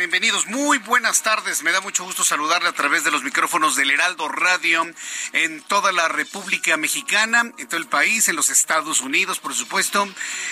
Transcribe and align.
Bienvenidos, 0.00 0.46
muy 0.46 0.78
buenas 0.78 1.22
tardes. 1.22 1.62
Me 1.62 1.72
da 1.72 1.82
mucho 1.82 2.04
gusto 2.04 2.24
saludarle 2.24 2.70
a 2.70 2.72
través 2.72 3.04
de 3.04 3.10
los 3.10 3.22
micrófonos 3.22 3.76
del 3.76 3.90
Heraldo 3.90 4.28
Radio 4.28 4.86
en 5.34 5.60
toda 5.64 5.92
la 5.92 6.08
República 6.08 6.78
Mexicana, 6.78 7.52
en 7.58 7.68
todo 7.68 7.76
el 7.76 7.86
país, 7.86 8.26
en 8.30 8.36
los 8.36 8.48
Estados 8.48 9.02
Unidos, 9.02 9.40
por 9.40 9.52
supuesto, 9.52 10.08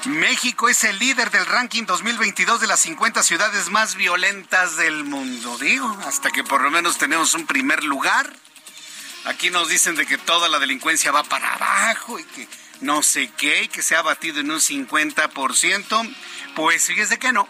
México 0.06 0.68
es 0.68 0.84
el 0.84 0.98
líder 0.98 1.30
del 1.30 1.44
ranking 1.44 1.84
2022 1.84 2.60
de 2.60 2.66
las 2.66 2.80
50 2.80 3.22
ciudades 3.22 3.68
más 3.70 3.96
violentas 3.96 4.76
del 4.76 5.04
mundo. 5.04 5.58
Digo, 5.58 5.88
hasta 6.06 6.30
que 6.30 6.44
por 6.44 6.62
lo 6.62 6.70
menos 6.70 6.98
tenemos 6.98 7.34
un 7.34 7.46
primer 7.46 7.82
lugar. 7.82 8.32
Aquí 9.24 9.50
nos 9.50 9.68
dicen 9.68 9.96
de 9.96 10.06
que 10.06 10.16
toda 10.16 10.48
la 10.48 10.60
delincuencia 10.60 11.10
va 11.10 11.24
para 11.24 11.52
abajo 11.52 12.18
y 12.18 12.24
que 12.24 12.48
no 12.80 13.02
sé 13.02 13.30
qué, 13.36 13.64
y 13.64 13.68
que 13.68 13.82
se 13.82 13.96
ha 13.96 14.02
batido 14.02 14.40
en 14.40 14.50
un 14.50 14.60
50%. 14.60 16.16
Pues 16.54 16.84
fíjese 16.84 17.18
que 17.18 17.32
no. 17.32 17.48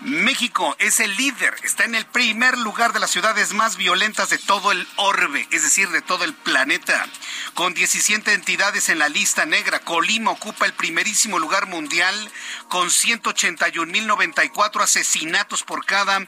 México 0.00 0.74
es 0.78 1.00
el 1.00 1.14
líder, 1.16 1.54
está 1.62 1.84
en 1.84 1.94
el 1.94 2.06
primer 2.06 2.58
lugar 2.58 2.92
de 2.92 3.00
las 3.00 3.10
ciudades 3.10 3.54
más 3.54 3.76
violentas 3.76 4.28
de 4.30 4.38
todo 4.38 4.72
el 4.72 4.88
orbe, 4.96 5.46
es 5.50 5.62
decir, 5.62 5.90
de 5.90 6.00
todo 6.02 6.24
el 6.24 6.34
planeta. 6.34 7.06
Con 7.54 7.72
17 7.74 8.32
entidades 8.32 8.88
en 8.88 8.98
la 8.98 9.08
lista 9.08 9.46
negra, 9.46 9.78
Colima 9.80 10.30
ocupa 10.30 10.66
el 10.66 10.74
primerísimo 10.74 11.38
lugar 11.38 11.66
mundial 11.66 12.30
con 12.68 12.88
181.094 12.88 14.82
asesinatos 14.82 15.62
por 15.62 15.86
cada 15.86 16.26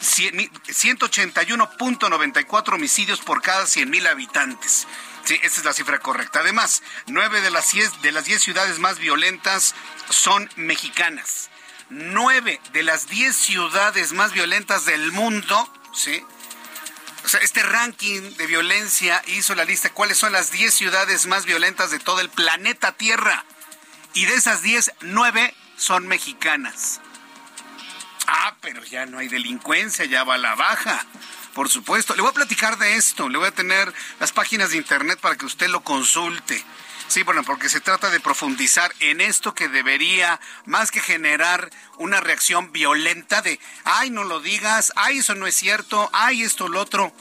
181.94 0.00 2.74
homicidios 2.74 3.20
por 3.20 3.40
cada 3.42 3.64
100.000 3.64 4.08
habitantes. 4.08 4.86
Sí, 5.24 5.40
esa 5.42 5.60
es 5.60 5.64
la 5.64 5.72
cifra 5.72 5.98
correcta. 5.98 6.40
Además, 6.40 6.82
nueve 7.06 7.40
de 7.40 7.50
las 7.50 7.72
diez, 7.72 8.02
de 8.02 8.12
las 8.12 8.26
diez 8.26 8.42
ciudades 8.42 8.78
más 8.78 8.98
violentas 8.98 9.74
son 10.08 10.50
mexicanas 10.54 11.50
nueve 11.90 12.60
de 12.72 12.82
las 12.82 13.08
diez 13.08 13.36
ciudades 13.36 14.12
más 14.12 14.32
violentas 14.32 14.84
del 14.84 15.12
mundo, 15.12 15.72
¿sí? 15.92 16.22
O 17.24 17.28
sea, 17.28 17.40
este 17.40 17.62
ranking 17.62 18.36
de 18.36 18.46
violencia 18.46 19.20
hizo 19.26 19.54
la 19.54 19.64
lista 19.64 19.90
cuáles 19.90 20.18
son 20.18 20.32
las 20.32 20.52
diez 20.52 20.74
ciudades 20.74 21.26
más 21.26 21.44
violentas 21.44 21.90
de 21.90 21.98
todo 21.98 22.20
el 22.20 22.30
planeta 22.30 22.92
Tierra. 22.92 23.44
Y 24.14 24.26
de 24.26 24.34
esas 24.34 24.62
diez, 24.62 24.92
nueve 25.00 25.52
son 25.76 26.06
mexicanas. 26.06 27.00
Ah, 28.28 28.56
pero 28.60 28.84
ya 28.84 29.06
no 29.06 29.18
hay 29.18 29.28
delincuencia, 29.28 30.04
ya 30.04 30.24
va 30.24 30.34
a 30.34 30.38
la 30.38 30.54
baja. 30.54 31.04
Por 31.54 31.68
supuesto. 31.68 32.14
Le 32.14 32.22
voy 32.22 32.30
a 32.30 32.34
platicar 32.34 32.78
de 32.78 32.96
esto. 32.96 33.28
Le 33.28 33.38
voy 33.38 33.48
a 33.48 33.52
tener 33.52 33.92
las 34.20 34.32
páginas 34.32 34.70
de 34.70 34.76
internet 34.76 35.18
para 35.20 35.36
que 35.36 35.46
usted 35.46 35.68
lo 35.68 35.82
consulte. 35.82 36.64
Sí, 37.08 37.22
bueno, 37.22 37.44
porque 37.44 37.68
se 37.68 37.80
trata 37.80 38.10
de 38.10 38.20
profundizar 38.20 38.92
en 39.00 39.20
esto 39.20 39.54
que 39.54 39.68
debería, 39.68 40.40
más 40.64 40.90
que 40.90 41.00
generar 41.00 41.70
una 41.98 42.20
reacción 42.20 42.72
violenta 42.72 43.42
de, 43.42 43.60
ay, 43.84 44.10
no 44.10 44.24
lo 44.24 44.40
digas, 44.40 44.92
ay, 44.96 45.18
eso 45.18 45.34
no 45.34 45.46
es 45.46 45.54
cierto, 45.54 46.10
ay, 46.12 46.42
esto, 46.42 46.68
lo 46.68 46.80
otro 46.80 47.12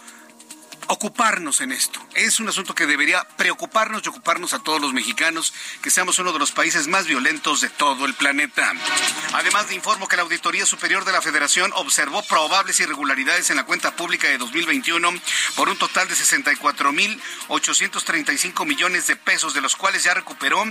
ocuparnos 0.88 1.62
en 1.62 1.72
esto. 1.72 2.00
Es 2.13 2.40
un 2.40 2.47
asunto 2.47 2.75
que 2.75 2.85
debería 2.85 3.23
preocuparnos 3.38 4.03
y 4.03 4.09
ocuparnos 4.09 4.53
a 4.53 4.59
todos 4.59 4.79
los 4.81 4.94
mexicanos, 4.94 5.53
que 5.81 5.90
seamos 5.90 6.19
uno 6.19 6.34
de 6.34 6.40
los 6.40 6.51
países 6.51 6.88
más 6.88 7.07
violentos 7.07 7.62
de 7.62 7.69
todo 7.69 8.06
el 8.06 8.13
planeta. 8.13 8.73
Además, 9.34 9.69
de 9.69 9.75
informo 9.75 10.07
que 10.07 10.16
la 10.16 10.22
Auditoría 10.23 10.66
Superior 10.66 11.06
de 11.06 11.12
la 11.12 11.22
Federación 11.22 11.72
observó 11.75 12.23
probables 12.23 12.79
irregularidades 12.79 13.50
en 13.50 13.57
la 13.57 13.66
cuenta 13.66 13.96
pública 13.96 14.28
de 14.28 14.38
2021 14.38 15.12
por 15.56 15.69
un 15.69 15.78
total 15.78 16.07
de 16.07 16.16
64.835 16.16 18.66
millones 18.66 19.06
de 19.07 19.16
pesos, 19.16 19.53
de 19.53 19.62
los 19.62 19.75
cuales 19.75 20.03
ya 20.03 20.14
recuperó 20.14 20.64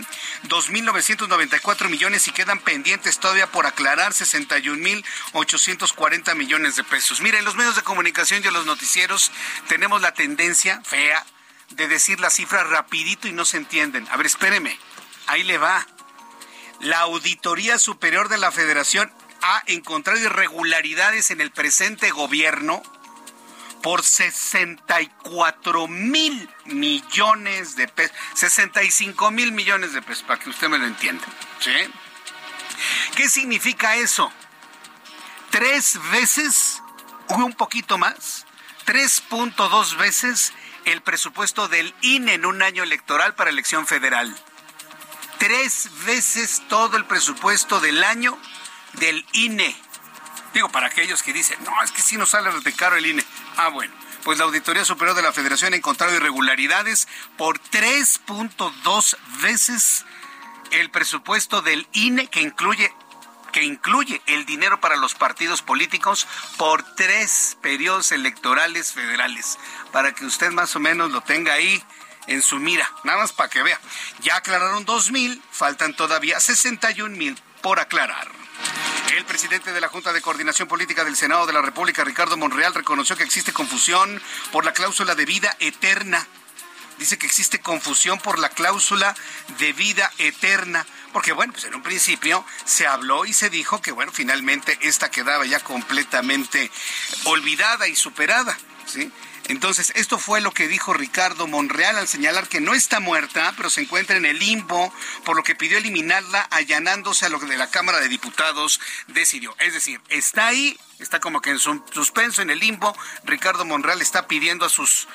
2.994 0.48 1.88
millones 1.88 2.28
y 2.28 2.32
quedan 2.32 2.60
pendientes 2.60 3.18
todavía 3.18 3.50
por 3.50 3.66
aclarar 3.66 4.12
61.840 4.12 6.34
millones 6.34 6.76
de 6.76 6.84
pesos. 6.84 7.20
Miren, 7.20 7.44
los 7.44 7.56
medios 7.56 7.76
de 7.76 7.82
comunicación 7.82 8.42
y 8.44 8.50
los 8.50 8.66
noticieros 8.66 9.30
tenemos 9.68 10.02
la 10.04 10.12
tendencia 10.12 10.82
fea 10.84 11.24
de 11.70 11.88
decir 11.88 12.20
la 12.20 12.28
cifra 12.28 12.62
rapidito 12.62 13.26
y 13.26 13.32
no 13.32 13.46
se 13.46 13.56
entienden. 13.56 14.06
A 14.10 14.18
ver, 14.18 14.26
espéreme. 14.26 14.78
Ahí 15.26 15.42
le 15.44 15.56
va. 15.56 15.86
La 16.80 17.00
Auditoría 17.00 17.78
Superior 17.78 18.28
de 18.28 18.36
la 18.36 18.52
Federación 18.52 19.10
ha 19.40 19.62
encontrado 19.66 20.20
irregularidades 20.20 21.30
en 21.30 21.40
el 21.40 21.50
presente 21.50 22.10
gobierno 22.10 22.82
por 23.82 24.02
64 24.02 25.88
mil 25.88 26.50
millones 26.66 27.74
de 27.74 27.88
pesos. 27.88 28.14
65 28.34 29.30
mil 29.30 29.52
millones 29.52 29.94
de 29.94 30.02
pesos, 30.02 30.24
para 30.24 30.38
que 30.38 30.50
usted 30.50 30.68
me 30.68 30.76
lo 30.76 30.86
entienda. 30.86 31.24
¿Sí? 31.60 31.72
¿Qué 33.16 33.30
significa 33.30 33.96
eso? 33.96 34.30
Tres 35.50 35.98
veces, 36.10 36.82
un 37.28 37.54
poquito 37.54 37.96
más, 37.96 38.43
3.2 38.86 39.96
veces 39.96 40.52
el 40.84 41.02
presupuesto 41.02 41.68
del 41.68 41.94
INE 42.02 42.34
en 42.34 42.46
un 42.46 42.62
año 42.62 42.82
electoral 42.82 43.34
para 43.34 43.50
elección 43.50 43.86
federal. 43.86 44.34
Tres 45.38 45.90
veces 46.06 46.62
todo 46.68 46.96
el 46.96 47.04
presupuesto 47.04 47.80
del 47.80 48.02
año 48.04 48.38
del 48.94 49.24
INE. 49.32 49.76
Digo, 50.52 50.68
para 50.68 50.86
aquellos 50.86 51.22
que 51.22 51.32
dicen, 51.32 51.58
no, 51.64 51.82
es 51.82 51.90
que 51.90 52.02
si 52.02 52.16
no 52.16 52.26
sale 52.26 52.50
de 52.60 52.72
caro 52.72 52.96
el 52.96 53.06
INE. 53.06 53.24
Ah, 53.56 53.68
bueno. 53.68 53.92
Pues 54.24 54.38
la 54.38 54.44
Auditoría 54.44 54.86
Superior 54.86 55.14
de 55.14 55.22
la 55.22 55.34
Federación 55.34 55.74
ha 55.74 55.76
encontrado 55.76 56.14
irregularidades 56.14 57.08
por 57.36 57.58
3.2 57.58 59.16
veces 59.42 60.06
el 60.70 60.90
presupuesto 60.90 61.60
del 61.60 61.86
INE 61.92 62.28
que 62.28 62.40
incluye 62.40 62.90
que 63.54 63.62
incluye 63.62 64.20
el 64.26 64.46
dinero 64.46 64.80
para 64.80 64.96
los 64.96 65.14
partidos 65.14 65.62
políticos 65.62 66.26
por 66.56 66.82
tres 66.96 67.56
periodos 67.62 68.10
electorales 68.10 68.92
federales, 68.92 69.60
para 69.92 70.12
que 70.12 70.26
usted 70.26 70.50
más 70.50 70.74
o 70.74 70.80
menos 70.80 71.12
lo 71.12 71.20
tenga 71.20 71.52
ahí 71.52 71.80
en 72.26 72.42
su 72.42 72.58
mira, 72.58 72.90
nada 73.04 73.18
más 73.18 73.32
para 73.32 73.48
que 73.48 73.62
vea. 73.62 73.80
Ya 74.22 74.34
aclararon 74.34 74.84
dos 74.84 75.12
mil, 75.12 75.40
faltan 75.52 75.94
todavía 75.94 76.40
61 76.40 77.16
mil 77.16 77.40
por 77.62 77.78
aclarar. 77.78 78.28
El 79.16 79.24
presidente 79.24 79.72
de 79.72 79.80
la 79.80 79.86
Junta 79.86 80.12
de 80.12 80.20
Coordinación 80.20 80.66
Política 80.66 81.04
del 81.04 81.14
Senado 81.14 81.46
de 81.46 81.52
la 81.52 81.62
República, 81.62 82.02
Ricardo 82.02 82.36
Monreal, 82.36 82.74
reconoció 82.74 83.16
que 83.16 83.22
existe 83.22 83.52
confusión 83.52 84.20
por 84.50 84.64
la 84.64 84.72
cláusula 84.72 85.14
de 85.14 85.26
vida 85.26 85.54
eterna. 85.60 86.26
Dice 86.98 87.18
que 87.18 87.26
existe 87.26 87.60
confusión 87.60 88.18
por 88.18 88.38
la 88.38 88.48
cláusula 88.48 89.14
de 89.58 89.72
vida 89.72 90.10
eterna 90.18 90.86
porque 91.14 91.32
bueno, 91.32 91.52
pues 91.52 91.64
en 91.64 91.76
un 91.76 91.82
principio 91.84 92.44
se 92.64 92.88
habló 92.88 93.24
y 93.24 93.32
se 93.32 93.48
dijo 93.48 93.80
que 93.80 93.92
bueno, 93.92 94.10
finalmente 94.12 94.76
esta 94.82 95.12
quedaba 95.12 95.46
ya 95.46 95.60
completamente 95.60 96.72
olvidada 97.26 97.86
y 97.86 97.94
superada, 97.94 98.58
¿sí? 98.84 99.12
Entonces, 99.46 99.92
esto 99.94 100.18
fue 100.18 100.40
lo 100.40 100.52
que 100.52 100.68
dijo 100.68 100.94
Ricardo 100.94 101.46
Monreal 101.46 101.98
al 101.98 102.08
señalar 102.08 102.48
que 102.48 102.60
no 102.60 102.74
está 102.74 102.98
muerta, 102.98 103.52
pero 103.56 103.68
se 103.68 103.82
encuentra 103.82 104.16
en 104.16 104.24
el 104.24 104.38
limbo, 104.38 104.92
por 105.24 105.36
lo 105.36 105.42
que 105.42 105.54
pidió 105.54 105.76
eliminarla 105.76 106.40
allanándose 106.50 107.26
a 107.26 107.28
lo 107.28 107.38
que 107.38 107.46
de 107.46 107.58
la 107.58 107.70
Cámara 107.70 108.00
de 108.00 108.08
Diputados 108.08 108.80
decidió. 109.08 109.54
Es 109.58 109.74
decir, 109.74 110.00
está 110.08 110.46
ahí, 110.46 110.78
está 110.98 111.20
como 111.20 111.42
que 111.42 111.50
en 111.50 111.58
suspenso, 111.58 112.40
en 112.40 112.50
el 112.50 112.58
limbo. 112.58 112.96
Ricardo 113.24 113.66
Monreal 113.66 114.00
está 114.00 114.26
pidiendo 114.26 114.64
a 114.64 114.70
sus 114.70 115.08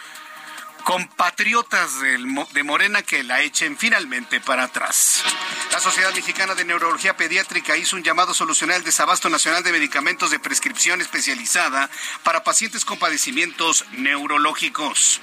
compatriotas 0.84 2.02
de 2.02 2.64
Morena 2.64 3.02
que 3.02 3.24
la 3.24 3.42
echen 3.42 3.78
finalmente 3.78 4.42
para 4.42 4.64
atrás. 4.64 5.24
La 5.72 5.80
Sociedad 5.80 6.14
Mexicana 6.14 6.56
de 6.56 6.66
Neurología 6.66 7.16
Pediátrica 7.16 7.78
hizo 7.78 7.96
un 7.96 8.04
llamado 8.04 8.32
a 8.32 8.36
solucionar 8.36 8.78
el 8.78 8.84
desabasto 8.84 9.30
nacional 9.30 9.64
de 9.64 9.72
medicamentos 9.72 10.32
de 10.32 10.40
prescripción 10.40 11.02
especializada 11.02 11.90
para 12.24 12.44
pacientes 12.44 12.86
con 12.86 12.98
padecimientos 12.98 13.86
neurológicos. 13.92 15.22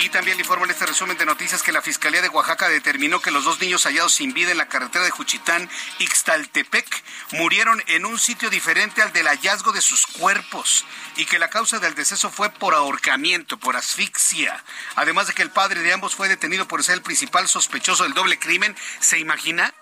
Y 0.00 0.10
también 0.10 0.36
le 0.36 0.42
informo 0.42 0.64
en 0.64 0.70
este 0.70 0.86
resumen 0.86 1.18
de 1.18 1.26
noticias 1.26 1.60
que 1.60 1.72
la 1.72 1.82
Fiscalía 1.82 2.22
de 2.22 2.28
Oaxaca 2.28 2.68
determinó 2.68 3.20
que 3.20 3.32
los 3.32 3.44
dos 3.44 3.60
niños 3.60 3.82
hallados 3.84 4.12
sin 4.12 4.32
vida 4.32 4.52
en 4.52 4.58
la 4.58 4.68
carretera 4.68 5.04
de 5.04 5.10
Juchitán, 5.10 5.68
Ixtaltepec, 5.98 6.86
murieron 7.32 7.82
en 7.88 8.06
un 8.06 8.16
sitio 8.16 8.48
diferente 8.48 9.02
al 9.02 9.12
del 9.12 9.26
hallazgo 9.26 9.72
de 9.72 9.80
sus 9.80 10.06
cuerpos 10.06 10.84
y 11.16 11.24
que 11.24 11.40
la 11.40 11.50
causa 11.50 11.80
del 11.80 11.96
deceso 11.96 12.30
fue 12.30 12.48
por 12.48 12.74
ahorcamiento, 12.74 13.58
por 13.58 13.76
asfixia. 13.76 14.62
Además 14.94 15.26
de 15.26 15.34
que 15.34 15.42
el 15.42 15.50
padre 15.50 15.80
de 15.80 15.92
ambos 15.92 16.14
fue 16.14 16.28
detenido 16.28 16.68
por 16.68 16.84
ser 16.84 16.94
el 16.94 17.02
principal 17.02 17.48
sospechoso 17.48 18.04
del 18.04 18.14
doble 18.14 18.38
crimen, 18.38 18.76
¿se 19.00 19.18
imagina? 19.18 19.74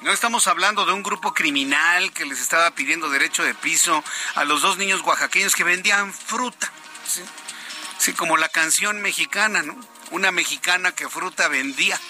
No 0.00 0.10
estamos 0.10 0.48
hablando 0.48 0.84
de 0.84 0.94
un 0.94 1.04
grupo 1.04 1.32
criminal 1.32 2.12
que 2.12 2.24
les 2.24 2.40
estaba 2.40 2.72
pidiendo 2.72 3.08
derecho 3.08 3.44
de 3.44 3.54
piso 3.54 4.02
a 4.34 4.44
los 4.44 4.62
dos 4.62 4.78
niños 4.78 5.02
oaxaqueños 5.02 5.54
que 5.54 5.62
vendían 5.62 6.12
fruta. 6.12 6.72
¿sí? 7.06 7.22
Sí, 8.00 8.14
como 8.14 8.38
la 8.38 8.48
canción 8.48 9.02
mexicana, 9.02 9.60
¿no? 9.62 9.78
Una 10.10 10.30
mexicana 10.30 10.90
que 10.92 11.06
fruta 11.10 11.48
vendía. 11.48 12.00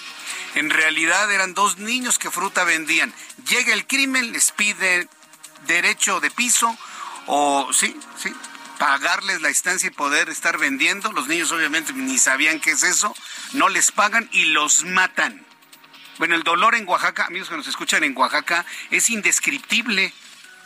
En 0.55 0.69
realidad 0.69 1.29
eran 1.29 1.53
dos 1.53 1.79
niños 1.79 2.17
que 2.17 2.31
fruta 2.31 2.63
vendían. 2.63 3.13
Llega 3.49 3.73
el 3.73 3.85
crimen, 3.85 4.31
les 4.31 4.53
pide 4.53 5.09
derecho 5.67 6.21
de 6.21 6.31
piso 6.31 6.77
o 7.25 7.73
sí, 7.73 7.93
sí, 8.15 8.33
pagarles 8.79 9.41
la 9.41 9.49
estancia 9.49 9.87
y 9.87 9.91
poder 9.91 10.29
estar 10.29 10.57
vendiendo. 10.57 11.11
Los 11.11 11.27
niños 11.27 11.51
obviamente 11.51 11.91
ni 11.91 12.17
sabían 12.17 12.61
qué 12.61 12.71
es 12.71 12.83
eso. 12.83 13.13
No 13.51 13.67
les 13.67 13.91
pagan 13.91 14.29
y 14.31 14.45
los 14.45 14.85
matan. 14.85 15.45
Bueno, 16.19 16.35
el 16.35 16.43
dolor 16.43 16.75
en 16.75 16.87
Oaxaca, 16.87 17.25
amigos 17.25 17.49
que 17.49 17.57
nos 17.57 17.67
escuchan 17.67 18.05
en 18.05 18.15
Oaxaca, 18.15 18.65
es 18.91 19.09
indescriptible. 19.09 20.13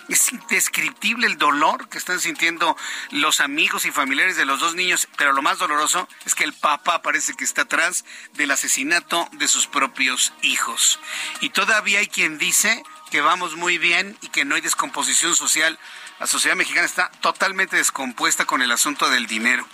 Es 0.08 0.32
indescriptible 0.32 1.26
el 1.26 1.38
dolor 1.38 1.90
que 1.90 1.98
están 1.98 2.20
sintiendo 2.20 2.78
los 3.10 3.40
amigos 3.42 3.86
y 3.86 3.92
familiares 3.92 4.38
de 4.38 4.46
los 4.46 4.60
dos 4.60 4.76
niños, 4.76 5.08
pero 5.18 5.34
lo 5.34 5.42
más 5.42 5.58
doloroso 5.58 6.08
es 6.26 6.36
que 6.36 6.44
el 6.44 6.54
papá 6.54 7.02
parece 7.02 7.34
que 7.34 7.44
está 7.44 7.64
atrás 7.64 8.06
del 8.34 8.52
asesinato 8.52 9.28
de 9.34 9.48
sus 9.48 9.66
propios 9.66 10.34
hijos. 10.44 11.00
Y 11.42 11.50
todavía 11.50 12.00
hay 12.00 12.08
quien 12.08 12.38
dice 12.38 12.84
que 13.10 13.22
vamos 13.22 13.56
muy 13.56 13.78
bien 13.78 14.18
y 14.22 14.28
que 14.28 14.46
no 14.46 14.56
hay 14.56 14.62
descomposición 14.62 15.36
social. 15.36 15.80
La 16.20 16.28
sociedad 16.28 16.56
mexicana 16.56 16.86
está 16.86 17.10
totalmente 17.22 17.76
descompuesta 17.76 18.46
con 18.46 18.62
el 18.62 18.72
asunto 18.72 19.10
del 19.10 19.26
dinero. 19.26 19.68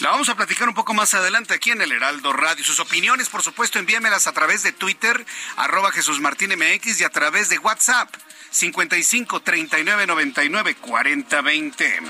La 0.00 0.10
vamos 0.10 0.28
a 0.28 0.36
platicar 0.36 0.68
un 0.68 0.74
poco 0.74 0.94
más 0.94 1.12
adelante 1.14 1.54
aquí 1.54 1.70
en 1.70 1.82
el 1.82 1.92
Heraldo 1.92 2.32
Radio. 2.32 2.64
Sus 2.64 2.80
opiniones, 2.80 3.28
por 3.28 3.42
supuesto, 3.42 3.78
envíamelas 3.78 4.26
a 4.26 4.32
través 4.32 4.62
de 4.62 4.72
Twitter, 4.72 5.24
arroba 5.56 5.92
Jesús 5.92 6.20
Martín 6.20 6.50
MX 6.56 7.00
y 7.00 7.04
a 7.04 7.10
través 7.10 7.48
de 7.50 7.58
WhatsApp 7.58 8.08
55 8.56 9.40
39 9.42 10.06
99 10.06 10.76
40 10.76 11.40
20. 11.42 12.00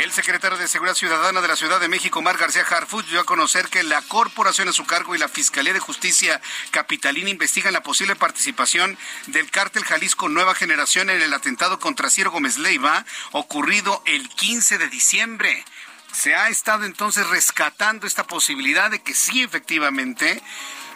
El 0.00 0.12
secretario 0.12 0.58
de 0.58 0.66
Seguridad 0.66 0.96
Ciudadana 0.96 1.40
de 1.40 1.46
la 1.46 1.54
Ciudad 1.54 1.78
de 1.78 1.86
México, 1.86 2.20
Mar 2.20 2.36
García 2.36 2.64
Harfuch, 2.68 3.06
dio 3.06 3.20
a 3.20 3.24
conocer 3.24 3.68
que 3.68 3.84
la 3.84 4.02
corporación 4.02 4.68
a 4.68 4.72
su 4.72 4.84
cargo 4.86 5.14
y 5.14 5.18
la 5.18 5.28
Fiscalía 5.28 5.72
de 5.72 5.78
Justicia 5.78 6.40
Capitalina 6.72 7.30
investigan 7.30 7.72
la 7.72 7.84
posible 7.84 8.16
participación 8.16 8.98
del 9.28 9.50
cártel 9.52 9.84
Jalisco 9.84 10.28
Nueva 10.28 10.56
Generación 10.56 11.10
en 11.10 11.22
el 11.22 11.32
atentado 11.32 11.78
contra 11.78 12.10
Ciro 12.10 12.32
Gómez 12.32 12.58
Leiva 12.58 13.04
ocurrido 13.30 14.02
el 14.04 14.28
15 14.28 14.78
de 14.78 14.88
diciembre 14.88 15.64
se 16.12 16.34
ha 16.34 16.48
estado 16.48 16.84
entonces 16.84 17.28
rescatando 17.28 18.06
esta 18.06 18.26
posibilidad 18.26 18.90
de 18.90 19.00
que 19.00 19.14
sí 19.14 19.42
efectivamente 19.42 20.42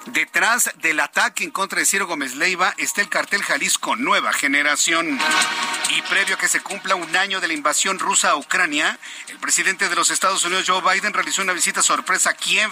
Detrás 0.07 0.73
del 0.83 0.99
ataque 0.99 1.45
en 1.45 1.53
contra 1.53 1.79
de 1.79 1.87
Ciro 1.87 2.09
Gómez 2.09 2.35
Leiva 2.35 2.75
está 2.77 3.01
el 3.03 3.09
cartel 3.09 3.43
Jalisco 3.43 3.95
Nueva 3.95 4.33
Generación. 4.33 5.19
Y 5.91 6.03
previo 6.03 6.35
a 6.35 6.39
que 6.39 6.49
se 6.49 6.61
cumpla 6.61 6.97
un 6.97 7.15
año 7.17 7.41
de 7.41 7.47
la 7.47 7.55
invasión 7.55 8.01
rusa 8.01 8.31
a 8.31 8.37
Ucrania, 8.37 8.99
el 9.29 9.39
presidente 9.39 9.89
de 9.89 9.95
los 9.95 10.11
Estados 10.11 10.45
Unidos, 10.45 10.65
Joe 10.67 10.83
Biden, 10.83 11.13
realizó 11.13 11.43
una 11.43 11.53
visita 11.53 11.83
sorpresa 11.83 12.31
a 12.31 12.35
Kiev, 12.35 12.71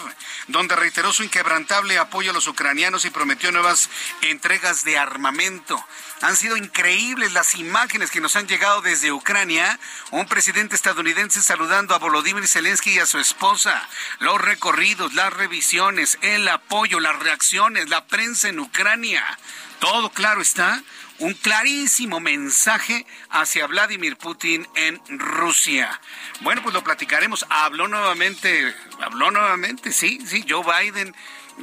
donde 0.48 0.74
reiteró 0.74 1.12
su 1.12 1.22
inquebrantable 1.22 1.98
apoyo 1.98 2.32
a 2.32 2.34
los 2.34 2.48
ucranianos 2.48 3.04
y 3.04 3.10
prometió 3.10 3.52
nuevas 3.52 3.90
entregas 4.22 4.84
de 4.84 4.98
armamento. 4.98 5.84
Han 6.22 6.36
sido 6.36 6.56
increíbles 6.56 7.32
las 7.32 7.54
imágenes 7.54 8.10
que 8.10 8.20
nos 8.20 8.36
han 8.36 8.46
llegado 8.46 8.82
desde 8.82 9.10
Ucrania. 9.10 9.78
Un 10.10 10.26
presidente 10.26 10.76
estadounidense 10.76 11.40
saludando 11.40 11.94
a 11.94 11.98
Volodymyr 11.98 12.46
Zelensky 12.46 12.90
y 12.92 12.98
a 12.98 13.06
su 13.06 13.18
esposa. 13.18 13.88
Los 14.18 14.38
recorridos, 14.38 15.14
las 15.14 15.32
revisiones, 15.32 16.18
el 16.20 16.46
apoyo, 16.48 17.00
las 17.00 17.18
reacciones, 17.20 17.88
la 17.88 18.06
prensa 18.06 18.48
en 18.48 18.60
Ucrania. 18.60 19.24
Todo 19.78 20.10
claro 20.10 20.42
está. 20.42 20.82
Un 21.20 21.34
clarísimo 21.34 22.20
mensaje 22.20 23.06
hacia 23.30 23.66
Vladimir 23.66 24.16
Putin 24.16 24.66
en 24.74 25.00
Rusia. 25.18 26.00
Bueno, 26.40 26.62
pues 26.62 26.74
lo 26.74 26.84
platicaremos. 26.84 27.46
Habló 27.48 27.88
nuevamente, 27.88 28.74
habló 29.02 29.30
nuevamente, 29.30 29.92
sí, 29.92 30.18
sí, 30.26 30.44
Joe 30.48 30.64
Biden 30.64 31.14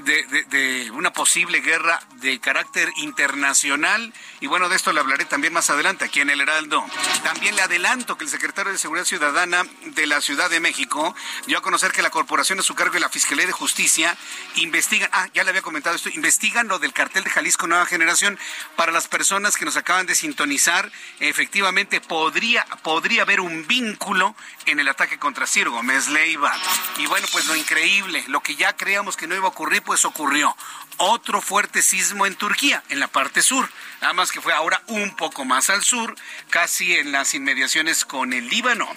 de, 0.04 0.92
una 0.94 1.12
posible 1.12 1.62
guerra 1.62 2.00
de 2.20 2.40
carácter 2.40 2.92
internacional. 2.98 4.14
Y 4.40 4.48
bueno, 4.48 4.70
de 4.70 4.76
esto 4.76 4.94
le 4.94 5.00
hablaré 5.00 5.26
también 5.26 5.54
más 5.54 5.70
adelante 5.70 6.06
aquí 6.06 6.22
en 6.22 6.30
el 6.30 6.42
Heraldo. 6.42 6.84
También 7.24 7.56
le 7.56 7.62
adelanto 7.62 8.18
que 8.18 8.24
el 8.24 8.30
secretario 8.30 8.72
de 8.72 8.78
Seguridad 8.78 9.06
Ciudadana 9.06 9.64
de 9.86 10.08
la 10.08 10.22
Ciudad 10.22 10.50
de 10.50 10.60
México 10.60 11.16
dio 11.46 11.58
a 11.58 11.62
conocer 11.62 11.92
que 11.92 12.02
la 12.02 12.10
Corporación 12.10 12.58
de 12.58 12.64
su 12.64 12.76
cargo 12.76 12.98
y 12.98 13.00
la 13.00 13.10
Fiscalía 13.10 13.46
de 13.46 13.52
Justicia 13.52 14.18
investigan, 14.56 15.10
ah, 15.14 15.28
ya 15.34 15.44
le 15.44 15.50
había 15.50 15.62
comentado 15.62 15.96
esto, 15.96 16.10
investigan 16.10 16.68
lo 16.68 16.80
del 16.80 16.94
cartel 16.94 17.24
de 17.24 17.30
Jalisco 17.30 17.68
Nueva 17.68 17.86
Generación. 17.86 18.38
Para 18.76 18.92
las 18.92 19.08
personas 19.08 19.58
que 19.58 19.66
nos 19.66 19.78
acaban 19.78 20.06
de 20.06 20.16
sintonizar, 20.16 20.92
efectivamente 21.20 22.02
podría, 22.02 22.66
podría 22.84 23.24
haber 23.24 23.42
un 23.42 23.68
vínculo 23.68 24.36
en 24.66 24.80
el 24.80 24.88
ataque 24.88 25.18
contra 25.20 25.48
Ciro 25.48 25.72
Gómez 25.72 26.08
Leiva. 26.10 26.56
Y 26.98 27.06
bueno, 27.06 27.28
pues 27.32 27.46
lo 27.46 27.56
increíble, 27.56 28.24
lo 28.28 28.42
que 28.42 28.56
ya 28.56 28.76
creíamos 28.76 29.18
que 29.18 29.28
no 29.28 29.36
iba 29.36 29.46
a 29.46 29.50
ocurrir, 29.50 29.82
pues 29.84 30.06
ocurrió 30.06 30.56
otro 30.98 31.42
fuerte 31.42 31.82
sismo 31.82 32.26
en 32.26 32.36
Turquía, 32.36 32.84
en 32.90 33.00
la 33.00 33.08
parte 33.08 33.42
sur, 33.42 33.70
nada 34.02 34.14
más 34.14 34.32
que 34.32 34.42
fue 34.42 34.54
ahora 34.54 34.82
un 34.88 35.16
poco 35.16 35.46
más 35.46 35.70
al 35.70 35.84
sur, 35.84 36.16
casi 36.50 36.96
en 36.96 37.12
las 37.12 37.34
inmediaciones 37.34 38.06
con 38.06 38.34
el 38.34 38.48
Líbano. 38.50 38.88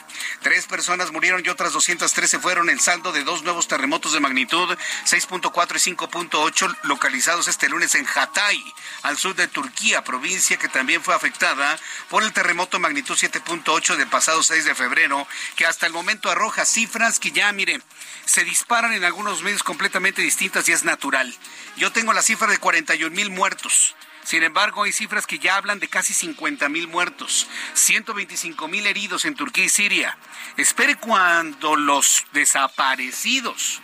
Tres 0.42 0.66
personas 0.66 1.12
murieron 1.12 1.42
y 1.44 1.48
otras 1.48 1.72
213 1.72 2.38
fueron 2.38 2.70
el 2.70 2.80
saldo 2.80 3.12
de 3.12 3.24
dos 3.24 3.42
nuevos 3.42 3.68
terremotos 3.68 4.12
de 4.12 4.20
magnitud 4.20 4.68
6.4 5.06 5.76
y 5.76 5.94
5.8 5.96 6.76
localizados 6.82 7.48
este 7.48 7.68
lunes 7.68 7.94
en 7.94 8.06
Hatay, 8.06 8.62
al 9.02 9.18
sur 9.18 9.34
de 9.34 9.48
Turquía, 9.48 10.04
provincia 10.04 10.56
que 10.56 10.68
también 10.68 11.02
fue 11.02 11.14
afectada 11.14 11.78
por 12.08 12.22
el 12.22 12.32
terremoto 12.32 12.78
magnitud 12.78 13.16
7.8 13.16 13.96
del 13.96 14.08
pasado 14.08 14.42
6 14.42 14.64
de 14.64 14.74
febrero, 14.74 15.26
que 15.56 15.66
hasta 15.66 15.86
el 15.86 15.92
momento 15.92 16.30
arroja 16.30 16.64
cifras 16.64 17.18
que 17.18 17.32
ya, 17.32 17.52
mire, 17.52 17.80
se 18.24 18.44
disparan 18.44 18.92
en 18.92 19.04
algunos 19.04 19.42
medios 19.42 19.62
completamente 19.62 20.22
distintas 20.22 20.68
y 20.68 20.72
es 20.72 20.84
natural. 20.84 21.34
Yo 21.76 21.92
tengo 21.92 22.12
la 22.12 22.22
cifra 22.22 22.48
de 22.48 22.58
41 22.58 23.14
mil 23.14 23.30
muertos. 23.30 23.94
Sin 24.30 24.44
embargo, 24.44 24.84
hay 24.84 24.92
cifras 24.92 25.26
que 25.26 25.40
ya 25.40 25.56
hablan 25.56 25.80
de 25.80 25.88
casi 25.88 26.14
50 26.14 26.68
mil 26.68 26.86
muertos, 26.86 27.48
125 27.74 28.68
mil 28.68 28.86
heridos 28.86 29.24
en 29.24 29.34
Turquía 29.34 29.64
y 29.64 29.68
Siria. 29.68 30.16
Espere 30.56 30.94
cuando 30.94 31.74
los 31.74 32.24
desaparecidos, 32.32 33.82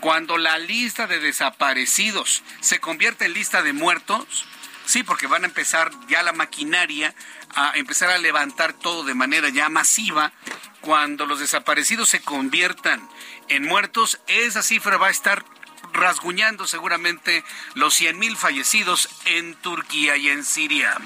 cuando 0.00 0.38
la 0.38 0.56
lista 0.56 1.06
de 1.06 1.20
desaparecidos 1.20 2.42
se 2.60 2.80
convierte 2.80 3.26
en 3.26 3.34
lista 3.34 3.60
de 3.60 3.74
muertos, 3.74 4.46
sí, 4.86 5.02
porque 5.02 5.26
van 5.26 5.42
a 5.42 5.48
empezar 5.48 5.90
ya 6.08 6.22
la 6.22 6.32
maquinaria 6.32 7.14
a 7.54 7.72
empezar 7.74 8.08
a 8.08 8.16
levantar 8.16 8.72
todo 8.72 9.04
de 9.04 9.12
manera 9.12 9.50
ya 9.50 9.68
masiva, 9.68 10.32
cuando 10.80 11.26
los 11.26 11.38
desaparecidos 11.38 12.08
se 12.08 12.22
conviertan 12.22 13.06
en 13.48 13.64
muertos, 13.64 14.20
esa 14.26 14.62
cifra 14.62 14.96
va 14.96 15.08
a 15.08 15.10
estar 15.10 15.44
rasguñando 15.92 16.66
seguramente 16.66 17.44
los 17.74 18.00
100.000 18.00 18.36
fallecidos 18.36 19.08
en 19.24 19.54
Turquía 19.56 20.16
y 20.16 20.28
en 20.28 20.44
Siria. 20.44 20.96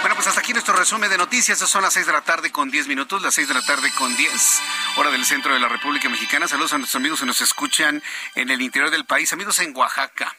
Bueno, 0.00 0.16
pues 0.16 0.26
hasta 0.26 0.40
aquí 0.40 0.52
nuestro 0.52 0.74
resumen 0.74 1.08
de 1.10 1.16
noticias. 1.16 1.58
son 1.58 1.82
las 1.82 1.94
6 1.94 2.06
de 2.06 2.12
la 2.12 2.22
tarde 2.22 2.50
con 2.50 2.70
10 2.70 2.88
minutos, 2.88 3.22
las 3.22 3.34
6 3.34 3.46
de 3.46 3.54
la 3.54 3.62
tarde 3.62 3.92
con 3.94 4.16
10, 4.16 4.60
hora 4.96 5.10
del 5.12 5.24
centro 5.24 5.54
de 5.54 5.60
la 5.60 5.68
República 5.68 6.08
Mexicana. 6.08 6.48
Saludos 6.48 6.72
a 6.72 6.78
nuestros 6.78 7.00
amigos 7.00 7.20
que 7.20 7.26
nos 7.26 7.40
escuchan 7.40 8.02
en 8.34 8.50
el 8.50 8.60
interior 8.62 8.90
del 8.90 9.04
país, 9.04 9.32
amigos 9.32 9.60
en 9.60 9.76
Oaxaca. 9.76 10.36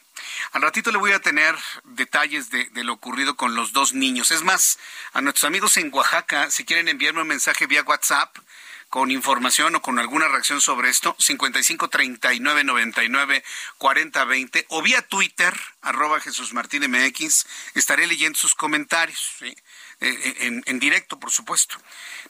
Al 0.51 0.61
ratito 0.61 0.91
le 0.91 0.97
voy 0.97 1.13
a 1.13 1.19
tener 1.19 1.55
detalles 1.85 2.49
de, 2.49 2.65
de, 2.71 2.83
lo 2.83 2.93
ocurrido 2.93 3.35
con 3.35 3.55
los 3.55 3.71
dos 3.71 3.93
niños. 3.93 4.31
Es 4.31 4.43
más, 4.43 4.79
a 5.13 5.21
nuestros 5.21 5.45
amigos 5.45 5.77
en 5.77 5.93
Oaxaca, 5.93 6.51
si 6.51 6.65
quieren 6.65 6.89
enviarme 6.89 7.21
un 7.21 7.27
mensaje 7.27 7.65
vía 7.65 7.83
WhatsApp, 7.83 8.35
con 8.93 9.09
información 9.09 9.73
o 9.73 9.81
con 9.81 9.97
alguna 9.97 10.27
reacción 10.27 10.61
sobre 10.61 10.91
esto, 10.91 11.15
55 11.17 11.89
39 11.89 12.63
99 12.63 13.43
40 13.79 14.23
20 14.23 14.65
o 14.69 14.83
vía 14.83 15.01
Twitter, 15.01 15.51
arroba 15.81 16.19
Jesús 16.19 16.53
Martín 16.53 16.83
MX, 16.87 17.47
estaré 17.73 18.05
leyendo 18.05 18.37
sus 18.37 18.53
comentarios, 18.53 19.37
eh, 19.41 19.55
eh, 19.99 20.35
en, 20.41 20.61
en, 20.67 20.77
directo, 20.77 21.19
por 21.19 21.31
supuesto. 21.31 21.75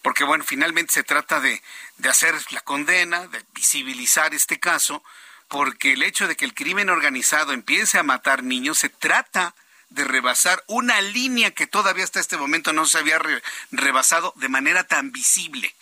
Porque, 0.01 0.23
bueno, 0.23 0.45
finalmente 0.45 0.93
se 0.93 1.03
trata 1.03 1.41
de, 1.41 1.61
de 1.97 2.07
hacer 2.07 2.33
la 2.51 2.61
condena, 2.61 3.27
de 3.27 3.43
visibilizar 3.53 4.33
este 4.33 4.57
caso, 4.57 5.03
porque 5.49 5.91
el 5.91 6.01
hecho 6.01 6.29
de 6.29 6.37
que 6.37 6.45
el 6.45 6.53
crimen 6.53 6.89
organizado 6.89 7.51
empiece 7.51 7.99
a 7.99 8.03
matar 8.03 8.41
niños 8.41 8.77
se 8.77 8.87
trata 8.87 9.53
de 9.89 10.05
rebasar 10.05 10.63
una 10.67 11.01
línea 11.01 11.51
que 11.51 11.67
todavía 11.67 12.05
hasta 12.05 12.21
este 12.21 12.37
momento 12.37 12.71
no 12.71 12.85
se 12.85 12.99
había 12.99 13.19
rebasado 13.69 14.31
de 14.37 14.47
manera 14.47 14.85
tan 14.85 15.11
visible. 15.11 15.75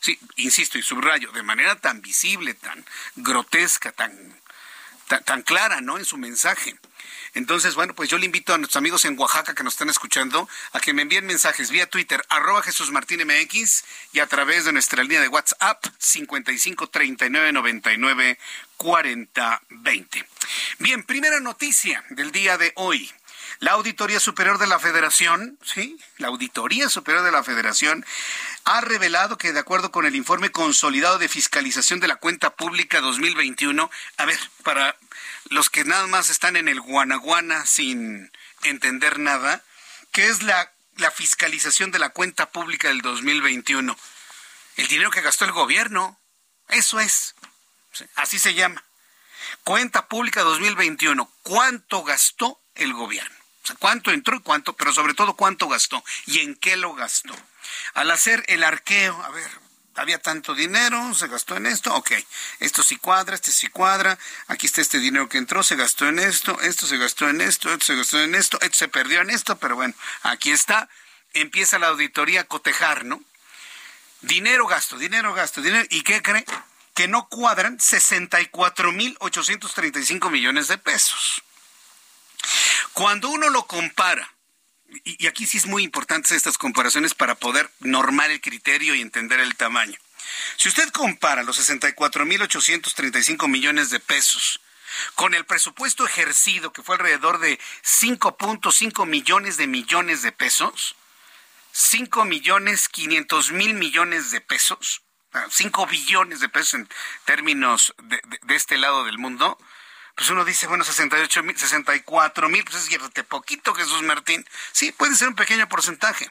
Sí, 0.00 0.18
insisto 0.36 0.78
y 0.78 0.82
subrayo, 0.82 1.32
de 1.32 1.42
manera 1.42 1.76
tan 1.76 2.00
visible, 2.00 2.54
tan 2.54 2.84
grotesca, 3.16 3.92
tan, 3.92 4.12
tan, 5.24 5.42
clara, 5.42 5.80
¿no? 5.80 5.98
En 5.98 6.04
su 6.04 6.16
mensaje. 6.16 6.76
Entonces, 7.34 7.74
bueno, 7.74 7.94
pues 7.94 8.08
yo 8.08 8.18
le 8.18 8.26
invito 8.26 8.54
a 8.54 8.58
nuestros 8.58 8.80
amigos 8.80 9.04
en 9.04 9.18
Oaxaca 9.18 9.54
que 9.54 9.62
nos 9.62 9.74
están 9.74 9.90
escuchando 9.90 10.48
a 10.72 10.80
que 10.80 10.92
me 10.92 11.02
envíen 11.02 11.26
mensajes 11.26 11.70
vía 11.70 11.88
Twitter, 11.88 12.24
arroba 12.28 12.62
Jesús 12.62 12.90
Martín 12.90 13.20
MX 13.26 13.84
y 14.12 14.20
a 14.20 14.26
través 14.26 14.64
de 14.64 14.72
nuestra 14.72 15.02
línea 15.02 15.20
de 15.20 15.28
WhatsApp 15.28 15.84
55 15.98 16.88
39 16.88 17.52
99 17.52 18.38
40 18.76 19.62
20. 19.68 20.28
Bien, 20.78 21.02
primera 21.02 21.40
noticia 21.40 22.04
del 22.10 22.32
día 22.32 22.56
de 22.56 22.72
hoy. 22.76 23.12
La 23.60 23.72
Auditoría 23.72 24.20
Superior 24.20 24.58
de 24.58 24.68
la 24.68 24.78
Federación, 24.78 25.58
sí, 25.64 25.98
la 26.18 26.28
Auditoría 26.28 26.88
Superior 26.88 27.24
de 27.24 27.32
la 27.32 27.42
Federación 27.42 28.06
ha 28.64 28.80
revelado 28.80 29.36
que 29.36 29.52
de 29.52 29.58
acuerdo 29.58 29.90
con 29.90 30.06
el 30.06 30.14
informe 30.14 30.52
consolidado 30.52 31.18
de 31.18 31.28
fiscalización 31.28 31.98
de 31.98 32.06
la 32.06 32.16
cuenta 32.16 32.54
pública 32.54 33.00
2021, 33.00 33.90
a 34.16 34.24
ver, 34.24 34.38
para 34.62 34.96
los 35.50 35.70
que 35.70 35.84
nada 35.84 36.06
más 36.06 36.30
están 36.30 36.54
en 36.54 36.68
el 36.68 36.80
guanaguana 36.80 37.66
sin 37.66 38.30
entender 38.62 39.18
nada, 39.18 39.64
¿qué 40.12 40.28
es 40.28 40.44
la, 40.44 40.72
la 40.96 41.10
fiscalización 41.10 41.90
de 41.90 41.98
la 41.98 42.10
cuenta 42.10 42.50
pública 42.50 42.88
del 42.88 43.02
2021? 43.02 43.96
El 44.76 44.86
dinero 44.86 45.10
que 45.10 45.20
gastó 45.20 45.44
el 45.44 45.52
gobierno, 45.52 46.20
eso 46.68 47.00
es, 47.00 47.34
así 48.14 48.38
se 48.38 48.54
llama. 48.54 48.84
Cuenta 49.64 50.06
pública 50.06 50.42
2021, 50.42 51.28
¿cuánto 51.42 52.04
gastó 52.04 52.60
el 52.76 52.92
gobierno? 52.92 53.37
Cuánto 53.78 54.10
entró 54.10 54.36
y 54.36 54.40
cuánto, 54.40 54.74
pero 54.74 54.92
sobre 54.92 55.14
todo 55.14 55.34
cuánto 55.34 55.68
gastó 55.68 56.02
y 56.26 56.40
en 56.40 56.56
qué 56.56 56.76
lo 56.76 56.94
gastó. 56.94 57.34
Al 57.94 58.10
hacer 58.10 58.44
el 58.48 58.64
arqueo, 58.64 59.22
a 59.22 59.30
ver, 59.30 59.50
había 59.98 60.18
tanto 60.18 60.54
dinero, 60.54 61.14
se 61.14 61.28
gastó 61.28 61.56
en 61.56 61.66
esto, 61.66 61.94
ok, 61.94 62.12
esto 62.60 62.82
sí 62.82 62.96
cuadra, 62.96 63.34
este 63.34 63.50
sí 63.50 63.68
cuadra, 63.68 64.18
aquí 64.46 64.64
está 64.66 64.80
este 64.80 64.98
dinero 64.98 65.28
que 65.28 65.36
entró, 65.38 65.62
se 65.62 65.76
gastó 65.76 66.08
en 66.08 66.18
esto, 66.18 66.60
esto 66.60 66.86
se 66.86 66.96
gastó 66.98 67.28
en 67.28 67.40
esto, 67.40 67.72
esto 67.72 67.84
se 67.84 67.96
gastó 67.96 68.20
en 68.20 68.34
esto, 68.34 68.58
esto 68.60 68.78
se 68.78 68.88
perdió 68.88 69.20
en 69.20 69.30
esto, 69.30 69.56
pero 69.58 69.76
bueno, 69.76 69.94
aquí 70.22 70.50
está, 70.50 70.88
empieza 71.32 71.78
la 71.78 71.86
auditoría 71.88 72.40
a 72.42 72.44
cotejar, 72.44 73.04
¿no? 73.04 73.22
Dinero 74.20 74.66
gasto, 74.66 74.98
dinero 74.98 75.32
gasto, 75.34 75.62
dinero, 75.62 75.86
¿y 75.90 76.02
qué 76.02 76.22
cree? 76.22 76.44
Que 76.94 77.08
no 77.08 77.28
cuadran 77.28 77.78
64.835 77.78 80.30
millones 80.30 80.68
de 80.68 80.78
pesos. 80.78 81.42
Cuando 82.98 83.28
uno 83.28 83.48
lo 83.50 83.64
compara, 83.64 84.28
y, 85.04 85.28
aquí 85.28 85.46
sí 85.46 85.58
es 85.58 85.66
muy 85.66 85.84
importante 85.84 86.34
estas 86.34 86.58
comparaciones 86.58 87.14
para 87.14 87.36
poder 87.36 87.70
normar 87.78 88.32
el 88.32 88.40
criterio 88.40 88.92
y 88.96 89.00
entender 89.00 89.38
el 89.38 89.54
tamaño. 89.54 89.96
Si 90.56 90.68
usted 90.68 90.88
compara 90.88 91.44
los 91.44 91.60
64.835 91.60 93.46
millones 93.46 93.90
de 93.90 94.00
pesos 94.00 94.60
con 95.14 95.34
el 95.34 95.44
presupuesto 95.44 96.04
ejercido, 96.04 96.72
que 96.72 96.82
fue 96.82 96.96
alrededor 96.96 97.38
de 97.38 97.60
5.5 97.84 99.06
millones 99.06 99.58
de 99.58 99.68
millones 99.68 100.22
de 100.22 100.32
pesos, 100.32 100.96
5 101.70 102.24
millones 102.24 102.88
500 102.88 103.52
mil 103.52 103.74
millones 103.74 104.32
de 104.32 104.40
pesos, 104.40 105.02
5 105.48 105.86
billones 105.86 106.40
de 106.40 106.48
pesos 106.48 106.74
en 106.74 106.88
términos 107.26 107.94
de 108.02 108.56
este 108.56 108.76
lado 108.76 109.04
del 109.04 109.18
mundo, 109.18 109.56
pues 110.18 110.30
uno 110.30 110.44
dice, 110.44 110.66
bueno, 110.66 110.82
68 110.82 111.44
mil, 111.44 111.56
64 111.56 112.48
mil, 112.48 112.64
pues 112.64 112.90
es 112.90 113.24
poquito, 113.26 113.72
Jesús 113.72 114.02
Martín. 114.02 114.44
Sí, 114.72 114.90
puede 114.90 115.14
ser 115.14 115.28
un 115.28 115.36
pequeño 115.36 115.68
porcentaje. 115.68 116.28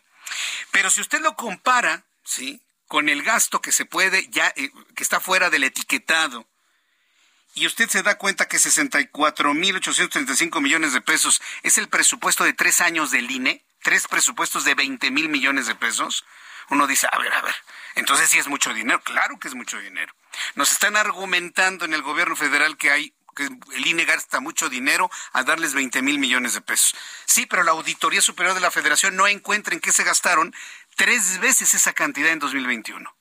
Pero 0.72 0.90
si 0.90 1.00
usted 1.00 1.22
lo 1.22 1.38
compara, 1.38 2.04
¿sí? 2.26 2.60
Con 2.90 3.08
el 3.08 3.24
gasto 3.24 3.62
que 3.62 3.72
se 3.72 3.86
puede, 3.86 4.28
ya, 4.28 4.52
eh, 4.58 4.72
que 4.94 5.04
está 5.04 5.22
fuera 5.22 5.50
del 5.50 5.64
etiquetado, 5.64 6.46
y 7.56 7.66
usted 7.66 7.88
se 7.88 8.04
da 8.04 8.18
cuenta 8.18 8.50
que 8.50 8.60
64 8.60 9.54
mil 9.54 9.78
835 9.78 10.60
millones 10.60 10.92
de 10.92 11.00
pesos 11.00 11.42
es 11.64 11.78
el 11.78 11.88
presupuesto 11.88 12.44
de 12.44 12.52
tres 12.52 12.82
años 12.82 13.12
del 13.12 13.32
INE, 13.32 13.64
tres 13.84 14.06
presupuestos 14.10 14.66
de 14.66 14.76
20 14.76 15.12
mil 15.12 15.30
millones 15.30 15.66
de 15.66 15.76
pesos, 15.76 16.26
uno 16.70 16.88
dice, 16.88 17.08
a 17.10 17.18
ver, 17.20 17.32
a 17.32 17.42
ver, 17.42 17.56
entonces 17.96 18.30
sí 18.30 18.38
es 18.38 18.48
mucho 18.48 18.74
dinero, 18.74 19.02
claro 19.02 19.40
que 19.40 19.48
es 19.48 19.56
mucho 19.56 19.80
dinero. 19.80 20.14
Nos 20.56 20.74
están 20.74 20.98
argumentando 20.98 21.86
en 21.86 21.94
el 21.94 22.02
gobierno 22.02 22.36
federal 22.36 22.76
que 22.76 22.92
hay 22.92 23.14
que 23.38 23.46
el 23.76 23.88
INE 23.88 24.04
gasta 24.04 24.42
mucho 24.42 24.68
dinero 24.68 25.10
a 25.32 25.44
darles 25.44 25.74
20 25.74 26.02
mil 26.02 26.20
millones 26.20 26.56
de 26.56 26.62
pesos. 26.62 26.96
Sí, 27.26 27.46
pero 27.46 27.64
la 27.64 27.72
Auditoría 27.72 28.22
Superior 28.22 28.56
de 28.56 28.62
la 28.62 28.72
Federación 28.72 29.16
no 29.16 29.28
encuentra 29.28 29.74
en 29.74 29.80
qué 29.80 29.92
se 29.92 30.04
gastaron 30.04 30.54
tres 30.96 31.40
veces 31.40 31.74
esa 31.74 31.94
cantidad 31.94 32.32
en 32.32 32.40
2021. 32.40 33.16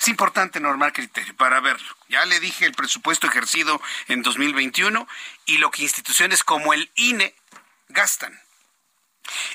Es 0.00 0.08
importante 0.08 0.60
normar 0.60 0.92
criterio 0.92 1.34
para 1.36 1.60
verlo. 1.60 1.96
Ya 2.08 2.24
le 2.26 2.40
dije 2.40 2.66
el 2.66 2.74
presupuesto 2.74 3.26
ejercido 3.26 3.80
en 4.08 4.22
2021 4.22 5.08
y 5.46 5.58
lo 5.58 5.70
que 5.70 5.82
instituciones 5.82 6.44
como 6.44 6.74
el 6.74 6.90
INE 6.94 7.34
gastan. 7.88 8.38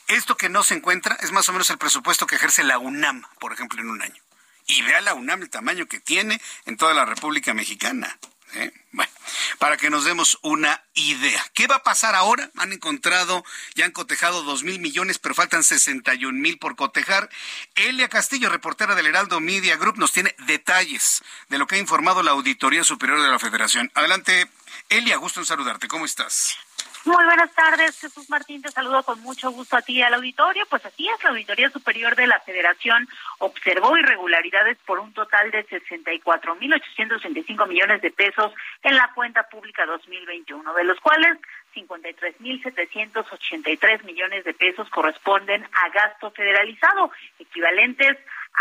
Esto 0.07 0.35
que 0.35 0.49
no 0.49 0.63
se 0.63 0.75
encuentra 0.75 1.15
es 1.21 1.31
más 1.31 1.47
o 1.49 1.51
menos 1.51 1.69
el 1.69 1.77
presupuesto 1.77 2.27
que 2.27 2.35
ejerce 2.35 2.63
la 2.63 2.77
UNAM, 2.79 3.23
por 3.39 3.53
ejemplo, 3.53 3.81
en 3.81 3.89
un 3.89 4.01
año. 4.01 4.21
Y 4.65 4.81
vea 4.81 5.01
la 5.01 5.13
UNAM 5.13 5.43
el 5.43 5.49
tamaño 5.49 5.85
que 5.87 5.99
tiene 5.99 6.41
en 6.65 6.77
toda 6.77 6.93
la 6.93 7.05
República 7.05 7.53
Mexicana. 7.53 8.17
¿Eh? 8.55 8.71
Bueno, 8.91 9.11
para 9.57 9.77
que 9.77 9.89
nos 9.89 10.05
demos 10.05 10.37
una 10.41 10.83
idea. 10.93 11.43
¿Qué 11.53 11.67
va 11.67 11.77
a 11.77 11.83
pasar 11.83 12.15
ahora? 12.15 12.51
Han 12.57 12.73
encontrado, 12.73 13.43
ya 13.75 13.85
han 13.85 13.91
cotejado 13.91 14.43
dos 14.43 14.63
mil 14.63 14.79
millones, 14.79 15.19
pero 15.19 15.35
faltan 15.35 15.63
61 15.63 16.37
mil 16.39 16.59
por 16.59 16.75
cotejar. 16.75 17.29
Elia 17.75 18.09
Castillo, 18.09 18.49
reportera 18.49 18.95
del 18.95 19.07
Heraldo 19.07 19.39
Media 19.39 19.77
Group, 19.77 19.97
nos 19.97 20.11
tiene 20.11 20.35
detalles 20.47 21.23
de 21.49 21.57
lo 21.57 21.67
que 21.67 21.75
ha 21.75 21.79
informado 21.79 22.23
la 22.23 22.31
Auditoría 22.31 22.83
Superior 22.83 23.21
de 23.21 23.29
la 23.29 23.39
Federación. 23.39 23.91
Adelante, 23.95 24.47
Elia, 24.89 25.17
gusto 25.17 25.39
en 25.39 25.45
saludarte. 25.45 25.87
¿Cómo 25.87 26.05
estás? 26.05 26.57
Muy 27.05 27.25
buenas 27.25 27.53
tardes, 27.53 27.99
Jesús 27.99 28.29
Martín, 28.29 28.61
te 28.61 28.71
saludo 28.71 29.03
con 29.03 29.19
mucho 29.23 29.51
gusto 29.51 29.75
a 29.75 29.81
ti 29.81 29.97
y 29.97 30.01
al 30.01 30.13
auditorio. 30.13 30.65
Pues 30.69 30.85
así 30.85 31.05
es, 31.09 31.21
la 31.21 31.31
Auditoría 31.31 31.69
Superior 31.69 32.15
de 32.15 32.27
la 32.27 32.39
Federación 32.39 33.09
observó 33.39 33.97
irregularidades 33.97 34.77
por 34.85 34.99
un 34.99 35.11
total 35.11 35.51
de 35.51 35.67
64.885 35.67 37.67
millones 37.67 38.01
de 38.01 38.09
pesos 38.09 38.53
en 38.83 38.95
la 38.95 39.11
cuenta 39.13 39.49
pública 39.49 39.85
2021, 39.85 40.73
de 40.73 40.83
los 40.85 40.97
cuales 41.01 41.39
53.783 41.75 44.03
millones 44.05 44.45
de 44.45 44.53
pesos 44.53 44.89
corresponden 44.89 45.61
a 45.63 45.89
gasto 45.89 46.31
federalizado, 46.31 47.11
equivalentes 47.37 48.17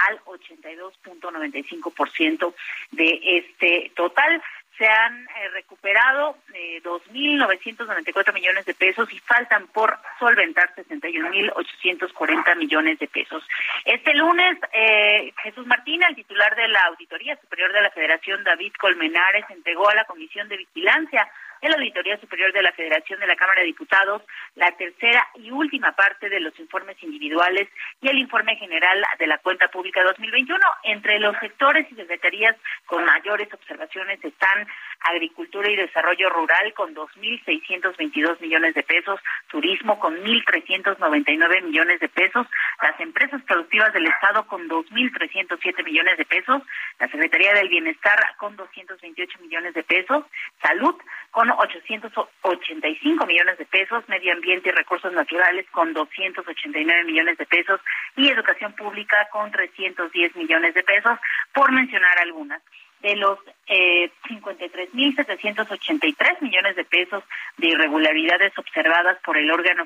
al 0.08 0.18
82.95% 0.24 2.54
de 2.90 3.20
este 3.22 3.92
total 3.94 4.42
se 4.82 4.88
han 4.88 5.22
eh, 5.22 5.48
recuperado 5.52 6.38
eh, 6.54 6.82
2.994 6.82 8.34
millones 8.34 8.64
de 8.64 8.74
pesos 8.74 9.12
y 9.12 9.18
faltan 9.20 9.68
por 9.68 9.96
solventar 10.18 10.74
61.840 10.74 12.56
millones 12.56 12.98
de 12.98 13.06
pesos. 13.06 13.46
Este 13.84 14.12
lunes, 14.14 14.58
eh, 14.72 15.32
Jesús 15.44 15.68
Martín, 15.68 16.02
el 16.02 16.16
titular 16.16 16.56
de 16.56 16.66
la 16.66 16.82
Auditoría 16.86 17.36
Superior 17.36 17.72
de 17.72 17.82
la 17.82 17.90
Federación, 17.90 18.42
David 18.42 18.72
Colmenares, 18.80 19.44
entregó 19.50 19.88
a 19.88 19.94
la 19.94 20.04
Comisión 20.04 20.48
de 20.48 20.56
Vigilancia 20.56 21.30
de 21.62 21.68
la 21.68 21.76
Auditoría 21.76 22.18
Superior 22.18 22.52
de 22.52 22.62
la 22.62 22.72
Federación 22.72 23.20
de 23.20 23.26
la 23.26 23.36
Cámara 23.36 23.60
de 23.60 23.66
Diputados 23.66 24.22
la 24.56 24.70
tercera 24.72 25.26
y 25.36 25.50
última 25.50 25.92
parte 25.92 26.28
de 26.28 26.40
los 26.40 26.58
informes 26.58 27.00
individuales 27.02 27.68
y 28.00 28.08
el 28.08 28.18
informe 28.18 28.56
general 28.56 29.02
de 29.18 29.26
la 29.26 29.38
cuenta 29.38 29.68
pública 29.68 30.02
2021. 30.02 30.58
Entre 30.82 31.20
los 31.20 31.36
sectores 31.38 31.86
y 31.90 31.94
secretarías 31.94 32.56
con 32.86 33.04
mayores 33.04 33.48
observaciones 33.52 34.22
están 34.24 34.66
Agricultura 35.00 35.70
y 35.70 35.76
Desarrollo 35.76 36.30
Rural 36.30 36.74
con 36.74 36.94
2.622 36.94 38.40
millones 38.40 38.74
de 38.74 38.82
pesos, 38.82 39.20
Turismo 39.48 39.98
con 39.98 40.16
1.399 40.16 41.62
millones 41.62 42.00
de 42.00 42.08
pesos, 42.08 42.46
las 42.82 42.98
empresas 43.00 43.40
productivas 43.42 43.92
del 43.92 44.06
Estado 44.06 44.46
con 44.46 44.68
2.307 44.68 45.84
millones 45.84 46.18
de 46.18 46.24
pesos, 46.24 46.62
la 46.98 47.08
Secretaría 47.08 47.54
del 47.54 47.68
Bienestar 47.68 48.18
con 48.36 48.56
228 48.56 49.38
millones 49.40 49.74
de 49.74 49.82
pesos, 49.82 50.24
Salud 50.60 50.94
con 51.30 51.51
885 51.58 53.26
millones 53.26 53.58
de 53.58 53.66
pesos, 53.66 54.08
Medio 54.08 54.32
Ambiente 54.32 54.68
y 54.68 54.72
Recursos 54.72 55.12
Naturales 55.12 55.66
con 55.70 55.92
289 55.92 57.04
millones 57.04 57.38
de 57.38 57.46
pesos 57.46 57.80
y 58.16 58.28
Educación 58.28 58.72
Pública 58.74 59.28
con 59.30 59.50
310 59.50 60.36
millones 60.36 60.74
de 60.74 60.82
pesos, 60.82 61.18
por 61.54 61.72
mencionar 61.72 62.18
algunas. 62.18 62.60
De 63.00 63.16
los 63.16 63.38
eh, 63.66 64.12
53.783 64.28 66.40
millones 66.40 66.76
de 66.76 66.84
pesos 66.84 67.24
de 67.56 67.66
irregularidades 67.66 68.56
observadas 68.56 69.18
por 69.24 69.36
el 69.36 69.50
órgano 69.50 69.84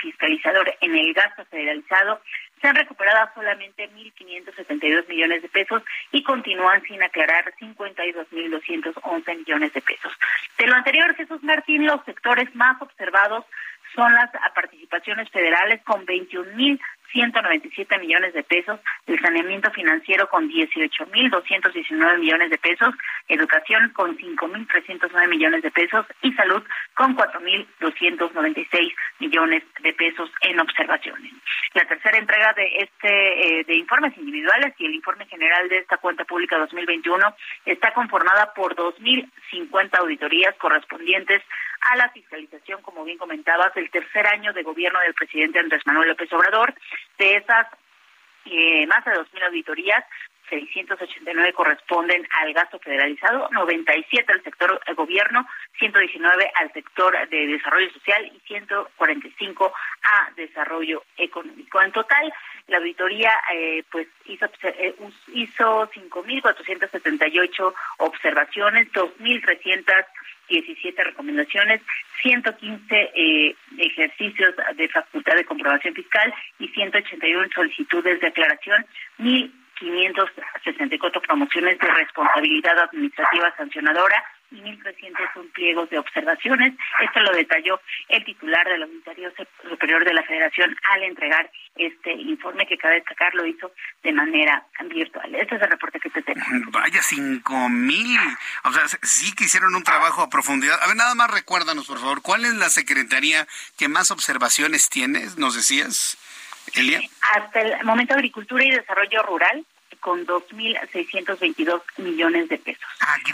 fiscalizador 0.00 0.74
en 0.80 0.96
el 0.96 1.12
gasto 1.12 1.44
federalizado, 1.50 2.22
se 2.64 2.68
han 2.68 2.76
recuperado 2.76 3.28
solamente 3.34 3.90
1.572 3.90 5.06
millones 5.06 5.42
de 5.42 5.50
pesos 5.50 5.82
y 6.12 6.22
continúan 6.22 6.80
sin 6.84 7.02
aclarar 7.02 7.52
52.211 7.60 9.36
millones 9.36 9.74
de 9.74 9.82
pesos. 9.82 10.10
De 10.56 10.66
lo 10.66 10.74
anterior, 10.74 11.14
Jesús 11.14 11.42
Martín, 11.42 11.84
los 11.84 12.02
sectores 12.06 12.54
más 12.54 12.80
observados 12.80 13.44
son 13.94 14.14
las 14.14 14.30
participaciones 14.54 15.28
federales 15.28 15.82
con 15.82 16.06
21.000 16.06 16.80
197 17.14 17.98
millones 18.00 18.34
de 18.34 18.42
pesos, 18.42 18.80
el 19.06 19.20
saneamiento 19.20 19.70
financiero 19.70 20.28
con 20.28 20.50
18.219 20.50 22.18
millones 22.18 22.50
de 22.50 22.58
pesos, 22.58 22.92
educación 23.28 23.90
con 23.90 24.18
5.309 24.18 25.28
millones 25.28 25.62
de 25.62 25.70
pesos 25.70 26.04
y 26.22 26.32
salud 26.32 26.62
con 26.94 27.16
4.296 27.16 28.94
millones 29.20 29.62
de 29.80 29.92
pesos 29.92 30.28
en 30.42 30.58
observaciones. 30.58 31.32
La 31.74 31.84
tercera 31.84 32.18
entrega 32.18 32.52
de 32.54 32.78
este 32.78 33.60
eh, 33.60 33.64
de 33.64 33.76
informes 33.76 34.16
individuales 34.18 34.74
y 34.78 34.86
el 34.86 34.94
informe 34.94 35.26
general 35.26 35.68
de 35.68 35.78
esta 35.78 35.98
cuenta 35.98 36.24
pública 36.24 36.58
2021 36.58 37.34
está 37.64 37.92
conformada 37.94 38.52
por 38.54 38.74
2.050 38.74 39.98
auditorías 40.00 40.54
correspondientes 40.56 41.42
a 41.90 41.96
la 41.96 42.08
fiscalización, 42.10 42.82
como 42.82 43.04
bien 43.04 43.18
comentabas, 43.18 43.74
del 43.74 43.90
tercer 43.90 44.26
año 44.26 44.52
de 44.52 44.62
gobierno 44.62 45.00
del 45.00 45.14
presidente 45.14 45.58
Andrés 45.58 45.82
Manuel 45.86 46.08
López 46.08 46.32
Obrador. 46.32 46.74
De 47.18 47.36
esas 47.36 47.66
eh, 48.46 48.86
más 48.86 49.04
de 49.04 49.12
2.000 49.12 49.42
auditorías, 49.46 50.04
689 50.50 51.52
corresponden 51.54 52.26
al 52.40 52.52
gasto 52.52 52.78
federalizado, 52.78 53.48
97 53.52 54.32
al 54.32 54.42
sector 54.42 54.80
gobierno, 54.94 55.46
119 55.78 56.52
al 56.54 56.72
sector 56.72 57.28
de 57.28 57.46
desarrollo 57.46 57.90
social 57.92 58.26
y 58.26 58.38
145 58.46 59.72
a 60.02 60.30
desarrollo 60.36 61.02
económico. 61.16 61.80
En 61.80 61.92
total, 61.92 62.32
la 62.68 62.78
auditoría 62.78 63.30
eh, 63.52 63.82
pues 63.90 64.06
hizo, 64.26 64.46
eh, 64.62 64.94
hizo 65.34 65.90
5.478 65.90 67.74
observaciones, 67.98 68.92
2.300 68.92 70.06
17 70.48 71.04
recomendaciones, 71.04 71.82
115 72.22 73.10
eh, 73.14 73.54
ejercicios 73.78 74.54
de 74.76 74.88
facultad 74.88 75.36
de 75.36 75.44
comprobación 75.44 75.94
fiscal 75.94 76.34
y 76.58 76.66
181 76.68 77.48
solicitudes 77.54 78.20
de 78.20 78.26
aclaración, 78.26 78.84
1.564 79.18 81.26
promociones 81.26 81.78
de 81.78 81.90
responsabilidad 81.90 82.78
administrativa 82.78 83.54
sancionadora 83.56 84.22
y 84.50 84.56
1.301 84.56 85.52
pliegos 85.52 85.90
de 85.90 85.98
observaciones. 85.98 86.74
Esto 87.00 87.20
lo 87.20 87.32
detalló 87.32 87.80
el 88.08 88.24
titular 88.24 88.66
del 88.68 88.82
Auditorio 88.84 89.32
Superior 89.68 90.04
de 90.04 90.14
la 90.14 90.22
Federación 90.22 90.76
al 90.92 91.02
entregar 91.02 91.50
este 91.76 92.12
informe 92.12 92.66
que 92.66 92.78
cabe 92.78 92.96
destacar 92.96 93.34
lo 93.34 93.46
hizo 93.46 93.72
de 94.02 94.12
manera 94.12 94.64
virtual. 94.88 95.34
Este 95.34 95.56
es 95.56 95.62
el 95.62 95.70
reporte 95.70 95.98
que 96.00 96.10
te 96.10 96.22
tengo. 96.22 96.40
Vaya, 96.70 97.02
cinco 97.02 97.68
mil. 97.68 98.20
O 98.64 98.72
sea, 98.72 98.86
sí 99.02 99.34
que 99.34 99.44
hicieron 99.44 99.74
un 99.74 99.82
trabajo 99.82 100.22
a 100.22 100.30
profundidad. 100.30 100.78
A 100.82 100.86
ver, 100.86 100.96
nada 100.96 101.14
más 101.14 101.30
recuérdanos, 101.30 101.86
por 101.86 101.98
favor, 101.98 102.22
¿cuál 102.22 102.44
es 102.44 102.54
la 102.54 102.68
secretaría 102.68 103.46
que 103.76 103.88
más 103.88 104.10
observaciones 104.10 104.88
tienes? 104.88 105.36
¿Nos 105.36 105.56
decías, 105.56 106.16
Elia? 106.74 107.00
Hasta 107.34 107.60
el 107.60 107.84
momento, 107.84 108.14
Agricultura 108.14 108.64
y 108.64 108.70
Desarrollo 108.70 109.22
Rural 109.22 109.64
con 110.04 110.26
2.622 110.26 111.80
millones 111.96 112.50
de 112.50 112.58
pesos. 112.58 112.84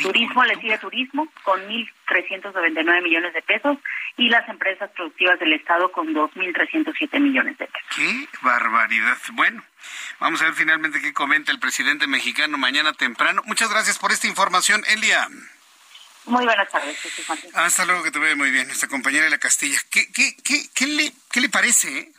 Turismo 0.00 0.44
le 0.44 0.54
sigue 0.60 0.78
turismo 0.78 1.26
con 1.42 1.60
1.399 1.68 3.02
millones 3.02 3.34
de 3.34 3.42
pesos 3.42 3.76
y 4.16 4.28
las 4.28 4.48
empresas 4.48 4.88
productivas 4.92 5.40
del 5.40 5.54
Estado 5.54 5.90
con 5.90 6.14
2.307 6.14 7.18
millones 7.18 7.58
de 7.58 7.66
pesos. 7.66 7.88
¡Qué 7.96 8.28
barbaridad! 8.42 9.18
Bueno, 9.32 9.64
vamos 10.20 10.40
a 10.42 10.44
ver 10.44 10.54
finalmente 10.54 11.00
qué 11.00 11.12
comenta 11.12 11.50
el 11.50 11.58
presidente 11.58 12.06
mexicano 12.06 12.56
mañana 12.56 12.92
temprano. 12.92 13.42
Muchas 13.46 13.68
gracias 13.68 13.98
por 13.98 14.12
esta 14.12 14.28
información, 14.28 14.84
Elia. 14.90 15.26
Muy 16.26 16.44
buenas 16.44 16.68
tardes, 16.70 16.96
Jesús 17.00 17.28
Martín. 17.28 17.50
Hasta 17.52 17.84
luego, 17.84 18.04
que 18.04 18.12
te 18.12 18.20
vea 18.20 18.36
muy 18.36 18.52
bien, 18.52 18.68
nuestra 18.68 18.88
compañera 18.88 19.24
de 19.24 19.30
la 19.30 19.38
Castilla. 19.38 19.80
¿Qué, 19.90 20.06
qué, 20.12 20.36
qué, 20.44 20.68
qué, 20.72 20.86
le, 20.86 21.12
qué 21.32 21.40
le 21.40 21.48
parece? 21.48 22.12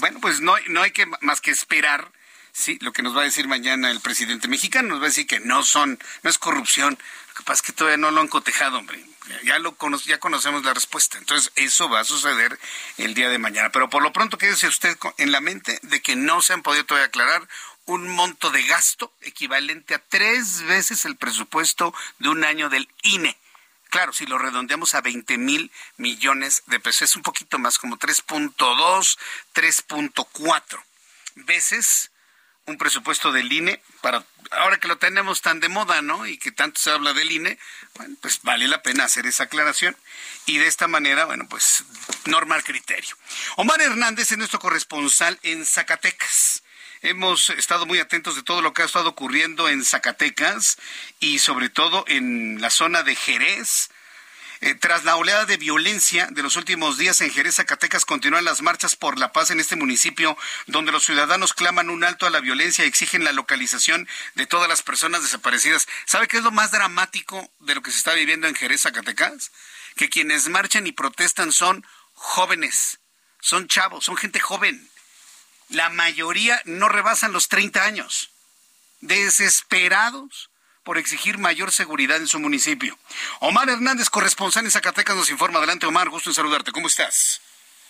Bueno, 0.00 0.20
pues 0.20 0.42
no, 0.42 0.54
no 0.68 0.82
hay 0.82 0.90
que 0.90 1.06
más 1.22 1.40
que 1.40 1.50
esperar 1.50 2.06
Sí, 2.52 2.78
lo 2.80 2.92
que 2.92 3.02
nos 3.02 3.16
va 3.16 3.22
a 3.22 3.24
decir 3.24 3.48
mañana 3.48 3.90
el 3.90 4.00
presidente 4.00 4.48
mexicano 4.48 4.88
nos 4.88 5.00
va 5.00 5.04
a 5.04 5.08
decir 5.08 5.26
que 5.26 5.40
no 5.40 5.62
son, 5.62 5.98
no 6.22 6.30
es 6.30 6.38
corrupción. 6.38 6.98
Lo 7.28 7.34
que 7.34 7.42
pasa 7.44 7.60
es 7.60 7.62
que 7.62 7.72
todavía 7.72 7.96
no 7.96 8.10
lo 8.10 8.20
han 8.20 8.28
cotejado, 8.28 8.78
hombre. 8.78 9.04
Ya 9.44 9.58
lo 9.60 9.76
ya 10.04 10.18
conocemos 10.18 10.64
la 10.64 10.74
respuesta. 10.74 11.18
Entonces, 11.18 11.52
eso 11.54 11.88
va 11.88 12.00
a 12.00 12.04
suceder 12.04 12.58
el 12.98 13.14
día 13.14 13.28
de 13.28 13.38
mañana. 13.38 13.70
Pero 13.70 13.88
por 13.88 14.02
lo 14.02 14.12
pronto, 14.12 14.38
quédese 14.38 14.66
usted 14.66 14.96
en 15.18 15.30
la 15.30 15.40
mente 15.40 15.78
de 15.82 16.02
que 16.02 16.16
no 16.16 16.42
se 16.42 16.52
han 16.52 16.62
podido 16.62 16.84
todavía 16.84 17.06
aclarar 17.06 17.46
un 17.84 18.08
monto 18.08 18.50
de 18.50 18.62
gasto 18.64 19.12
equivalente 19.20 19.94
a 19.94 19.98
tres 19.98 20.62
veces 20.62 21.04
el 21.04 21.16
presupuesto 21.16 21.94
de 22.18 22.28
un 22.28 22.44
año 22.44 22.68
del 22.68 22.88
INE. 23.02 23.36
Claro, 23.90 24.12
si 24.12 24.26
lo 24.26 24.38
redondeamos 24.38 24.94
a 24.94 25.00
20 25.00 25.36
mil 25.38 25.72
millones 25.96 26.62
de 26.66 26.78
pesos, 26.78 27.02
es 27.02 27.16
un 27.16 27.22
poquito 27.22 27.58
más, 27.58 27.78
como 27.78 27.98
3.2, 27.98 29.18
3.4 29.54 30.82
veces 31.34 32.09
un 32.70 32.78
presupuesto 32.78 33.32
del 33.32 33.52
INE 33.52 33.82
para 34.00 34.24
ahora 34.50 34.78
que 34.78 34.88
lo 34.88 34.98
tenemos 34.98 35.42
tan 35.42 35.60
de 35.60 35.68
moda, 35.68 36.02
¿no? 36.02 36.26
Y 36.26 36.38
que 36.38 36.52
tanto 36.52 36.80
se 36.80 36.90
habla 36.90 37.12
del 37.12 37.30
INE, 37.30 37.58
bueno, 37.94 38.16
pues 38.20 38.40
vale 38.42 38.68
la 38.68 38.82
pena 38.82 39.04
hacer 39.04 39.26
esa 39.26 39.44
aclaración 39.44 39.96
y 40.46 40.58
de 40.58 40.66
esta 40.66 40.88
manera, 40.88 41.24
bueno, 41.24 41.46
pues 41.48 41.84
normal 42.26 42.64
criterio. 42.64 43.16
Omar 43.56 43.80
Hernández 43.80 44.32
es 44.32 44.38
nuestro 44.38 44.58
corresponsal 44.58 45.38
en 45.42 45.64
Zacatecas. 45.64 46.62
hemos 47.02 47.50
estado 47.50 47.86
muy 47.86 47.98
atentos 47.98 48.36
de 48.36 48.42
todo 48.42 48.60
lo 48.60 48.74
que 48.74 48.82
ha 48.82 48.86
estado 48.86 49.08
ocurriendo 49.08 49.68
en 49.68 49.84
Zacatecas 49.84 50.76
y 51.18 51.38
sobre 51.38 51.68
todo 51.68 52.04
en 52.08 52.60
la 52.60 52.70
zona 52.70 53.02
de 53.02 53.14
Jerez. 53.14 53.90
Eh, 54.62 54.74
tras 54.74 55.04
la 55.04 55.16
oleada 55.16 55.46
de 55.46 55.56
violencia 55.56 56.28
de 56.30 56.42
los 56.42 56.56
últimos 56.56 56.98
días 56.98 57.22
en 57.22 57.30
Jerez, 57.30 57.56
Zacatecas, 57.56 58.04
continúan 58.04 58.44
las 58.44 58.60
marchas 58.60 58.94
por 58.94 59.18
la 59.18 59.32
paz 59.32 59.50
en 59.50 59.58
este 59.58 59.74
municipio, 59.74 60.36
donde 60.66 60.92
los 60.92 61.04
ciudadanos 61.04 61.54
claman 61.54 61.88
un 61.88 62.04
alto 62.04 62.26
a 62.26 62.30
la 62.30 62.40
violencia 62.40 62.84
y 62.84 62.88
exigen 62.88 63.24
la 63.24 63.32
localización 63.32 64.06
de 64.34 64.46
todas 64.46 64.68
las 64.68 64.82
personas 64.82 65.22
desaparecidas. 65.22 65.88
¿Sabe 66.04 66.28
qué 66.28 66.36
es 66.36 66.42
lo 66.42 66.50
más 66.50 66.72
dramático 66.72 67.50
de 67.60 67.74
lo 67.74 67.80
que 67.80 67.90
se 67.90 67.96
está 67.96 68.12
viviendo 68.12 68.48
en 68.48 68.54
Jerez, 68.54 68.82
Zacatecas? 68.82 69.50
Que 69.96 70.10
quienes 70.10 70.48
marchan 70.48 70.86
y 70.86 70.92
protestan 70.92 71.52
son 71.52 71.86
jóvenes, 72.12 73.00
son 73.40 73.66
chavos, 73.66 74.04
son 74.04 74.18
gente 74.18 74.40
joven. 74.40 74.90
La 75.70 75.88
mayoría 75.88 76.60
no 76.66 76.90
rebasan 76.90 77.32
los 77.32 77.48
30 77.48 77.82
años. 77.82 78.30
Desesperados 79.00 80.49
por 80.82 80.98
exigir 80.98 81.38
mayor 81.38 81.70
seguridad 81.70 82.16
en 82.16 82.26
su 82.26 82.40
municipio. 82.40 82.96
Omar 83.40 83.68
Hernández, 83.68 84.10
corresponsal 84.10 84.64
en 84.64 84.70
Zacatecas, 84.70 85.16
nos 85.16 85.30
informa. 85.30 85.58
Adelante, 85.58 85.86
Omar, 85.86 86.08
gusto 86.08 86.30
en 86.30 86.34
saludarte. 86.34 86.72
¿Cómo 86.72 86.86
estás? 86.86 87.40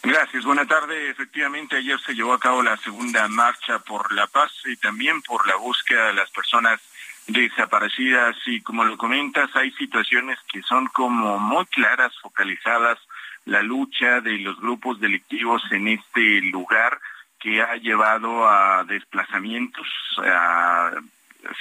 Gracias, 0.02 0.44
buena 0.44 0.66
tarde. 0.66 1.10
Efectivamente, 1.10 1.76
ayer 1.76 2.00
se 2.00 2.14
llevó 2.14 2.32
a 2.32 2.40
cabo 2.40 2.62
la 2.62 2.76
segunda 2.78 3.28
marcha 3.28 3.78
por 3.80 4.12
la 4.12 4.26
paz 4.26 4.50
y 4.64 4.76
también 4.76 5.20
por 5.22 5.46
la 5.46 5.56
búsqueda 5.56 6.06
de 6.06 6.14
las 6.14 6.30
personas 6.30 6.80
desaparecidas 7.26 8.36
y 8.46 8.60
como 8.62 8.84
lo 8.84 8.96
comentas, 8.96 9.50
hay 9.54 9.70
situaciones 9.72 10.38
que 10.50 10.62
son 10.62 10.86
como 10.88 11.38
muy 11.38 11.66
claras, 11.66 12.12
focalizadas 12.20 12.98
la 13.44 13.62
lucha 13.62 14.20
de 14.20 14.38
los 14.38 14.60
grupos 14.60 15.00
delictivos 15.00 15.62
en 15.70 15.88
este 15.88 16.40
lugar 16.42 17.00
que 17.38 17.62
ha 17.62 17.76
llevado 17.76 18.48
a 18.48 18.84
desplazamientos, 18.84 19.86
a 20.18 20.92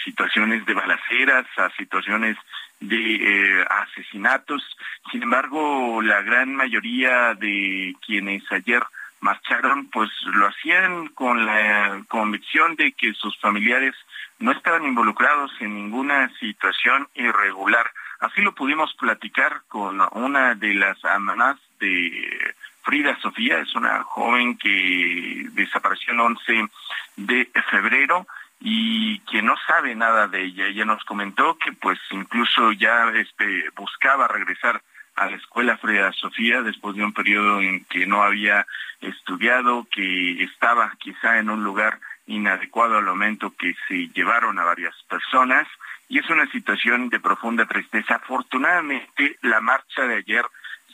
situaciones 0.04 0.66
de 0.66 0.74
balaceras, 0.74 1.46
a 1.58 1.70
situaciones 1.72 2.38
de 2.80 3.16
eh, 3.16 3.66
asesinatos. 3.70 4.64
Sin 5.12 5.24
embargo, 5.24 6.02
la 6.02 6.22
gran 6.22 6.56
mayoría 6.56 7.34
de 7.36 7.96
quienes 8.06 8.44
ayer 8.52 8.84
marcharon, 9.22 9.88
pues 9.88 10.10
lo 10.24 10.48
hacían 10.48 11.08
con 11.10 11.46
la 11.46 12.04
convicción 12.08 12.76
de 12.76 12.94
que 12.94 13.14
sus 13.14 13.38
familiares 13.40 13.96
no 14.40 14.52
estaban 14.52 14.86
involucrados 14.86 15.52
en 15.60 15.76
ninguna 15.76 16.32
situación 16.40 17.08
irregular. 17.16 17.92
Así 18.20 18.42
lo 18.42 18.56
pudimos 18.56 18.94
platicar 18.96 19.62
con 19.68 20.02
una 20.14 20.56
de 20.56 20.74
las 20.74 20.98
mamás 21.20 21.58
de 21.80 22.54
Frida 22.84 23.18
Sofía, 23.22 23.60
es 23.60 23.76
una 23.76 24.04
joven 24.04 24.58
que 24.58 25.48
desapareció 25.52 26.14
el 26.14 26.20
11 26.22 26.70
de 27.18 27.50
febrero 27.70 28.26
y 28.60 29.20
que 29.20 29.42
no 29.42 29.56
sabe 29.68 29.96
nada 29.96 30.28
de 30.28 30.44
ella. 30.44 30.68
Ella 30.68 30.86
nos 30.86 31.04
comentó 31.06 31.58
que 31.58 31.72
pues 31.74 32.00
incluso 32.12 32.72
ya 32.74 33.10
este, 33.16 33.70
buscaba 33.76 34.28
regresar 34.28 34.82
a 35.16 35.30
la 35.30 35.38
escuela 35.38 35.78
Frida 35.78 36.12
Sofía 36.14 36.62
después 36.62 36.96
de 36.96 37.04
un 37.04 37.14
periodo 37.14 37.62
en 37.62 37.84
que 37.86 38.06
no 38.06 38.24
había 38.24 38.66
estudiado, 39.02 39.88
que 39.92 40.44
estaba 40.44 40.94
quizá 40.98 41.40
en 41.40 41.50
un 41.50 41.64
lugar 41.64 42.00
inadecuado 42.28 42.98
al 42.98 43.06
momento 43.06 43.54
que 43.58 43.76
se 43.88 44.08
llevaron 44.10 44.60
a 44.60 44.64
varias 44.64 44.96
personas 45.10 45.68
y 46.08 46.20
es 46.20 46.30
una 46.30 46.50
situación 46.52 47.10
de 47.10 47.20
profunda 47.20 47.66
tristeza. 47.66 48.16
Afortunadamente, 48.16 49.38
la 49.42 49.62
marcha 49.62 50.04
de 50.04 50.16
ayer 50.16 50.46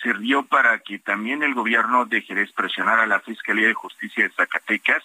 sirvió 0.01 0.43
para 0.43 0.79
que 0.79 0.99
también 0.99 1.43
el 1.43 1.53
gobierno 1.53 2.05
de 2.05 2.21
Jerez 2.21 2.51
a 2.57 3.05
la 3.05 3.19
Fiscalía 3.21 3.67
de 3.67 3.73
Justicia 3.73 4.23
de 4.23 4.33
Zacatecas 4.33 5.03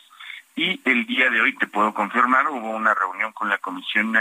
y 0.56 0.80
el 0.84 1.06
día 1.06 1.30
de 1.30 1.40
hoy 1.40 1.54
te 1.56 1.66
puedo 1.66 1.94
confirmar, 1.94 2.48
hubo 2.48 2.70
una 2.70 2.94
reunión 2.94 3.32
con 3.32 3.48
la 3.48 3.58
Comisión 3.58 4.16
eh, 4.16 4.20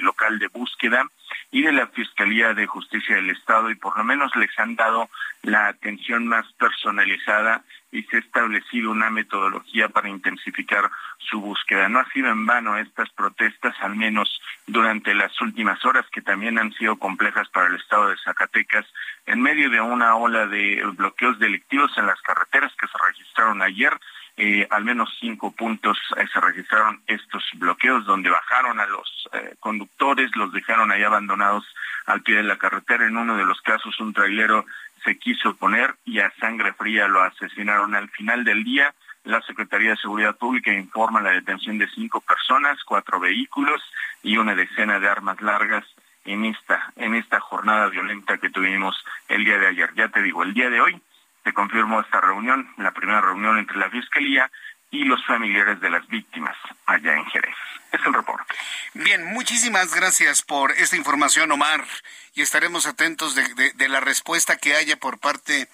Local 0.00 0.38
de 0.38 0.48
Búsqueda 0.48 1.04
y 1.50 1.62
de 1.62 1.72
la 1.72 1.86
Fiscalía 1.88 2.54
de 2.54 2.66
Justicia 2.66 3.16
del 3.16 3.30
Estado 3.30 3.70
y 3.70 3.74
por 3.74 3.96
lo 3.96 4.04
menos 4.04 4.34
les 4.36 4.56
han 4.58 4.76
dado 4.76 5.08
la 5.42 5.68
atención 5.68 6.26
más 6.26 6.46
personalizada 6.54 7.62
y 7.90 8.02
se 8.04 8.16
ha 8.16 8.20
establecido 8.20 8.90
una 8.90 9.10
metodología 9.10 9.88
para 9.88 10.08
intensificar 10.08 10.90
su 11.18 11.40
búsqueda. 11.40 11.88
No 11.88 12.00
ha 12.00 12.08
sido 12.10 12.28
en 12.28 12.44
vano 12.44 12.76
estas 12.76 13.08
protestas, 13.10 13.74
al 13.80 13.96
menos 13.96 14.40
durante 14.66 15.14
las 15.14 15.40
últimas 15.40 15.82
horas, 15.84 16.04
que 16.12 16.20
también 16.20 16.58
han 16.58 16.72
sido 16.74 16.96
complejas 16.96 17.48
para 17.48 17.68
el 17.68 17.76
estado 17.76 18.08
de 18.08 18.16
Zacatecas, 18.24 18.86
en 19.26 19.40
medio 19.40 19.70
de 19.70 19.80
una 19.80 20.16
ola 20.16 20.46
de 20.46 20.82
bloqueos 20.96 21.38
delictivos 21.38 21.90
en 21.96 22.06
las 22.06 22.20
carreteras 22.22 22.72
que 22.78 22.86
se 22.86 22.98
registraron 23.06 23.62
ayer. 23.62 23.92
Eh, 24.40 24.68
al 24.70 24.84
menos 24.84 25.12
cinco 25.18 25.50
puntos 25.50 25.98
eh, 26.16 26.24
se 26.32 26.40
registraron 26.40 27.02
estos 27.08 27.42
bloqueos 27.54 28.06
donde 28.06 28.30
bajaron 28.30 28.78
a 28.78 28.86
los 28.86 29.28
eh, 29.32 29.56
conductores, 29.58 30.30
los 30.36 30.52
dejaron 30.52 30.92
ahí 30.92 31.02
abandonados 31.02 31.64
al 32.06 32.22
pie 32.22 32.36
de 32.36 32.44
la 32.44 32.56
carretera. 32.56 33.04
En 33.04 33.16
uno 33.16 33.36
de 33.36 33.44
los 33.44 33.60
casos 33.62 33.98
un 33.98 34.12
trailero 34.12 34.64
se 35.02 35.18
quiso 35.18 35.56
poner 35.56 35.96
y 36.04 36.20
a 36.20 36.30
sangre 36.38 36.72
fría 36.72 37.08
lo 37.08 37.20
asesinaron. 37.20 37.96
Al 37.96 38.08
final 38.10 38.44
del 38.44 38.62
día, 38.62 38.94
la 39.24 39.42
Secretaría 39.42 39.90
de 39.90 39.96
Seguridad 39.96 40.36
Pública 40.36 40.72
informa 40.72 41.20
la 41.20 41.32
detención 41.32 41.76
de 41.76 41.88
cinco 41.88 42.20
personas, 42.20 42.78
cuatro 42.84 43.18
vehículos 43.18 43.82
y 44.22 44.36
una 44.36 44.54
decena 44.54 45.00
de 45.00 45.08
armas 45.08 45.42
largas 45.42 45.84
en 46.24 46.44
esta, 46.44 46.92
en 46.94 47.16
esta 47.16 47.40
jornada 47.40 47.88
violenta 47.88 48.38
que 48.38 48.50
tuvimos 48.50 49.04
el 49.26 49.44
día 49.44 49.58
de 49.58 49.66
ayer. 49.66 49.90
Ya 49.96 50.08
te 50.10 50.22
digo, 50.22 50.44
el 50.44 50.54
día 50.54 50.70
de 50.70 50.80
hoy 50.80 51.02
se 51.48 51.54
confirmó 51.54 52.02
esta 52.02 52.20
reunión, 52.20 52.70
la 52.76 52.90
primera 52.90 53.22
reunión 53.22 53.58
entre 53.58 53.78
la 53.78 53.88
Fiscalía 53.88 54.50
y 54.90 55.04
los 55.04 55.24
familiares 55.24 55.80
de 55.80 55.88
las 55.88 56.06
víctimas 56.08 56.54
allá 56.84 57.14
en 57.14 57.24
Jerez. 57.24 57.54
Es 57.90 58.00
el 58.04 58.12
reporte. 58.12 58.54
Bien, 58.92 59.24
muchísimas 59.32 59.94
gracias 59.94 60.42
por 60.42 60.72
esta 60.72 60.96
información, 60.96 61.50
Omar, 61.50 61.86
y 62.34 62.42
estaremos 62.42 62.86
atentos 62.86 63.34
de, 63.34 63.88
la 63.88 64.00
respuesta 64.00 64.58
que 64.58 64.74
haya 64.76 64.98
por 64.98 65.18
parte 65.18 65.68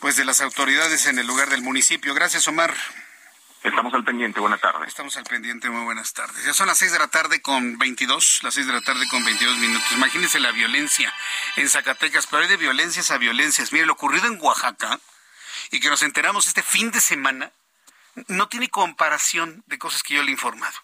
pues 0.00 0.16
de 0.16 0.26
las 0.26 0.42
autoridades 0.42 1.06
en 1.06 1.18
el 1.18 1.26
lugar 1.26 1.48
del 1.48 1.62
municipio. 1.62 2.12
Gracias, 2.12 2.46
Omar. 2.46 2.74
Estamos 3.66 3.92
al 3.94 4.04
pendiente, 4.04 4.38
buenas 4.38 4.60
tardes. 4.60 4.86
Estamos 4.86 5.16
al 5.16 5.24
pendiente, 5.24 5.68
muy 5.68 5.82
buenas 5.82 6.12
tardes. 6.12 6.44
Ya 6.44 6.54
son 6.54 6.68
las 6.68 6.78
seis 6.78 6.92
de 6.92 7.00
la 7.00 7.08
tarde 7.08 7.42
con 7.42 7.78
22, 7.78 8.44
las 8.44 8.54
seis 8.54 8.64
de 8.64 8.72
la 8.72 8.80
tarde 8.80 9.08
con 9.08 9.24
22 9.24 9.58
minutos. 9.58 9.90
Imagínense 9.90 10.38
la 10.38 10.52
violencia 10.52 11.12
en 11.56 11.68
Zacatecas, 11.68 12.28
pero 12.28 12.44
hay 12.44 12.48
de 12.48 12.58
violencias 12.58 13.10
a 13.10 13.18
violencias. 13.18 13.72
Mire, 13.72 13.84
lo 13.84 13.94
ocurrido 13.94 14.28
en 14.28 14.38
Oaxaca 14.40 15.00
y 15.72 15.80
que 15.80 15.90
nos 15.90 16.04
enteramos 16.04 16.46
este 16.46 16.62
fin 16.62 16.92
de 16.92 17.00
semana, 17.00 17.50
no 18.28 18.48
tiene 18.48 18.70
comparación 18.70 19.64
de 19.66 19.78
cosas 19.78 20.04
que 20.04 20.14
yo 20.14 20.22
le 20.22 20.28
he 20.28 20.32
informado. 20.32 20.78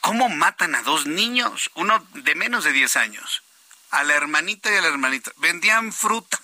¿Cómo 0.00 0.28
matan 0.28 0.74
a 0.74 0.82
dos 0.82 1.06
niños? 1.06 1.70
Uno 1.76 2.04
de 2.14 2.34
menos 2.34 2.64
de 2.64 2.72
10 2.72 2.96
años. 2.96 3.44
A 3.92 4.02
la 4.02 4.14
hermanita 4.14 4.72
y 4.72 4.74
a 4.74 4.80
la 4.80 4.88
hermanita. 4.88 5.30
Vendían 5.36 5.92
fruta 5.92 6.40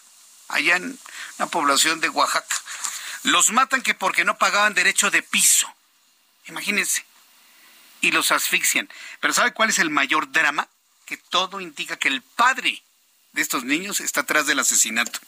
allá 0.46 0.76
en 0.76 0.96
una 1.38 1.48
población 1.48 1.98
de 1.98 2.10
Oaxaca. 2.10 2.63
Los 3.24 3.50
matan 3.52 3.82
que 3.82 3.94
porque 3.94 4.24
no 4.24 4.36
pagaban 4.36 4.74
derecho 4.74 5.10
de 5.10 5.22
piso. 5.22 5.66
Imagínense. 6.46 7.04
Y 8.00 8.12
los 8.12 8.30
asfixian. 8.30 8.88
Pero 9.20 9.32
¿sabe 9.32 9.52
cuál 9.52 9.70
es 9.70 9.78
el 9.78 9.90
mayor 9.90 10.30
drama? 10.30 10.68
Que 11.06 11.16
todo 11.16 11.60
indica 11.60 11.96
que 11.96 12.08
el 12.08 12.20
padre 12.22 12.82
de 13.32 13.42
estos 13.42 13.64
niños 13.64 14.00
está 14.00 14.20
atrás 14.20 14.46
del 14.46 14.58
asesinato. 14.58 15.18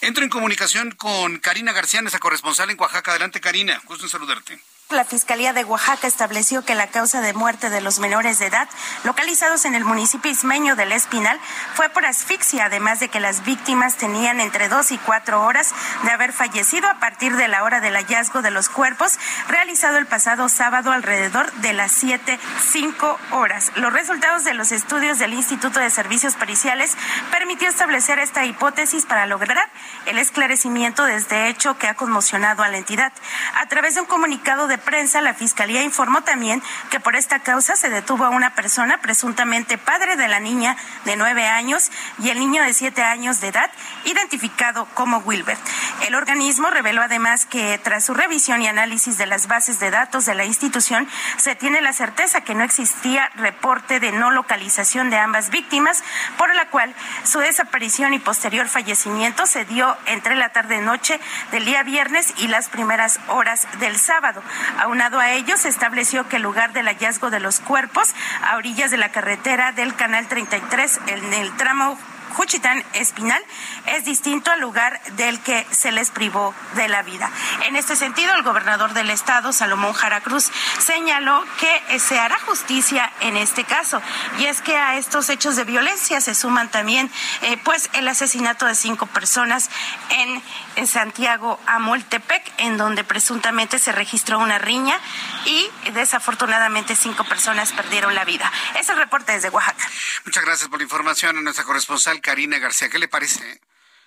Entro 0.00 0.24
en 0.24 0.30
comunicación 0.30 0.90
con 0.90 1.38
Karina 1.38 1.72
García, 1.72 2.02
nuestra 2.02 2.20
corresponsal 2.20 2.70
en 2.70 2.80
Oaxaca. 2.80 3.12
Adelante, 3.12 3.40
Karina. 3.40 3.80
Gusto 3.84 4.04
en 4.04 4.10
saludarte. 4.10 4.60
La 4.90 5.04
Fiscalía 5.04 5.52
de 5.52 5.64
Oaxaca 5.64 6.06
estableció 6.06 6.64
que 6.64 6.74
la 6.74 6.86
causa 6.86 7.20
de 7.20 7.34
muerte 7.34 7.68
de 7.68 7.82
los 7.82 7.98
menores 7.98 8.38
de 8.38 8.46
edad 8.46 8.66
localizados 9.04 9.66
en 9.66 9.74
el 9.74 9.84
municipio 9.84 10.30
ismeño 10.30 10.76
del 10.76 10.92
Espinal 10.92 11.38
fue 11.74 11.90
por 11.90 12.06
asfixia, 12.06 12.64
además 12.64 12.98
de 12.98 13.10
que 13.10 13.20
las 13.20 13.44
víctimas 13.44 13.96
tenían 13.96 14.40
entre 14.40 14.70
dos 14.70 14.90
y 14.90 14.96
cuatro 14.96 15.44
horas 15.44 15.74
de 16.04 16.10
haber 16.10 16.32
fallecido 16.32 16.88
a 16.88 17.00
partir 17.00 17.36
de 17.36 17.48
la 17.48 17.64
hora 17.64 17.82
del 17.82 17.96
hallazgo 17.96 18.40
de 18.40 18.50
los 18.50 18.70
cuerpos 18.70 19.18
realizado 19.46 19.98
el 19.98 20.06
pasado 20.06 20.48
sábado 20.48 20.90
alrededor 20.90 21.52
de 21.56 21.74
las 21.74 21.92
siete, 21.92 22.40
cinco 22.70 23.18
horas. 23.32 23.72
Los 23.76 23.92
resultados 23.92 24.44
de 24.44 24.54
los 24.54 24.72
estudios 24.72 25.18
del 25.18 25.34
Instituto 25.34 25.80
de 25.80 25.90
Servicios 25.90 26.34
Periciales 26.34 26.96
permitió 27.30 27.68
establecer 27.68 28.20
esta 28.20 28.46
hipótesis 28.46 29.04
para 29.04 29.26
lograr 29.26 29.68
el 30.06 30.16
esclarecimiento 30.16 31.04
de 31.04 31.16
este 31.16 31.48
hecho 31.48 31.76
que 31.76 31.88
ha 31.88 31.94
conmocionado 31.94 32.62
a 32.62 32.70
la 32.70 32.78
entidad. 32.78 33.12
A 33.54 33.66
través 33.66 33.94
de 33.94 34.00
un 34.00 34.06
comunicado 34.06 34.66
de 34.66 34.77
prensa, 34.78 35.20
la 35.20 35.34
Fiscalía 35.34 35.82
informó 35.82 36.22
también 36.22 36.62
que 36.90 37.00
por 37.00 37.16
esta 37.16 37.40
causa 37.40 37.76
se 37.76 37.90
detuvo 37.90 38.24
a 38.24 38.30
una 38.30 38.54
persona 38.54 39.00
presuntamente 39.00 39.78
padre 39.78 40.16
de 40.16 40.28
la 40.28 40.40
niña 40.40 40.76
de 41.04 41.16
nueve 41.16 41.46
años 41.46 41.90
y 42.18 42.30
el 42.30 42.38
niño 42.38 42.62
de 42.62 42.74
siete 42.74 43.02
años 43.02 43.40
de 43.40 43.48
edad, 43.48 43.70
identificado 44.04 44.86
como 44.94 45.18
Wilbert. 45.18 45.60
El 46.06 46.14
organismo 46.14 46.70
reveló 46.70 47.02
además 47.02 47.46
que 47.46 47.78
tras 47.78 48.04
su 48.04 48.14
revisión 48.14 48.62
y 48.62 48.68
análisis 48.68 49.18
de 49.18 49.26
las 49.26 49.46
bases 49.46 49.80
de 49.80 49.90
datos 49.90 50.26
de 50.26 50.34
la 50.34 50.44
institución, 50.44 51.08
se 51.36 51.54
tiene 51.54 51.80
la 51.80 51.92
certeza 51.92 52.42
que 52.42 52.54
no 52.54 52.64
existía 52.64 53.30
reporte 53.34 54.00
de 54.00 54.12
no 54.12 54.30
localización 54.30 55.10
de 55.10 55.18
ambas 55.18 55.50
víctimas, 55.50 56.02
por 56.36 56.54
la 56.54 56.68
cual 56.68 56.94
su 57.24 57.38
desaparición 57.40 58.14
y 58.14 58.18
posterior 58.18 58.68
fallecimiento 58.68 59.46
se 59.46 59.64
dio 59.64 59.96
entre 60.06 60.36
la 60.36 60.50
tarde-noche 60.50 61.20
del 61.50 61.64
día 61.64 61.82
viernes 61.82 62.34
y 62.38 62.48
las 62.48 62.68
primeras 62.68 63.20
horas 63.28 63.66
del 63.78 63.98
sábado. 63.98 64.42
Aunado 64.78 65.18
a 65.18 65.32
ello, 65.32 65.56
se 65.56 65.68
estableció 65.68 66.28
que 66.28 66.36
el 66.36 66.42
lugar 66.42 66.72
del 66.72 66.86
hallazgo 66.86 67.30
de 67.30 67.40
los 67.40 67.60
cuerpos 67.60 68.14
a 68.42 68.56
orillas 68.56 68.90
de 68.90 68.98
la 68.98 69.10
carretera 69.10 69.72
del 69.72 69.94
Canal 69.94 70.28
33 70.28 71.00
en 71.06 71.32
el 71.34 71.56
tramo 71.56 71.98
Juchitán 72.34 72.84
Espinal 72.94 73.42
es 73.86 74.04
distinto 74.04 74.50
al 74.50 74.60
lugar 74.60 75.00
del 75.12 75.40
que 75.40 75.66
se 75.70 75.92
les 75.92 76.10
privó 76.10 76.54
de 76.74 76.88
la 76.88 77.02
vida. 77.02 77.30
En 77.66 77.76
este 77.76 77.96
sentido, 77.96 78.34
el 78.34 78.42
gobernador 78.42 78.92
del 78.92 79.10
estado, 79.10 79.52
Salomón 79.52 79.92
Jara 79.92 80.20
Cruz, 80.20 80.50
señaló 80.78 81.44
que 81.60 81.98
se 81.98 82.18
hará 82.18 82.38
justicia 82.40 83.10
en 83.20 83.36
este 83.36 83.64
caso. 83.64 84.00
Y 84.38 84.46
es 84.46 84.60
que 84.60 84.76
a 84.76 84.96
estos 84.96 85.28
hechos 85.30 85.56
de 85.56 85.64
violencia 85.64 86.20
se 86.20 86.34
suman 86.34 86.70
también 86.70 87.10
eh, 87.42 87.56
pues 87.64 87.90
el 87.94 88.08
asesinato 88.08 88.66
de 88.66 88.74
cinco 88.74 89.06
personas 89.06 89.70
en, 90.10 90.42
en 90.76 90.86
Santiago 90.86 91.58
Amoltepec, 91.66 92.52
en 92.58 92.76
donde 92.76 93.04
presuntamente 93.04 93.78
se 93.78 93.92
registró 93.92 94.38
una 94.38 94.58
riña 94.58 94.98
y 95.44 95.70
desafortunadamente 95.92 96.96
cinco 96.96 97.24
personas 97.24 97.72
perdieron 97.72 98.14
la 98.14 98.24
vida. 98.24 98.50
Es 98.78 98.88
el 98.88 98.96
reporte 98.96 99.32
desde 99.32 99.50
Oaxaca. 99.50 99.86
Muchas 100.24 100.44
gracias 100.44 100.68
por 100.68 100.78
la 100.78 100.84
información 100.84 101.38
a 101.38 101.40
nuestra 101.40 101.64
corresponsal 101.64 102.17
Karina 102.20 102.58
García. 102.58 102.88
¿Qué 102.88 102.98
le 102.98 103.08
parece? 103.08 103.60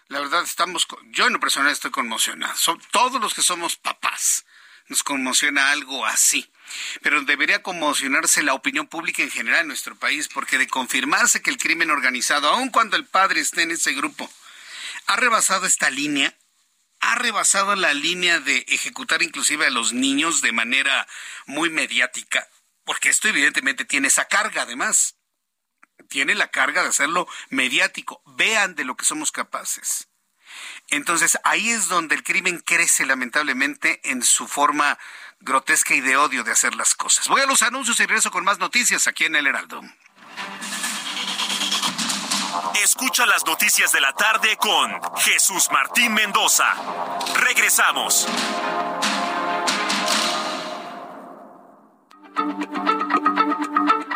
La 0.07 0.19
verdad, 0.19 0.43
estamos, 0.43 0.87
yo 1.11 1.27
en 1.27 1.33
lo 1.33 1.39
personal 1.39 1.71
estoy 1.71 1.91
conmocionado. 1.91 2.53
todos 2.91 3.21
los 3.21 3.33
que 3.33 3.41
somos 3.41 3.77
papás 3.77 4.45
nos 4.87 5.03
conmociona 5.03 5.71
algo 5.71 6.05
así. 6.05 6.51
Pero 7.01 7.21
debería 7.21 7.63
conmocionarse 7.63 8.43
la 8.43 8.53
opinión 8.53 8.87
pública 8.87 9.23
en 9.23 9.31
general 9.31 9.61
en 9.61 9.67
nuestro 9.67 9.95
país, 9.95 10.27
porque 10.27 10.57
de 10.57 10.67
confirmarse 10.67 11.41
que 11.41 11.49
el 11.49 11.57
crimen 11.57 11.91
organizado, 11.91 12.49
aun 12.49 12.69
cuando 12.69 12.97
el 12.97 13.05
padre 13.05 13.39
esté 13.41 13.63
en 13.63 13.71
ese 13.71 13.93
grupo, 13.93 14.29
ha 15.07 15.15
rebasado 15.15 15.65
esta 15.65 15.89
línea, 15.89 16.37
ha 16.99 17.15
rebasado 17.15 17.75
la 17.75 17.93
línea 17.93 18.39
de 18.39 18.65
ejecutar 18.67 19.23
inclusive 19.23 19.65
a 19.65 19.71
los 19.71 19.93
niños 19.93 20.41
de 20.41 20.51
manera 20.51 21.07
muy 21.45 21.69
mediática, 21.69 22.47
porque 22.83 23.09
esto 23.09 23.27
evidentemente 23.27 23.85
tiene 23.85 24.09
esa 24.09 24.25
carga 24.25 24.63
además 24.63 25.15
tiene 26.11 26.35
la 26.35 26.49
carga 26.49 26.83
de 26.83 26.89
hacerlo 26.89 27.25
mediático. 27.49 28.21
Vean 28.25 28.75
de 28.75 28.83
lo 28.83 28.95
que 28.95 29.05
somos 29.05 29.31
capaces. 29.31 30.09
Entonces 30.89 31.39
ahí 31.45 31.71
es 31.71 31.87
donde 31.87 32.15
el 32.15 32.23
crimen 32.23 32.59
crece 32.59 33.05
lamentablemente 33.05 34.01
en 34.03 34.21
su 34.21 34.47
forma 34.47 34.99
grotesca 35.39 35.95
y 35.95 36.01
de 36.01 36.17
odio 36.17 36.43
de 36.43 36.51
hacer 36.51 36.75
las 36.75 36.93
cosas. 36.95 37.29
Voy 37.29 37.41
a 37.41 37.45
los 37.45 37.63
anuncios 37.63 37.97
y 38.01 38.05
regreso 38.05 38.29
con 38.29 38.43
más 38.43 38.59
noticias 38.59 39.07
aquí 39.07 39.23
en 39.23 39.37
el 39.37 39.47
Heraldo. 39.47 39.81
Escucha 42.83 43.25
las 43.25 43.45
noticias 43.45 43.93
de 43.93 44.01
la 44.01 44.11
tarde 44.11 44.57
con 44.57 44.91
Jesús 45.17 45.69
Martín 45.71 46.13
Mendoza. 46.13 46.75
Regresamos. 47.35 48.27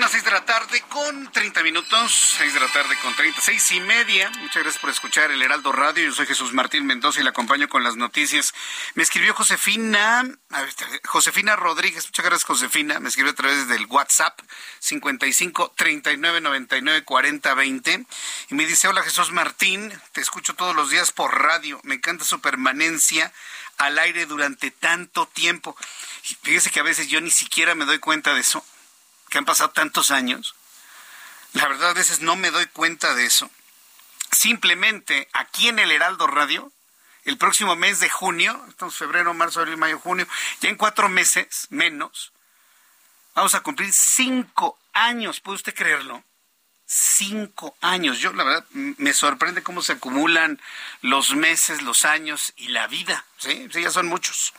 son 0.00 0.04
las 0.04 0.12
seis 0.12 0.24
de 0.24 0.30
la 0.30 0.46
tarde 0.46 0.82
con 0.88 1.30
30 1.30 1.62
minutos, 1.62 2.34
seis 2.38 2.54
de 2.54 2.60
la 2.60 2.68
tarde 2.68 2.96
con 3.02 3.14
30, 3.14 3.38
seis 3.42 3.70
y 3.72 3.80
media. 3.80 4.30
Muchas 4.38 4.62
gracias 4.62 4.78
por 4.78 4.88
escuchar 4.88 5.30
el 5.30 5.42
Heraldo 5.42 5.72
Radio. 5.72 6.06
Yo 6.06 6.14
soy 6.14 6.24
Jesús 6.24 6.54
Martín 6.54 6.86
Mendoza 6.86 7.20
y 7.20 7.22
le 7.22 7.28
acompaño 7.28 7.68
con 7.68 7.84
las 7.84 7.96
noticias. 7.96 8.54
Me 8.94 9.02
escribió 9.02 9.34
Josefina, 9.34 10.24
Josefina 11.04 11.54
Rodríguez, 11.54 12.06
muchas 12.06 12.24
gracias 12.24 12.46
Josefina, 12.46 12.98
me 12.98 13.10
escribió 13.10 13.32
a 13.32 13.34
través 13.34 13.68
del 13.68 13.84
WhatsApp 13.86 14.40
55 14.78 15.74
39 15.76 16.40
99 16.40 17.04
40 17.04 17.52
20 17.52 18.06
y 18.48 18.54
me 18.54 18.64
dice, 18.64 18.88
hola 18.88 19.02
Jesús 19.02 19.32
Martín, 19.32 19.92
te 20.12 20.22
escucho 20.22 20.54
todos 20.54 20.74
los 20.74 20.88
días 20.88 21.12
por 21.12 21.42
radio, 21.42 21.78
me 21.82 21.96
encanta 21.96 22.24
su 22.24 22.40
permanencia 22.40 23.34
al 23.76 23.98
aire 23.98 24.24
durante 24.24 24.70
tanto 24.70 25.26
tiempo. 25.26 25.76
fíjese 26.42 26.70
que 26.70 26.80
a 26.80 26.84
veces 26.84 27.08
yo 27.08 27.20
ni 27.20 27.30
siquiera 27.30 27.74
me 27.74 27.84
doy 27.84 27.98
cuenta 27.98 28.32
de 28.32 28.40
eso 28.40 28.64
que 29.30 29.38
han 29.38 29.46
pasado 29.46 29.70
tantos 29.70 30.10
años. 30.10 30.54
La 31.54 31.66
verdad, 31.66 31.90
a 31.90 31.94
veces 31.94 32.20
no 32.20 32.36
me 32.36 32.50
doy 32.50 32.66
cuenta 32.66 33.14
de 33.14 33.24
eso. 33.24 33.50
Simplemente 34.30 35.28
aquí 35.32 35.68
en 35.68 35.78
el 35.78 35.90
Heraldo 35.90 36.26
Radio, 36.26 36.70
el 37.24 37.38
próximo 37.38 37.76
mes 37.76 38.00
de 38.00 38.10
junio, 38.10 38.64
estamos 38.68 38.96
febrero, 38.96 39.34
marzo, 39.34 39.60
abril, 39.60 39.76
mayo, 39.76 39.98
junio, 39.98 40.26
ya 40.60 40.68
en 40.68 40.76
cuatro 40.76 41.08
meses 41.08 41.66
menos, 41.70 42.32
vamos 43.34 43.54
a 43.54 43.60
cumplir 43.60 43.92
cinco 43.92 44.78
años, 44.92 45.40
¿puede 45.40 45.56
usted 45.56 45.74
creerlo? 45.74 46.22
Cinco 46.92 47.76
años. 47.80 48.18
Yo, 48.18 48.32
la 48.32 48.42
verdad, 48.42 48.66
me 48.72 49.14
sorprende 49.14 49.62
cómo 49.62 49.80
se 49.80 49.92
acumulan 49.92 50.60
los 51.02 51.36
meses, 51.36 51.82
los 51.82 52.04
años 52.04 52.52
y 52.56 52.68
la 52.68 52.88
vida. 52.88 53.24
Sí, 53.38 53.68
ya 53.72 53.92
son 53.92 54.06
muchos. 54.06 54.52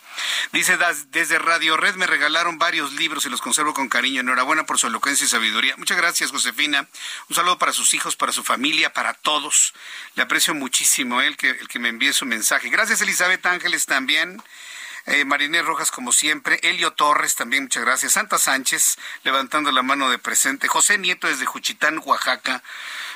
Dice, 0.53 0.77
desde 1.09 1.39
Radio 1.39 1.75
Red 1.75 1.95
me 1.95 2.07
regalaron 2.07 2.57
varios 2.57 2.93
libros 2.93 3.25
y 3.25 3.29
los 3.29 3.41
conservo 3.41 3.73
con 3.73 3.89
cariño. 3.89 4.21
Enhorabuena 4.21 4.65
por 4.65 4.79
su 4.79 4.87
elocuencia 4.87 5.25
y 5.25 5.27
sabiduría. 5.29 5.75
Muchas 5.75 5.97
gracias, 5.97 6.31
Josefina. 6.31 6.87
Un 7.27 7.35
saludo 7.35 7.57
para 7.57 7.73
sus 7.73 7.93
hijos, 7.93 8.15
para 8.15 8.31
su 8.31 8.45
familia, 8.45 8.93
para 8.93 9.13
todos. 9.13 9.73
Le 10.15 10.23
aprecio 10.23 10.55
muchísimo 10.55 11.21
el 11.21 11.35
que, 11.35 11.49
el 11.49 11.67
que 11.67 11.79
me 11.79 11.89
envíe 11.89 12.13
su 12.13 12.25
mensaje. 12.25 12.69
Gracias, 12.69 13.01
Elizabeth 13.01 13.45
Ángeles, 13.45 13.85
también. 13.85 14.41
Eh, 15.05 15.25
Marinés 15.25 15.65
Rojas, 15.65 15.91
como 15.91 16.11
siempre. 16.11 16.59
Elio 16.63 16.91
Torres, 16.91 17.35
también 17.35 17.63
muchas 17.63 17.83
gracias. 17.83 18.13
Santa 18.13 18.37
Sánchez, 18.37 18.97
levantando 19.23 19.71
la 19.71 19.81
mano 19.81 20.09
de 20.09 20.19
presente. 20.19 20.67
José 20.67 20.97
Nieto 20.97 21.27
desde 21.27 21.45
Juchitán, 21.45 22.01
Oaxaca. 22.03 22.61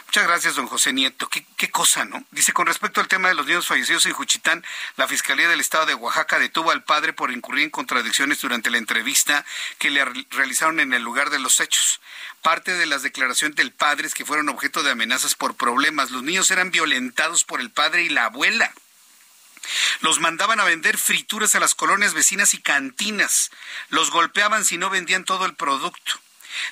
Muchas 0.07 0.27
gracias, 0.27 0.55
don 0.55 0.67
José 0.67 0.93
Nieto. 0.93 1.27
¿Qué, 1.27 1.45
¿Qué, 1.57 1.69
cosa, 1.69 2.05
¿no? 2.05 2.23
Dice, 2.31 2.53
con 2.53 2.67
respecto 2.67 3.01
al 3.01 3.07
tema 3.07 3.27
de 3.27 3.33
los 3.33 3.45
niños 3.47 3.67
fallecidos 3.67 4.05
en 4.05 4.13
Juchitán, 4.13 4.63
la 4.97 5.07
Fiscalía 5.07 5.49
del 5.49 5.59
Estado 5.59 5.87
de 5.87 5.95
Oaxaca 5.95 6.39
detuvo 6.39 6.71
al 6.71 6.83
padre 6.83 7.11
por 7.11 7.31
incurrir 7.31 7.65
en 7.65 7.69
contradicciones 7.69 8.39
durante 8.39 8.69
la 8.69 8.77
entrevista 8.77 9.45
que 9.77 9.89
le 9.89 10.05
realizaron 10.29 10.79
en 10.79 10.93
el 10.93 11.03
lugar 11.03 11.31
de 11.31 11.39
los 11.39 11.59
hechos. 11.59 12.01
Parte 12.41 12.73
de 12.75 12.85
las 12.85 13.01
declaraciones 13.01 13.57
del 13.57 13.71
padre 13.71 14.07
es 14.07 14.13
que 14.13 14.25
fueron 14.25 14.49
objeto 14.49 14.83
de 14.83 14.91
amenazas 14.91 15.35
por 15.35 15.55
problemas. 15.55 16.11
Los 16.11 16.23
niños 16.23 16.49
eran 16.51 16.71
violentados 16.71 17.43
por 17.43 17.59
el 17.59 17.71
padre 17.71 18.03
y 18.03 18.09
la 18.09 18.25
abuela. 18.25 18.71
Los 20.01 20.19
mandaban 20.19 20.59
a 20.59 20.65
vender 20.65 20.97
frituras 20.97 21.55
a 21.55 21.59
las 21.59 21.75
colonias 21.75 22.13
vecinas 22.13 22.53
y 22.53 22.61
cantinas. 22.61 23.51
Los 23.89 24.11
golpeaban 24.11 24.65
si 24.65 24.77
no 24.77 24.89
vendían 24.89 25.25
todo 25.25 25.45
el 25.45 25.55
producto. 25.55 26.19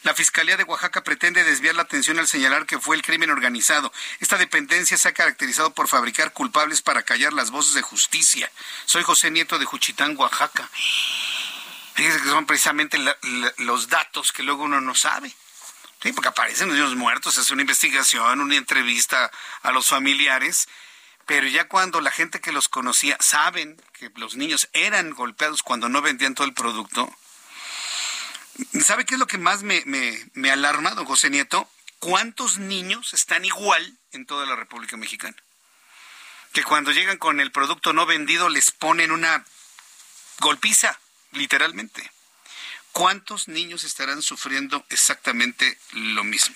La 0.03 0.13
Fiscalía 0.13 0.57
de 0.57 0.63
Oaxaca 0.63 1.03
pretende 1.03 1.43
desviar 1.43 1.75
la 1.75 1.83
atención 1.83 2.19
al 2.19 2.27
señalar 2.27 2.65
que 2.65 2.79
fue 2.79 2.95
el 2.95 3.01
crimen 3.01 3.29
organizado. 3.29 3.91
Esta 4.19 4.37
dependencia 4.37 4.97
se 4.97 5.09
ha 5.09 5.13
caracterizado 5.13 5.73
por 5.73 5.87
fabricar 5.87 6.33
culpables 6.33 6.81
para 6.81 7.03
callar 7.03 7.33
las 7.33 7.51
voces 7.51 7.73
de 7.73 7.81
justicia. 7.81 8.51
Soy 8.85 9.03
José 9.03 9.31
Nieto 9.31 9.59
de 9.59 9.65
Juchitán, 9.65 10.15
Oaxaca. 10.17 10.69
Fíjense 11.95 12.21
que 12.21 12.29
son 12.29 12.45
precisamente 12.45 12.97
los 13.57 13.89
datos 13.89 14.31
que 14.31 14.43
luego 14.43 14.63
uno 14.63 14.81
no 14.81 14.95
sabe. 14.95 15.35
Sí, 16.01 16.11
porque 16.11 16.29
aparecen 16.29 16.77
los 16.77 16.95
muertos, 16.95 17.35
se 17.35 17.41
hace 17.41 17.53
una 17.53 17.61
investigación, 17.61 18.41
una 18.41 18.57
entrevista 18.57 19.31
a 19.61 19.71
los 19.71 19.87
familiares 19.87 20.67
pero 21.25 21.47
ya 21.47 21.67
cuando 21.67 22.01
la 22.01 22.11
gente 22.11 22.41
que 22.41 22.51
los 22.51 22.67
conocía 22.67 23.17
saben 23.19 23.81
que 23.93 24.11
los 24.15 24.35
niños 24.35 24.69
eran 24.73 25.11
golpeados 25.11 25.63
cuando 25.63 25.89
no 25.89 26.01
vendían 26.01 26.35
todo 26.35 26.45
el 26.45 26.53
producto, 26.53 27.09
¿sabe 28.81 29.05
qué 29.05 29.15
es 29.15 29.19
lo 29.19 29.27
que 29.27 29.37
más 29.37 29.63
me, 29.63 29.83
me, 29.85 30.51
alarma, 30.51 30.91
don 30.91 31.05
José 31.05 31.29
Nieto? 31.29 31.69
¿Cuántos 31.99 32.57
niños 32.57 33.13
están 33.13 33.45
igual 33.45 33.97
en 34.11 34.25
toda 34.25 34.45
la 34.45 34.55
República 34.55 34.97
Mexicana? 34.97 35.35
Que 36.51 36.63
cuando 36.63 36.91
llegan 36.91 37.17
con 37.17 37.39
el 37.39 37.51
producto 37.51 37.93
no 37.93 38.05
vendido 38.05 38.49
les 38.49 38.71
ponen 38.71 39.11
una 39.11 39.45
golpiza, 40.39 40.99
literalmente. 41.31 42.11
¿Cuántos 42.91 43.47
niños 43.47 43.85
estarán 43.85 44.21
sufriendo 44.21 44.85
exactamente 44.89 45.79
lo 45.93 46.23
mismo? 46.23 46.55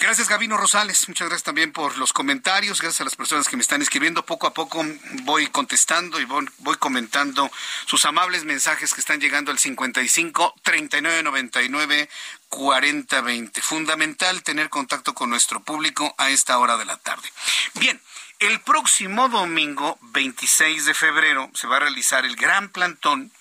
Gracias, 0.00 0.28
Gabino 0.28 0.56
Rosales. 0.56 1.08
Muchas 1.08 1.28
gracias 1.28 1.44
también 1.44 1.72
por 1.72 1.98
los 1.98 2.12
comentarios. 2.12 2.80
Gracias 2.80 3.00
a 3.00 3.04
las 3.04 3.16
personas 3.16 3.48
que 3.48 3.56
me 3.56 3.62
están 3.62 3.82
escribiendo. 3.82 4.24
Poco 4.24 4.46
a 4.46 4.54
poco 4.54 4.84
voy 5.22 5.46
contestando 5.48 6.20
y 6.20 6.24
voy, 6.24 6.46
comentando 6.78 7.50
sus 7.86 8.04
amables 8.04 8.44
mensajes 8.44 8.94
que 8.94 9.00
están 9.00 9.20
llegando 9.20 9.50
al 9.50 9.58
55 9.58 10.54
39 10.62 11.22
99 11.22 12.08
40 12.48 13.20
20. 13.20 13.62
Fundamental 13.62 14.42
tener 14.42 14.70
contacto 14.70 15.14
con 15.14 15.30
nuestro 15.30 15.60
público 15.60 16.14
a 16.18 16.30
esta 16.30 16.58
hora 16.58 16.76
de 16.76 16.84
la 16.84 16.96
tarde. 16.96 17.28
Bien. 17.74 18.00
El 18.40 18.60
próximo 18.60 19.28
domingo 19.28 19.98
26 20.00 20.84
de 20.84 20.94
febrero 20.94 21.50
se 21.54 21.66
va 21.66 21.78
a 21.78 21.80
realizar 21.80 22.24
el 22.24 22.36
gran 22.36 22.68
plantón 22.68 23.32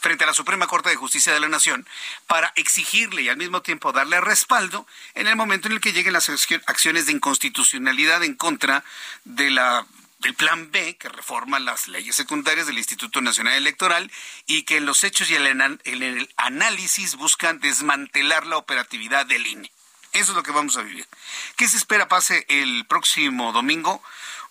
frente 0.00 0.24
a 0.24 0.26
la 0.26 0.34
Suprema 0.34 0.66
Corte 0.66 0.90
de 0.90 0.96
Justicia 0.96 1.32
de 1.32 1.40
la 1.40 1.48
Nación 1.48 1.86
para 2.26 2.52
exigirle 2.56 3.22
y 3.22 3.28
al 3.28 3.36
mismo 3.36 3.62
tiempo 3.62 3.92
darle 3.92 4.20
respaldo 4.20 4.86
en 5.14 5.26
el 5.26 5.36
momento 5.36 5.68
en 5.68 5.74
el 5.74 5.80
que 5.80 5.92
lleguen 5.92 6.12
las 6.12 6.28
acciones 6.28 7.06
de 7.06 7.12
inconstitucionalidad 7.12 8.22
en 8.22 8.34
contra 8.34 8.84
de 9.24 9.50
la 9.50 9.86
del 10.18 10.34
plan 10.34 10.70
B 10.70 10.96
que 10.96 11.10
reforma 11.10 11.58
las 11.58 11.88
leyes 11.88 12.16
secundarias 12.16 12.66
del 12.66 12.78
Instituto 12.78 13.20
Nacional 13.20 13.54
Electoral 13.54 14.10
y 14.46 14.62
que 14.62 14.78
en 14.78 14.86
los 14.86 15.04
hechos 15.04 15.30
y 15.30 15.36
en 15.36 15.80
el 15.84 16.34
análisis 16.36 17.16
buscan 17.16 17.60
desmantelar 17.60 18.46
la 18.46 18.56
operatividad 18.56 19.26
del 19.26 19.46
INE. 19.46 19.70
Eso 20.12 20.32
es 20.32 20.36
lo 20.36 20.42
que 20.42 20.50
vamos 20.50 20.76
a 20.78 20.82
vivir. 20.82 21.06
¿Qué 21.56 21.68
se 21.68 21.76
espera 21.76 22.08
pase 22.08 22.46
el 22.48 22.86
próximo 22.86 23.52
domingo? 23.52 24.02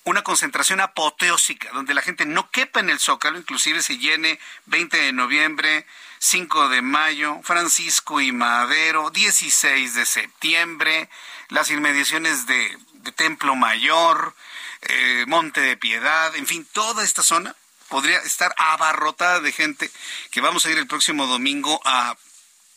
Una 0.06 0.24
concentración 0.24 0.80
apoteósica, 0.82 1.72
donde 1.74 1.96
la 1.96 2.04
gente 2.04 2.26
no 2.26 2.50
quepa 2.52 2.80
en 2.80 2.92
el 2.92 3.00
Zócalo, 3.00 3.40
inclusive 3.40 3.82
se 3.82 3.98
llene 3.98 4.40
20 4.68 4.98
de 4.98 5.12
noviembre, 5.12 5.86
5 6.20 6.70
de 6.70 6.84
mayo, 6.84 7.42
Francisco 7.44 8.22
y 8.22 8.32
Madero, 8.32 9.10
16 9.10 9.96
de 9.96 10.06
septiembre, 10.06 11.10
las 11.50 11.72
inmediaciones 11.72 12.46
de, 12.46 12.78
Templo 13.16 13.56
Mayor, 13.56 14.36
eh, 14.82 15.26
Monte 15.28 15.62
de 15.62 15.78
Piedad, 15.78 16.36
en 16.36 16.48
fin, 16.48 16.68
toda 16.72 17.04
esta 17.04 17.22
zona 17.22 17.56
podría 17.88 18.18
estar 18.20 18.54
abarrotada 18.58 19.40
de 19.42 19.52
gente 19.52 19.92
que 20.32 20.42
vamos 20.42 20.66
a 20.66 20.72
ir 20.72 20.78
el 20.80 20.88
próximo 20.88 21.28
domingo 21.28 21.80
a 21.86 22.16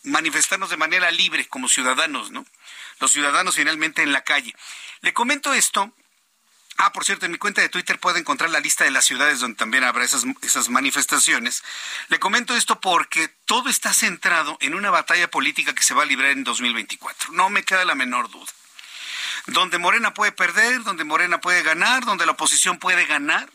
manifestarnos 0.03 0.69
de 0.69 0.77
manera 0.77 1.09
libre 1.09 1.47
como 1.47 1.67
ciudadanos, 1.67 2.29
¿no? 2.29 2.45
Los 2.99 3.11
ciudadanos 3.11 3.55
finalmente 3.55 4.03
en 4.03 4.11
la 4.11 4.23
calle. 4.23 4.55
Le 5.01 5.13
comento 5.13 5.53
esto 5.53 5.91
Ah, 6.81 6.93
por 6.93 7.03
cierto, 7.03 7.25
en 7.25 7.33
mi 7.33 7.37
cuenta 7.37 7.59
de 7.59 7.67
Twitter 7.67 7.99
puede 7.99 8.19
encontrar 8.19 8.49
la 8.51 8.61
lista 8.61 8.85
de 8.85 8.91
las 8.91 9.03
ciudades 9.03 9.41
donde 9.41 9.57
también 9.57 9.83
habrá 9.83 10.05
esas, 10.05 10.23
esas 10.43 10.69
manifestaciones. 10.69 11.61
Le 12.07 12.19
comento 12.19 12.55
esto 12.55 12.79
porque 12.79 13.27
todo 13.43 13.67
está 13.67 13.93
centrado 13.93 14.57
en 14.61 14.73
una 14.73 14.89
batalla 14.89 15.29
política 15.29 15.75
que 15.75 15.83
se 15.83 15.93
va 15.93 16.03
a 16.03 16.05
librar 16.05 16.31
en 16.31 16.45
2024. 16.45 17.33
No 17.33 17.49
me 17.49 17.63
queda 17.63 17.83
la 17.83 17.95
menor 17.95 18.31
duda. 18.31 18.49
Donde 19.47 19.77
Morena 19.77 20.13
puede 20.13 20.31
perder, 20.31 20.83
donde 20.83 21.03
Morena 21.03 21.41
puede 21.41 21.63
ganar, 21.63 22.05
donde 22.05 22.25
la 22.25 22.31
oposición 22.31 22.79
puede 22.79 23.05
ganar. 23.05 23.51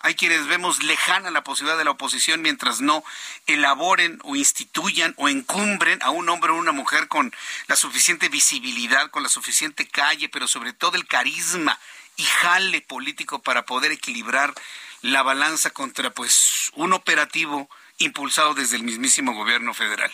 Hay 0.00 0.14
quienes 0.14 0.46
vemos 0.46 0.82
lejana 0.82 1.30
la 1.30 1.44
posibilidad 1.44 1.76
de 1.76 1.84
la 1.84 1.90
oposición 1.90 2.40
mientras 2.40 2.80
no 2.80 3.04
elaboren 3.46 4.18
o 4.24 4.34
instituyan 4.34 5.12
o 5.18 5.28
encumbren 5.28 6.02
a 6.02 6.08
un 6.08 6.26
hombre 6.30 6.52
o 6.52 6.56
una 6.56 6.72
mujer 6.72 7.06
con 7.08 7.34
la 7.66 7.76
suficiente 7.76 8.30
visibilidad, 8.30 9.10
con 9.10 9.22
la 9.22 9.28
suficiente 9.28 9.86
calle, 9.86 10.30
pero 10.30 10.48
sobre 10.48 10.72
todo 10.72 10.96
el 10.96 11.06
carisma 11.06 11.78
y 12.16 12.24
jale 12.24 12.80
político 12.82 13.42
para 13.42 13.64
poder 13.64 13.92
equilibrar 13.92 14.54
la 15.02 15.22
balanza 15.22 15.70
contra 15.70 16.10
pues 16.10 16.70
un 16.74 16.92
operativo 16.92 17.68
impulsado 17.98 18.54
desde 18.54 18.76
el 18.76 18.82
mismísimo 18.82 19.34
gobierno 19.34 19.74
federal. 19.74 20.12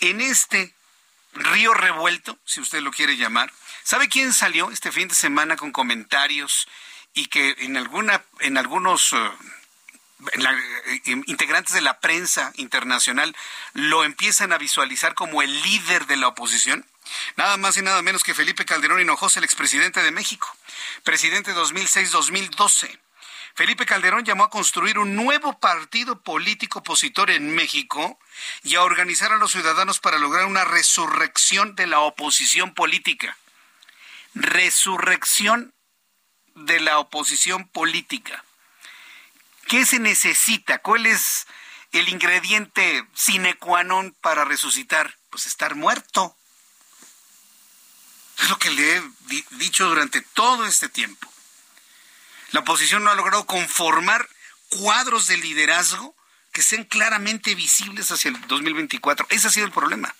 En 0.00 0.20
este 0.20 0.74
río 1.32 1.74
revuelto, 1.74 2.38
si 2.44 2.60
usted 2.60 2.80
lo 2.80 2.90
quiere 2.90 3.16
llamar, 3.16 3.52
¿sabe 3.82 4.08
quién 4.08 4.32
salió 4.32 4.70
este 4.70 4.92
fin 4.92 5.08
de 5.08 5.14
semana 5.14 5.56
con 5.56 5.72
comentarios 5.72 6.68
y 7.14 7.26
que 7.26 7.56
en 7.58 7.76
alguna 7.76 8.22
en 8.40 8.58
algunos 8.58 9.12
eh, 9.12 9.30
eh, 10.34 11.22
integrantes 11.26 11.74
de 11.74 11.80
la 11.80 12.00
prensa 12.00 12.52
internacional 12.56 13.36
lo 13.74 14.04
empiezan 14.04 14.52
a 14.52 14.58
visualizar 14.58 15.14
como 15.14 15.42
el 15.42 15.62
líder 15.62 16.06
de 16.06 16.16
la 16.16 16.28
oposición? 16.28 16.86
Nada 17.36 17.56
más 17.56 17.76
y 17.76 17.82
nada 17.82 18.02
menos 18.02 18.22
que 18.22 18.34
Felipe 18.34 18.64
Calderón 18.64 19.00
Hinojosa, 19.00 19.40
el 19.40 19.44
expresidente 19.44 20.02
de 20.02 20.10
México, 20.10 20.54
presidente 21.02 21.54
2006-2012. 21.54 22.98
Felipe 23.54 23.86
Calderón 23.86 24.24
llamó 24.24 24.44
a 24.44 24.50
construir 24.50 24.98
un 24.98 25.16
nuevo 25.16 25.58
partido 25.58 26.20
político 26.20 26.80
opositor 26.80 27.30
en 27.30 27.54
México 27.54 28.18
y 28.62 28.74
a 28.74 28.82
organizar 28.82 29.32
a 29.32 29.38
los 29.38 29.52
ciudadanos 29.52 29.98
para 29.98 30.18
lograr 30.18 30.44
una 30.44 30.64
resurrección 30.64 31.74
de 31.74 31.86
la 31.86 32.00
oposición 32.00 32.74
política. 32.74 33.38
Resurrección 34.34 35.72
de 36.54 36.80
la 36.80 36.98
oposición 36.98 37.66
política. 37.68 38.44
¿Qué 39.68 39.86
se 39.86 40.00
necesita? 40.00 40.78
¿Cuál 40.78 41.06
es 41.06 41.46
el 41.92 42.10
ingrediente 42.10 43.06
sine 43.14 43.54
qua 43.54 43.84
non 43.84 44.12
para 44.20 44.44
resucitar? 44.44 45.16
Pues 45.30 45.46
estar 45.46 45.74
muerto. 45.74 46.36
Es 48.38 48.48
lo 48.50 48.58
que 48.58 48.70
le 48.70 48.96
he 48.96 49.02
dicho 49.52 49.86
durante 49.86 50.20
todo 50.20 50.66
este 50.66 50.88
tiempo. 50.88 51.30
La 52.52 52.60
oposición 52.60 53.04
no 53.04 53.10
ha 53.10 53.14
logrado 53.14 53.46
conformar 53.46 54.28
cuadros 54.68 55.26
de 55.26 55.36
liderazgo 55.38 56.14
que 56.52 56.62
sean 56.62 56.84
claramente 56.84 57.54
visibles 57.54 58.10
hacia 58.10 58.30
el 58.30 58.40
2024. 58.46 59.26
Ese 59.30 59.48
ha 59.48 59.50
sido 59.50 59.66
el 59.66 59.72
problema. 59.72 60.14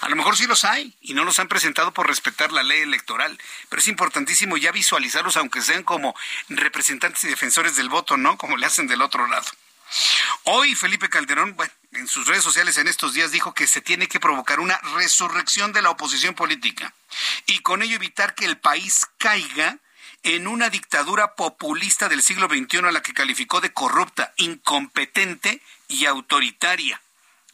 A 0.00 0.08
lo 0.08 0.16
mejor 0.16 0.36
sí 0.36 0.46
los 0.46 0.64
hay 0.64 0.94
y 1.00 1.14
no 1.14 1.24
los 1.24 1.38
han 1.38 1.48
presentado 1.48 1.92
por 1.92 2.06
respetar 2.06 2.52
la 2.52 2.62
ley 2.62 2.82
electoral, 2.82 3.38
pero 3.68 3.80
es 3.80 3.88
importantísimo 3.88 4.56
ya 4.56 4.70
visualizarlos, 4.70 5.36
aunque 5.36 5.62
sean 5.62 5.82
como 5.82 6.14
representantes 6.48 7.24
y 7.24 7.28
defensores 7.28 7.76
del 7.76 7.88
voto, 7.88 8.16
¿no? 8.16 8.36
Como 8.36 8.56
le 8.56 8.66
hacen 8.66 8.86
del 8.86 9.02
otro 9.02 9.26
lado. 9.26 9.48
Hoy 10.44 10.74
Felipe 10.74 11.08
Calderón, 11.08 11.56
bueno, 11.56 11.72
en 11.92 12.08
sus 12.08 12.26
redes 12.26 12.42
sociales 12.42 12.78
en 12.78 12.88
estos 12.88 13.14
días 13.14 13.30
dijo 13.30 13.54
que 13.54 13.66
se 13.66 13.80
tiene 13.80 14.08
que 14.08 14.20
provocar 14.20 14.60
una 14.60 14.78
resurrección 14.96 15.72
de 15.72 15.82
la 15.82 15.90
oposición 15.90 16.34
política 16.34 16.94
y 17.46 17.60
con 17.60 17.82
ello 17.82 17.96
evitar 17.96 18.34
que 18.34 18.46
el 18.46 18.58
país 18.58 19.06
caiga 19.18 19.78
en 20.22 20.46
una 20.46 20.70
dictadura 20.70 21.34
populista 21.34 22.08
del 22.08 22.22
siglo 22.22 22.48
XXI 22.48 22.78
a 22.78 22.92
la 22.92 23.02
que 23.02 23.12
calificó 23.12 23.60
de 23.60 23.72
corrupta, 23.72 24.32
incompetente 24.36 25.60
y 25.88 26.06
autoritaria. 26.06 27.00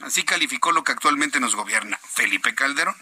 Así 0.00 0.22
calificó 0.22 0.70
lo 0.70 0.84
que 0.84 0.92
actualmente 0.92 1.40
nos 1.40 1.56
gobierna 1.56 1.98
Felipe 2.08 2.54
Calderón. 2.54 2.94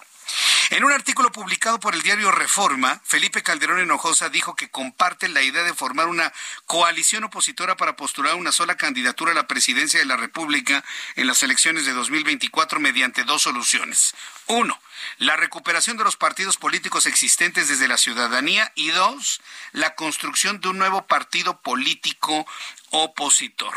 En 0.70 0.82
un 0.82 0.92
artículo 0.92 1.30
publicado 1.30 1.78
por 1.78 1.94
el 1.94 2.02
diario 2.02 2.32
Reforma, 2.32 3.00
Felipe 3.04 3.42
Calderón 3.42 3.80
Hinojosa 3.80 4.28
dijo 4.28 4.56
que 4.56 4.68
comparte 4.68 5.28
la 5.28 5.42
idea 5.42 5.62
de 5.62 5.74
formar 5.74 6.08
una 6.08 6.32
coalición 6.66 7.22
opositora 7.22 7.76
para 7.76 7.94
postular 7.94 8.34
una 8.34 8.50
sola 8.50 8.76
candidatura 8.76 9.30
a 9.30 9.34
la 9.34 9.46
presidencia 9.46 10.00
de 10.00 10.06
la 10.06 10.16
República 10.16 10.84
en 11.14 11.28
las 11.28 11.42
elecciones 11.44 11.86
de 11.86 11.92
2024 11.92 12.80
mediante 12.80 13.22
dos 13.22 13.42
soluciones. 13.42 14.14
Uno, 14.46 14.80
la 15.18 15.36
recuperación 15.36 15.96
de 15.98 16.04
los 16.04 16.16
partidos 16.16 16.56
políticos 16.56 17.06
existentes 17.06 17.68
desde 17.68 17.86
la 17.86 17.96
ciudadanía 17.96 18.72
y 18.74 18.88
dos, 18.88 19.40
la 19.70 19.94
construcción 19.94 20.60
de 20.60 20.68
un 20.68 20.78
nuevo 20.78 21.06
partido 21.06 21.60
político 21.60 22.44
opositor. 22.90 23.74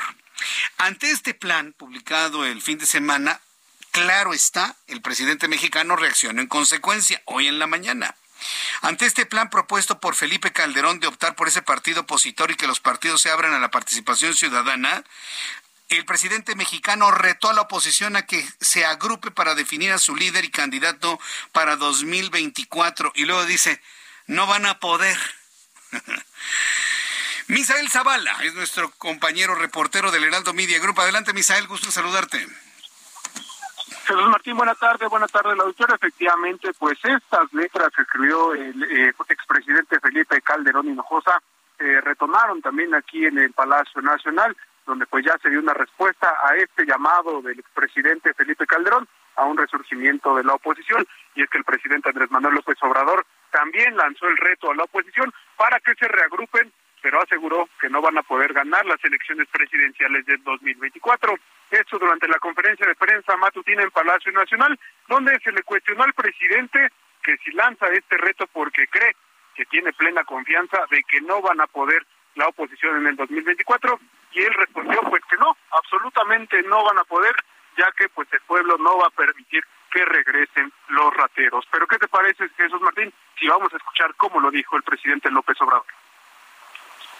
Ante 0.77 1.11
este 1.11 1.33
plan 1.33 1.73
publicado 1.73 2.45
el 2.45 2.61
fin 2.61 2.77
de 2.79 2.85
semana, 2.85 3.41
Claro 4.03 4.33
está, 4.33 4.77
el 4.87 5.01
presidente 5.01 5.49
mexicano 5.49 5.97
reaccionó 5.97 6.41
en 6.41 6.47
consecuencia 6.47 7.21
hoy 7.25 7.47
en 7.47 7.59
la 7.59 7.67
mañana. 7.67 8.15
Ante 8.81 9.05
este 9.05 9.25
plan 9.25 9.49
propuesto 9.49 9.99
por 9.99 10.15
Felipe 10.15 10.53
Calderón 10.53 11.01
de 11.01 11.07
optar 11.07 11.35
por 11.35 11.49
ese 11.49 11.61
partido 11.61 12.01
opositor 12.01 12.49
y 12.49 12.55
que 12.55 12.65
los 12.65 12.79
partidos 12.79 13.21
se 13.21 13.29
abran 13.29 13.53
a 13.53 13.59
la 13.59 13.71
participación 13.71 14.35
ciudadana, 14.35 15.03
el 15.89 16.05
presidente 16.05 16.55
mexicano 16.55 17.11
retó 17.11 17.49
a 17.49 17.53
la 17.53 17.61
oposición 17.61 18.15
a 18.15 18.25
que 18.25 18.47
se 18.61 18.85
agrupe 18.85 19.31
para 19.31 19.53
definir 19.53 19.91
a 19.91 19.97
su 19.97 20.15
líder 20.15 20.45
y 20.45 20.49
candidato 20.49 21.19
para 21.51 21.75
2024 21.75 23.11
y 23.15 23.25
luego 23.25 23.45
dice, 23.45 23.81
no 24.27 24.47
van 24.47 24.65
a 24.65 24.79
poder. 24.79 25.19
Misael 27.47 27.89
Zavala 27.89 28.37
es 28.43 28.53
nuestro 28.53 28.91
compañero 28.91 29.55
reportero 29.55 30.09
del 30.09 30.23
Heraldo 30.23 30.53
Media 30.53 30.79
Group. 30.79 31.01
Adelante, 31.01 31.33
Misael, 31.33 31.67
gusto 31.67 31.91
saludarte. 31.91 32.47
Jesús 34.09 34.27
Martín, 34.27 34.57
buenas 34.57 34.79
tardes, 34.79 35.07
buenas 35.07 35.31
tardes, 35.31 35.55
la 35.55 35.65
auditora. 35.65 35.93
Efectivamente, 35.93 36.71
pues 36.79 36.97
estas 37.03 37.53
letras 37.53 37.89
que 37.95 38.01
escribió 38.01 38.55
el 38.55 38.81
eh, 38.85 39.13
expresidente 39.27 39.99
Felipe 39.99 40.41
Calderón 40.41 40.87
Hinojosa 40.87 41.39
eh, 41.77 42.01
retomaron 42.01 42.59
también 42.59 42.95
aquí 42.95 43.23
en 43.27 43.37
el 43.37 43.53
Palacio 43.53 44.01
Nacional, 44.01 44.57
donde 44.87 45.05
pues 45.05 45.23
ya 45.23 45.37
se 45.37 45.51
dio 45.51 45.59
una 45.59 45.75
respuesta 45.75 46.33
a 46.41 46.55
este 46.55 46.87
llamado 46.87 47.43
del 47.43 47.59
expresidente 47.59 48.33
Felipe 48.33 48.65
Calderón 48.65 49.07
a 49.35 49.45
un 49.45 49.57
resurgimiento 49.57 50.35
de 50.35 50.43
la 50.43 50.55
oposición. 50.55 51.05
Y 51.35 51.43
es 51.43 51.49
que 51.51 51.59
el 51.59 51.63
presidente 51.63 52.09
Andrés 52.09 52.31
Manuel 52.31 52.55
López 52.55 52.81
Obrador 52.81 53.27
también 53.51 53.95
lanzó 53.95 54.25
el 54.25 54.37
reto 54.37 54.71
a 54.71 54.75
la 54.75 54.85
oposición 54.85 55.31
para 55.55 55.79
que 55.81 55.93
se 55.93 56.07
reagrupen 56.07 56.73
pero 57.01 57.21
aseguró 57.21 57.69
que 57.79 57.89
no 57.89 58.01
van 58.01 58.17
a 58.17 58.23
poder 58.23 58.53
ganar 58.53 58.85
las 58.85 59.03
elecciones 59.03 59.47
presidenciales 59.47 60.25
del 60.25 60.43
2024. 60.43 61.35
Esto 61.71 61.99
durante 61.99 62.27
la 62.27 62.39
conferencia 62.39 62.85
de 62.87 62.95
prensa 62.95 63.37
matutina 63.37 63.83
en 63.83 63.91
Palacio 63.91 64.31
Nacional, 64.31 64.79
donde 65.07 65.39
se 65.39 65.51
le 65.51 65.63
cuestionó 65.63 66.03
al 66.03 66.13
presidente 66.13 66.89
que 67.23 67.37
si 67.37 67.51
lanza 67.51 67.87
este 67.87 68.17
reto 68.17 68.47
porque 68.47 68.87
cree 68.87 69.15
que 69.55 69.65
tiene 69.65 69.93
plena 69.93 70.23
confianza 70.23 70.85
de 70.89 71.03
que 71.03 71.21
no 71.21 71.41
van 71.41 71.61
a 71.61 71.67
poder 71.67 72.05
la 72.35 72.47
oposición 72.47 72.97
en 72.97 73.07
el 73.07 73.15
2024 73.15 73.99
y 74.31 74.41
él 74.41 74.53
respondió 74.53 75.01
pues 75.09 75.21
que 75.29 75.37
no, 75.37 75.55
absolutamente 75.71 76.61
no 76.63 76.83
van 76.83 76.97
a 76.97 77.03
poder, 77.03 77.35
ya 77.77 77.91
que 77.97 78.07
pues 78.09 78.27
el 78.31 78.41
pueblo 78.41 78.77
no 78.77 78.97
va 78.97 79.07
a 79.07 79.11
permitir 79.11 79.63
que 79.91 80.05
regresen 80.05 80.71
los 80.89 81.13
rateros. 81.15 81.65
Pero 81.71 81.87
¿qué 81.87 81.97
te 81.97 82.07
parece, 82.07 82.47
Jesús 82.49 82.81
Martín, 82.81 83.11
si 83.39 83.47
vamos 83.47 83.73
a 83.73 83.77
escuchar 83.77 84.13
cómo 84.15 84.39
lo 84.39 84.51
dijo 84.51 84.77
el 84.77 84.83
presidente 84.83 85.31
López 85.31 85.59
Obrador? 85.61 85.85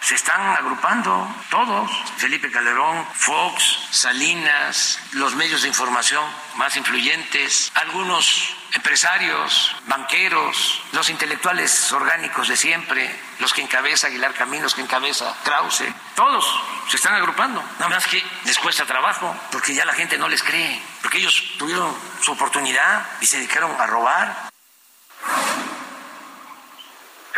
Se 0.00 0.14
están 0.14 0.40
agrupando 0.56 1.28
todos, 1.50 1.90
Felipe 2.16 2.50
Calderón, 2.50 3.06
Fox, 3.14 3.78
Salinas, 3.90 4.98
los 5.12 5.34
medios 5.34 5.62
de 5.62 5.68
información 5.68 6.24
más 6.56 6.76
influyentes, 6.76 7.70
algunos 7.74 8.56
empresarios, 8.72 9.76
banqueros, 9.86 10.82
los 10.92 11.10
intelectuales 11.10 11.92
orgánicos 11.92 12.48
de 12.48 12.56
siempre, 12.56 13.14
los 13.40 13.52
que 13.52 13.62
encabeza 13.62 14.06
Aguilar 14.06 14.34
Camino, 14.34 14.64
los 14.64 14.74
que 14.74 14.82
encabeza 14.82 15.36
Krause, 15.44 15.84
todos 16.14 16.44
se 16.88 16.96
están 16.96 17.14
agrupando. 17.14 17.62
Nada 17.78 17.88
más 17.88 18.06
que 18.06 18.22
les 18.44 18.58
cuesta 18.58 18.86
trabajo, 18.86 19.36
porque 19.50 19.74
ya 19.74 19.84
la 19.84 19.92
gente 19.92 20.18
no 20.18 20.28
les 20.28 20.42
cree, 20.42 20.80
porque 21.02 21.18
ellos 21.18 21.42
tuvieron 21.58 21.94
su 22.22 22.32
oportunidad 22.32 23.06
y 23.20 23.26
se 23.26 23.36
dedicaron 23.36 23.78
a 23.80 23.86
robar. 23.86 24.50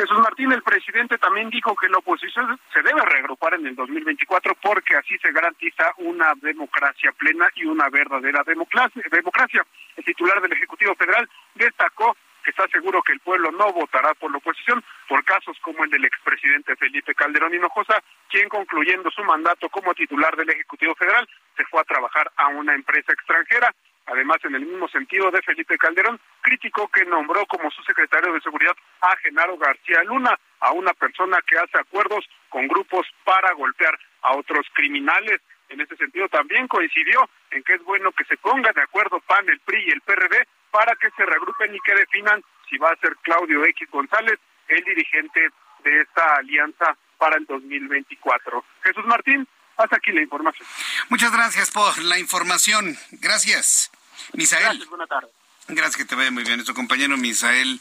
Jesús 0.03 0.18
Martín, 0.18 0.50
el 0.50 0.64
presidente, 0.64 1.16
también 1.16 1.48
dijo 1.48 1.76
que 1.76 1.88
la 1.88 1.98
oposición 1.98 2.59
se 2.74 2.82
debe 2.82 3.00
reagrupar 3.03 3.55
en 3.55 3.68
el 3.68 3.76
2024 3.76 4.57
porque 4.61 4.96
así 4.96 5.16
se 5.18 5.30
garantiza 5.30 5.92
una 5.98 6.32
democracia 6.42 7.12
plena 7.12 7.48
y 7.55 7.66
una 7.66 7.88
verdadera 7.88 8.42
democracia. 8.42 9.64
El 9.96 10.05
titular 10.05 10.42
del 10.42 10.53
Ejecutivo 10.55 10.96
Federal 10.96 11.30
destacó 11.55 12.16
que 12.42 12.50
está 12.50 12.66
seguro 12.66 13.00
que 13.03 13.12
el 13.12 13.20
pueblo 13.20 13.53
no 13.53 13.72
votará 13.72 14.12
por 14.14 14.32
la 14.32 14.38
oposición 14.38 14.82
por 15.09 15.24
casos 15.24 15.57
como 15.62 15.84
el 15.84 15.90
del 15.90 16.05
expresidente 16.05 16.74
Felipe 16.74 17.14
Calderón 17.14 17.55
Hinojosa, 17.55 18.03
quien 18.28 18.48
concluyendo 18.48 19.09
su 19.12 19.22
mandato 19.22 19.68
como 19.68 19.94
titular 19.94 20.34
del 20.36 20.50
Ejecutivo 20.50 20.96
Federal 20.96 21.28
se 21.57 21.64
fue 21.66 21.80
a 21.80 21.84
trabajar 21.84 22.28
a 22.34 22.48
una 22.48 22.74
empresa 22.74 23.12
extranjera. 23.12 23.72
Además, 24.07 24.38
en 24.44 24.55
el 24.55 24.66
mismo 24.66 24.88
sentido 24.88 25.30
de 25.30 25.42
Felipe 25.42 25.78
Calderón, 25.78 26.18
criticó 26.40 26.88
que 26.88 27.05
nombró 27.05 27.46
como 27.46 27.70
su 27.70 27.82
secretario 27.82 28.32
de 28.32 28.40
Seguridad 28.40 28.74
a 29.00 29.16
Genaro 29.18 29.57
García 29.57 30.03
Luna, 30.05 30.38
a 30.61 30.72
una 30.72 30.92
persona 30.94 31.38
que 31.46 31.57
hace 31.57 31.78
acuerdos 31.78 32.28
con 32.48 32.66
grupos 32.68 33.07
para 33.24 33.53
golpear 33.55 33.98
a 34.22 34.36
otros 34.36 34.66
criminales. 34.74 35.40
En 35.68 35.80
ese 35.80 35.96
sentido, 35.96 36.28
también 36.28 36.68
coincidió 36.68 37.28
en 37.50 37.62
que 37.62 37.74
es 37.74 37.82
bueno 37.84 38.12
que 38.12 38.24
se 38.24 38.36
pongan 38.36 38.74
de 38.74 38.82
acuerdo 38.82 39.20
PAN, 39.20 39.48
el 39.48 39.61
PRI 39.61 39.84
y 39.86 39.90
el 39.90 40.00
PRD 40.03 40.46
para 40.70 40.94
que 40.96 41.11
se 41.11 41.24
reagrupen 41.24 41.74
y 41.74 41.80
que 41.80 41.94
definan 41.94 42.42
si 42.68 42.78
va 42.78 42.90
a 42.90 42.96
ser 42.96 43.16
Claudio 43.22 43.64
X 43.64 43.88
González 43.90 44.38
el 44.68 44.82
dirigente 44.84 45.48
de 45.84 46.00
esta 46.00 46.36
alianza 46.36 46.96
para 47.18 47.36
el 47.36 47.46
2024. 47.46 48.64
Jesús 48.82 49.05
Martín, 49.07 49.46
hasta 49.76 49.96
aquí 49.96 50.12
la 50.12 50.22
información. 50.22 50.66
Muchas 51.08 51.32
gracias 51.32 51.70
por 51.70 51.98
la 51.98 52.18
información. 52.18 52.98
Gracias. 53.12 53.90
Misael. 54.34 54.64
Gracias, 54.64 54.88
buena 54.88 55.06
tarde. 55.06 55.28
Gracias 55.68 55.96
que 55.96 56.04
te 56.04 56.14
vaya 56.14 56.30
muy 56.30 56.44
bien. 56.44 56.56
Nuestro 56.56 56.74
compañero 56.74 57.16
Misael 57.16 57.80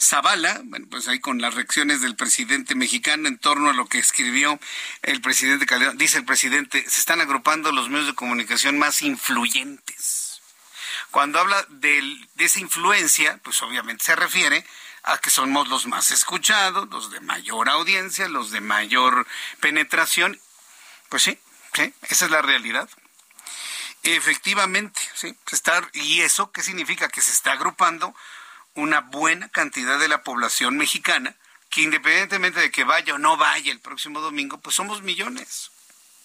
Zavala, 0.00 0.60
bueno, 0.64 0.86
pues 0.90 1.08
ahí 1.08 1.20
con 1.20 1.40
las 1.40 1.54
reacciones 1.54 2.00
del 2.00 2.16
presidente 2.16 2.74
mexicano 2.74 3.28
en 3.28 3.38
torno 3.38 3.70
a 3.70 3.72
lo 3.72 3.86
que 3.86 3.98
escribió 3.98 4.58
el 5.02 5.20
presidente 5.20 5.66
Calderón. 5.66 5.98
Dice 5.98 6.18
el 6.18 6.24
presidente, 6.24 6.88
se 6.88 7.00
están 7.00 7.20
agrupando 7.20 7.72
los 7.72 7.88
medios 7.88 8.06
de 8.06 8.14
comunicación 8.14 8.78
más 8.78 9.02
influyentes. 9.02 10.40
Cuando 11.10 11.40
habla 11.40 11.64
de, 11.68 12.00
de 12.34 12.44
esa 12.44 12.60
influencia, 12.60 13.40
pues 13.42 13.62
obviamente 13.62 14.04
se 14.04 14.14
refiere 14.14 14.64
a 15.02 15.18
que 15.18 15.30
somos 15.30 15.68
los 15.68 15.86
más 15.86 16.10
escuchados, 16.10 16.88
los 16.90 17.10
de 17.10 17.20
mayor 17.20 17.68
audiencia, 17.68 18.28
los 18.28 18.50
de 18.50 18.60
mayor 18.60 19.26
penetración. 19.60 20.38
Pues 21.08 21.22
sí, 21.22 21.38
sí, 21.74 21.92
esa 22.08 22.24
es 22.26 22.30
la 22.30 22.42
realidad. 22.42 22.88
Efectivamente, 24.02 25.00
sí, 25.14 25.36
está, 25.50 25.88
¿y 25.92 26.20
eso 26.20 26.52
qué 26.52 26.62
significa? 26.62 27.08
Que 27.08 27.20
se 27.20 27.30
está 27.30 27.52
agrupando 27.52 28.14
una 28.74 29.00
buena 29.00 29.48
cantidad 29.48 29.98
de 29.98 30.08
la 30.08 30.22
población 30.22 30.76
mexicana, 30.76 31.34
que 31.68 31.82
independientemente 31.82 32.60
de 32.60 32.70
que 32.70 32.84
vaya 32.84 33.14
o 33.14 33.18
no 33.18 33.36
vaya 33.36 33.72
el 33.72 33.80
próximo 33.80 34.20
domingo, 34.20 34.58
pues 34.58 34.76
somos 34.76 35.02
millones, 35.02 35.70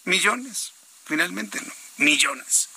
millones, 0.03 0.73
finalmente, 1.05 1.59
¿no? 1.61 1.73
Millones. 1.97 2.69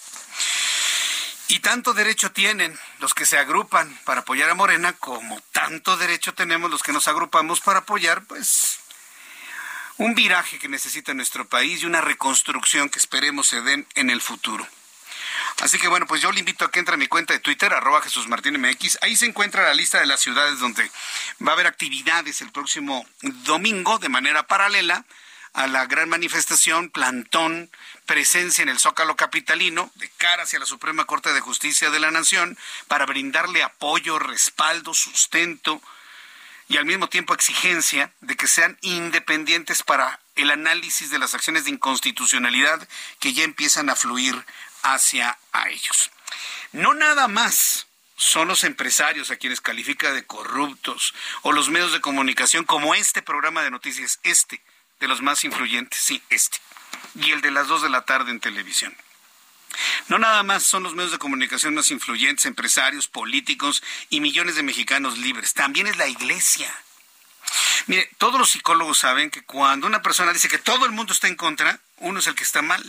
Y 1.48 1.60
tanto 1.60 1.94
derecho 1.94 2.32
tienen 2.32 2.76
los 2.98 3.14
que 3.14 3.26
se 3.26 3.38
agrupan 3.38 3.96
para 4.04 4.22
apoyar 4.22 4.50
a 4.50 4.54
Morena, 4.54 4.94
como 4.94 5.40
tanto 5.52 5.96
derecho 5.96 6.34
tenemos 6.34 6.70
los 6.70 6.82
que 6.82 6.92
nos 6.92 7.06
agrupamos 7.06 7.60
para 7.60 7.80
apoyar, 7.80 8.24
pues, 8.24 8.78
un 9.98 10.14
viraje 10.14 10.58
que 10.58 10.68
necesita 10.68 11.14
nuestro 11.14 11.48
país 11.48 11.82
y 11.82 11.86
una 11.86 12.00
reconstrucción 12.00 12.88
que 12.88 12.98
esperemos 12.98 13.48
se 13.48 13.62
den 13.62 13.86
en 13.94 14.10
el 14.10 14.20
futuro. 14.20 14.66
Así 15.62 15.78
que 15.78 15.88
bueno, 15.88 16.06
pues 16.06 16.20
yo 16.20 16.32
le 16.32 16.40
invito 16.40 16.64
a 16.64 16.70
que 16.70 16.80
entre 16.80 16.94
a 16.94 16.98
mi 16.98 17.06
cuenta 17.06 17.32
de 17.32 17.40
Twitter, 17.40 17.72
arroba 17.72 18.02
Jesús 18.02 18.28
Martín 18.28 18.60
MX. 18.60 18.98
Ahí 19.00 19.16
se 19.16 19.26
encuentra 19.26 19.62
la 19.62 19.74
lista 19.74 19.98
de 19.98 20.06
las 20.06 20.20
ciudades 20.20 20.58
donde 20.58 20.90
va 21.46 21.52
a 21.52 21.54
haber 21.54 21.66
actividades 21.66 22.42
el 22.42 22.52
próximo 22.52 23.06
domingo 23.22 23.98
de 23.98 24.10
manera 24.10 24.46
paralela 24.46 25.04
a 25.54 25.66
la 25.66 25.86
gran 25.86 26.10
manifestación, 26.10 26.90
plantón, 26.90 27.70
presencia 28.04 28.60
en 28.60 28.68
el 28.68 28.78
Zócalo 28.78 29.16
Capitalino, 29.16 29.90
de 29.94 30.10
cara 30.18 30.42
hacia 30.42 30.58
la 30.58 30.66
Suprema 30.66 31.06
Corte 31.06 31.32
de 31.32 31.40
Justicia 31.40 31.88
de 31.88 31.98
la 31.98 32.10
Nación, 32.10 32.58
para 32.88 33.06
brindarle 33.06 33.62
apoyo, 33.62 34.18
respaldo, 34.18 34.92
sustento 34.92 35.80
y 36.68 36.76
al 36.76 36.84
mismo 36.84 37.08
tiempo 37.08 37.34
exigencia 37.34 38.12
de 38.20 38.36
que 38.36 38.48
sean 38.48 38.78
independientes 38.80 39.82
para 39.82 40.20
el 40.34 40.50
análisis 40.50 41.10
de 41.10 41.18
las 41.18 41.34
acciones 41.34 41.64
de 41.64 41.70
inconstitucionalidad 41.70 42.86
que 43.20 43.32
ya 43.32 43.44
empiezan 43.44 43.88
a 43.88 43.96
fluir 43.96 44.44
hacia 44.82 45.38
a 45.52 45.68
ellos. 45.68 46.10
No 46.72 46.94
nada 46.94 47.28
más 47.28 47.86
son 48.16 48.48
los 48.48 48.64
empresarios 48.64 49.30
a 49.30 49.36
quienes 49.36 49.60
califica 49.60 50.12
de 50.12 50.26
corruptos 50.26 51.14
o 51.42 51.52
los 51.52 51.68
medios 51.68 51.92
de 51.92 52.00
comunicación 52.00 52.64
como 52.64 52.94
este 52.94 53.22
programa 53.22 53.62
de 53.62 53.70
noticias, 53.70 54.18
este 54.22 54.62
de 55.00 55.08
los 55.08 55.20
más 55.22 55.44
influyentes, 55.44 55.98
sí, 55.98 56.22
este, 56.30 56.58
y 57.16 57.32
el 57.32 57.42
de 57.42 57.50
las 57.50 57.68
dos 57.68 57.82
de 57.82 57.90
la 57.90 58.06
tarde 58.06 58.30
en 58.30 58.40
televisión. 58.40 58.96
No 60.08 60.18
nada 60.18 60.42
más 60.42 60.62
son 60.62 60.82
los 60.82 60.94
medios 60.94 61.12
de 61.12 61.18
comunicación 61.18 61.74
más 61.74 61.90
influyentes, 61.90 62.46
empresarios, 62.46 63.08
políticos 63.08 63.82
y 64.10 64.20
millones 64.20 64.56
de 64.56 64.62
mexicanos 64.62 65.18
libres, 65.18 65.54
también 65.54 65.86
es 65.86 65.96
la 65.96 66.08
iglesia. 66.08 66.72
Mire, 67.86 68.10
todos 68.18 68.38
los 68.38 68.50
psicólogos 68.50 68.98
saben 68.98 69.30
que 69.30 69.44
cuando 69.44 69.86
una 69.86 70.02
persona 70.02 70.32
dice 70.32 70.48
que 70.48 70.58
todo 70.58 70.86
el 70.86 70.92
mundo 70.92 71.12
está 71.12 71.28
en 71.28 71.36
contra, 71.36 71.80
uno 71.98 72.18
es 72.18 72.26
el 72.26 72.34
que 72.34 72.44
está 72.44 72.62
mal. 72.62 72.82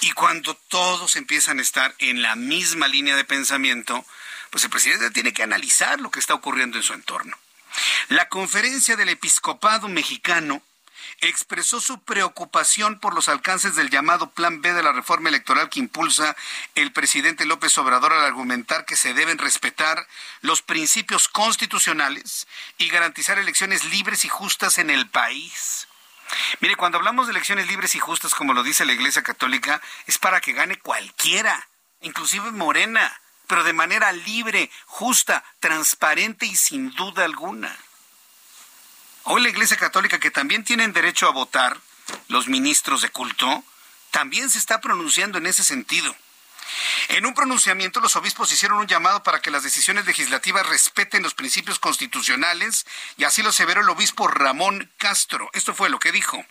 Y 0.00 0.12
cuando 0.12 0.54
todos 0.54 1.16
empiezan 1.16 1.58
a 1.58 1.62
estar 1.62 1.94
en 1.98 2.22
la 2.22 2.36
misma 2.36 2.88
línea 2.88 3.16
de 3.16 3.24
pensamiento, 3.24 4.04
pues 4.50 4.64
el 4.64 4.70
presidente 4.70 5.10
tiene 5.10 5.32
que 5.32 5.42
analizar 5.42 6.00
lo 6.00 6.10
que 6.10 6.20
está 6.20 6.34
ocurriendo 6.34 6.76
en 6.76 6.82
su 6.82 6.94
entorno. 6.94 7.36
La 8.08 8.28
conferencia 8.28 8.96
del 8.96 9.10
episcopado 9.10 9.88
mexicano 9.88 10.62
expresó 11.20 11.80
su 11.80 12.02
preocupación 12.02 12.98
por 12.98 13.14
los 13.14 13.28
alcances 13.28 13.76
del 13.76 13.90
llamado 13.90 14.30
Plan 14.30 14.62
B 14.62 14.72
de 14.72 14.82
la 14.82 14.92
reforma 14.92 15.28
electoral 15.28 15.68
que 15.68 15.80
impulsa 15.80 16.34
el 16.74 16.92
presidente 16.92 17.44
López 17.44 17.76
Obrador 17.78 18.12
al 18.12 18.24
argumentar 18.24 18.84
que 18.84 18.96
se 18.96 19.12
deben 19.14 19.38
respetar 19.38 20.06
los 20.40 20.62
principios 20.62 21.28
constitucionales 21.28 22.48
y 22.78 22.88
garantizar 22.88 23.38
elecciones 23.38 23.84
libres 23.84 24.24
y 24.24 24.28
justas 24.28 24.78
en 24.78 24.90
el 24.90 25.08
país. 25.08 25.86
Mire, 26.60 26.76
cuando 26.76 26.98
hablamos 26.98 27.26
de 27.26 27.32
elecciones 27.32 27.66
libres 27.66 27.94
y 27.94 27.98
justas, 27.98 28.34
como 28.34 28.54
lo 28.54 28.62
dice 28.62 28.84
la 28.84 28.92
Iglesia 28.92 29.22
Católica, 29.22 29.82
es 30.06 30.18
para 30.18 30.40
que 30.40 30.52
gane 30.52 30.78
cualquiera, 30.78 31.68
inclusive 32.00 32.50
Morena, 32.52 33.20
pero 33.46 33.64
de 33.64 33.72
manera 33.72 34.12
libre, 34.12 34.70
justa, 34.86 35.44
transparente 35.58 36.46
y 36.46 36.56
sin 36.56 36.92
duda 36.92 37.24
alguna. 37.24 37.76
Hoy 39.24 39.42
la 39.42 39.48
Iglesia 39.48 39.76
Católica, 39.76 40.18
que 40.18 40.30
también 40.30 40.64
tienen 40.64 40.92
derecho 40.92 41.28
a 41.28 41.32
votar, 41.32 41.78
los 42.28 42.48
ministros 42.48 43.02
de 43.02 43.10
culto, 43.10 43.64
también 44.10 44.50
se 44.50 44.58
está 44.58 44.80
pronunciando 44.80 45.38
en 45.38 45.46
ese 45.46 45.62
sentido. 45.62 46.14
En 47.08 47.26
un 47.26 47.34
pronunciamiento, 47.34 48.00
los 48.00 48.16
obispos 48.16 48.52
hicieron 48.52 48.78
un 48.78 48.86
llamado 48.86 49.22
para 49.22 49.40
que 49.40 49.50
las 49.50 49.62
decisiones 49.62 50.06
legislativas 50.06 50.66
respeten 50.68 51.22
los 51.22 51.34
principios 51.34 51.78
constitucionales 51.78 52.86
y 53.16 53.24
así 53.24 53.42
lo 53.42 53.50
aseveró 53.50 53.82
el 53.82 53.88
obispo 53.88 54.28
Ramón 54.28 54.90
Castro. 54.96 55.50
Esto 55.52 55.74
fue 55.74 55.90
lo 55.90 55.98
que 55.98 56.12
dijo. 56.12 56.44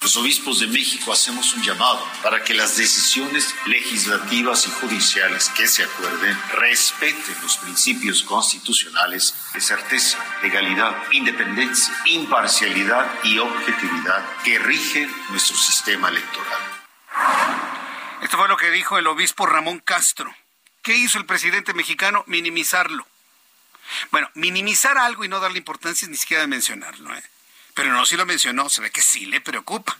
Los 0.00 0.16
obispos 0.18 0.60
de 0.60 0.66
México 0.66 1.12
hacemos 1.12 1.54
un 1.54 1.62
llamado 1.62 2.06
para 2.22 2.44
que 2.44 2.54
las 2.54 2.76
decisiones 2.76 3.54
legislativas 3.64 4.66
y 4.66 4.70
judiciales 4.70 5.48
que 5.50 5.66
se 5.66 5.84
acuerden 5.84 6.38
respeten 6.52 7.34
los 7.42 7.56
principios 7.56 8.22
constitucionales 8.22 9.34
de 9.54 9.60
certeza, 9.60 10.18
legalidad, 10.42 10.94
independencia, 11.12 11.94
imparcialidad 12.04 13.10
y 13.24 13.38
objetividad 13.38 14.24
que 14.44 14.58
rigen 14.58 15.10
nuestro 15.30 15.56
sistema 15.56 16.10
electoral. 16.10 16.60
Esto 18.22 18.36
fue 18.36 18.48
lo 18.48 18.56
que 18.56 18.70
dijo 18.70 18.98
el 18.98 19.06
obispo 19.06 19.46
Ramón 19.46 19.80
Castro. 19.80 20.32
¿Qué 20.82 20.94
hizo 20.94 21.18
el 21.18 21.26
presidente 21.26 21.74
mexicano? 21.74 22.22
Minimizarlo. 22.26 23.06
Bueno, 24.10 24.30
minimizar 24.34 24.98
algo 24.98 25.24
y 25.24 25.28
no 25.28 25.40
darle 25.40 25.58
importancia 25.58 26.06
es 26.06 26.10
ni 26.10 26.16
siquiera 26.16 26.46
mencionarlo, 26.46 27.14
¿eh? 27.14 27.22
Pero 27.76 27.92
no, 27.92 28.06
si 28.06 28.16
lo 28.16 28.24
mencionó, 28.24 28.70
se 28.70 28.80
ve 28.80 28.90
que 28.90 29.02
sí 29.02 29.26
le 29.26 29.42
preocupa. 29.42 29.98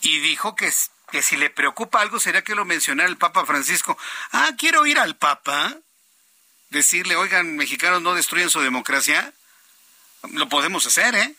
Y 0.00 0.18
dijo 0.20 0.56
que, 0.56 0.72
que 1.10 1.20
si 1.20 1.36
le 1.36 1.50
preocupa 1.50 2.00
algo 2.00 2.18
sería 2.18 2.42
que 2.42 2.54
lo 2.54 2.64
mencionara 2.64 3.06
el 3.06 3.18
Papa 3.18 3.44
Francisco. 3.44 3.98
Ah, 4.32 4.52
quiero 4.56 4.86
ir 4.86 4.98
al 4.98 5.14
Papa. 5.16 5.76
Decirle, 6.70 7.14
oigan, 7.16 7.54
mexicanos 7.54 8.00
no 8.00 8.14
destruyen 8.14 8.48
su 8.48 8.62
democracia. 8.62 9.34
Lo 10.30 10.48
podemos 10.48 10.86
hacer, 10.86 11.14
¿eh? 11.14 11.34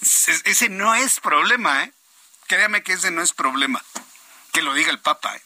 Ese 0.44 0.70
no 0.70 0.94
es 0.94 1.20
problema, 1.20 1.84
¿eh? 1.84 1.92
Créame 2.46 2.82
que 2.82 2.94
ese 2.94 3.10
no 3.10 3.20
es 3.20 3.34
problema. 3.34 3.84
Que 4.52 4.62
lo 4.62 4.72
diga 4.72 4.90
el 4.90 5.00
Papa. 5.00 5.36
¿eh? 5.36 5.42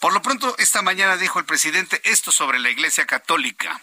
Por 0.00 0.14
lo 0.14 0.22
pronto, 0.22 0.56
esta 0.56 0.80
mañana 0.80 1.18
dijo 1.18 1.38
el 1.38 1.44
presidente 1.44 2.00
esto 2.04 2.32
sobre 2.32 2.60
la 2.60 2.70
Iglesia 2.70 3.04
Católica. 3.04 3.78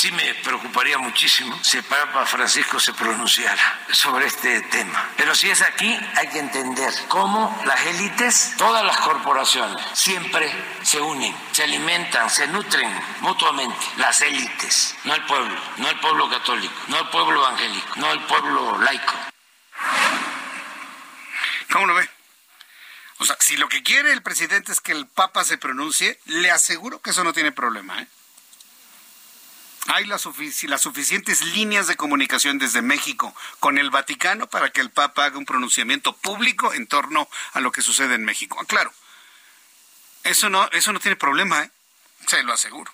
Sí 0.00 0.10
me 0.12 0.32
preocuparía 0.36 0.96
muchísimo 0.96 1.62
si 1.62 1.76
el 1.76 1.84
Papa 1.84 2.24
Francisco 2.24 2.80
se 2.80 2.94
pronunciara 2.94 3.80
sobre 3.92 4.24
este 4.24 4.62
tema. 4.62 5.10
Pero 5.14 5.34
si 5.34 5.50
es 5.50 5.60
aquí, 5.60 5.94
hay 6.16 6.26
que 6.28 6.38
entender 6.38 6.90
cómo 7.08 7.62
las 7.66 7.84
élites, 7.84 8.54
todas 8.56 8.82
las 8.82 8.96
corporaciones, 8.96 9.84
siempre 9.92 10.50
se 10.82 11.02
unen, 11.02 11.36
se 11.52 11.64
alimentan, 11.64 12.30
se 12.30 12.46
nutren 12.46 12.90
mutuamente. 13.20 13.76
Las 13.98 14.22
élites, 14.22 14.96
no 15.04 15.14
el 15.14 15.22
pueblo, 15.26 15.54
no 15.76 15.90
el 15.90 16.00
pueblo 16.00 16.30
católico, 16.30 16.74
no 16.88 16.98
el 16.98 17.08
pueblo 17.10 17.46
evangélico, 17.46 17.96
no 17.96 18.10
el 18.10 18.20
pueblo 18.20 18.78
laico. 18.78 19.12
¿Cómo 21.72 21.84
lo 21.84 21.94
ve? 21.94 22.08
O 23.18 23.26
sea, 23.26 23.36
si 23.38 23.58
lo 23.58 23.68
que 23.68 23.82
quiere 23.82 24.14
el 24.14 24.22
presidente 24.22 24.72
es 24.72 24.80
que 24.80 24.92
el 24.92 25.06
Papa 25.06 25.44
se 25.44 25.58
pronuncie, 25.58 26.18
le 26.24 26.50
aseguro 26.50 27.02
que 27.02 27.10
eso 27.10 27.22
no 27.22 27.34
tiene 27.34 27.52
problema, 27.52 28.00
¿eh? 28.00 28.08
Hay 29.86 30.04
las, 30.06 30.26
las, 30.64 30.82
suficientes 30.82 31.42
líneas 31.42 31.86
de 31.86 31.96
comunicación 31.96 32.58
desde 32.58 32.82
México 32.82 33.34
con 33.58 33.78
el 33.78 33.90
Vaticano 33.90 34.46
para 34.46 34.70
que 34.70 34.80
el 34.80 34.90
Papa 34.90 35.24
haga 35.24 35.38
un 35.38 35.46
pronunciamiento 35.46 36.14
público 36.14 36.72
en 36.74 36.86
torno 36.86 37.28
a 37.52 37.60
lo 37.60 37.72
que 37.72 37.82
sucede 37.82 38.14
en 38.14 38.24
México. 38.24 38.58
Claro, 38.66 38.92
eso 40.22 40.50
no, 40.50 40.68
eso 40.72 40.92
no 40.92 41.00
tiene 41.00 41.16
problema, 41.16 41.62
¿eh? 41.62 41.70
se 42.26 42.42
lo 42.42 42.52
aseguro. 42.52 42.92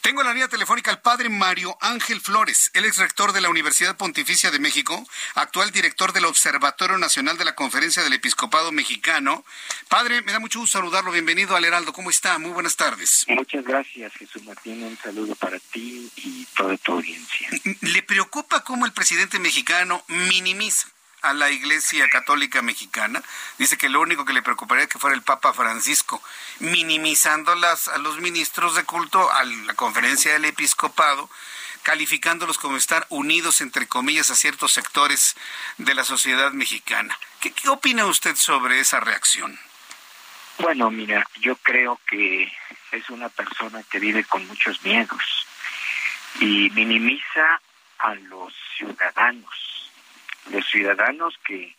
Tengo 0.00 0.20
en 0.20 0.26
la 0.26 0.32
línea 0.32 0.48
telefónica 0.48 0.90
al 0.90 1.00
padre 1.00 1.28
Mario 1.28 1.76
Ángel 1.80 2.20
Flores, 2.20 2.70
el 2.74 2.84
ex 2.84 2.98
rector 2.98 3.32
de 3.32 3.40
la 3.40 3.48
Universidad 3.48 3.96
Pontificia 3.96 4.50
de 4.50 4.58
México, 4.58 5.06
actual 5.34 5.70
director 5.70 6.12
del 6.12 6.24
Observatorio 6.24 6.98
Nacional 6.98 7.38
de 7.38 7.44
la 7.44 7.54
Conferencia 7.54 8.02
del 8.02 8.12
Episcopado 8.12 8.72
Mexicano. 8.72 9.44
Padre, 9.88 10.22
me 10.22 10.32
da 10.32 10.38
mucho 10.38 10.60
gusto 10.60 10.78
saludarlo. 10.78 11.12
Bienvenido 11.12 11.56
al 11.56 11.64
Heraldo. 11.64 11.92
¿Cómo 11.92 12.10
está? 12.10 12.38
Muy 12.38 12.50
buenas 12.50 12.76
tardes. 12.76 13.24
Muchas 13.28 13.64
gracias, 13.64 14.12
Jesús 14.14 14.42
Martín. 14.44 14.82
Un 14.82 14.98
saludo 14.98 15.34
para 15.36 15.58
ti 15.58 16.10
y 16.16 16.44
toda 16.56 16.76
tu 16.78 16.92
audiencia. 16.92 17.48
¿Le 17.80 18.02
preocupa 18.02 18.64
cómo 18.64 18.86
el 18.86 18.92
presidente 18.92 19.38
mexicano 19.38 20.04
minimiza 20.08 20.88
a 21.22 21.32
la 21.32 21.50
Iglesia 21.50 22.08
Católica 22.08 22.62
Mexicana. 22.62 23.22
Dice 23.58 23.78
que 23.78 23.88
lo 23.88 24.00
único 24.00 24.24
que 24.24 24.32
le 24.32 24.42
preocuparía 24.42 24.84
es 24.84 24.90
que 24.90 24.98
fuera 24.98 25.16
el 25.16 25.22
Papa 25.22 25.52
Francisco, 25.52 26.22
minimizándolas 26.58 27.88
a 27.88 27.98
los 27.98 28.18
ministros 28.18 28.74
de 28.74 28.84
culto, 28.84 29.32
a 29.32 29.44
la 29.44 29.74
conferencia 29.74 30.32
del 30.32 30.44
episcopado, 30.44 31.30
calificándolos 31.82 32.58
como 32.58 32.76
estar 32.76 33.06
unidos, 33.08 33.60
entre 33.60 33.86
comillas, 33.86 34.30
a 34.30 34.36
ciertos 34.36 34.72
sectores 34.72 35.36
de 35.78 35.94
la 35.94 36.04
sociedad 36.04 36.52
mexicana. 36.52 37.18
¿Qué, 37.40 37.52
qué 37.52 37.68
opina 37.68 38.06
usted 38.06 38.36
sobre 38.36 38.80
esa 38.80 39.00
reacción? 39.00 39.58
Bueno, 40.58 40.90
mira, 40.90 41.26
yo 41.40 41.56
creo 41.56 41.98
que 42.06 42.52
es 42.92 43.10
una 43.10 43.28
persona 43.28 43.82
que 43.84 43.98
vive 43.98 44.24
con 44.24 44.46
muchos 44.46 44.82
miedos 44.82 45.46
y 46.40 46.70
minimiza 46.70 47.60
a 47.98 48.14
los 48.14 48.52
ciudadanos 48.76 49.71
los 50.50 50.66
ciudadanos 50.68 51.38
que, 51.44 51.74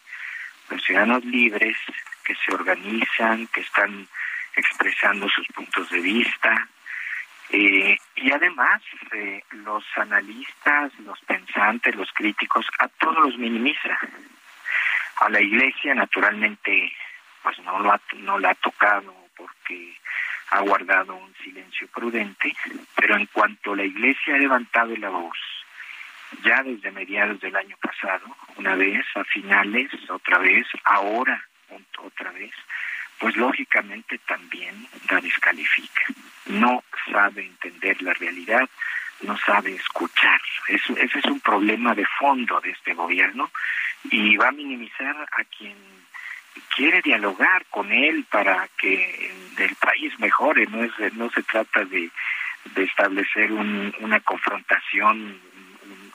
los 0.70 0.84
ciudadanos 0.84 1.24
libres 1.26 1.78
que 2.24 2.36
se 2.36 2.54
organizan, 2.54 3.48
que 3.48 3.62
están 3.62 4.08
expresando 4.56 5.28
sus 5.30 5.48
puntos 5.48 5.90
de 5.90 6.00
vista, 6.00 6.68
eh, 7.50 7.98
y 8.16 8.32
además 8.32 8.82
eh, 9.12 9.44
los 9.52 9.84
analistas, 9.96 10.92
los 11.00 11.20
pensantes, 11.22 11.96
los 11.96 12.12
críticos, 12.14 12.66
a 12.80 12.88
todos 12.88 13.18
los 13.26 13.38
minimiza. 13.38 13.98
A 15.18 15.30
la 15.30 15.40
iglesia, 15.40 15.94
naturalmente, 15.94 16.92
pues 17.44 17.60
no, 17.60 17.80
lo 17.80 17.92
ha, 17.92 18.02
no 18.18 18.40
la 18.40 18.52
ha 18.52 18.56
tocado 18.56 19.14
porque 19.36 20.00
ha 20.50 20.62
guardado 20.62 21.16
un 21.16 21.34
silencio 21.44 21.88
prudente, 21.90 22.56
pero 22.96 23.16
en 23.16 23.28
cuanto 23.28 23.76
la 23.76 23.84
iglesia 23.84 24.36
ha 24.36 24.40
levantado 24.40 24.96
la 24.98 25.10
voz 25.10 25.38
ya 26.44 26.64
desde 26.64 26.92
mediados 26.92 27.40
del 27.40 27.56
año 27.56 27.76
pasado, 27.82 28.36
una 28.58 28.76
vez, 28.76 29.06
a 29.16 29.24
finales, 29.24 29.92
otra 30.10 30.40
vez, 30.40 30.68
ahora, 30.84 31.44
otra 32.00 32.32
vez, 32.32 32.52
pues 33.20 33.36
lógicamente 33.36 34.18
también 34.20 34.88
la 35.10 35.22
descalifica. 35.22 36.04
No 36.48 36.84
sabe 37.12 37.46
entender 37.46 38.02
la 38.02 38.14
realidad, 38.14 38.70
no 39.22 39.38
sabe 39.38 39.76
escuchar. 39.76 40.42
Eso, 40.68 40.96
ese 40.98 41.20
es 41.20 41.26
un 41.26 41.40
problema 41.40 41.96
de 41.96 42.06
fondo 42.20 42.60
de 42.62 42.72
este 42.72 42.94
gobierno 42.94 43.52
y 44.12 44.36
va 44.36 44.50
a 44.50 44.52
minimizar 44.52 45.16
a 45.32 45.44
quien 45.46 45.78
quiere 46.76 47.02
dialogar 47.02 47.66
con 47.70 47.92
él 47.92 48.26
para 48.30 48.68
que 48.78 49.32
el 49.58 49.76
país 49.76 50.20
mejore. 50.20 50.68
No, 50.68 50.84
es, 50.84 51.14
no 51.14 51.30
se 51.32 51.44
trata 51.44 51.86
de, 51.86 52.10
de 52.76 52.84
establecer 52.84 53.52
un, 53.52 53.94
una 54.00 54.20
confrontación 54.20 55.40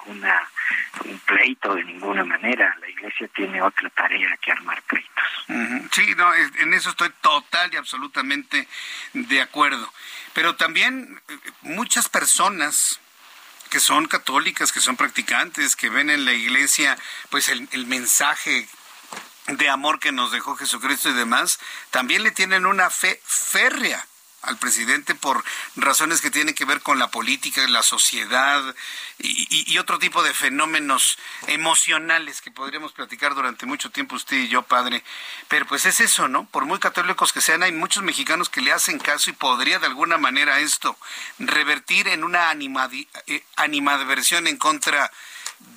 un 0.08 1.18
pleito 1.26 1.74
de 1.74 1.84
ninguna 1.84 2.24
manera. 2.24 2.76
La 2.80 2.88
iglesia 2.88 3.28
tiene 3.34 3.62
otra 3.62 3.88
tarea 3.90 4.36
que 4.38 4.52
armar 4.52 4.82
pleitos. 4.82 5.88
Sí, 5.92 6.14
no, 6.16 6.34
en 6.34 6.74
eso 6.74 6.90
estoy 6.90 7.10
total 7.20 7.72
y 7.72 7.76
absolutamente 7.76 8.68
de 9.12 9.40
acuerdo. 9.40 9.92
Pero 10.34 10.56
también 10.56 11.20
eh, 11.28 11.38
muchas 11.62 12.08
personas 12.08 13.00
que 13.70 13.80
son 13.80 14.06
católicas, 14.06 14.72
que 14.72 14.80
son 14.80 14.96
practicantes, 14.96 15.76
que 15.76 15.90
ven 15.90 16.10
en 16.10 16.24
la 16.24 16.32
iglesia 16.32 16.96
pues 17.30 17.48
el 17.48 17.86
mensaje 17.86 18.66
de 19.46 19.68
amor 19.68 19.98
que 19.98 20.12
nos 20.12 20.30
dejó 20.30 20.56
Jesucristo 20.56 21.08
y 21.10 21.14
demás, 21.14 21.58
también 21.90 22.22
le 22.22 22.30
tienen 22.30 22.66
una 22.66 22.90
fe 22.90 23.20
férrea 23.24 24.06
al 24.42 24.56
presidente 24.56 25.14
por 25.14 25.44
razones 25.76 26.20
que 26.20 26.30
tienen 26.30 26.54
que 26.54 26.64
ver 26.64 26.80
con 26.80 26.98
la 26.98 27.10
política, 27.10 27.66
la 27.68 27.82
sociedad 27.82 28.62
y, 29.18 29.76
otro 29.78 29.98
tipo 29.98 30.22
de 30.22 30.34
fenómenos 30.34 31.18
emocionales 31.46 32.40
que 32.40 32.50
podríamos 32.50 32.92
platicar 32.92 33.34
durante 33.34 33.64
mucho 33.64 33.90
tiempo 33.90 34.16
usted 34.16 34.36
y 34.36 34.48
yo, 34.48 34.62
padre. 34.62 35.04
Pero 35.46 35.66
pues 35.66 35.86
es 35.86 36.00
eso, 36.00 36.26
¿no? 36.26 36.46
Por 36.46 36.66
muy 36.66 36.78
católicos 36.80 37.32
que 37.32 37.40
sean, 37.40 37.62
hay 37.62 37.72
muchos 37.72 38.02
mexicanos 38.02 38.48
que 38.48 38.60
le 38.60 38.72
hacen 38.72 38.98
caso 38.98 39.30
y 39.30 39.34
podría 39.34 39.78
de 39.78 39.86
alguna 39.86 40.18
manera 40.18 40.58
esto 40.60 40.96
revertir 41.38 42.08
en 42.08 42.24
una 42.24 42.52
eh, 42.52 43.44
animadversión 43.56 44.46
en 44.48 44.56
contra 44.56 45.12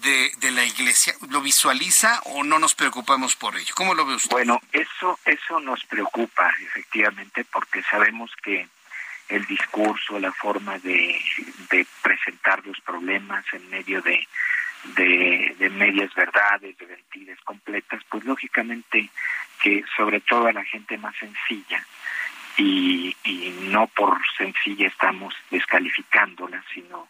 de, 0.01 0.31
de, 0.37 0.51
la 0.51 0.65
iglesia? 0.65 1.13
¿Lo 1.29 1.41
visualiza 1.41 2.21
o 2.25 2.43
no 2.43 2.59
nos 2.59 2.75
preocupamos 2.75 3.35
por 3.35 3.55
ello? 3.55 3.73
¿Cómo 3.75 3.93
lo 3.93 4.05
ve 4.05 4.15
usted? 4.15 4.31
Bueno, 4.31 4.61
eso, 4.71 5.19
eso 5.25 5.59
nos 5.59 5.83
preocupa 5.85 6.51
efectivamente 6.61 7.45
porque 7.45 7.81
sabemos 7.83 8.31
que 8.43 8.67
el 9.29 9.45
discurso, 9.45 10.19
la 10.19 10.31
forma 10.31 10.77
de, 10.79 11.19
presentar 12.01 12.65
los 12.65 12.79
problemas 12.81 13.45
en 13.53 13.69
medio 13.69 14.01
de, 14.01 14.27
de, 14.95 15.55
de, 15.57 15.69
medias 15.69 16.13
verdades, 16.13 16.77
de 16.77 16.85
mentiras 16.85 17.39
completas, 17.45 18.03
pues 18.09 18.25
lógicamente 18.25 19.09
que 19.61 19.83
sobre 19.95 20.19
todo 20.19 20.47
a 20.47 20.53
la 20.53 20.65
gente 20.65 20.97
más 20.97 21.15
sencilla, 21.15 21.85
y, 22.57 23.15
y 23.23 23.55
no 23.69 23.87
por 23.87 24.19
sencilla 24.37 24.87
estamos 24.87 25.33
descalificándola, 25.49 26.61
sino 26.73 27.07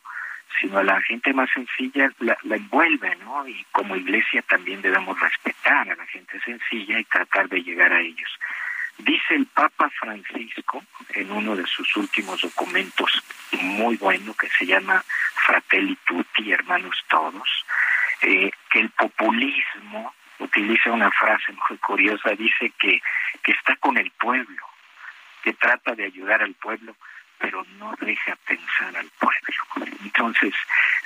sino 0.60 0.78
a 0.78 0.84
la 0.84 1.02
gente 1.02 1.34
más 1.34 1.50
sencilla 1.52 2.12
la, 2.20 2.38
envuelve, 2.50 3.16
¿no? 3.18 3.48
Y 3.48 3.66
como 3.72 3.96
iglesia 3.96 4.42
también 4.44 4.82
debemos 4.82 5.20
respetar 5.20 5.90
a 5.90 5.96
la 5.96 6.06
gente 6.08 6.40
sencilla 6.42 7.00
y 7.00 7.06
tratar 7.06 7.50
de 7.50 7.64
llegar 7.64 7.94
a 7.94 8.02
ellos. 8.02 8.30
Dice 8.98 9.36
el 9.36 9.46
Papa 9.48 9.90
Francisco 9.90 10.84
en 11.14 11.32
uno 11.32 11.56
de 11.56 11.66
sus 11.66 11.96
últimos 11.96 12.42
documentos 12.42 13.24
muy 13.62 13.98
bueno 13.98 14.34
que 14.34 14.50
se 14.50 14.66
llama 14.66 15.04
Fratelli 15.46 15.98
Tutti, 16.06 16.52
hermanos 16.52 17.04
todos, 17.08 17.66
eh, 18.22 18.52
que 18.70 18.80
el 18.80 18.90
populismo 18.92 20.14
utiliza 20.40 20.92
una 20.92 21.12
frase 21.12 21.54
muy 21.70 21.78
curiosa, 21.80 22.32
dice 22.32 22.72
que, 22.80 23.02
que 23.44 23.52
está 23.52 23.76
con 23.78 23.98
el 23.98 24.12
pueblo, 24.12 24.66
que 25.44 25.54
trata 25.54 25.96
de 25.96 26.06
ayudar 26.06 26.42
al 26.42 26.54
pueblo, 26.54 26.96
pero 27.42 27.66
no 27.80 27.94
deja 28.00 28.36
pensar 28.48 28.96
al 28.96 29.10
pueblo. 29.20 29.90
Entonces, 30.04 30.54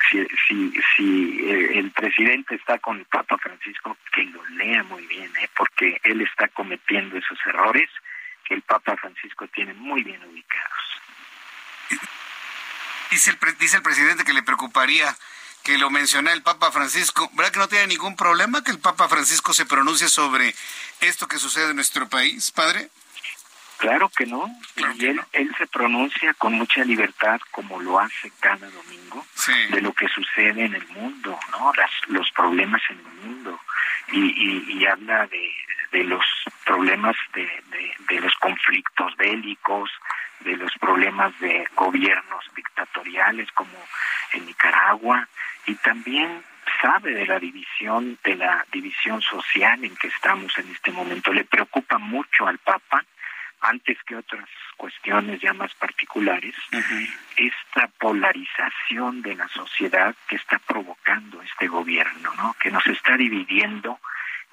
si, 0.10 0.28
si, 0.48 0.74
si 0.96 1.40
eh, 1.50 1.80
el 1.80 1.92
presidente 1.92 2.56
está 2.56 2.78
con 2.80 2.98
el 2.98 3.06
Papa 3.06 3.38
Francisco, 3.38 3.98
que 4.14 4.24
lo 4.26 4.46
lea 4.50 4.84
muy 4.84 5.06
bien, 5.08 5.32
¿eh? 5.38 5.50
porque 5.56 6.00
él 6.04 6.22
está 6.22 6.50
cometiendo 6.50 7.18
esos 7.18 7.38
errores 7.46 7.90
que 8.44 8.56
el 8.56 8.62
Papa 8.62 8.96
Francisco 8.98 9.48
tiene 9.48 9.74
muy 9.74 10.04
bien 10.04 10.22
ubicados. 10.26 10.76
Dice 13.10 13.32
el, 13.32 13.82
presidente 13.82 14.26
que 14.26 14.34
le 14.34 14.44
preocuparía 14.44 15.16
que 15.64 15.78
lo 15.78 15.90
menciona 15.90 16.34
el 16.34 16.44
Papa 16.44 16.72
Francisco. 16.72 17.30
¿Verdad 17.34 17.52
que 17.54 17.60
no 17.60 17.70
tiene 17.70 17.88
ningún 17.88 18.16
problema 18.16 18.64
que 18.64 18.72
el 18.72 18.80
Papa 18.80 19.08
Francisco 19.08 19.54
se 19.54 19.66
pronuncie 19.66 20.10
sobre 20.10 20.54
esto 21.00 21.28
que 21.28 21.40
sucede 21.40 21.70
en 21.70 21.78
nuestro 21.78 22.10
país, 22.10 22.52
padre? 22.52 22.90
Claro 23.86 24.10
que 24.10 24.26
no. 24.26 24.50
y 24.96 25.06
él, 25.06 25.22
él 25.32 25.56
se 25.60 25.68
pronuncia 25.68 26.34
con 26.34 26.54
mucha 26.54 26.84
libertad, 26.84 27.40
como 27.52 27.80
lo 27.80 28.00
hace 28.00 28.32
cada 28.40 28.68
domingo, 28.68 29.24
de 29.70 29.80
lo 29.80 29.94
que 29.94 30.08
sucede 30.08 30.66
en 30.66 30.74
el 30.74 30.88
mundo, 30.88 31.38
¿no? 31.52 31.72
Las, 31.74 31.92
los 32.08 32.32
problemas 32.32 32.82
en 32.90 32.98
el 32.98 33.30
mundo. 33.30 33.60
Y, 34.12 34.74
y, 34.74 34.86
habla 34.88 35.28
de, 35.28 35.52
de 35.92 36.04
los 36.04 36.26
problemas 36.66 37.16
de, 37.36 37.48
de, 38.10 38.20
los 38.22 38.34
conflictos 38.36 39.16
bélicos, 39.18 39.92
de 40.40 40.58
los 40.58 40.72
problemas 40.80 41.40
de 41.40 41.68
gobiernos 41.76 42.44
dictatoriales 42.56 43.52
como 43.52 43.78
en 44.34 44.48
Nicaragua, 44.48 45.28
y 45.68 45.76
también 45.76 46.44
sabe 46.82 47.14
de 47.14 47.28
la 47.28 47.38
división, 47.38 48.18
de 48.24 48.36
la 48.36 48.66
división 48.72 49.22
social 49.22 49.84
en 49.86 49.96
que 49.96 50.08
estamos 50.08 50.58
en 50.58 50.72
este 50.72 50.92
momento. 50.92 51.32
Le 51.32 51.46
preocupa 51.46 52.00
mucho 52.00 52.48
al 52.48 52.58
Papa 52.58 53.06
antes 53.62 53.98
que 54.04 54.16
otras 54.16 54.48
cuestiones 54.78 55.42
ya 55.42 55.54
más 55.54 55.74
particulares, 55.76 56.56
esta 57.38 57.88
polarización 58.00 59.22
de 59.22 59.36
la 59.36 59.48
sociedad 59.50 60.16
que 60.28 60.36
está 60.36 60.60
provocando 60.60 61.42
este 61.42 61.68
gobierno, 61.68 62.34
¿no? 62.36 62.56
que 62.60 62.72
nos 62.72 62.86
está 62.88 63.18
dividiendo 63.18 64.00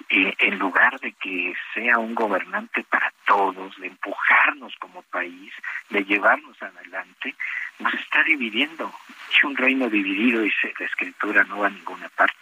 eh, 0.09 0.33
en 0.39 0.59
lugar 0.59 0.99
de 0.99 1.13
que 1.13 1.55
sea 1.73 1.97
un 1.97 2.13
gobernante 2.13 2.83
para 2.83 3.11
todos, 3.25 3.77
de 3.77 3.87
empujarnos 3.87 4.75
como 4.77 5.01
país, 5.03 5.53
de 5.89 6.03
llevarnos 6.03 6.61
adelante, 6.61 7.35
nos 7.79 7.93
está 7.93 8.23
dividiendo. 8.23 8.93
Es 9.35 9.43
un 9.43 9.55
reino 9.55 9.89
dividido, 9.89 10.41
dice 10.41 10.73
la 10.79 10.85
escritura, 10.85 11.43
no 11.45 11.59
va 11.59 11.67
a 11.67 11.69
ninguna 11.69 12.09
parte. 12.09 12.32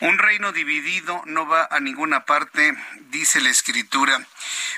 Un 0.00 0.18
reino 0.18 0.52
dividido 0.52 1.22
no 1.26 1.46
va 1.46 1.68
a 1.70 1.78
ninguna 1.78 2.24
parte, 2.24 2.74
dice 3.10 3.38
la 3.42 3.50
escritura. 3.50 4.26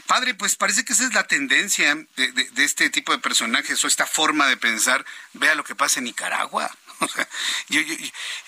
Padre, 0.06 0.34
pues 0.34 0.56
parece 0.56 0.84
que 0.84 0.94
esa 0.94 1.04
es 1.04 1.14
la 1.14 1.28
tendencia 1.28 1.94
de, 2.16 2.50
este 2.56 2.90
tipo 2.90 3.12
de 3.12 3.18
personajes 3.18 3.82
o 3.84 3.86
esta 3.86 4.04
forma 4.04 4.48
de 4.48 4.56
pensar. 4.56 5.04
Vea 5.34 5.54
lo 5.54 5.62
que 5.62 5.76
pasa 5.76 6.00
en 6.00 6.04
Nicaragua. 6.04 6.68
yo, 7.68 7.80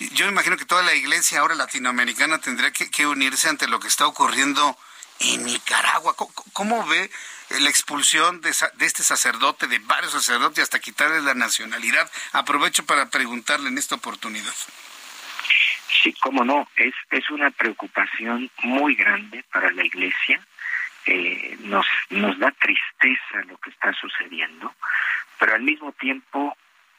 yo, 0.00 0.26
imagino 0.26 0.56
que 0.56 0.64
toda 0.64 0.82
la 0.82 0.94
iglesia 0.94 1.40
ahora 1.40 1.54
latinoamericana 1.54 2.40
tendría 2.40 2.72
que, 2.72 3.06
unirse 3.06 3.48
ante 3.48 3.68
lo 3.68 3.78
que 3.78 3.88
está 3.88 4.08
ocurriendo 4.08 4.76
en 5.20 5.44
Nicaragua. 5.44 6.16
¿Cómo, 6.52 6.84
ve 6.88 7.08
la 7.50 7.70
expulsión 7.70 8.40
de, 8.40 8.52
de, 8.74 8.86
este 8.86 9.04
sacerdote, 9.04 9.68
de 9.68 9.78
varios 9.78 10.10
sacerdotes, 10.10 10.64
hasta 10.64 10.80
quitarle 10.80 11.22
la 11.22 11.34
nacionalidad? 11.34 12.10
Aprovecho 12.32 12.84
para 12.84 13.10
preguntarle 13.10 13.68
en 13.68 13.78
esta 13.78 13.94
oportunidad. 13.94 14.54
Sí, 16.02 16.12
cómo 16.20 16.44
no, 16.44 16.68
es, 16.76 16.94
es 17.10 17.30
una 17.30 17.50
preocupación 17.50 18.50
muy 18.62 18.94
grande 18.94 19.44
para 19.52 19.70
la 19.70 19.84
Iglesia. 19.84 20.40
Eh, 21.06 21.56
nos, 21.60 21.86
nos 22.10 22.38
da 22.38 22.50
tristeza 22.52 23.42
lo 23.46 23.58
que 23.58 23.70
está 23.70 23.92
sucediendo, 23.92 24.74
pero 25.38 25.54
al 25.54 25.62
mismo 25.62 25.92
tiempo 25.92 26.56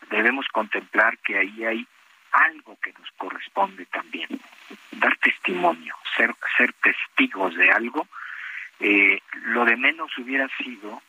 debemos 0.10 0.48
contemplar 0.50 1.18
que 1.20 1.38
ahí 1.38 1.66
hay 1.66 1.88
algo 2.32 2.78
que 2.82 2.94
nos 2.94 3.10
corresponde 3.18 3.86
también, 3.86 4.28
dar 4.92 5.16
testimonio, 5.18 5.96
ser, 6.16 6.36
ser 6.58 6.74
testigos 6.74 7.56
de 7.56 7.72
algo. 7.72 8.08
Eh, 8.80 9.20
lo 9.46 9.66
de 9.66 9.78
menos 9.78 10.16
hubiera 10.18 10.48
sido 10.58 11.02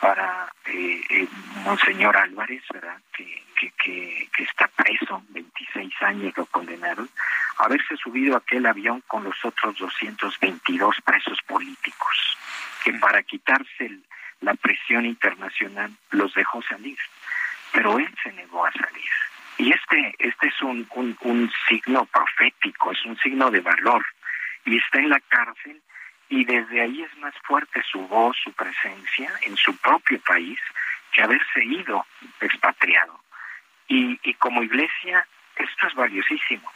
para 0.00 0.52
eh, 0.66 1.00
eh, 1.08 1.28
Monseñor 1.64 2.16
Álvarez, 2.16 2.62
¿verdad? 2.72 3.00
Que, 3.16 3.42
que, 3.70 4.28
que, 4.34 4.42
está 4.42 4.68
preso, 4.68 5.22
26 5.30 6.02
años 6.02 6.36
lo 6.36 6.46
condenaron, 6.46 7.08
haberse 7.58 7.96
subido 7.96 8.34
a 8.34 8.38
aquel 8.38 8.66
avión 8.66 9.02
con 9.06 9.24
los 9.24 9.44
otros 9.44 9.76
222 9.78 10.96
presos 11.04 11.38
políticos, 11.46 12.36
que 12.84 12.92
para 12.94 13.22
quitarse 13.22 13.98
la 14.40 14.54
presión 14.54 15.06
internacional 15.06 15.92
los 16.10 16.34
dejó 16.34 16.62
salir, 16.62 16.98
pero 17.72 17.98
él 17.98 18.12
se 18.22 18.32
negó 18.32 18.66
a 18.66 18.72
salir. 18.72 19.10
Y 19.58 19.72
este, 19.72 20.14
este 20.18 20.48
es 20.48 20.62
un, 20.62 20.86
un, 20.94 21.16
un 21.20 21.52
signo 21.68 22.04
profético, 22.06 22.92
es 22.92 23.04
un 23.04 23.16
signo 23.18 23.50
de 23.50 23.60
valor, 23.60 24.04
y 24.64 24.78
está 24.78 24.98
en 24.98 25.10
la 25.10 25.20
cárcel 25.20 25.80
y 26.28 26.44
desde 26.44 26.80
ahí 26.80 27.02
es 27.02 27.16
más 27.18 27.34
fuerte 27.44 27.82
su 27.90 28.00
voz, 28.08 28.36
su 28.42 28.52
presencia 28.52 29.30
en 29.42 29.56
su 29.56 29.76
propio 29.76 30.18
país 30.20 30.58
que 31.12 31.22
haberse 31.22 31.62
ido 31.62 32.06
expatriado. 32.40 33.20
Y, 33.92 34.18
y 34.22 34.32
como 34.34 34.62
iglesia 34.62 35.26
esto 35.56 35.86
es 35.86 35.94
valiosísimo. 35.94 36.72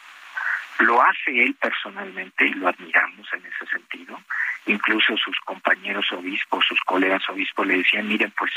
Lo 0.81 1.01
hace 1.03 1.31
él 1.43 1.55
personalmente 1.55 2.47
y 2.47 2.53
lo 2.53 2.69
admiramos 2.69 3.27
en 3.33 3.47
ese 3.47 3.67
sentido. 3.71 4.21
Incluso 4.67 5.17
sus 5.17 5.39
compañeros 5.41 6.13
obispos, 6.13 6.67
sus 6.67 6.81
colegas 6.83 7.27
obispos 7.31 7.67
le 7.67 7.79
decían, 7.79 8.07
miren, 8.07 8.31
pues 8.37 8.53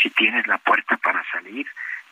si 0.00 0.10
tienes 0.10 0.46
la 0.46 0.58
puerta 0.58 0.96
para 0.98 1.24
salir, 1.32 1.66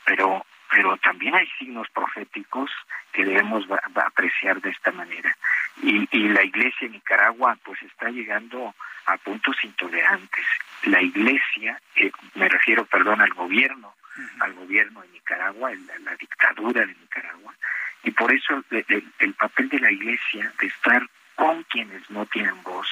pero 0.04 0.44
pero 0.68 0.96
también 0.96 1.36
hay 1.36 1.46
signos 1.58 1.88
proféticos 1.90 2.72
que 3.12 3.24
debemos 3.24 3.64
apreciar 3.94 4.60
de 4.60 4.70
esta 4.70 4.90
manera. 4.90 5.36
Y, 5.80 6.08
y 6.10 6.28
la 6.28 6.42
iglesia 6.42 6.86
en 6.86 6.92
Nicaragua 6.92 7.56
pues 7.62 7.80
está 7.82 8.10
llegando 8.10 8.74
a 9.06 9.16
puntos 9.18 9.56
intolerantes. 9.62 10.44
La 10.86 11.00
iglesia, 11.00 11.80
eh, 11.94 12.10
me 12.34 12.48
refiero, 12.48 12.84
perdón, 12.84 13.20
al 13.20 13.32
gobierno, 13.34 13.94
al 14.40 14.54
gobierno 14.54 15.02
de 15.02 15.08
Nicaragua, 15.08 15.70
la, 15.70 15.98
la, 15.98 16.16
dictadura 16.16 16.86
de 16.86 16.94
Nicaragua, 16.94 17.54
y 18.02 18.10
por 18.10 18.32
eso 18.32 18.62
el 18.70 19.34
papel 19.34 19.68
de 19.68 19.80
la 19.80 19.90
iglesia 19.90 20.52
de 20.60 20.66
estar 20.66 21.02
con 21.34 21.62
quienes 21.64 22.08
no 22.10 22.26
tienen 22.26 22.62
voz, 22.62 22.88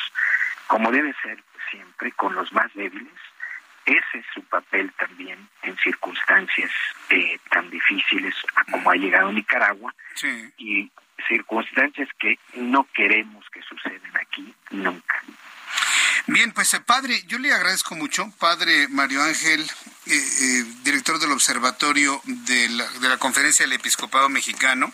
como 0.66 0.90
debe 0.90 1.14
ser 1.22 1.42
siempre, 1.70 2.12
con 2.12 2.34
los 2.34 2.52
más 2.52 2.72
débiles, 2.74 3.12
ese 3.86 4.18
es 4.18 4.26
su 4.32 4.42
papel 4.44 4.90
también 4.92 5.38
en 5.62 5.76
circunstancias 5.76 6.70
eh, 7.10 7.38
tan 7.50 7.68
difíciles 7.68 8.34
como 8.70 8.90
ha 8.90 8.94
llegado 8.94 9.30
Nicaragua 9.30 9.94
y 10.56 10.90
circunstancias 11.28 12.08
que 12.18 12.38
no 12.54 12.86
queremos 12.94 13.44
que 13.50 13.60
sucedan 13.62 14.16
aquí 14.16 14.54
nunca. 14.70 15.22
Bien, 16.26 16.52
pues 16.52 16.72
eh, 16.72 16.80
padre, 16.80 17.22
yo 17.26 17.38
le 17.38 17.52
agradezco 17.52 17.94
mucho, 17.96 18.32
padre 18.38 18.88
Mario 18.88 19.22
Ángel, 19.22 19.60
eh, 20.06 20.14
eh, 20.14 20.64
director 20.82 21.18
del 21.18 21.32
Observatorio 21.32 22.18
de 22.24 22.70
la, 22.70 22.88
de 22.88 23.10
la 23.10 23.18
Conferencia 23.18 23.66
del 23.66 23.74
Episcopado 23.74 24.30
Mexicano. 24.30 24.90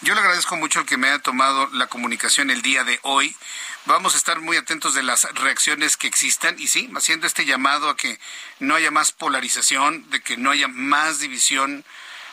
Yo 0.00 0.14
le 0.14 0.20
agradezco 0.20 0.56
mucho 0.56 0.80
el 0.80 0.86
que 0.86 0.96
me 0.96 1.08
haya 1.08 1.18
tomado 1.18 1.68
la 1.74 1.88
comunicación 1.88 2.50
el 2.50 2.62
día 2.62 2.82
de 2.84 2.98
hoy. 3.02 3.36
Vamos 3.84 4.14
a 4.14 4.16
estar 4.16 4.40
muy 4.40 4.56
atentos 4.56 4.94
de 4.94 5.02
las 5.02 5.24
reacciones 5.34 5.98
que 5.98 6.06
existan 6.06 6.58
y 6.58 6.66
sí, 6.66 6.90
haciendo 6.96 7.26
este 7.26 7.44
llamado 7.44 7.90
a 7.90 7.96
que 7.98 8.18
no 8.58 8.74
haya 8.74 8.90
más 8.90 9.12
polarización, 9.12 10.08
de 10.08 10.22
que 10.22 10.38
no 10.38 10.50
haya 10.50 10.68
más 10.68 11.18
división 11.18 11.84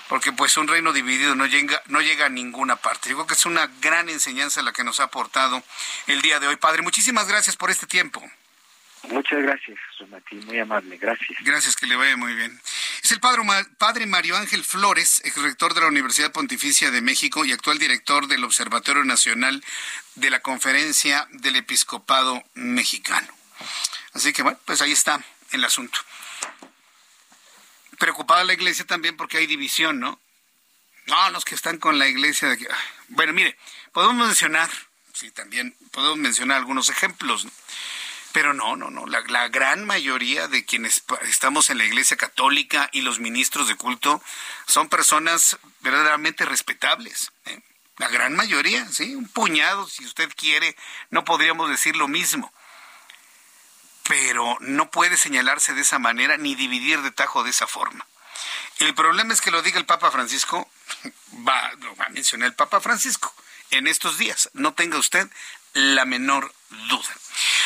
porque 0.07 0.31
pues 0.31 0.57
un 0.57 0.67
reino 0.67 0.93
dividido 0.93 1.35
no 1.35 1.45
llega, 1.45 1.81
no 1.87 2.01
llega 2.01 2.27
a 2.27 2.29
ninguna 2.29 2.75
parte. 2.75 3.09
Yo 3.09 3.15
creo 3.15 3.27
que 3.27 3.33
es 3.33 3.45
una 3.45 3.67
gran 3.81 4.09
enseñanza 4.09 4.61
la 4.61 4.73
que 4.73 4.83
nos 4.83 4.99
ha 4.99 5.03
aportado 5.03 5.63
el 6.07 6.21
día 6.21 6.39
de 6.39 6.47
hoy. 6.47 6.55
Padre, 6.55 6.81
muchísimas 6.81 7.27
gracias 7.27 7.55
por 7.55 7.69
este 7.69 7.87
tiempo. 7.87 8.23
Muchas 9.09 9.41
gracias, 9.41 9.77
Martín, 10.09 10.45
muy 10.45 10.59
amable, 10.59 10.97
gracias. 10.97 11.37
Gracias, 11.41 11.75
que 11.75 11.85
le 11.85 11.95
vaya 11.95 12.17
muy 12.17 12.33
bien. 12.33 12.59
Es 13.03 13.11
el 13.11 13.19
padre, 13.19 13.41
padre 13.77 14.05
Mario 14.05 14.35
Ángel 14.35 14.65
Flores, 14.65 15.21
ex 15.23 15.37
rector 15.37 15.73
de 15.73 15.81
la 15.81 15.87
Universidad 15.87 16.31
Pontificia 16.31 16.91
de 16.91 17.01
México 17.01 17.45
y 17.45 17.53
actual 17.53 17.79
director 17.79 18.27
del 18.27 18.43
Observatorio 18.43 19.05
Nacional 19.05 19.63
de 20.15 20.29
la 20.29 20.41
Conferencia 20.41 21.27
del 21.31 21.55
Episcopado 21.55 22.43
Mexicano. 22.53 23.27
Así 24.13 24.33
que 24.33 24.43
bueno, 24.43 24.59
pues 24.65 24.81
ahí 24.81 24.91
está 24.91 25.23
el 25.51 25.63
asunto. 25.63 25.99
Preocupada 27.97 28.43
la 28.43 28.53
iglesia 28.53 28.85
también 28.85 29.17
porque 29.17 29.37
hay 29.37 29.47
división, 29.47 29.99
¿no? 29.99 30.19
No, 31.07 31.29
los 31.31 31.45
que 31.45 31.55
están 31.55 31.77
con 31.77 31.97
la 31.99 32.07
iglesia 32.07 32.49
de 32.49 32.67
Bueno, 33.09 33.33
mire, 33.33 33.57
podemos 33.93 34.27
mencionar, 34.27 34.69
sí, 35.13 35.31
también 35.31 35.75
podemos 35.91 36.17
mencionar 36.17 36.57
algunos 36.57 36.89
ejemplos. 36.89 37.47
Pero 38.33 38.53
no, 38.53 38.75
no, 38.75 38.91
no. 38.91 39.05
La, 39.07 39.47
gran 39.47 39.85
mayoría 39.85 40.47
de 40.47 40.65
quienes 40.65 41.03
estamos 41.23 41.69
en 41.69 41.79
la 41.79 41.85
Iglesia 41.85 42.17
Católica 42.17 42.89
y 42.91 43.01
los 43.01 43.19
ministros 43.19 43.67
de 43.67 43.75
culto 43.75 44.21
son 44.67 44.89
personas 44.89 45.57
verdaderamente 45.79 46.45
respetables. 46.45 47.31
¿eh? 47.45 47.59
La 47.97 48.09
gran 48.09 48.35
mayoría, 48.35 48.85
sí, 48.89 49.15
un 49.15 49.27
puñado, 49.27 49.87
si 49.87 50.05
usted 50.05 50.29
quiere, 50.35 50.75
no 51.09 51.25
podríamos 51.25 51.69
decir 51.69 51.95
lo 51.95 52.07
mismo. 52.07 52.53
Pero 54.07 54.57
no 54.61 54.89
puede 54.89 55.17
señalarse 55.17 55.73
de 55.73 55.81
esa 55.81 55.99
manera 55.99 56.37
ni 56.37 56.55
dividir 56.55 57.01
de 57.01 57.11
tajo 57.11 57.43
de 57.43 57.49
esa 57.49 57.67
forma. 57.67 58.07
El 58.79 58.93
problema 58.93 59.33
es 59.33 59.41
que 59.41 59.51
lo 59.51 59.61
diga 59.61 59.79
el 59.79 59.85
Papa 59.85 60.11
Francisco, 60.11 60.69
va, 61.47 61.71
lo 61.79 61.95
va 61.95 62.05
a 62.05 62.09
mencionar 62.09 62.47
el 62.47 62.55
Papa 62.55 62.79
Francisco 62.79 63.33
en 63.71 63.87
estos 63.87 64.17
días. 64.17 64.49
No 64.53 64.73
tenga 64.73 64.97
usted 64.97 65.27
la 65.73 66.05
menor 66.05 66.53
duda. 66.89 67.09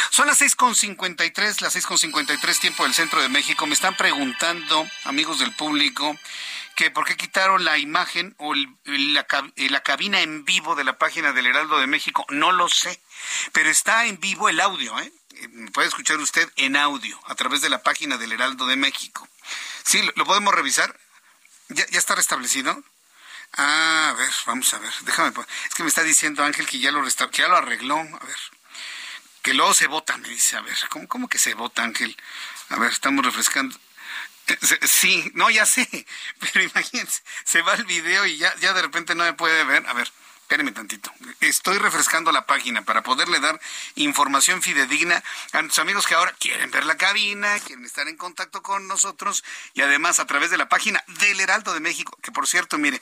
Son 0.10 0.28
las 0.28 0.42
6.53, 0.42 1.62
las 1.62 1.76
6.53 1.76 2.60
tiempo 2.60 2.84
del 2.84 2.94
centro 2.94 3.22
de 3.22 3.30
México. 3.30 3.66
Me 3.66 3.74
están 3.74 3.96
preguntando, 3.96 4.86
amigos 5.06 5.39
del 5.39 5.56
público, 5.56 6.18
por 6.89 7.05
qué 7.05 7.15
quitaron 7.15 7.63
la 7.63 7.77
imagen 7.77 8.34
o 8.39 8.55
la, 8.55 9.27
la 9.55 9.84
cabina 9.84 10.21
en 10.21 10.45
vivo 10.45 10.75
de 10.75 10.84
la 10.84 10.97
página 10.97 11.34
del 11.34 11.47
Heraldo 11.47 11.79
de 11.79 11.88
México, 11.88 12.25
no 12.29 12.51
lo 12.51 12.69
sé, 12.69 12.99
pero 13.51 13.69
está 13.69 14.05
en 14.05 14.19
vivo 14.19 14.49
el 14.49 14.59
audio, 14.59 14.97
¿eh? 14.99 15.11
Puede 15.73 15.88
escuchar 15.88 16.17
usted 16.17 16.51
en 16.55 16.75
audio 16.75 17.19
a 17.25 17.36
través 17.36 17.61
de 17.61 17.69
la 17.69 17.82
página 17.82 18.17
del 18.17 18.32
Heraldo 18.32 18.67
de 18.67 18.75
México. 18.75 19.27
Sí, 19.84 20.01
lo, 20.15 20.25
podemos 20.25 20.53
revisar. 20.53 20.97
¿Ya, 21.69 21.86
¿Ya, 21.88 21.99
está 21.99 22.15
restablecido? 22.15 22.84
Ah, 23.53 24.09
a 24.09 24.13
ver, 24.13 24.32
vamos 24.45 24.73
a 24.73 24.79
ver. 24.79 24.93
Déjame. 25.01 25.34
Es 25.67 25.75
que 25.75 25.84
me 25.84 25.89
está 25.89 26.03
diciendo 26.03 26.43
Ángel 26.43 26.67
que 26.67 26.79
ya 26.79 26.91
lo, 26.91 27.03
que 27.03 27.41
ya 27.41 27.47
lo 27.47 27.57
arregló. 27.57 27.97
A 27.97 28.25
ver. 28.25 28.38
Que 29.41 29.53
luego 29.53 29.73
se 29.73 29.88
vota, 29.88 30.17
me 30.17 30.29
dice. 30.29 30.57
A 30.57 30.61
ver, 30.61 30.77
¿cómo, 30.89 31.07
cómo 31.07 31.27
que 31.27 31.39
se 31.39 31.53
vota, 31.53 31.84
Ángel? 31.84 32.15
A 32.69 32.77
ver, 32.77 32.91
estamos 32.91 33.25
refrescando. 33.25 33.75
Sí, 34.82 35.32
no, 35.34 35.49
ya 35.49 35.66
sé, 35.66 35.88
pero 36.39 36.64
imagínense, 36.64 37.22
se 37.43 37.62
va 37.62 37.74
el 37.76 37.86
video 37.86 38.26
y 38.26 38.38
ya, 38.38 38.54
ya 38.60 38.74
de 38.74 38.82
repente 38.82 39.16
no 39.16 39.24
me 39.24 39.34
puede 39.34 39.64
ver. 39.64 39.86
A 39.88 39.93
ver, 39.93 40.12
espérenme 40.52 40.74
tantito. 40.74 41.10
Estoy 41.39 41.78
refrescando 41.78 42.34
la 42.34 42.45
página 42.45 42.82
para 42.82 43.04
poderle 43.04 43.39
dar 43.39 43.58
información 43.95 44.62
fidedigna 44.62 45.24
a 45.54 45.62
nuestros 45.62 45.82
amigos 45.82 46.06
que 46.06 46.14
ahora 46.14 46.36
quieren 46.38 46.70
ver 46.72 46.86
la 46.86 46.97
cabina, 46.97 47.58
quieren 47.60 47.86
estar 47.86 48.10
en 48.10 48.18
contacto 48.18 48.62
con 48.62 48.86
nosotros 48.86 49.45
y 49.74 49.80
además 49.80 50.20
a 50.20 50.26
través 50.26 50.52
de 50.52 50.58
la 50.58 50.68
página 50.68 51.02
del 51.22 51.39
Heraldo 51.39 51.74
de 51.74 51.80
México, 51.80 52.18
que 52.22 52.34
por 52.34 52.49
cierto, 52.49 52.78
mire, 52.78 53.02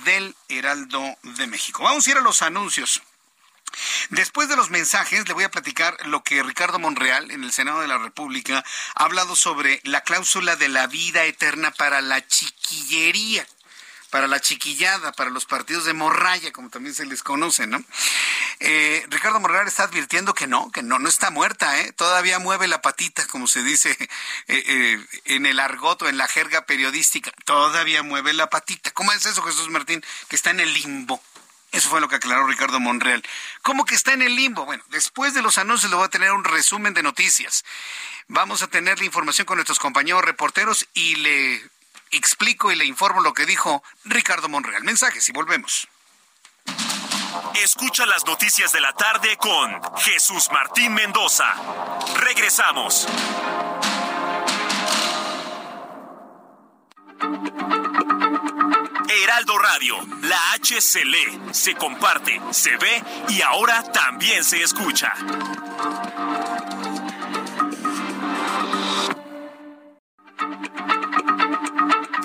del 0.05 0.34
Heraldo 0.49 1.16
de 1.22 1.47
México. 1.47 1.84
Vamos 1.84 2.07
a 2.07 2.11
ir 2.11 2.16
a 2.16 2.20
los 2.20 2.43
anuncios. 2.43 3.03
Después 4.11 4.49
de 4.49 4.57
los 4.57 4.70
mensajes, 4.70 5.26
le 5.28 5.34
voy 5.34 5.45
a 5.45 5.51
platicar 5.51 5.97
lo 6.07 6.22
que 6.22 6.43
Ricardo 6.43 6.78
Monreal 6.78 7.30
en 7.30 7.45
el 7.45 7.53
Senado 7.53 7.80
de 7.80 7.89
la 7.89 7.99
República 7.99 8.64
ha 8.95 9.05
hablado 9.05 9.37
sobre 9.37 9.80
la 9.84 10.03
cláusula 10.03 10.57
de 10.57 10.68
la 10.68 10.87
vida 10.87 11.24
eterna 11.24 11.72
para 11.72 12.01
la 12.01 12.26
chiquillería 12.26 13.47
para 14.16 14.28
la 14.28 14.40
chiquillada, 14.40 15.12
para 15.12 15.28
los 15.28 15.44
partidos 15.44 15.84
de 15.84 15.92
morralla, 15.92 16.50
como 16.50 16.70
también 16.70 16.94
se 16.94 17.04
les 17.04 17.22
conoce, 17.22 17.66
¿no? 17.66 17.84
Eh, 18.60 19.04
Ricardo 19.10 19.40
Morral 19.40 19.68
está 19.68 19.82
advirtiendo 19.82 20.32
que 20.32 20.46
no, 20.46 20.70
que 20.72 20.82
no, 20.82 20.98
no 20.98 21.06
está 21.06 21.30
muerta, 21.30 21.78
¿eh? 21.80 21.92
Todavía 21.92 22.38
mueve 22.38 22.66
la 22.66 22.80
patita, 22.80 23.26
como 23.26 23.46
se 23.46 23.62
dice 23.62 23.90
eh, 24.00 24.08
eh, 24.48 25.06
en 25.26 25.44
el 25.44 25.60
argoto, 25.60 26.08
en 26.08 26.16
la 26.16 26.28
jerga 26.28 26.64
periodística. 26.64 27.30
Todavía 27.44 28.02
mueve 28.02 28.32
la 28.32 28.48
patita. 28.48 28.90
¿Cómo 28.92 29.12
es 29.12 29.26
eso, 29.26 29.42
Jesús 29.42 29.68
Martín? 29.68 30.02
Que 30.30 30.36
está 30.36 30.48
en 30.48 30.60
el 30.60 30.72
limbo. 30.72 31.22
Eso 31.72 31.90
fue 31.90 32.00
lo 32.00 32.08
que 32.08 32.16
aclaró 32.16 32.46
Ricardo 32.46 32.80
Monreal. 32.80 33.22
¿Cómo 33.60 33.84
que 33.84 33.94
está 33.94 34.14
en 34.14 34.22
el 34.22 34.34
limbo? 34.34 34.64
Bueno, 34.64 34.82
después 34.88 35.34
de 35.34 35.42
los 35.42 35.58
anuncios 35.58 35.90
le 35.90 35.96
voy 35.96 36.06
a 36.06 36.08
tener 36.08 36.32
un 36.32 36.44
resumen 36.44 36.94
de 36.94 37.02
noticias. 37.02 37.66
Vamos 38.28 38.62
a 38.62 38.68
tener 38.68 38.98
la 38.98 39.04
información 39.04 39.44
con 39.44 39.56
nuestros 39.56 39.78
compañeros 39.78 40.24
reporteros 40.24 40.88
y 40.94 41.16
le 41.16 41.75
explico 42.11 42.72
y 42.72 42.76
le 42.76 42.84
informo 42.84 43.20
lo 43.20 43.34
que 43.34 43.46
dijo 43.46 43.82
Ricardo 44.04 44.48
Monreal. 44.48 44.82
Mensajes 44.84 45.28
y 45.28 45.32
volvemos. 45.32 45.88
Escucha 47.62 48.07
las 48.07 48.24
noticias 48.26 48.72
de 48.72 48.80
la 48.80 48.92
tarde 48.92 49.36
con 49.36 49.80
Jesús 49.98 50.48
Martín 50.52 50.94
Mendoza. 50.94 51.46
Regresamos. 52.16 53.07
Heraldo 59.09 59.59
Radio, 59.59 59.96
la 60.22 60.52
H 60.52 60.80
se 60.80 61.04
lee, 61.04 61.40
se 61.52 61.74
comparte, 61.74 62.40
se 62.50 62.76
ve 62.76 63.02
y 63.28 63.40
ahora 63.42 63.82
también 63.92 64.44
se 64.44 64.62
escucha. 64.62 65.12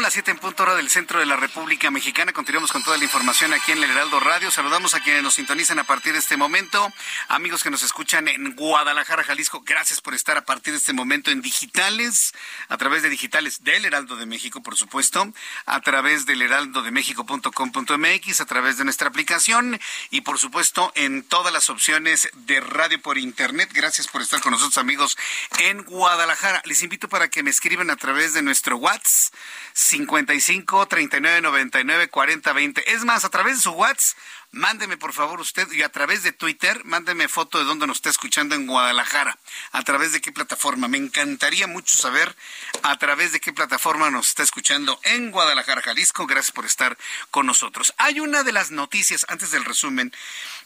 Las 0.00 0.14
7 0.14 0.30
en 0.30 0.38
punto 0.38 0.62
hora 0.62 0.74
del 0.74 0.88
centro 0.88 1.20
de 1.20 1.26
la 1.26 1.36
República 1.36 1.90
Mexicana. 1.90 2.32
Continuamos 2.32 2.72
con 2.72 2.82
toda 2.82 2.96
la 2.96 3.04
información 3.04 3.52
aquí 3.52 3.72
en 3.72 3.82
el 3.82 3.90
Heraldo 3.90 4.18
Radio. 4.18 4.50
Saludamos 4.50 4.94
a 4.94 5.00
quienes 5.00 5.22
nos 5.22 5.34
sintonizan 5.34 5.78
a 5.78 5.84
partir 5.84 6.12
de 6.14 6.18
este 6.18 6.36
momento. 6.36 6.92
Amigos 7.28 7.62
que 7.62 7.70
nos 7.70 7.82
escuchan 7.82 8.26
en 8.26 8.56
Guadalajara, 8.56 9.22
Jalisco, 9.24 9.62
gracias 9.64 10.00
por 10.00 10.14
estar 10.14 10.36
a 10.36 10.44
partir 10.44 10.72
de 10.72 10.78
este 10.78 10.92
momento 10.92 11.30
en 11.30 11.42
digitales, 11.42 12.32
a 12.68 12.78
través 12.78 13.02
de 13.02 13.10
digitales 13.10 13.62
del 13.62 13.84
Heraldo 13.84 14.16
de 14.16 14.26
México, 14.26 14.62
por 14.62 14.76
supuesto, 14.76 15.32
a 15.66 15.80
través 15.80 16.24
del 16.26 16.42
heraldodemexico.com.mx, 16.42 18.40
a 18.40 18.46
través 18.46 18.78
de 18.78 18.84
nuestra 18.84 19.08
aplicación 19.08 19.78
y, 20.10 20.22
por 20.22 20.38
supuesto, 20.38 20.92
en 20.94 21.22
todas 21.22 21.52
las 21.52 21.68
opciones 21.68 22.30
de 22.34 22.60
radio 22.60 23.00
por 23.02 23.18
internet. 23.18 23.70
Gracias 23.72 24.08
por 24.08 24.22
estar 24.22 24.40
con 24.40 24.52
nosotros, 24.52 24.78
amigos, 24.78 25.18
en 25.58 25.84
Guadalajara. 25.84 26.62
Les 26.64 26.82
invito 26.82 27.08
para 27.08 27.28
que 27.28 27.42
me 27.42 27.50
escriban 27.50 27.90
a 27.90 27.96
través 27.96 28.34
de 28.34 28.42
nuestro 28.42 28.76
WhatsApp 28.76 29.34
55 29.72 30.86
39 30.86 31.40
99 31.40 32.08
40 32.08 32.52
20. 32.52 32.92
Es 32.92 33.04
más, 33.04 33.24
a 33.24 33.30
través 33.30 33.56
de 33.56 33.62
su 33.62 33.70
WhatsApp, 33.72 34.18
mándeme 34.52 34.96
por 34.96 35.12
favor 35.12 35.40
usted 35.40 35.70
y 35.72 35.82
a 35.82 35.90
través 35.90 36.22
de 36.22 36.32
Twitter, 36.32 36.84
mándeme 36.84 37.28
foto 37.28 37.58
de 37.58 37.64
dónde 37.64 37.86
nos 37.86 37.98
está 37.98 38.10
escuchando 38.10 38.54
en 38.54 38.66
Guadalajara. 38.66 39.38
A 39.72 39.82
través 39.82 40.12
de 40.12 40.20
qué 40.20 40.32
plataforma. 40.32 40.88
Me 40.88 40.98
encantaría 40.98 41.66
mucho 41.66 41.96
saber 41.98 42.34
a 42.82 42.98
través 42.98 43.32
de 43.32 43.40
qué 43.40 43.52
plataforma 43.52 44.10
nos 44.10 44.28
está 44.28 44.42
escuchando 44.42 44.98
en 45.04 45.30
Guadalajara, 45.30 45.82
Jalisco. 45.82 46.26
Gracias 46.26 46.52
por 46.52 46.66
estar 46.66 46.96
con 47.30 47.46
nosotros. 47.46 47.94
Hay 47.98 48.20
una 48.20 48.42
de 48.42 48.52
las 48.52 48.70
noticias, 48.70 49.26
antes 49.28 49.50
del 49.50 49.64
resumen, 49.64 50.12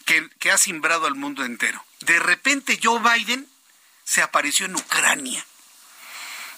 que, 0.04 0.28
que 0.38 0.50
ha 0.50 0.58
simbrado 0.58 1.06
al 1.06 1.14
mundo 1.14 1.44
entero. 1.44 1.84
De 2.00 2.18
repente 2.18 2.78
Joe 2.82 3.00
Biden 3.00 3.48
se 4.04 4.22
apareció 4.22 4.66
en 4.66 4.76
Ucrania. 4.76 5.44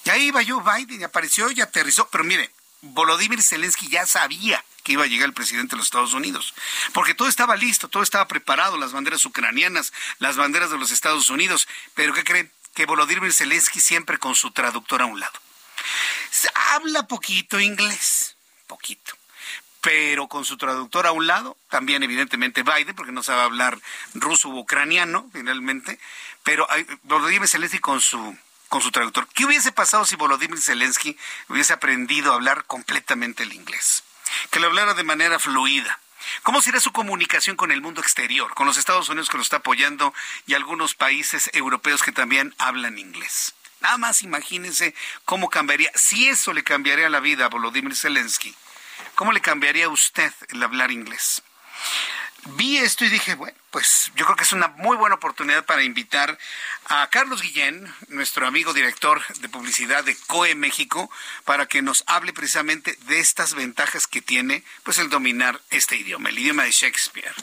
Y 0.06 0.10
ahí 0.10 0.26
iba 0.28 0.44
Joe 0.46 0.62
Biden 0.62 1.00
y 1.00 1.04
apareció 1.04 1.50
y 1.50 1.60
aterrizó. 1.60 2.08
Pero 2.08 2.22
mire, 2.22 2.50
Volodymyr 2.80 3.42
Zelensky 3.42 3.88
ya 3.88 4.06
sabía 4.06 4.64
que 4.84 4.92
iba 4.92 5.02
a 5.02 5.08
llegar 5.08 5.26
el 5.26 5.34
presidente 5.34 5.72
de 5.72 5.78
los 5.78 5.88
Estados 5.88 6.12
Unidos, 6.12 6.54
porque 6.92 7.12
todo 7.12 7.26
estaba 7.26 7.56
listo, 7.56 7.88
todo 7.88 8.04
estaba 8.04 8.28
preparado, 8.28 8.76
las 8.76 8.92
banderas 8.92 9.24
ucranianas, 9.24 9.92
las 10.20 10.36
banderas 10.36 10.70
de 10.70 10.78
los 10.78 10.92
Estados 10.92 11.28
Unidos, 11.28 11.66
pero 11.94 12.14
¿qué 12.14 12.22
creen? 12.22 12.52
Que 12.72 12.86
Volodymyr 12.86 13.32
Zelensky 13.32 13.80
siempre 13.80 14.18
con 14.18 14.36
su 14.36 14.52
traductor 14.52 15.02
a 15.02 15.06
un 15.06 15.18
lado. 15.18 15.40
Habla 16.70 17.08
poquito 17.08 17.58
inglés, 17.58 18.36
poquito, 18.68 19.12
pero 19.80 20.28
con 20.28 20.44
su 20.44 20.56
traductor 20.56 21.08
a 21.08 21.12
un 21.12 21.26
lado, 21.26 21.56
también 21.68 22.04
evidentemente 22.04 22.62
Biden, 22.62 22.94
porque 22.94 23.10
no 23.10 23.24
sabe 23.24 23.42
hablar 23.42 23.76
ruso 24.14 24.50
u 24.50 24.58
ucraniano, 24.58 25.28
finalmente, 25.32 25.98
pero 26.44 26.68
Volodymyr 27.02 27.48
Zelensky 27.48 27.80
con 27.80 28.00
su 28.00 28.38
con 28.68 28.82
su 28.82 28.90
traductor. 28.90 29.28
¿Qué 29.34 29.44
hubiese 29.44 29.72
pasado 29.72 30.04
si 30.04 30.16
Volodymyr 30.16 30.60
Zelensky 30.60 31.16
hubiese 31.48 31.72
aprendido 31.72 32.32
a 32.32 32.34
hablar 32.36 32.64
completamente 32.64 33.42
el 33.42 33.52
inglés? 33.52 34.02
Que 34.50 34.60
lo 34.60 34.66
hablara 34.66 34.94
de 34.94 35.04
manera 35.04 35.38
fluida. 35.38 36.00
¿Cómo 36.42 36.60
sería 36.60 36.80
su 36.80 36.92
comunicación 36.92 37.56
con 37.56 37.70
el 37.70 37.80
mundo 37.80 38.00
exterior, 38.00 38.52
con 38.54 38.66
los 38.66 38.76
Estados 38.76 39.08
Unidos 39.08 39.30
que 39.30 39.36
lo 39.36 39.42
está 39.42 39.58
apoyando 39.58 40.12
y 40.46 40.54
algunos 40.54 40.94
países 40.94 41.50
europeos 41.52 42.02
que 42.02 42.12
también 42.12 42.54
hablan 42.58 42.98
inglés? 42.98 43.54
Nada 43.80 43.98
más 43.98 44.22
imagínense 44.22 44.94
cómo 45.24 45.50
cambiaría, 45.50 45.90
si 45.94 46.28
eso 46.28 46.52
le 46.52 46.64
cambiaría 46.64 47.10
la 47.10 47.20
vida 47.20 47.44
a 47.44 47.48
Volodymyr 47.48 47.94
Zelensky, 47.94 48.54
¿cómo 49.14 49.32
le 49.32 49.40
cambiaría 49.40 49.86
a 49.86 49.90
usted 49.90 50.32
el 50.48 50.62
hablar 50.62 50.90
inglés? 50.90 51.42
Vi 52.56 52.78
esto 52.78 53.04
y 53.04 53.08
dije, 53.08 53.34
bueno, 53.34 53.56
pues 53.76 54.10
yo 54.16 54.24
creo 54.24 54.36
que 54.36 54.44
es 54.44 54.52
una 54.52 54.68
muy 54.68 54.96
buena 54.96 55.16
oportunidad 55.16 55.66
para 55.66 55.82
invitar 55.82 56.38
a 56.86 57.06
Carlos 57.10 57.42
Guillén, 57.42 57.92
nuestro 58.08 58.46
amigo 58.46 58.72
director 58.72 59.20
de 59.40 59.50
publicidad 59.50 60.02
de 60.02 60.16
COE 60.28 60.54
México, 60.54 61.10
para 61.44 61.66
que 61.66 61.82
nos 61.82 62.02
hable 62.06 62.32
precisamente 62.32 62.96
de 63.02 63.20
estas 63.20 63.52
ventajas 63.52 64.06
que 64.06 64.22
tiene 64.22 64.64
pues 64.82 64.98
el 64.98 65.10
dominar 65.10 65.60
este 65.68 65.94
idioma, 65.94 66.30
el 66.30 66.38
idioma 66.38 66.64
de 66.64 66.70
Shakespeare. 66.70 67.34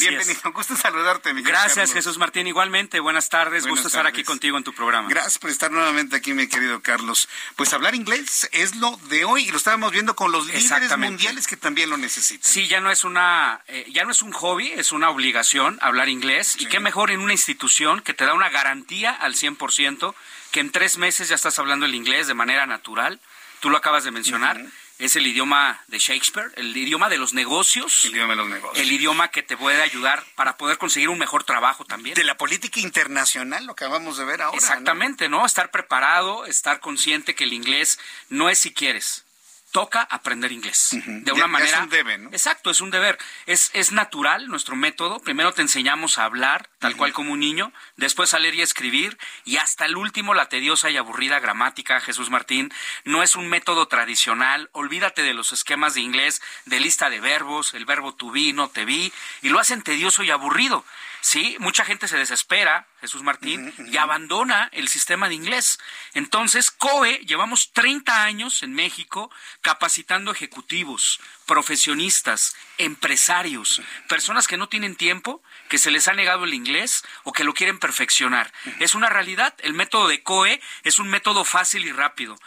Bienvenido, 0.00 0.32
es. 0.32 0.42
gusto 0.52 0.76
saludarte, 0.76 1.32
mi 1.32 1.42
Gracias, 1.42 1.92
Jesús 1.92 2.18
Martín. 2.18 2.46
Igualmente, 2.46 3.00
buenas 3.00 3.28
tardes, 3.28 3.66
gusto 3.66 3.88
estar 3.88 4.06
aquí 4.06 4.24
contigo 4.24 4.58
en 4.58 4.64
tu 4.64 4.74
programa. 4.74 5.08
Gracias 5.08 5.38
por 5.38 5.50
estar 5.50 5.70
nuevamente 5.70 6.16
aquí, 6.16 6.34
mi 6.34 6.46
querido 6.48 6.82
Carlos. 6.82 7.28
Pues 7.56 7.72
hablar 7.72 7.94
inglés 7.94 8.48
es 8.52 8.76
lo 8.76 8.96
de 9.08 9.24
hoy 9.24 9.44
y 9.44 9.50
lo 9.50 9.56
estábamos 9.56 9.92
viendo 9.92 10.14
con 10.14 10.32
los 10.32 10.46
líderes 10.46 10.96
mundiales 10.98 11.46
que 11.46 11.56
también 11.56 11.88
lo 11.88 11.96
necesitan. 11.96 12.50
Sí, 12.50 12.66
ya 12.66 12.80
no 12.80 12.90
es 12.90 13.04
una, 13.04 13.62
eh, 13.68 13.86
ya 13.92 14.04
no 14.04 14.10
es 14.10 14.22
un 14.22 14.32
hobby, 14.32 14.72
es 14.72 14.92
una 14.92 15.08
obligación 15.10 15.67
hablar 15.80 16.08
inglés 16.08 16.56
y 16.58 16.66
qué 16.66 16.80
mejor 16.80 17.10
en 17.10 17.20
una 17.20 17.32
institución 17.32 18.00
que 18.00 18.14
te 18.14 18.24
da 18.24 18.34
una 18.34 18.48
garantía 18.48 19.12
al 19.12 19.34
100% 19.34 20.14
que 20.52 20.60
en 20.60 20.70
tres 20.70 20.96
meses 20.96 21.28
ya 21.28 21.34
estás 21.34 21.58
hablando 21.58 21.84
el 21.84 21.94
inglés 21.94 22.26
de 22.26 22.34
manera 22.34 22.66
natural. 22.66 23.20
Tú 23.60 23.70
lo 23.70 23.76
acabas 23.76 24.04
de 24.04 24.10
mencionar 24.10 24.60
es 24.98 25.14
el 25.14 25.26
idioma 25.26 25.80
de 25.86 25.98
Shakespeare, 25.98 26.50
el 26.56 26.76
idioma 26.76 27.08
de 27.08 27.18
los 27.18 27.32
negocios. 27.32 28.04
El 28.04 28.12
idioma 28.12 28.32
de 28.32 28.36
los 28.36 28.48
negocios. 28.48 28.84
El 28.84 28.92
idioma 28.92 29.28
que 29.28 29.44
te 29.44 29.56
puede 29.56 29.80
ayudar 29.80 30.24
para 30.34 30.56
poder 30.56 30.76
conseguir 30.76 31.08
un 31.08 31.18
mejor 31.18 31.44
trabajo 31.44 31.84
también. 31.84 32.14
De 32.16 32.24
la 32.24 32.36
política 32.36 32.80
internacional, 32.80 33.64
lo 33.64 33.76
que 33.76 33.84
acabamos 33.84 34.18
de 34.18 34.24
ver 34.24 34.42
ahora. 34.42 34.56
Exactamente, 34.56 35.28
¿no? 35.28 35.46
Estar 35.46 35.70
preparado, 35.70 36.46
estar 36.46 36.80
consciente 36.80 37.36
que 37.36 37.44
el 37.44 37.52
inglés 37.52 38.00
no 38.28 38.50
es 38.50 38.58
si 38.58 38.74
quieres, 38.74 39.24
toca 39.70 40.02
aprender 40.02 40.52
inglés. 40.52 40.96
De 41.06 41.32
una 41.32 41.46
manera. 41.46 41.78
es 41.78 41.82
un 41.82 41.88
deber, 41.90 42.20
¿no? 42.20 42.30
Exacto, 42.30 42.70
es 42.70 42.80
un 42.80 42.90
deber. 42.90 43.18
Es, 43.46 43.70
es 43.74 43.92
natural 43.92 44.48
nuestro 44.48 44.76
método. 44.76 45.20
Primero 45.20 45.52
te 45.52 45.62
enseñamos 45.62 46.18
a 46.18 46.24
hablar, 46.24 46.68
tal 46.78 46.96
cual 46.96 47.12
como 47.12 47.32
un 47.32 47.40
niño, 47.40 47.72
después 47.96 48.34
a 48.34 48.38
leer 48.38 48.54
y 48.54 48.62
escribir, 48.62 49.18
y 49.44 49.58
hasta 49.58 49.84
el 49.84 49.96
último 49.96 50.34
la 50.34 50.48
tediosa 50.48 50.90
y 50.90 50.96
aburrida 50.96 51.40
gramática, 51.40 52.00
Jesús 52.00 52.30
Martín. 52.30 52.72
No 53.04 53.22
es 53.22 53.36
un 53.36 53.48
método 53.48 53.88
tradicional. 53.88 54.70
Olvídate 54.72 55.22
de 55.22 55.34
los 55.34 55.52
esquemas 55.52 55.94
de 55.94 56.00
inglés, 56.00 56.40
de 56.64 56.80
lista 56.80 57.10
de 57.10 57.20
verbos, 57.20 57.74
el 57.74 57.84
verbo 57.84 58.14
to 58.14 58.30
be, 58.30 58.52
no 58.52 58.68
te 58.68 58.84
vi, 58.84 59.12
y 59.42 59.48
lo 59.50 59.58
hacen 59.58 59.82
tedioso 59.82 60.22
y 60.22 60.30
aburrido. 60.30 60.84
Sí, 61.20 61.56
mucha 61.58 61.84
gente 61.84 62.08
se 62.08 62.16
desespera, 62.16 62.86
Jesús 63.00 63.22
Martín, 63.22 63.74
y 63.90 63.96
abandona 63.96 64.68
el 64.72 64.88
sistema 64.88 65.28
de 65.28 65.34
inglés. 65.34 65.78
Entonces, 66.14 66.70
COE, 66.70 67.18
llevamos 67.26 67.72
30 67.72 68.24
años 68.24 68.62
en 68.62 68.72
México 68.74 69.30
capacitando 69.60 70.30
ejecutivos, 70.30 71.20
profesionistas, 71.46 72.54
empresarios, 72.78 73.82
personas 74.08 74.46
que 74.46 74.56
no 74.56 74.68
tienen 74.68 74.96
tiempo, 74.96 75.42
que 75.68 75.78
se 75.78 75.90
les 75.90 76.08
ha 76.08 76.12
negado 76.12 76.44
el 76.44 76.54
inglés 76.54 77.04
o 77.24 77.32
que 77.32 77.44
lo 77.44 77.54
quieren 77.54 77.78
perfeccionar. 77.78 78.52
Es 78.80 78.94
una 78.94 79.08
realidad. 79.08 79.54
El 79.58 79.74
método 79.74 80.08
de 80.08 80.22
COE 80.22 80.60
es 80.82 80.98
un 80.98 81.08
método 81.08 81.44
fácil 81.44 81.84
y 81.84 81.92
rápido. 81.92 82.38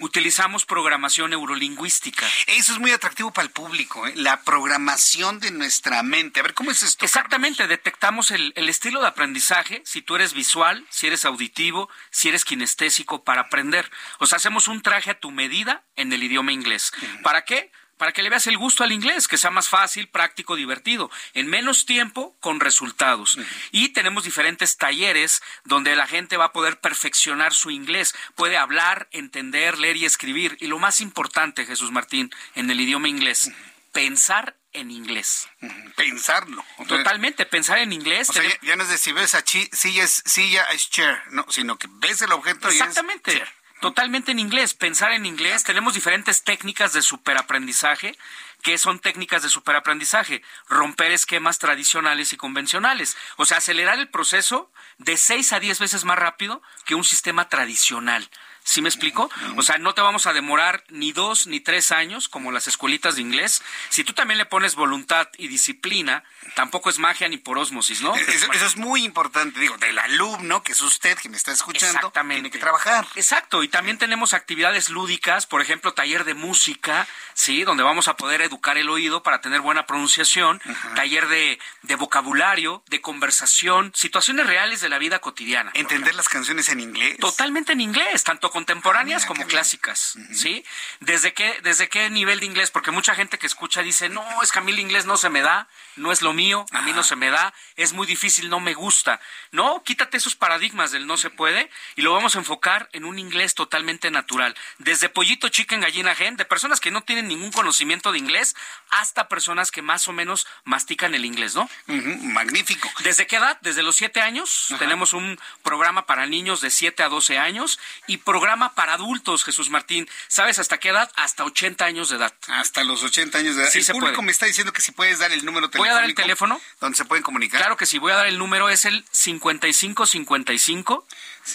Utilizamos 0.00 0.64
programación 0.64 1.30
neurolingüística. 1.30 2.26
Eso 2.46 2.72
es 2.72 2.78
muy 2.78 2.92
atractivo 2.92 3.32
para 3.32 3.46
el 3.46 3.52
público, 3.52 4.06
¿eh? 4.06 4.12
la 4.16 4.42
programación 4.42 5.40
de 5.40 5.50
nuestra 5.50 6.02
mente. 6.02 6.40
A 6.40 6.42
ver, 6.42 6.54
¿cómo 6.54 6.70
es 6.70 6.82
esto? 6.82 7.04
Exactamente, 7.04 7.66
detectamos 7.66 8.30
el, 8.30 8.52
el 8.56 8.68
estilo 8.68 9.00
de 9.00 9.08
aprendizaje, 9.08 9.82
si 9.84 10.02
tú 10.02 10.16
eres 10.16 10.32
visual, 10.32 10.86
si 10.90 11.06
eres 11.06 11.24
auditivo, 11.24 11.88
si 12.10 12.28
eres 12.28 12.44
kinestésico, 12.44 13.24
para 13.24 13.42
aprender. 13.42 13.90
O 14.18 14.26
sea, 14.26 14.36
hacemos 14.36 14.68
un 14.68 14.82
traje 14.82 15.10
a 15.10 15.18
tu 15.18 15.30
medida 15.30 15.84
en 15.96 16.12
el 16.12 16.22
idioma 16.22 16.52
inglés. 16.52 16.92
¿Para 17.22 17.44
qué? 17.44 17.70
Para 18.00 18.12
que 18.12 18.22
le 18.22 18.30
veas 18.30 18.46
el 18.46 18.56
gusto 18.56 18.82
al 18.82 18.92
inglés, 18.92 19.28
que 19.28 19.36
sea 19.36 19.50
más 19.50 19.68
fácil, 19.68 20.08
práctico, 20.08 20.56
divertido, 20.56 21.10
en 21.34 21.48
menos 21.48 21.84
tiempo, 21.84 22.34
con 22.40 22.58
resultados. 22.58 23.38
Y 23.72 23.90
tenemos 23.90 24.24
diferentes 24.24 24.78
talleres 24.78 25.42
donde 25.64 25.94
la 25.94 26.06
gente 26.06 26.38
va 26.38 26.46
a 26.46 26.52
poder 26.52 26.80
perfeccionar 26.80 27.52
su 27.52 27.70
inglés, 27.70 28.14
puede 28.36 28.56
hablar, 28.56 29.10
entender, 29.12 29.78
leer 29.78 29.98
y 29.98 30.06
escribir. 30.06 30.56
Y 30.60 30.68
lo 30.68 30.78
más 30.78 31.02
importante, 31.02 31.66
Jesús 31.66 31.92
Martín, 31.92 32.30
en 32.54 32.70
el 32.70 32.80
idioma 32.80 33.06
inglés, 33.06 33.50
pensar 33.92 34.56
en 34.72 34.90
inglés. 34.90 35.50
Pensarlo. 35.94 36.64
Totalmente, 36.88 37.44
pensar 37.44 37.80
en 37.80 37.92
inglés. 37.92 38.30
O 38.30 38.32
sea, 38.32 38.42
ya, 38.62 38.76
no 38.76 38.84
es 38.84 38.88
decir, 38.88 39.12
ves 39.12 39.34
a 39.34 39.44
silla, 39.44 40.06
silla 40.06 40.64
es 40.72 40.88
chair, 40.88 41.20
no, 41.32 41.44
sino 41.50 41.76
que 41.76 41.86
ves 41.90 42.22
el 42.22 42.32
objeto 42.32 42.66
Exactamente. 42.70 43.34
y 43.34 43.36
es 43.36 43.59
Totalmente 43.80 44.30
en 44.30 44.38
inglés, 44.38 44.74
pensar 44.74 45.12
en 45.12 45.24
inglés. 45.24 45.64
Tenemos 45.64 45.94
diferentes 45.94 46.44
técnicas 46.44 46.92
de 46.92 47.00
superaprendizaje. 47.00 48.14
¿Qué 48.62 48.76
son 48.76 48.98
técnicas 48.98 49.42
de 49.42 49.48
superaprendizaje? 49.48 50.42
Romper 50.68 51.12
esquemas 51.12 51.58
tradicionales 51.58 52.34
y 52.34 52.36
convencionales. 52.36 53.16
O 53.36 53.46
sea, 53.46 53.56
acelerar 53.56 53.98
el 53.98 54.10
proceso 54.10 54.70
de 54.98 55.16
6 55.16 55.54
a 55.54 55.60
10 55.60 55.78
veces 55.78 56.04
más 56.04 56.18
rápido 56.18 56.60
que 56.84 56.94
un 56.94 57.04
sistema 57.04 57.48
tradicional. 57.48 58.28
¿Sí 58.62 58.82
me 58.82 58.90
explico? 58.90 59.30
O 59.56 59.62
sea, 59.62 59.78
no 59.78 59.94
te 59.94 60.02
vamos 60.02 60.26
a 60.26 60.34
demorar 60.34 60.84
ni 60.90 61.12
dos 61.12 61.46
ni 61.46 61.60
tres 61.60 61.90
años 61.90 62.28
como 62.28 62.52
las 62.52 62.68
escuelitas 62.68 63.16
de 63.16 63.22
inglés. 63.22 63.62
Si 63.88 64.04
tú 64.04 64.12
también 64.12 64.36
le 64.36 64.44
pones 64.44 64.74
voluntad 64.74 65.28
y 65.38 65.48
disciplina, 65.48 66.22
tampoco 66.54 66.90
es 66.90 66.98
magia 66.98 67.28
ni 67.28 67.36
por 67.36 67.58
osmosis, 67.58 68.00
¿no? 68.00 68.14
Eso, 68.14 68.52
es 68.52 68.76
muy 68.76 69.04
importante, 69.04 69.60
digo, 69.60 69.76
del 69.78 69.98
alumno, 69.98 70.62
que 70.62 70.72
es 70.72 70.80
usted 70.80 71.16
que 71.18 71.28
me 71.28 71.36
está 71.36 71.52
escuchando, 71.52 72.12
tiene 72.12 72.50
que 72.50 72.58
trabajar. 72.58 73.06
Exacto, 73.14 73.62
y 73.62 73.68
también 73.68 73.98
tenemos 73.98 74.34
actividades 74.34 74.90
lúdicas, 74.90 75.46
por 75.46 75.62
ejemplo, 75.62 75.92
taller 75.92 76.24
de 76.24 76.34
música, 76.34 77.06
¿sí? 77.34 77.64
Donde 77.64 77.82
vamos 77.82 78.08
a 78.08 78.16
poder 78.16 78.42
educar 78.42 78.78
el 78.78 78.88
oído 78.88 79.22
para 79.22 79.40
tener 79.40 79.60
buena 79.60 79.86
pronunciación, 79.86 80.60
taller 80.94 81.28
de, 81.28 81.58
de, 81.82 81.96
vocabulario, 81.96 82.82
de 82.88 83.00
conversación, 83.00 83.92
situaciones 83.94 84.46
reales 84.46 84.80
de 84.80 84.88
la 84.88 84.98
vida 84.98 85.18
cotidiana. 85.20 85.70
¿Entender 85.74 86.14
las 86.14 86.28
canciones 86.28 86.68
en 86.68 86.80
inglés? 86.80 87.16
Totalmente 87.18 87.72
en 87.72 87.80
inglés, 87.80 88.24
tanto 88.24 88.50
contemporáneas 88.50 89.24
ah, 89.24 89.26
como 89.26 89.46
clásicas, 89.46 90.16
¿sí? 90.32 90.64
¿Desde 91.00 91.32
qué, 91.32 91.60
¿Desde 91.62 91.88
qué 91.88 92.10
nivel 92.10 92.40
de 92.40 92.46
inglés? 92.46 92.70
Porque 92.70 92.90
mucha 92.90 93.14
gente 93.14 93.38
que 93.38 93.46
escucha 93.46 93.82
dice, 93.82 94.08
no, 94.08 94.24
es 94.42 94.52
que 94.52 94.58
a 94.58 94.62
mí 94.62 94.72
el 94.72 94.78
inglés 94.78 95.06
no 95.06 95.16
se 95.16 95.30
me 95.30 95.42
da, 95.42 95.68
no 95.96 96.12
es 96.12 96.22
lo 96.22 96.32
mío, 96.40 96.64
a 96.72 96.80
mí 96.80 96.94
no 96.94 97.02
se 97.02 97.16
me 97.16 97.28
da, 97.28 97.52
es 97.76 97.92
muy 97.92 98.06
difícil, 98.06 98.48
no 98.48 98.60
me 98.60 98.72
gusta. 98.72 99.20
No, 99.52 99.82
quítate 99.84 100.16
esos 100.16 100.36
paradigmas 100.36 100.90
del 100.90 101.06
no 101.06 101.18
se 101.18 101.28
puede 101.28 101.70
y 101.96 102.02
lo 102.02 102.14
vamos 102.14 102.34
a 102.34 102.38
enfocar 102.38 102.88
en 102.92 103.04
un 103.04 103.18
inglés 103.18 103.54
totalmente 103.54 104.10
natural. 104.10 104.56
Desde 104.78 105.10
pollito, 105.10 105.50
chicken, 105.50 105.80
gallina, 105.80 106.14
gen, 106.14 106.38
de 106.38 106.46
personas 106.46 106.80
que 106.80 106.90
no 106.90 107.02
tienen 107.02 107.28
ningún 107.28 107.52
conocimiento 107.52 108.10
de 108.10 108.18
inglés 108.18 108.56
hasta 108.88 109.28
personas 109.28 109.70
que 109.70 109.82
más 109.82 110.08
o 110.08 110.12
menos 110.12 110.46
mastican 110.64 111.14
el 111.14 111.26
inglés, 111.26 111.54
¿no? 111.54 111.68
magnífico. 111.86 112.88
¿Desde 113.02 113.26
qué 113.26 113.36
edad? 113.36 113.58
Desde 113.60 113.82
los 113.82 113.96
siete 113.96 114.22
años. 114.22 114.74
Tenemos 114.78 115.12
un 115.12 115.38
programa 115.62 116.06
para 116.06 116.26
niños 116.26 116.62
de 116.62 116.70
7 116.70 117.02
a 117.02 117.08
12 117.08 117.38
años 117.38 117.78
y 118.06 118.18
programa 118.18 118.74
para 118.74 118.94
adultos, 118.94 119.44
Jesús 119.44 119.68
Martín. 119.68 120.08
¿Sabes 120.28 120.58
hasta 120.58 120.78
qué 120.78 120.88
edad? 120.88 121.10
Hasta 121.16 121.44
80 121.44 121.84
años 121.84 122.08
de 122.08 122.16
edad. 122.16 122.32
Hasta 122.48 122.84
los 122.84 123.02
80 123.02 123.38
años 123.38 123.56
de 123.56 123.62
edad. 123.62 123.70
Sí, 123.70 123.80
el 123.80 123.86
público 123.86 124.22
me 124.22 124.32
está 124.32 124.46
diciendo 124.46 124.72
que 124.72 124.80
si 124.80 124.92
puedes 124.92 125.18
dar 125.18 125.32
el 125.32 125.44
número 125.44 125.68
telefónico. 125.68 125.82
¿Voy 125.82 125.88
a 125.88 126.00
dar 126.00 126.04
el 126.04 126.14
teléfono? 126.30 126.60
¿Dónde 126.80 126.96
se 126.96 127.04
pueden 127.04 127.24
comunicar? 127.24 127.60
Claro 127.60 127.76
que 127.76 127.86
sí, 127.86 127.98
voy 127.98 128.12
a 128.12 128.16
dar 128.16 128.28
el 128.28 128.38
número, 128.38 128.68
es 128.68 128.84
el 128.84 129.04
5555 129.10 131.04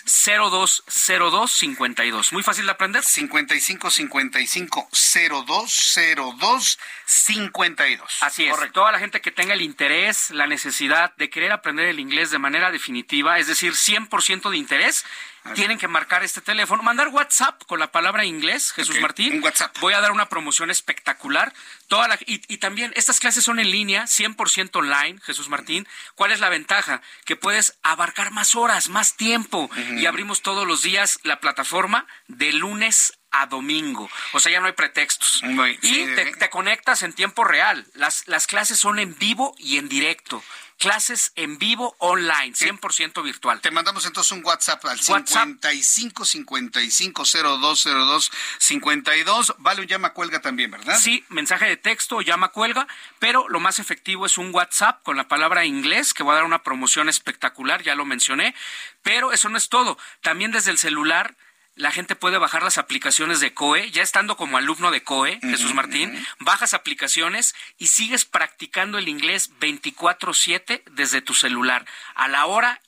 020252. 0.06 2.34
Muy 2.34 2.44
fácil 2.44 2.66
de 2.66 2.72
aprender. 2.72 3.02
5555 3.04 4.90
0202 4.92 6.80
52. 7.06 8.18
Así 8.22 8.44
es. 8.46 8.52
Correcto. 8.52 8.82
Toda 8.82 8.92
la 8.92 9.00
gente 9.00 9.22
que 9.22 9.32
tenga 9.32 9.54
el 9.54 9.62
interés, 9.62 10.32
la 10.32 10.48
necesidad 10.48 11.16
de 11.16 11.30
querer 11.30 11.54
aprender 11.54 11.88
el 11.88 12.02
inglés 12.02 12.32
de 12.32 12.40
manera 12.40 12.72
definitiva, 12.72 13.40
es 13.40 13.48
decir, 13.48 13.72
100% 13.74 14.50
de 14.50 14.58
interés, 14.58 15.06
tienen 15.54 15.78
que 15.78 15.88
marcar 15.88 16.24
este 16.24 16.42
teléfono, 16.42 16.82
mandar 16.82 17.10
WhatsApp 17.10 17.62
con 17.68 17.80
la 17.80 17.92
palabra 17.92 18.26
inglés, 18.26 18.72
Jesús 18.72 19.00
Martín. 19.00 19.44
WhatsApp. 19.44 19.78
Voy 19.80 19.94
a 19.94 20.02
dar 20.02 20.12
una 20.12 20.28
promoción 20.28 20.72
espectacular. 20.72 21.54
Toda 21.88 22.08
la, 22.08 22.16
y, 22.26 22.42
y, 22.48 22.58
también 22.58 22.92
estas 22.96 23.20
clases 23.20 23.44
son 23.44 23.60
en 23.60 23.70
línea, 23.70 24.06
100% 24.06 24.76
online, 24.76 25.20
Jesús 25.24 25.50
Martín. 25.50 25.88
¿Cuál 26.16 26.32
es 26.32 26.40
la 26.40 26.50
ventaja? 26.50 27.02
Que 27.26 27.36
puedes 27.36 27.78
abarcar 27.84 28.32
más 28.32 28.56
horas, 28.56 28.90
más 28.90 29.16
tiempo. 29.16 29.70
Y 29.98 30.06
abrimos 30.06 30.42
todos 30.42 30.66
los 30.68 30.82
días 30.82 31.20
la 31.24 31.40
plataforma 31.40 32.08
de 32.28 32.52
lunes 32.54 33.14
a 33.32 33.46
domingo. 33.46 34.10
O 34.34 34.40
sea, 34.40 34.52
ya 34.52 34.60
no 34.60 34.68
hay 34.68 34.74
pretextos. 34.74 35.44
y 35.82 36.06
te, 36.16 36.36
te, 36.36 36.50
conectas 36.50 37.04
en 37.04 37.14
tiempo 37.14 37.44
real. 37.44 37.86
Las, 37.94 38.28
las 38.28 38.48
clases 38.48 38.80
son 38.80 38.98
en 38.98 39.18
vivo 39.18 39.54
y 39.58 39.78
en 39.78 39.90
directo 39.90 40.44
clases 40.78 41.32
en 41.36 41.58
vivo 41.58 41.96
online, 42.00 42.54
100% 42.54 43.24
virtual. 43.24 43.62
Te 43.62 43.72
mandamos 43.72 44.06
entonces 44.06 44.32
un 44.32 44.46
WhatsApp 44.46 44.84
al 44.86 44.98
WhatsApp. 44.98 45.26
55 45.26 46.26
55 46.26 47.24
0202 47.26 48.32
52. 48.60 49.56
Vale 49.60 49.82
un 49.82 49.88
llama 49.88 50.14
cuelga 50.14 50.42
también, 50.42 50.72
¿verdad? 50.72 50.98
Sí, 51.00 51.24
mensaje 51.30 51.66
de 51.66 51.78
texto 51.78 52.18
o 52.18 52.22
llama 52.22 52.50
cuelga, 52.50 52.88
pero 53.20 53.48
lo 53.50 53.60
más 53.60 53.80
efectivo 53.80 54.26
es 54.26 54.38
un 54.38 54.54
WhatsApp 54.54 55.02
con 55.04 55.18
la 55.18 55.28
palabra 55.28 55.66
inglés, 55.66 56.14
que 56.14 56.24
va 56.24 56.34
a 56.34 56.36
dar 56.36 56.46
una 56.46 56.64
promoción 56.64 57.10
espectacular, 57.10 57.84
ya 57.84 57.96
lo 57.96 58.06
mencioné, 58.06 58.56
pero 59.02 59.32
eso 59.32 59.50
no 59.50 59.58
es 59.58 59.70
todo. 59.70 59.98
También 60.22 60.52
desde 60.52 60.72
el 60.72 60.78
celular 60.78 61.36
la 61.76 61.92
gente 61.92 62.16
puede 62.16 62.38
bajar 62.38 62.64
las 62.64 62.78
aplicaciones 62.78 63.40
de 63.40 63.54
COE, 63.54 63.92
ya 63.92 64.02
estando 64.02 64.38
como 64.38 64.58
alumno 64.58 64.92
de 64.92 65.04
COE, 65.04 65.40
Jesús 65.42 65.74
Martín, 65.74 66.26
bajas 66.40 66.74
aplicaciones 66.74 67.54
y 67.78 67.88
sigues 67.88 68.26
practicando 68.26 68.98
el 68.98 69.10
inglés 69.10 69.52
24/7 69.60 70.84
desde 70.92 71.22
tu 71.22 71.34
celular, 71.34 71.86
a 72.16 72.28
la 72.28 72.46
hora 72.46 72.82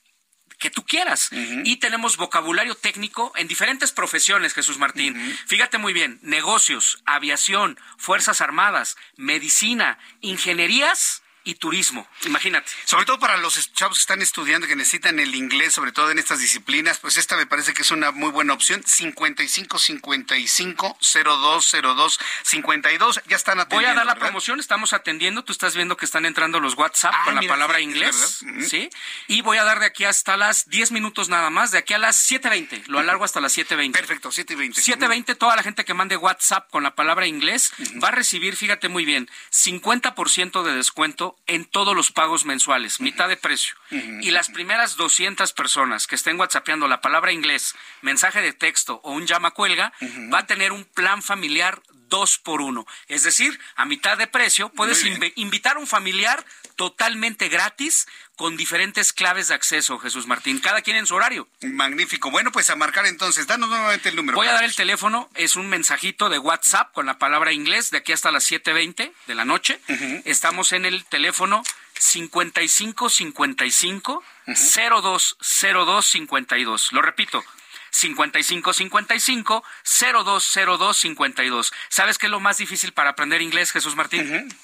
que 0.57 0.69
tú 0.71 0.85
quieras. 0.85 1.29
Y 1.31 1.77
tenemos 1.77 2.17
vocabulario 2.17 2.75
técnico 2.75 3.31
en 3.35 3.47
diferentes 3.47 3.91
profesiones, 3.91 4.53
Jesús 4.53 4.79
Martín. 4.79 5.15
Fíjate 5.45 5.77
muy 5.77 5.93
bien, 5.93 6.19
negocios, 6.23 7.03
aviación, 7.05 7.77
Fuerzas 7.97 8.41
Armadas, 8.41 8.97
medicina, 9.17 9.99
ingenierías 10.21 11.21
y 11.47 11.55
turismo. 11.55 12.05
Imagínate. 12.25 12.69
Sobre 12.83 13.05
todo 13.05 13.19
para 13.19 13.37
los 13.37 13.73
chavos 13.73 13.97
que 13.97 14.01
están 14.01 14.21
estudiando, 14.21 14.67
que 14.67 14.75
necesitan 14.75 15.17
el 15.19 15.33
inglés, 15.33 15.73
sobre 15.73 15.93
todo 15.93 16.11
en 16.11 16.19
estas 16.19 16.39
disciplinas, 16.39 16.99
pues 16.99 17.15
esta 17.15 17.37
me 17.37 17.45
parece 17.45 17.73
que 17.73 17.83
es 17.83 17.91
una 17.91 18.11
muy 18.11 18.31
buena 18.31 18.53
opción. 18.53 18.83
55 18.85 19.79
55 19.79 20.97
02 21.01 21.71
02 21.81 22.19
52. 22.43 23.21
Ya 23.27 23.35
están 23.37 23.59
atendiendo. 23.61 23.75
Voy 23.75 23.85
a 23.85 23.95
dar 23.95 24.05
la 24.05 24.13
¿verdad? 24.13 24.27
promoción, 24.27 24.59
estamos 24.59 24.91
atendiendo. 24.91 25.45
Tú 25.45 25.53
estás 25.53 25.73
viendo 25.73 25.95
que 25.95 26.03
están 26.03 26.25
entrando 26.25 26.59
los 26.59 26.75
WhatsApp 26.75 27.13
Ah, 27.15 27.23
con 27.23 27.35
la 27.35 27.41
palabra 27.43 27.77
sí, 27.77 27.83
inglés. 27.85 28.41
¿Sí? 28.67 28.89
Y 29.27 29.41
voy 29.41 29.57
a 29.57 29.63
dar 29.63 29.79
de 29.79 29.85
aquí 29.85 30.03
hasta 30.03 30.35
las 30.35 30.67
10 30.67 30.91
minutos 30.91 31.29
nada 31.29 31.49
más, 31.49 31.71
de 31.71 31.77
aquí 31.77 31.93
a 31.93 31.97
las 31.97 32.29
7.20. 32.29 32.87
Lo 32.87 32.99
alargo 32.99 33.23
hasta 33.23 33.39
las 33.39 33.57
7.20. 33.57 33.93
Perfecto, 33.93 34.31
7 34.33 34.51
y 34.51 34.55
20. 34.57 34.81
720, 34.81 35.35
toda 35.35 35.55
la 35.55 35.63
gente 35.63 35.85
que 35.85 35.93
mande 35.93 36.17
WhatsApp 36.17 36.69
con 36.69 36.83
la 36.83 36.93
palabra 36.95 37.25
inglés 37.25 37.71
va 38.03 38.09
a 38.09 38.11
recibir, 38.11 38.57
fíjate 38.57 38.89
muy 38.89 39.05
bien, 39.05 39.29
50% 39.53 40.63
de 40.63 40.75
descuento 40.75 41.36
en 41.45 41.63
todos 41.65 41.95
los 41.95 42.11
pagos 42.11 42.43
mensuales, 42.45 42.99
mitad 42.99 43.29
de 43.29 43.37
precio. 43.37 43.75
Y 44.21 44.31
las 44.31 44.49
primeras 44.49 44.97
200 44.97 45.53
personas 45.53 46.07
que 46.07 46.15
estén 46.15 46.39
whatsappeando 46.39 46.87
la 46.87 46.99
palabra 46.99 47.31
inglés, 47.31 47.75
mensaje 48.01 48.41
de 48.41 48.51
texto 48.53 48.99
o 49.03 49.11
un 49.11 49.25
llama 49.27 49.51
cuelga, 49.51 49.93
va 50.33 50.39
a 50.39 50.45
tener 50.47 50.71
un 50.73 50.83
plan 50.83 51.21
familiar 51.23 51.81
dos 52.09 52.37
por 52.37 52.61
uno. 52.61 52.85
Es 53.07 53.23
decir, 53.23 53.59
a 53.75 53.85
mitad 53.85 54.17
de 54.17 54.27
precio 54.27 54.69
puedes 54.69 55.05
inv- 55.05 55.33
invitar 55.35 55.75
a 55.75 55.79
un 55.79 55.87
familiar 55.87 56.45
totalmente 56.77 57.49
gratis 57.49 58.07
con 58.37 58.55
diferentes 58.55 59.11
claves 59.11 59.49
de 59.49 59.55
acceso, 59.55 59.99
Jesús 59.99 60.27
Martín, 60.27 60.59
cada 60.59 60.81
quien 60.81 60.95
en 60.95 61.05
su 61.05 61.15
horario. 61.15 61.49
Magnífico. 61.61 62.31
Bueno, 62.31 62.49
pues 62.51 62.69
a 62.69 62.77
marcar 62.77 63.05
entonces. 63.07 63.47
Danos 63.47 63.67
nuevamente 63.67 64.07
el 64.09 64.15
número. 64.15 64.37
Voy 64.37 64.47
a 64.47 64.53
dar 64.53 64.63
el 64.63 64.75
teléfono, 64.75 65.29
es 65.33 65.57
un 65.57 65.67
mensajito 65.67 66.29
de 66.29 66.39
WhatsApp 66.39 66.93
con 66.93 67.07
la 67.07 67.17
palabra 67.17 67.51
inglés 67.51 67.91
de 67.91 67.97
aquí 67.97 68.13
hasta 68.13 68.31
las 68.31 68.49
7:20 68.49 69.11
de 69.25 69.35
la 69.35 69.43
noche. 69.43 69.81
Estamos 70.23 70.71
en 70.71 70.85
el 70.85 71.03
teléfono 71.05 71.63
5555 71.99 74.23
020252. 74.45 76.93
Lo 76.93 77.01
repito. 77.01 77.43
5555 77.89 79.63
020252. 79.83 81.73
¿Sabes 81.89 82.19
qué 82.19 82.27
es 82.27 82.31
lo 82.31 82.39
más 82.39 82.59
difícil 82.59 82.93
para 82.93 83.09
aprender 83.09 83.41
inglés, 83.41 83.71
Jesús 83.71 83.95
Martín? 83.95 84.55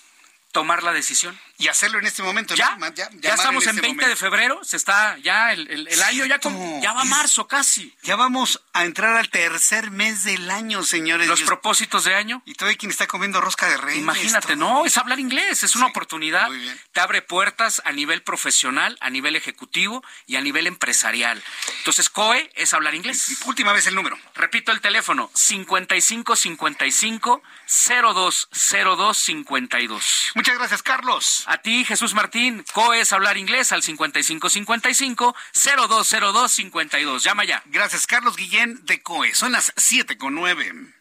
Tomar 0.52 0.84
la 0.84 0.94
decisión. 0.94 1.36
Y 1.60 1.68
hacerlo 1.68 1.99
en 1.99 2.08
este 2.08 2.24
momento. 2.24 2.56
Ya, 2.56 2.76
ya, 2.95 3.08
estamos 3.36 3.64
en, 3.66 3.70
este 3.76 3.82
20 3.82 4.08
de 4.08 4.16
febrero, 4.16 4.60
se 4.64 4.76
está 4.76 5.18
ya 5.20 5.54
el, 5.54 5.70
el- 5.70 5.88
el 5.88 6.01
año 6.01 6.26
ya 6.26 6.39
como, 6.39 6.82
ya 6.82 6.93
va 6.93 7.04
marzo 7.06 7.47
casi. 7.47 7.95
Ya 8.01 8.16
vamos 8.16 8.60
a 8.74 8.86
entrar 8.86 9.16
al 9.16 9.30
tercer 9.30 9.91
mes 9.91 10.24
del 10.24 10.49
año, 10.49 10.82
señores. 10.84 11.28
Los 11.28 11.43
propósitos 11.43 12.06
de 12.06 12.16
año. 12.16 12.41
Y 12.45 12.56
todavía 12.56 12.76
quien 12.78 12.89
está 12.91 13.06
comiendo 13.08 13.39
rosca 13.39 13.70
de 13.70 13.78
reyes. 13.78 14.01
Imagínate, 14.01 14.56
no, 14.56 14.84
es 14.86 14.97
hablar 14.97 15.20
inglés, 15.20 15.62
es 15.64 15.76
una 15.76 15.86
oportunidad. 15.86 16.49
Te 16.91 16.99
abre 16.99 17.22
puertas 17.22 17.82
a 17.86 17.91
nivel 17.91 18.24
profesional, 18.24 18.97
a 18.99 19.10
nivel 19.12 19.36
ejecutivo 19.36 20.04
y 20.26 20.36
a 20.38 20.41
nivel 20.41 20.66
empresarial. 20.68 21.41
Entonces, 21.78 22.10
COE 22.10 22.49
es 22.56 22.74
hablar 22.74 22.95
inglés. 22.95 23.38
Última 23.45 23.72
vez 23.74 23.86
el 23.88 23.93
número. 23.95 24.18
Repito 24.36 24.72
el 24.72 24.82
teléfono, 24.82 25.30
5555 25.36 27.41
020252. 27.68 30.32
Muchas 30.36 30.58
gracias, 30.58 30.84
Carlos. 30.84 31.43
A 31.46 31.58
ti, 31.58 31.84
Jesús 31.86 32.14
Martín, 32.14 32.64
COE 32.74 33.02
es 33.02 33.14
hablar 33.14 33.38
inglés 33.38 33.72
al 33.72 33.84
5555 33.84 35.36
020252. 35.54 37.24
Llama 37.24 37.44
ya. 37.46 37.62
Gracias, 37.66 38.08
Carlos 38.08 38.36
Guillén 38.36 38.86
de 38.86 39.02
COE. 39.02 39.34
Son 39.36 39.52
las 39.52 39.74
7 39.76 40.18
con 40.18 40.36
9. 40.36 40.94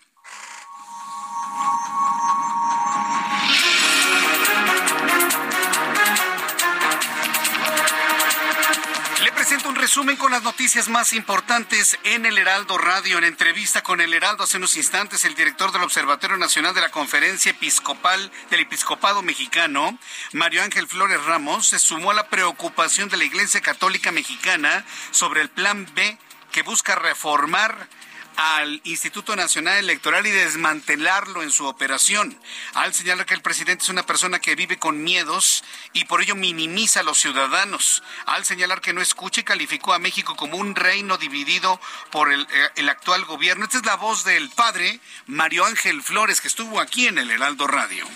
Presento 9.52 9.68
un 9.68 9.76
resumen 9.76 10.16
con 10.16 10.30
las 10.30 10.42
noticias 10.42 10.88
más 10.88 11.12
importantes 11.12 11.98
en 12.04 12.24
el 12.24 12.38
Heraldo 12.38 12.78
Radio. 12.78 13.18
En 13.18 13.24
entrevista 13.24 13.82
con 13.82 14.00
el 14.00 14.14
Heraldo 14.14 14.44
hace 14.44 14.56
unos 14.56 14.78
instantes, 14.78 15.26
el 15.26 15.34
director 15.34 15.70
del 15.72 15.82
Observatorio 15.82 16.38
Nacional 16.38 16.74
de 16.74 16.80
la 16.80 16.90
Conferencia 16.90 17.50
Episcopal 17.50 18.32
del 18.48 18.60
Episcopado 18.60 19.20
Mexicano, 19.20 19.98
Mario 20.32 20.62
Ángel 20.62 20.86
Flores 20.86 21.22
Ramos, 21.26 21.66
se 21.66 21.78
sumó 21.78 22.12
a 22.12 22.14
la 22.14 22.28
preocupación 22.28 23.10
de 23.10 23.18
la 23.18 23.24
Iglesia 23.24 23.60
Católica 23.60 24.10
Mexicana 24.10 24.86
sobre 25.10 25.42
el 25.42 25.50
Plan 25.50 25.86
B 25.94 26.16
que 26.50 26.62
busca 26.62 26.94
reformar 26.94 27.88
al 28.36 28.80
Instituto 28.84 29.36
Nacional 29.36 29.78
Electoral 29.78 30.26
y 30.26 30.30
desmantelarlo 30.30 31.42
en 31.42 31.50
su 31.50 31.66
operación. 31.66 32.38
Al 32.74 32.94
señalar 32.94 33.26
que 33.26 33.34
el 33.34 33.42
presidente 33.42 33.84
es 33.84 33.88
una 33.88 34.06
persona 34.06 34.38
que 34.38 34.54
vive 34.54 34.78
con 34.78 35.02
miedos 35.02 35.64
y 35.92 36.04
por 36.04 36.22
ello 36.22 36.34
minimiza 36.34 37.00
a 37.00 37.02
los 37.02 37.18
ciudadanos. 37.18 38.02
Al 38.26 38.44
señalar 38.44 38.80
que 38.80 38.92
no 38.92 39.00
escucha 39.00 39.40
y 39.40 39.44
calificó 39.44 39.94
a 39.94 39.98
México 39.98 40.36
como 40.36 40.56
un 40.56 40.74
reino 40.74 41.18
dividido 41.18 41.80
por 42.10 42.32
el, 42.32 42.42
eh, 42.42 42.70
el 42.76 42.88
actual 42.88 43.24
gobierno. 43.24 43.64
Esta 43.64 43.78
es 43.78 43.86
la 43.86 43.96
voz 43.96 44.24
del 44.24 44.50
padre 44.50 45.00
Mario 45.26 45.64
Ángel 45.64 46.02
Flores, 46.02 46.40
que 46.40 46.48
estuvo 46.48 46.80
aquí 46.80 47.06
en 47.06 47.18
el 47.18 47.30
Heraldo 47.30 47.66
Radio. 47.66 48.06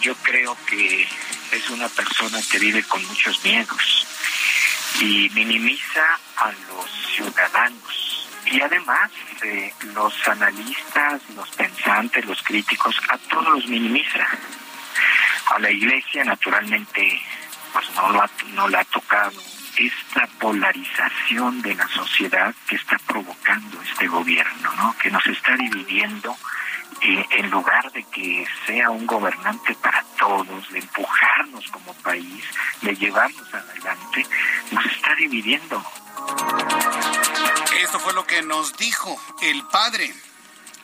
Yo 0.00 0.14
creo 0.16 0.56
que 0.66 1.08
es 1.52 1.70
una 1.70 1.88
persona 1.88 2.40
que 2.50 2.58
vive 2.58 2.82
con 2.82 3.04
muchos 3.06 3.42
miedos 3.44 4.06
y 5.00 5.30
minimiza 5.30 6.18
a 6.36 6.52
los 6.52 6.90
ciudadanos. 7.14 8.13
Y 8.46 8.60
además, 8.60 9.10
los 9.94 10.28
analistas, 10.28 11.22
los 11.34 11.48
pensantes, 11.50 12.24
los 12.26 12.42
críticos, 12.42 12.96
a 13.08 13.18
todos 13.18 13.48
los 13.48 13.66
minimiza. 13.66 14.26
A 15.54 15.58
la 15.58 15.70
iglesia, 15.70 16.24
naturalmente, 16.24 17.20
pues 17.72 17.90
no, 17.94 18.10
lo 18.10 18.22
ha, 18.22 18.30
no 18.54 18.68
la 18.68 18.80
ha 18.80 18.84
tocado 18.84 19.40
esta 19.76 20.26
polarización 20.38 21.60
de 21.62 21.74
la 21.74 21.88
sociedad 21.88 22.54
que 22.68 22.76
está 22.76 22.96
provocando 23.06 23.82
este 23.82 24.06
gobierno, 24.06 24.72
¿no? 24.76 24.96
Que 24.98 25.10
nos 25.10 25.26
está 25.26 25.56
dividiendo 25.56 26.36
eh, 27.00 27.26
en 27.30 27.50
lugar 27.50 27.90
de 27.92 28.04
que 28.04 28.46
sea 28.66 28.90
un 28.90 29.06
gobernante 29.06 29.74
para 29.74 30.04
todos, 30.18 30.68
de 30.70 30.78
empujarnos 30.78 31.68
como 31.70 31.92
país, 31.94 32.44
de 32.82 32.94
llevarnos 32.94 33.52
adelante, 33.52 34.26
nos 34.70 34.86
está 34.86 35.14
dividiendo. 35.16 35.84
Esto 37.84 38.00
fue 38.00 38.14
lo 38.14 38.26
que 38.26 38.40
nos 38.40 38.78
dijo 38.78 39.20
el 39.42 39.62
padre. 39.66 40.10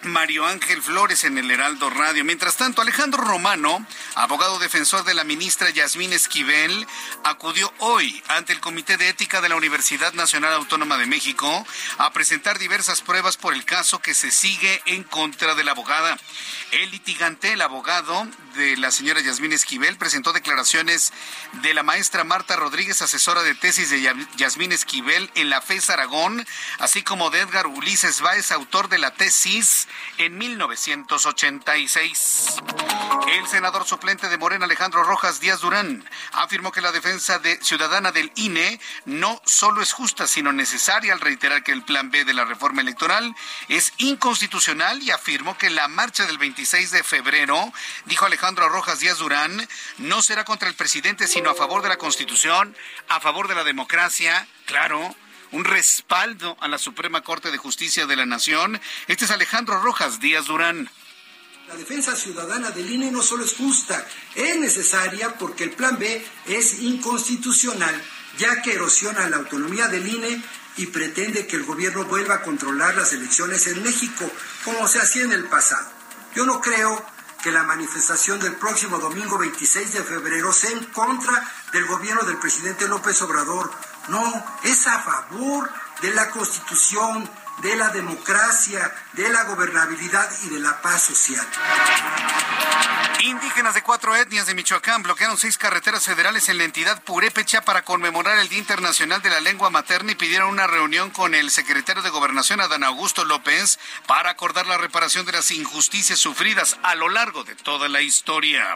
Mario 0.03 0.46
Ángel 0.46 0.80
Flores 0.82 1.24
en 1.24 1.36
el 1.36 1.51
Heraldo 1.51 1.90
Radio. 1.90 2.24
Mientras 2.24 2.57
tanto, 2.57 2.80
Alejandro 2.80 3.22
Romano, 3.22 3.86
abogado 4.14 4.59
defensor 4.59 5.05
de 5.05 5.12
la 5.14 5.24
ministra 5.24 5.68
Yasmín 5.70 6.12
Esquivel, 6.12 6.86
acudió 7.24 7.72
hoy 7.78 8.22
ante 8.28 8.53
el 8.55 8.61
Comité 8.61 8.96
de 8.96 9.09
Ética 9.09 9.40
de 9.40 9.48
la 9.51 9.57
Universidad 9.57 10.12
Nacional 10.14 10.55
Autónoma 10.55 10.96
de 10.96 11.07
México 11.07 11.66
a 11.98 12.12
presentar 12.12 12.59
diversas 12.59 13.03
pruebas 13.03 13.36
por 13.36 13.53
el 13.53 13.64
caso 13.64 13.98
que 14.01 14.14
se 14.14 14.30
sigue 14.30 14.80
en 14.86 15.05
contra 15.05 15.55
de 15.55 15.64
la 15.64 15.72
abogada. 15.72 16.18
El 16.72 16.90
litigante, 16.90 17.53
el 17.53 17.61
abogado 17.62 18.26
de 18.55 18.76
la 18.78 18.90
señora 18.92 19.20
Yasmín 19.20 19.53
Esquivel, 19.53 19.96
presentó 19.98 20.32
declaraciones 20.32 21.12
de 21.62 21.74
la 21.74 21.82
maestra 21.82 22.24
Marta 22.24 22.57
Rodríguez, 22.57 23.03
asesora 23.03 23.42
de 23.42 23.55
tesis 23.55 23.90
de 23.90 24.01
Ya- 24.01 24.14
Yasmín 24.36 24.72
Esquivel 24.72 25.30
en 25.34 25.51
la 25.51 25.61
FES 25.61 25.90
Aragón, 25.90 26.46
así 26.78 27.03
como 27.03 27.30
de 27.30 27.40
Edgar 27.40 27.66
Ulises 27.66 28.20
Báez, 28.20 28.51
autor 28.53 28.88
de 28.88 28.98
la 28.98 29.12
tesis 29.12 29.88
en 30.18 30.38
1986. 30.38 32.57
El 33.28 33.47
senador 33.47 33.86
suplente 33.86 34.28
de 34.28 34.38
Morena, 34.38 34.64
Alejandro 34.64 35.05
Rojas 35.05 35.41
Díaz 35.41 35.61
Durán, 35.61 36.09
afirmó 36.32 36.72
que 36.72 36.80
la 36.80 36.93
defensa 36.93 37.38
de 37.38 37.62
ciudadana 37.62 38.12
del 38.12 38.32
INE 38.34 38.80
no 39.05 39.41
solo 39.45 39.82
es 39.82 39.93
justa, 39.93 40.26
sino 40.26 40.53
necesaria 40.53 41.12
al 41.12 41.20
reiterar 41.20 41.62
que 41.62 41.72
el 41.72 41.82
plan 41.82 42.11
B 42.11 42.24
de 42.24 42.34
la 42.34 42.45
reforma 42.45 42.80
electoral 42.80 43.34
es 43.68 43.93
inconstitucional 43.99 45.03
y 45.03 45.11
afirmó 45.11 45.57
que 45.57 45.70
la 45.70 45.88
marcha 45.88 46.26
del 46.26 46.38
26 46.38 46.91
de 46.91 47.05
febrero, 47.05 47.72
dijo 48.07 48.26
Alejandro 48.26 48.68
Rojas 48.68 49.01
Díaz 49.01 49.18
Durán, 49.18 49.68
no 49.99 50.22
será 50.22 50.45
contra 50.45 50.68
el 50.68 50.74
presidente, 50.74 51.28
sino 51.28 51.51
a 51.51 51.55
favor 51.55 51.82
de 51.82 51.88
la 51.88 51.99
Constitución, 51.99 52.76
a 53.09 53.20
favor 53.20 53.49
de 53.49 53.55
la 53.55 53.64
democracia, 53.64 54.47
claro, 54.66 55.14
un 55.53 55.64
respaldo 55.64 56.57
a 56.61 56.68
la 56.68 56.78
Suprema 56.78 57.22
Corte 57.22 57.51
de 57.51 57.59
Justicia 57.59 58.07
de 58.07 58.16
la 58.16 58.26
Nación. 58.26 58.80
Este 59.09 59.24
es 59.24 59.30
Alejandro 59.30 59.80
Rojas 59.80 60.20
Díaz 60.20 60.46
Durán. 60.46 60.90
La 61.68 61.76
defensa 61.76 62.16
ciudadana 62.16 62.70
del 62.72 62.90
INE 62.90 63.12
no 63.12 63.22
solo 63.22 63.44
es 63.44 63.55
justa, 63.55 64.05
es 64.34 64.59
necesaria 64.59 65.34
porque 65.38 65.64
el 65.64 65.70
plan 65.70 65.98
B 65.98 66.26
es 66.46 66.80
inconstitucional, 66.80 67.94
ya 68.38 68.61
que 68.61 68.72
erosiona 68.72 69.30
la 69.30 69.36
autonomía 69.36 69.86
del 69.86 70.09
INE 70.09 70.42
y 70.78 70.86
pretende 70.86 71.46
que 71.46 71.57
el 71.57 71.64
gobierno 71.64 72.05
vuelva 72.07 72.36
a 72.36 72.42
controlar 72.42 72.96
las 72.96 73.12
elecciones 73.12 73.66
en 73.68 73.82
México, 73.82 74.28
como 74.64 74.88
se 74.88 74.98
hacía 74.98 75.22
en 75.22 75.32
el 75.32 75.44
pasado. 75.44 75.88
Yo 76.34 76.44
no 76.44 76.61
creo 76.61 77.05
que 77.42 77.51
la 77.51 77.62
manifestación 77.62 78.38
del 78.40 78.57
próximo 78.57 78.98
domingo 78.98 79.38
26 79.38 79.92
de 79.94 80.03
febrero 80.03 80.53
sea 80.53 80.70
en 80.70 80.84
contra 80.86 81.32
del 81.72 81.86
gobierno 81.86 82.22
del 82.22 82.38
presidente 82.38 82.86
López 82.88 83.20
Obrador. 83.22 83.70
No, 84.11 84.44
es 84.64 84.86
a 84.88 84.98
favor 84.98 85.70
de 86.02 86.12
la 86.12 86.30
Constitución, 86.30 87.30
de 87.62 87.76
la 87.76 87.90
democracia, 87.90 88.92
de 89.12 89.28
la 89.28 89.44
gobernabilidad 89.44 90.28
y 90.44 90.50
de 90.50 90.61
la 90.61 90.80
paz 90.80 91.02
social. 91.02 91.46
Indígenas 93.22 93.74
de 93.74 93.82
cuatro 93.82 94.16
etnias 94.16 94.46
de 94.46 94.54
Michoacán 94.54 95.02
bloquearon 95.02 95.36
seis 95.36 95.58
carreteras 95.58 96.04
federales 96.04 96.48
en 96.48 96.56
la 96.56 96.64
entidad 96.64 97.02
Purépecha 97.02 97.61
para 97.61 97.82
conmemorar 97.82 98.38
el 98.38 98.48
Día 98.48 98.58
Internacional 98.58 99.20
de 99.20 99.28
la 99.28 99.40
Lengua 99.40 99.68
Materna 99.68 100.12
y 100.12 100.14
pidieron 100.14 100.48
una 100.48 100.66
reunión 100.66 101.11
con 101.11 101.34
el 101.34 101.50
secretario 101.50 102.02
de 102.02 102.08
Gobernación, 102.08 102.61
Adán 102.61 102.82
Augusto 102.82 103.24
López, 103.24 103.78
para 104.06 104.30
acordar 104.30 104.66
la 104.66 104.78
reparación 104.78 105.26
de 105.26 105.32
las 105.32 105.50
injusticias 105.50 106.18
sufridas 106.18 106.78
a 106.82 106.94
lo 106.94 107.11
largo 107.11 107.44
de 107.44 107.56
toda 107.56 107.88
la 107.88 108.00
historia. 108.00 108.74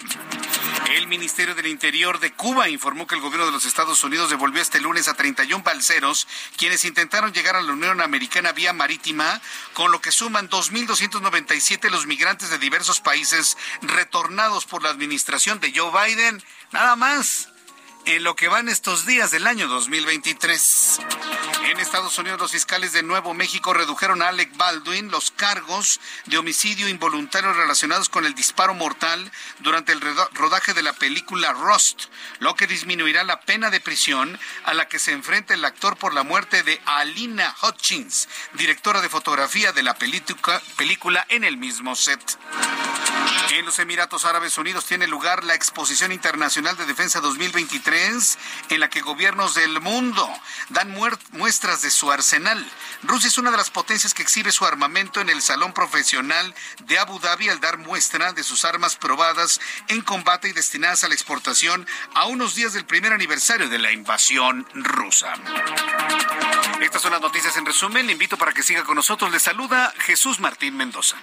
El 0.94 1.06
Ministerio 1.06 1.54
del 1.54 1.66
Interior 1.66 2.20
de 2.20 2.32
Cuba 2.32 2.68
informó 2.68 3.06
que 3.06 3.14
el 3.14 3.22
gobierno 3.22 3.46
de 3.46 3.52
los 3.52 3.64
Estados 3.64 4.04
Unidos 4.04 4.28
devolvió 4.28 4.60
este 4.60 4.80
lunes 4.80 5.08
a 5.08 5.14
31 5.14 5.64
balseros, 5.64 6.28
quienes 6.58 6.84
intentaron 6.84 7.32
llegar 7.32 7.56
a 7.56 7.62
la 7.62 7.72
Unión 7.72 8.02
Americana 8.02 8.52
vía 8.52 8.74
marítima, 8.74 9.40
con 9.72 9.90
lo 9.90 10.02
que 10.02 10.12
suman 10.24 10.48
2.297 10.48 11.90
los 11.90 12.06
migrantes 12.06 12.48
de 12.48 12.56
diversos 12.56 13.02
países 13.02 13.58
retornados 13.82 14.64
por 14.64 14.82
la 14.82 14.88
administración 14.88 15.60
de 15.60 15.70
Joe 15.76 15.92
Biden, 15.92 16.42
nada 16.72 16.96
más 16.96 17.50
en 18.06 18.24
lo 18.24 18.34
que 18.34 18.48
van 18.48 18.70
estos 18.70 19.04
días 19.04 19.30
del 19.32 19.46
año 19.46 19.68
2023. 19.68 21.00
En 21.66 21.80
Estados 21.80 22.18
Unidos, 22.18 22.38
los 22.38 22.52
fiscales 22.52 22.92
de 22.92 23.02
Nuevo 23.02 23.32
México 23.32 23.72
redujeron 23.72 24.20
a 24.20 24.28
Alec 24.28 24.54
Baldwin 24.54 25.10
los 25.10 25.30
cargos 25.30 25.98
de 26.26 26.36
homicidio 26.36 26.90
involuntario 26.90 27.54
relacionados 27.54 28.10
con 28.10 28.26
el 28.26 28.34
disparo 28.34 28.74
mortal 28.74 29.32
durante 29.60 29.92
el 29.92 30.02
rodaje 30.34 30.74
de 30.74 30.82
la 30.82 30.92
película 30.92 31.54
Rust, 31.54 32.04
lo 32.38 32.54
que 32.54 32.66
disminuirá 32.66 33.24
la 33.24 33.40
pena 33.40 33.70
de 33.70 33.80
prisión 33.80 34.38
a 34.64 34.74
la 34.74 34.88
que 34.88 34.98
se 34.98 35.12
enfrenta 35.12 35.54
el 35.54 35.64
actor 35.64 35.96
por 35.96 36.12
la 36.12 36.22
muerte 36.22 36.62
de 36.62 36.82
Alina 36.84 37.56
Hutchins, 37.62 38.28
directora 38.52 39.00
de 39.00 39.08
fotografía 39.08 39.72
de 39.72 39.82
la 39.82 39.94
película 39.96 41.26
en 41.30 41.44
el 41.44 41.56
mismo 41.56 41.96
set. 41.96 42.38
En 43.52 43.64
los 43.64 43.78
Emiratos 43.78 44.24
Árabes 44.24 44.58
Unidos 44.58 44.84
tiene 44.84 45.06
lugar 45.06 45.44
la 45.44 45.54
Exposición 45.54 46.12
Internacional 46.12 46.76
de 46.76 46.86
Defensa 46.86 47.20
2023, 47.20 48.38
en 48.70 48.80
la 48.80 48.90
que 48.90 49.00
gobiernos 49.00 49.54
del 49.54 49.80
mundo 49.80 50.28
dan 50.70 50.90
muestras 50.90 51.53
de 51.54 51.90
su 51.90 52.10
arsenal. 52.10 52.68
Rusia 53.04 53.28
es 53.28 53.38
una 53.38 53.52
de 53.52 53.56
las 53.56 53.70
potencias 53.70 54.12
que 54.12 54.22
exhibe 54.22 54.50
su 54.50 54.66
armamento 54.66 55.20
en 55.20 55.30
el 55.30 55.40
Salón 55.40 55.72
Profesional 55.72 56.52
de 56.86 56.98
Abu 56.98 57.20
Dhabi 57.20 57.48
al 57.48 57.60
dar 57.60 57.78
muestra 57.78 58.32
de 58.32 58.42
sus 58.42 58.64
armas 58.64 58.96
probadas 58.96 59.60
en 59.86 60.00
combate 60.00 60.48
y 60.48 60.52
destinadas 60.52 61.04
a 61.04 61.08
la 61.08 61.14
exportación 61.14 61.86
a 62.14 62.26
unos 62.26 62.56
días 62.56 62.72
del 62.72 62.86
primer 62.86 63.12
aniversario 63.12 63.68
de 63.68 63.78
la 63.78 63.92
invasión 63.92 64.66
rusa. 64.74 65.32
Estas 66.80 67.00
son 67.00 67.12
las 67.12 67.20
noticias 67.20 67.56
en 67.56 67.66
resumen. 67.66 68.06
Le 68.06 68.12
invito 68.12 68.36
para 68.36 68.52
que 68.52 68.64
siga 68.64 68.82
con 68.82 68.96
nosotros. 68.96 69.30
Le 69.30 69.38
saluda 69.38 69.94
Jesús 70.00 70.40
Martín 70.40 70.76
Mendoza. 70.76 71.16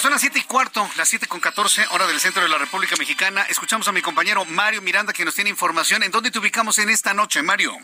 Son 0.00 0.10
las 0.10 0.22
siete 0.22 0.38
y 0.38 0.44
cuarto, 0.44 0.88
las 0.96 1.10
siete 1.10 1.26
con 1.26 1.40
catorce, 1.40 1.84
hora 1.90 2.06
del 2.06 2.18
centro 2.20 2.42
de 2.42 2.48
la 2.48 2.56
República 2.56 2.96
Mexicana. 2.98 3.42
Escuchamos 3.50 3.86
a 3.86 3.92
mi 3.92 4.00
compañero 4.00 4.46
Mario 4.46 4.80
Miranda 4.80 5.12
que 5.12 5.26
nos 5.26 5.34
tiene 5.34 5.50
información. 5.50 6.02
¿En 6.02 6.10
dónde 6.10 6.30
te 6.30 6.38
ubicamos 6.38 6.78
en 6.78 6.88
esta 6.88 7.12
noche, 7.12 7.42
Mario? 7.42 7.76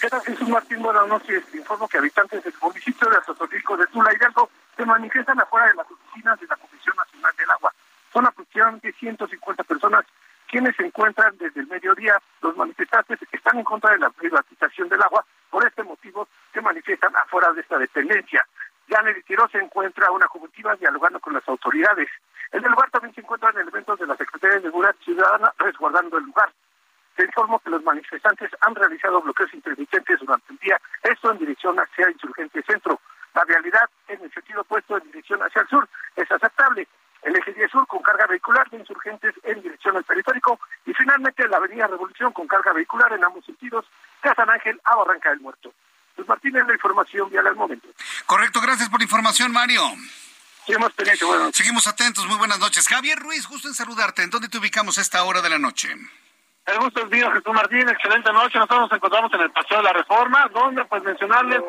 ¿Qué 0.00 0.08
tal, 0.08 0.20
Jesús 0.22 0.48
Martín? 0.48 0.82
Buenas 0.82 1.06
noches. 1.06 1.44
Informo 1.54 1.86
que 1.86 1.98
habitantes 1.98 2.42
del 2.42 2.52
municipio 2.60 3.08
de 3.10 3.16
Azotolico 3.16 3.76
de 3.76 3.86
Tula 3.86 4.12
Hidalgo 4.12 4.50
se 4.76 4.84
manifiestan 4.84 5.38
afuera 5.38 5.68
de 5.68 5.74
las 5.74 5.86
oficinas 5.88 6.40
de 6.40 6.46
la 6.48 6.56
Comisión 6.56 6.96
Nacional 6.96 7.32
del 7.38 7.50
Agua. 7.52 7.72
Son 8.12 8.26
aproximadamente 8.26 8.92
150 8.98 9.62
personas 9.62 10.04
quienes 10.48 10.74
se 10.74 10.84
encuentran 10.84 11.38
desde 11.38 11.60
el 11.60 11.68
mediodía. 11.68 12.20
Los 12.42 12.56
manifestantes 12.56 13.20
están 13.30 13.56
en 13.56 13.64
contra 13.64 13.92
de 13.92 13.98
la 13.98 14.10
privatización 14.10 14.88
del 14.88 15.02
agua. 15.02 15.24
Por 15.48 15.64
este 15.64 15.84
motivo 15.84 16.26
se 16.52 16.60
manifiestan 16.60 17.14
afuera 17.14 17.52
de 17.52 17.60
esta 17.60 17.78
dependencia. 17.78 18.44
Ya 18.88 19.00
en 19.00 19.08
el 19.08 19.24
tiro 19.24 19.46
se 19.50 19.58
encuentra 19.58 20.10
una 20.10 20.26
comitiva 20.28 20.74
dialogando 20.76 21.20
con 21.20 21.34
las 21.34 21.46
autoridades. 21.46 22.08
En 22.52 22.64
el 22.64 22.70
lugar 22.70 22.90
también 22.90 23.14
se 23.14 23.20
encuentran 23.20 23.56
elementos 23.58 23.98
de 23.98 24.06
la 24.06 24.16
Secretaría 24.16 24.56
de 24.56 24.62
Seguridad 24.62 24.96
Ciudadana 25.04 25.52
resguardando 25.58 26.16
el 26.16 26.24
lugar. 26.24 26.50
Se 27.16 27.24
informó 27.24 27.58
que 27.58 27.70
los 27.70 27.82
manifestantes 27.82 28.50
han 28.60 28.74
realizado 28.74 29.20
bloqueos 29.20 29.52
intermitentes 29.52 30.20
durante 30.20 30.52
el 30.52 30.58
día, 30.58 30.80
esto 31.02 31.30
en 31.30 31.38
dirección 31.38 31.76
hacia 31.78 32.10
Insurgente 32.10 32.62
Centro. 32.62 33.00
La 33.34 33.44
realidad, 33.44 33.90
en 34.08 34.22
el 34.22 34.32
sentido 34.32 34.62
opuesto 34.62 34.96
en 34.96 35.04
dirección 35.04 35.42
hacia 35.42 35.62
el 35.62 35.68
sur, 35.68 35.86
es 36.16 36.30
aceptable. 36.30 36.88
El 37.22 37.36
eje 37.36 37.52
10 37.52 37.70
sur 37.70 37.86
con 37.88 38.00
carga 38.00 38.26
vehicular 38.26 38.70
de 38.70 38.78
insurgentes 38.78 39.34
en 39.42 39.60
dirección 39.60 39.96
al 39.96 40.04
periférico 40.04 40.60
y 40.86 40.94
finalmente 40.94 41.46
la 41.48 41.56
avenida 41.58 41.88
Revolución 41.88 42.32
con 42.32 42.46
carga 42.46 42.72
vehicular 42.72 43.12
en 43.12 43.24
ambos 43.24 43.44
sentidos 43.44 43.84
de 44.22 44.30
Ángel 44.30 44.80
a 44.84 44.96
Barranca 44.96 45.30
del 45.30 45.40
Muerto. 45.40 45.72
Pues 46.18 46.26
Martínez, 46.26 46.66
la 46.66 46.72
información 46.72 47.30
vial 47.30 47.46
al 47.46 47.54
momento. 47.54 47.86
Correcto, 48.26 48.60
gracias 48.60 48.88
por 48.88 48.98
la 48.98 49.04
información, 49.04 49.52
Mario. 49.52 49.82
Seguimos 50.66 50.92
bueno. 51.22 51.50
Seguimos 51.52 51.86
atentos, 51.86 52.26
muy 52.26 52.36
buenas 52.38 52.58
noches. 52.58 52.88
Javier 52.88 53.20
Ruiz, 53.20 53.46
justo 53.46 53.68
en 53.68 53.74
saludarte. 53.74 54.24
¿En 54.24 54.30
dónde 54.30 54.48
te 54.48 54.58
ubicamos 54.58 54.98
a 54.98 55.00
esta 55.00 55.22
hora 55.22 55.40
de 55.42 55.48
la 55.48 55.60
noche? 55.60 55.94
El 56.66 56.78
gusto 56.80 57.04
es 57.04 57.10
mío, 57.10 57.30
Jesús 57.30 57.54
Martín. 57.54 57.88
Excelente 57.88 58.32
noche. 58.32 58.58
Nosotros 58.58 58.80
nos 58.80 58.92
encontramos 58.92 59.32
en 59.32 59.42
el 59.42 59.50
Paseo 59.52 59.76
de 59.76 59.84
la 59.84 59.92
Reforma, 59.92 60.50
donde, 60.52 60.84
pues, 60.86 61.04
mencionarles 61.04 61.60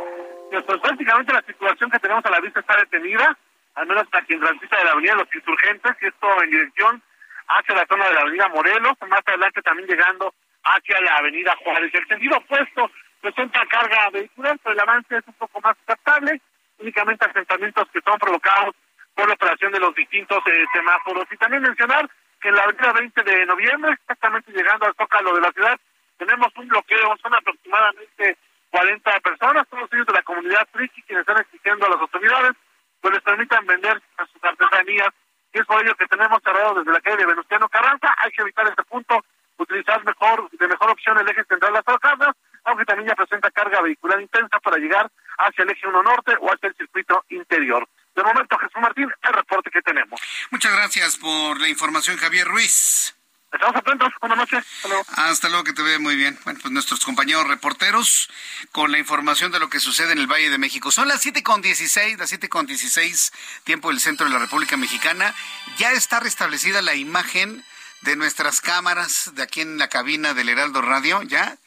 que 0.49 0.61
pues, 0.61 0.81
prácticamente 0.81 1.31
la 1.31 1.43
situación 1.45 1.91
que 1.91 1.99
tenemos 1.99 2.25
a 2.25 2.31
la 2.31 2.39
vista 2.39 2.59
está 2.59 2.75
detenida, 2.77 3.37
al 3.75 3.85
menos 3.85 4.05
hasta 4.05 4.25
quien 4.25 4.39
transita 4.39 4.77
de 4.79 4.83
la 4.83 4.91
Avenida 4.93 5.11
de 5.11 5.19
los 5.25 5.35
Insurgentes, 5.35 5.95
y 6.01 6.07
esto 6.07 6.43
en 6.43 6.49
dirección 6.49 7.03
hacia 7.49 7.75
la 7.75 7.85
zona 7.85 8.07
de 8.07 8.13
la 8.15 8.21
Avenida 8.21 8.47
Morelos, 8.47 8.93
más 9.07 9.21
adelante 9.27 9.61
también 9.61 9.87
llegando 9.87 10.33
hacia 10.63 11.01
la 11.01 11.17
Avenida 11.17 11.55
Juárez. 11.63 11.93
El 11.93 12.07
sentido 12.07 12.37
opuesto 12.37 12.89
presenta 13.21 13.65
carga 13.67 14.09
vehicular, 14.11 14.57
pero 14.63 14.73
el 14.73 14.79
avance 14.79 15.17
es 15.17 15.27
un 15.27 15.33
poco 15.33 15.61
más 15.61 15.75
aceptable, 15.85 16.41
únicamente 16.79 17.25
asentamientos 17.25 17.87
que 17.91 18.01
son 18.01 18.17
provocados 18.17 18.75
por 19.13 19.27
la 19.27 19.33
operación 19.33 19.71
de 19.71 19.79
los 19.79 19.93
distintos 19.95 20.39
eh, 20.45 20.65
semáforos. 20.73 21.25
Y 21.31 21.37
también 21.37 21.61
mencionar 21.61 22.09
que 22.41 22.49
en 22.49 22.55
la 22.55 22.63
avenida 22.63 22.93
20 22.93 23.23
de 23.23 23.45
noviembre, 23.45 23.93
exactamente 23.93 24.51
llegando 24.51 24.85
al 24.85 24.95
Zócalo 24.95 25.33
de 25.33 25.41
la 25.41 25.51
ciudad, 25.51 25.77
tenemos 26.17 26.47
un 26.55 26.67
bloqueo, 26.67 27.17
son 27.21 27.33
aproximadamente 27.33 28.37
40 28.71 29.19
personas, 29.19 29.67
todos 29.69 29.89
ellos 29.91 30.05
de 30.05 30.13
la 30.13 30.23
comunidad 30.23 30.67
friki, 30.71 31.01
quienes 31.03 31.21
están 31.21 31.41
exigiendo 31.41 31.85
a 31.85 31.89
las 31.89 31.99
autoridades, 31.99 32.53
pues 33.01 33.13
les 33.13 33.23
permitan 33.23 33.65
vender 33.65 34.01
sus 34.31 34.43
artesanías, 34.43 35.09
y 35.53 35.59
es 35.59 35.65
por 35.65 35.81
ello 35.81 35.95
que 35.95 36.07
tenemos 36.07 36.39
cerrado 36.43 36.75
desde 36.75 36.91
la 36.91 37.01
calle 37.01 37.17
de 37.17 37.25
Venustiano 37.25 37.67
Carranza, 37.69 38.13
hay 38.17 38.31
que 38.31 38.41
evitar 38.41 38.67
este 38.67 38.83
punto, 38.83 39.23
utilizar 39.57 40.03
mejor, 40.05 40.49
de 40.51 40.67
mejor 40.67 40.91
opción 40.91 41.17
el 41.17 41.29
eje 41.29 41.43
central 41.45 41.73
de 41.73 41.79
las 41.79 41.87
Alcaldas, 41.87 42.35
aunque 42.69 42.85
también 42.85 43.09
ya 43.09 43.15
presenta 43.15 43.51
carga 43.51 43.81
vehicular 43.81 44.21
intensa 44.21 44.59
para 44.59 44.77
llegar 44.77 45.11
hacia 45.37 45.63
el 45.63 45.71
eje 45.71 45.87
1 45.87 46.03
norte 46.03 46.35
o 46.39 46.51
hacia 46.51 46.69
el 46.69 46.75
circuito 46.75 47.25
interior. 47.29 47.87
De 48.15 48.23
momento, 48.23 48.57
Jesús 48.57 48.81
Martín, 48.81 49.09
el 49.21 49.33
reporte 49.33 49.69
que 49.71 49.81
tenemos. 49.81 50.19
Muchas 50.51 50.73
gracias 50.73 51.17
por 51.17 51.59
la 51.59 51.69
información, 51.69 52.17
Javier 52.17 52.47
Ruiz. 52.47 53.15
Estamos 53.51 53.75
atentos. 53.77 54.13
Buenas 54.21 54.37
noches. 54.37 54.59
Hasta 54.59 54.87
luego. 54.87 55.05
Hasta 55.15 55.49
luego, 55.49 55.63
que 55.63 55.73
te 55.73 55.81
vea 55.81 55.99
muy 55.99 56.15
bien. 56.15 56.37
Bueno, 56.43 56.59
pues 56.61 56.71
nuestros 56.71 57.03
compañeros 57.03 57.47
reporteros 57.47 58.29
con 58.71 58.91
la 58.91 58.99
información 58.99 59.51
de 59.51 59.59
lo 59.59 59.69
que 59.69 59.79
sucede 59.79 60.11
en 60.11 60.19
el 60.19 60.27
Valle 60.27 60.49
de 60.49 60.57
México. 60.57 60.91
Son 60.91 61.07
las 61.07 61.21
siete 61.21 61.41
con 61.41 61.61
dieciséis, 61.61 62.19
las 62.19 62.29
siete 62.29 62.47
con 62.47 62.67
dieciséis, 62.67 63.31
tiempo 63.63 63.89
del 63.89 63.99
centro 63.99 64.27
de 64.27 64.33
la 64.33 64.39
República 64.39 64.77
Mexicana. 64.77 65.33
Ya 65.77 65.91
está 65.91 66.19
restablecida 66.19 66.81
la 66.81 66.93
imagen 66.93 67.63
de 68.01 68.15
nuestras 68.15 68.61
cámaras 68.61 69.31
de 69.33 69.43
aquí 69.43 69.61
en 69.61 69.77
la 69.77 69.87
cabina 69.87 70.33
del 70.33 70.49
Heraldo 70.49 70.81
Radio. 70.81 71.23
¿Ya? 71.23 71.57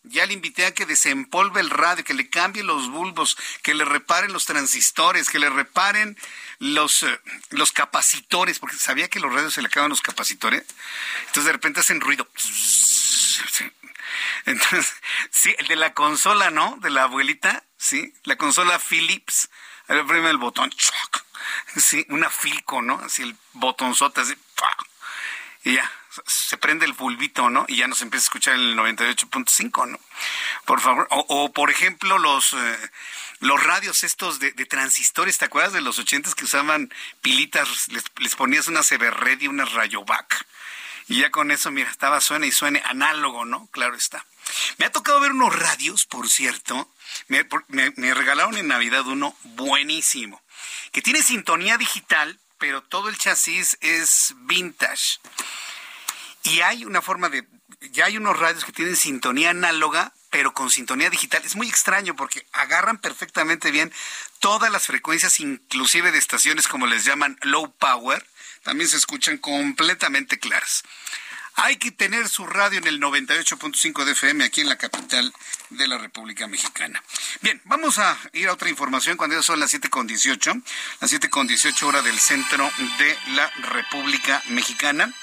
Ya 0.03 0.25
le 0.25 0.33
invité 0.33 0.65
a 0.65 0.73
que 0.73 0.85
desempolve 0.85 1.61
el 1.61 1.69
radio, 1.69 2.03
que 2.03 2.13
le 2.13 2.29
cambie 2.29 2.63
los 2.63 2.89
bulbos, 2.89 3.37
que 3.61 3.73
le 3.73 3.85
reparen 3.85 4.33
los 4.33 4.45
transistores, 4.45 5.29
que 5.29 5.39
le 5.39 5.49
reparen 5.49 6.17
los, 6.59 7.03
eh, 7.03 7.19
los 7.51 7.71
capacitores, 7.71 8.59
porque 8.59 8.75
sabía 8.75 9.09
que 9.09 9.19
los 9.19 9.33
radios 9.33 9.53
se 9.53 9.61
le 9.61 9.67
acaban 9.67 9.89
los 9.89 10.01
capacitores. 10.01 10.63
Entonces 11.21 11.45
de 11.45 11.53
repente 11.53 11.79
hacen 11.79 12.01
ruido. 12.01 12.27
Entonces, 14.45 14.93
sí, 15.31 15.55
el 15.57 15.67
de 15.67 15.75
la 15.75 15.93
consola, 15.93 16.49
¿no? 16.49 16.77
De 16.81 16.89
la 16.89 17.03
abuelita, 17.03 17.63
sí, 17.77 18.13
la 18.23 18.37
consola 18.37 18.79
Philips. 18.79 19.49
Ahí 19.87 20.01
le 20.01 20.29
el 20.29 20.37
botón, 20.37 20.73
sí, 21.75 22.05
una 22.09 22.29
Filco, 22.29 22.81
¿no? 22.81 22.99
Así 22.99 23.21
el 23.21 23.35
botonzote, 23.53 24.21
así, 24.21 24.33
y 25.65 25.75
ya, 25.75 25.91
se 26.25 26.57
prende 26.57 26.85
el 26.85 26.93
bulbito, 26.93 27.49
¿no? 27.49 27.65
Y 27.67 27.77
ya 27.77 27.87
nos 27.87 28.01
empieza 28.01 28.23
a 28.23 28.27
escuchar 28.27 28.55
el 28.55 28.75
98.5, 28.75 29.87
¿no? 29.87 29.99
Por 30.65 30.81
favor. 30.81 31.07
O, 31.09 31.51
por 31.51 31.69
ejemplo, 31.69 32.17
los, 32.17 32.53
eh, 32.53 32.77
los 33.39 33.61
radios 33.63 34.03
estos 34.03 34.39
de, 34.39 34.51
transistores, 34.65 35.37
¿te 35.37 35.45
acuerdas 35.45 35.73
de 35.73 35.81
los 35.81 35.99
ochentas 35.99 36.35
que 36.35 36.45
usaban 36.45 36.93
pilitas? 37.21 37.87
Les, 37.89 38.35
ponías 38.35 38.67
una 38.67 38.83
Severred 38.83 39.41
y 39.41 39.47
una 39.47 39.65
Rayovac. 39.65 40.45
Y 41.07 41.19
ya 41.19 41.31
con 41.31 41.51
eso, 41.51 41.69
mira, 41.71 41.89
estaba 41.89 42.21
suene 42.21 42.47
y 42.47 42.51
suene 42.51 42.81
análogo, 42.85 43.45
¿no? 43.45 43.67
Claro 43.67 43.95
está. 43.95 44.25
Me 44.77 44.85
ha 44.85 44.91
tocado 44.91 45.19
ver 45.19 45.31
unos 45.31 45.57
radios, 45.57 46.05
por 46.05 46.29
cierto. 46.29 46.89
Me, 47.27 47.45
me 47.67 48.13
regalaron 48.13 48.57
en 48.57 48.67
Navidad 48.67 49.05
uno 49.07 49.35
buenísimo, 49.43 50.41
que 50.91 51.01
tiene 51.01 51.21
sintonía 51.21 51.77
digital, 51.77 52.39
pero 52.57 52.81
todo 52.81 53.09
el 53.09 53.17
chasis 53.17 53.77
es 53.81 54.33
vintage. 54.37 55.19
Y 56.43 56.61
hay 56.61 56.85
una 56.85 57.01
forma 57.01 57.29
de, 57.29 57.47
ya 57.91 58.05
hay 58.05 58.17
unos 58.17 58.37
radios 58.37 58.65
que 58.65 58.71
tienen 58.71 58.95
sintonía 58.95 59.51
análoga, 59.51 60.13
pero 60.29 60.53
con 60.53 60.69
sintonía 60.69 61.09
digital. 61.09 61.41
Es 61.45 61.55
muy 61.55 61.67
extraño 61.67 62.15
porque 62.15 62.45
agarran 62.51 62.97
perfectamente 62.97 63.71
bien 63.71 63.93
todas 64.39 64.71
las 64.71 64.85
frecuencias, 64.87 65.39
inclusive 65.39 66.11
de 66.11 66.17
estaciones 66.17 66.67
como 66.67 66.87
les 66.87 67.05
llaman 67.05 67.37
low 67.43 67.73
power, 67.77 68.25
también 68.63 68.89
se 68.89 68.97
escuchan 68.97 69.37
completamente 69.37 70.39
claras. 70.39 70.83
Hay 71.55 71.77
que 71.77 71.91
tener 71.91 72.27
su 72.27 72.47
radio 72.47 72.79
en 72.79 72.87
el 72.87 72.99
98.5 72.99 74.05
de 74.05 74.13
FM 74.13 74.43
aquí 74.43 74.61
en 74.61 74.69
la 74.69 74.77
capital 74.77 75.31
de 75.69 75.87
la 75.87 75.99
República 75.99 76.47
Mexicana. 76.47 77.03
Bien, 77.41 77.61
vamos 77.65 77.99
a 77.99 78.17
ir 78.33 78.47
a 78.47 78.53
otra 78.53 78.69
información 78.69 79.17
cuando 79.17 79.35
ya 79.35 79.43
son 79.43 79.59
las 79.59 79.71
7.18, 79.71 80.63
las 80.99 81.13
7.18 81.13 81.83
hora 81.83 82.01
del 82.01 82.19
centro 82.19 82.69
de 82.97 83.17
la 83.35 83.49
República 83.71 84.41
Mexicana. 84.47 85.13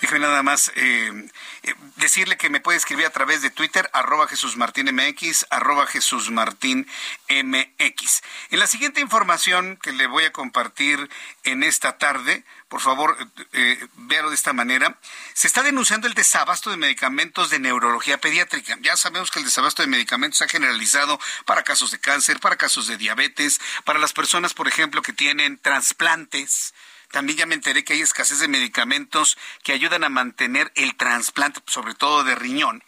Déjame 0.00 0.20
nada 0.20 0.42
más 0.42 0.70
eh, 0.74 1.28
eh, 1.62 1.74
decirle 1.96 2.36
que 2.36 2.50
me 2.50 2.60
puede 2.60 2.78
escribir 2.78 3.06
a 3.06 3.10
través 3.10 3.42
de 3.42 3.50
Twitter, 3.50 3.88
arroba 3.92 4.28
Jesús 4.28 4.56
Martín 4.56 4.94
MX, 4.94 5.46
arroba 5.50 5.86
Jesús 5.86 6.30
Martín 6.30 6.86
MX. 7.28 8.22
En 8.50 8.58
la 8.58 8.66
siguiente 8.66 9.00
información 9.00 9.78
que 9.82 9.92
le 9.92 10.06
voy 10.06 10.24
a 10.24 10.32
compartir 10.32 11.08
en 11.44 11.62
esta 11.62 11.98
tarde, 11.98 12.44
por 12.68 12.80
favor, 12.80 13.16
eh, 13.52 13.86
véalo 13.94 14.28
de 14.28 14.34
esta 14.34 14.52
manera. 14.52 14.98
Se 15.34 15.46
está 15.46 15.62
denunciando 15.62 16.08
el 16.08 16.14
desabasto 16.14 16.70
de 16.70 16.76
medicamentos 16.76 17.48
de 17.50 17.58
neurología 17.58 18.18
pediátrica. 18.18 18.76
Ya 18.80 18.96
sabemos 18.96 19.30
que 19.30 19.38
el 19.38 19.44
desabasto 19.44 19.82
de 19.82 19.88
medicamentos 19.88 20.38
se 20.38 20.44
ha 20.44 20.48
generalizado 20.48 21.18
para 21.44 21.62
casos 21.62 21.90
de 21.90 22.00
cáncer, 22.00 22.40
para 22.40 22.56
casos 22.56 22.86
de 22.86 22.96
diabetes, 22.96 23.60
para 23.84 23.98
las 23.98 24.12
personas, 24.12 24.52
por 24.52 24.68
ejemplo, 24.68 25.02
que 25.02 25.12
tienen 25.12 25.58
trasplantes 25.58 26.74
también 27.10 27.38
ya 27.38 27.46
me 27.46 27.54
enteré 27.54 27.84
que 27.84 27.94
hay 27.94 28.00
escasez 28.00 28.40
de 28.40 28.48
medicamentos 28.48 29.38
que 29.62 29.72
ayudan 29.72 30.04
a 30.04 30.08
mantener 30.08 30.72
el 30.74 30.96
trasplante, 30.96 31.60
sobre 31.66 31.94
todo 31.94 32.24
de 32.24 32.34
riñón. 32.34 32.82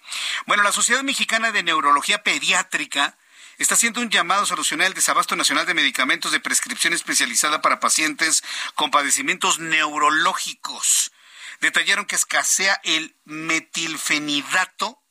Bueno, 0.46 0.62
la 0.62 0.72
Sociedad 0.72 1.02
Mexicana 1.02 1.52
de 1.52 1.62
Neurología 1.62 2.22
Pediátrica 2.22 3.16
está 3.58 3.74
haciendo 3.74 4.00
un 4.00 4.10
llamado 4.10 4.42
a 4.42 4.46
solucionar 4.46 4.86
el 4.86 4.94
desabasto 4.94 5.36
nacional 5.36 5.66
de 5.66 5.74
medicamentos 5.74 6.32
de 6.32 6.40
prescripción 6.40 6.92
especializada 6.92 7.60
para 7.60 7.80
pacientes 7.80 8.42
con 8.74 8.90
padecimientos 8.90 9.58
neurológicos. 9.58 11.12
Detallaron 11.60 12.06
que 12.06 12.14
escasea 12.14 12.80
el 12.84 13.16
metilfenidato, 13.24 15.02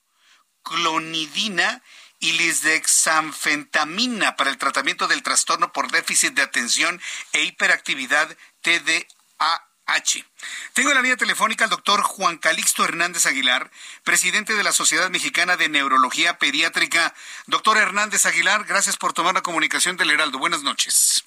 clonidina 0.64 1.84
y 2.20 2.32
lisdexanfetamina 2.32 4.36
para 4.38 4.50
el 4.50 4.58
tratamiento 4.58 5.08
del 5.08 5.24
trastorno 5.24 5.72
por 5.72 5.92
déficit 5.92 6.34
de 6.34 6.42
atención 6.42 7.00
e 7.34 7.44
hiperactividad 7.44 8.36
TDAH. 8.68 10.26
Tengo 10.74 10.90
en 10.90 10.96
la 10.96 11.02
línea 11.02 11.16
telefónica 11.16 11.64
al 11.64 11.70
doctor 11.70 12.02
Juan 12.02 12.38
Calixto 12.38 12.84
Hernández 12.84 13.26
Aguilar, 13.26 13.72
presidente 14.04 14.56
de 14.56 14.64
la 14.64 14.74
Sociedad 14.74 15.10
Mexicana 15.10 15.56
de 15.56 15.70
Neurología 15.70 16.38
Pediátrica. 16.38 17.14
Doctor 17.46 17.78
Hernández 17.78 18.26
Aguilar, 18.26 18.66
gracias 18.66 18.98
por 18.98 19.14
tomar 19.14 19.36
la 19.36 19.42
comunicación 19.42 19.96
del 19.96 20.12
Heraldo. 20.12 20.38
Buenas 20.38 20.64
noches. 20.64 21.24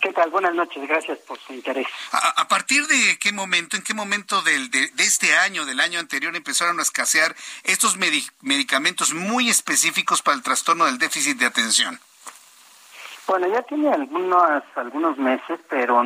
¿Qué 0.00 0.12
tal? 0.12 0.30
Buenas 0.30 0.54
noches, 0.54 0.86
gracias 0.86 1.18
por 1.26 1.40
su 1.40 1.54
interés. 1.54 1.88
¿A, 2.12 2.46
partir 2.46 2.86
de 2.86 3.18
qué 3.18 3.32
momento, 3.32 3.76
en 3.76 3.82
qué 3.82 3.92
momento 3.92 4.42
del, 4.42 4.70
de, 4.70 4.88
este 4.98 5.36
año, 5.36 5.64
del 5.64 5.80
año 5.80 5.98
anterior, 5.98 6.36
empezaron 6.36 6.78
a 6.78 6.82
escasear 6.82 7.34
estos 7.64 7.96
medicamentos 7.96 9.12
muy 9.12 9.48
específicos 9.48 10.22
para 10.22 10.36
el 10.36 10.42
trastorno 10.44 10.84
del 10.84 10.98
déficit 10.98 11.38
de 11.38 11.46
atención? 11.46 11.98
Bueno, 13.26 13.48
ya 13.48 13.62
tiene 13.62 13.90
algunos, 13.90 14.62
algunos 14.76 15.18
meses, 15.18 15.58
pero 15.68 16.00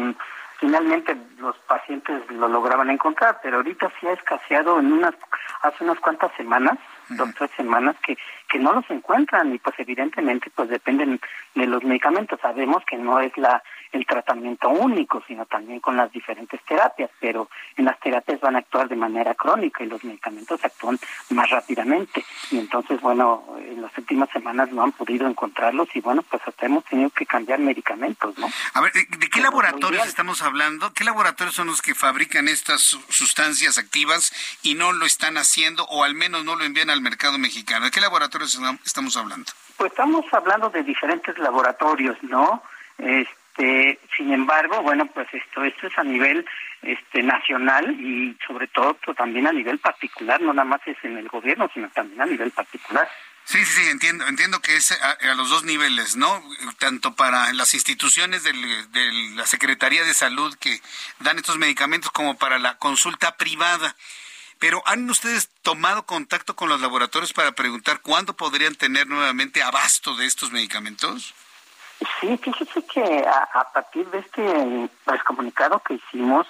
finalmente 0.61 1.17
los 1.39 1.57
pacientes 1.61 2.23
lo 2.31 2.47
lograban 2.47 2.91
encontrar, 2.91 3.41
pero 3.43 3.57
ahorita 3.57 3.91
sí 3.99 4.07
ha 4.07 4.13
escaseado 4.13 4.79
en 4.79 4.93
unas, 4.93 5.15
hace 5.63 5.83
unas 5.83 5.99
cuantas 5.99 6.31
semanas, 6.37 6.79
dos 7.09 7.31
o 7.31 7.33
tres 7.33 7.51
semanas, 7.57 7.97
que, 8.05 8.17
que 8.51 8.59
no 8.59 8.73
los 8.73 8.91
encuentran 8.91 9.55
y 9.55 9.59
pues 9.59 9.79
evidentemente 9.79 10.51
pues 10.55 10.69
dependen 10.69 11.21
de 11.55 11.67
los 11.67 11.85
medicamentos. 11.85 12.41
Sabemos 12.41 12.85
que 12.85 12.99
no 12.99 13.21
es 13.21 13.37
la 13.39 13.63
el 13.93 14.07
tratamiento 14.07 14.69
único, 14.69 15.23
sino 15.27 15.47
también 15.47 15.81
con 15.81 15.97
las 15.97 16.13
diferentes 16.13 16.61
terapias, 16.65 17.11
pero 17.19 17.51
en 17.77 17.87
las 17.87 17.99
terapias 17.99 18.41
van 18.41 18.57
a 18.57 18.61
actuar 18.61 18.89
de 18.89 18.97
manera 18.97 19.35
crónica 19.35 19.83
y 19.83 19.89
los 19.89 20.05
medicamentos 20.05 20.65
actúan 20.65 20.99
más 21.31 21.51
rápidamente. 21.51 22.25
Y 22.51 22.59
entonces, 22.59 23.01
bueno, 23.01 23.45
en 23.59 23.83
las 23.83 23.97
últimas 23.99 24.31
semanas 24.31 24.71
no 24.71 24.83
han 24.83 24.93
podido 24.93 25.27
encontrarlos 25.27 25.89
y 25.95 26.01
bueno, 26.01 26.23
pues 26.23 26.43
hasta 26.47 26.67
hemos 26.67 26.85
tenido 26.85 27.11
que 27.11 27.27
cambiar 27.27 27.59
medicamentos, 27.59 28.39
¿no? 28.39 28.49
A 28.75 28.81
ver, 28.81 28.93
¿de 28.93 29.29
qué 29.29 29.41
laboratorios 29.41 30.07
estamos 30.07 30.43
hablando? 30.43 30.93
¿Qué 30.93 31.05
laboratorios 31.05 31.55
son 31.55 31.67
los 31.67 31.83
que 31.83 31.95
fabrican 31.95 32.49
estas 32.49 32.97
sustancias 33.09 33.79
activas 33.79 34.33
y 34.63 34.75
no 34.75 34.93
lo 34.93 35.05
están 35.05 35.37
haciendo 35.37 35.85
o 35.87 36.05
al 36.05 36.15
menos 36.15 36.45
no 36.45 36.55
lo 36.55 36.65
envían 36.65 36.91
al 36.91 37.01
mercado 37.01 37.39
mexicano? 37.39 37.87
¿De 37.87 37.91
qué 37.91 38.01
laboratorios 38.41 38.87
estamos 38.87 39.17
hablando? 39.17 39.53
Pues 39.77 39.93
estamos 39.93 40.25
hablando 40.33 40.71
de 40.71 40.83
diferentes 40.83 41.37
laboratorios, 41.39 42.17
¿no? 42.23 42.63
Este, 42.99 43.99
sin 44.17 44.33
embargo, 44.33 44.83
bueno, 44.83 45.07
pues 45.07 45.29
esto 45.33 45.65
esto 45.65 45.87
es 45.87 45.99
a 45.99 46.05
nivel 46.05 46.45
este 46.83 47.23
nacional 47.23 47.91
y 48.01 48.37
sobre 48.47 48.69
todo 48.69 48.95
pues, 48.95 49.17
también 49.17 49.47
a 49.47 49.53
nivel 49.53 49.79
particular, 49.79 50.41
no 50.41 50.53
nada 50.53 50.69
más 50.69 50.81
es 50.87 50.97
en 51.03 51.19
el 51.19 51.29
gobierno, 51.29 51.71
sino 51.73 51.89
también 51.91 52.21
a 52.21 52.27
nivel 52.27 52.51
particular. 52.51 53.09
Sí, 53.45 53.65
sí, 53.65 53.83
sí, 53.83 53.89
entiendo, 53.89 54.27
entiendo 54.29 54.61
que 54.61 54.77
es 54.77 54.93
a, 54.93 55.35
los 55.35 55.51
dos 55.51 55.65
niveles, 55.65 56.15
¿no? 56.15 56.43
Tanto 56.79 57.17
para 57.17 57.53
las 57.53 57.75
instituciones 57.75 58.45
de 58.45 58.53
la 59.35 59.47
Secretaría 59.47 60.05
de 60.05 60.15
Salud 60.15 60.55
que 60.61 60.81
dan 61.19 61.39
estos 61.39 61.59
medicamentos 61.59 62.11
como 62.13 62.39
para 62.39 62.59
la 62.59 62.77
consulta 62.77 63.37
privada. 63.37 63.97
Pero 64.61 64.83
¿han 64.85 65.09
ustedes 65.09 65.49
tomado 65.63 66.05
contacto 66.05 66.55
con 66.55 66.69
los 66.69 66.81
laboratorios 66.83 67.33
para 67.33 67.53
preguntar 67.53 68.03
cuándo 68.03 68.35
podrían 68.35 68.75
tener 68.75 69.07
nuevamente 69.09 69.63
abasto 69.63 70.15
de 70.17 70.27
estos 70.27 70.53
medicamentos? 70.53 71.35
Sí, 72.21 72.37
fíjese 72.37 72.85
que 72.85 73.27
a, 73.27 73.73
partir 73.73 74.07
de 74.11 74.19
este 74.19 74.91
pues, 75.05 75.23
comunicado 75.25 75.81
que 75.81 75.95
hicimos, 75.95 76.47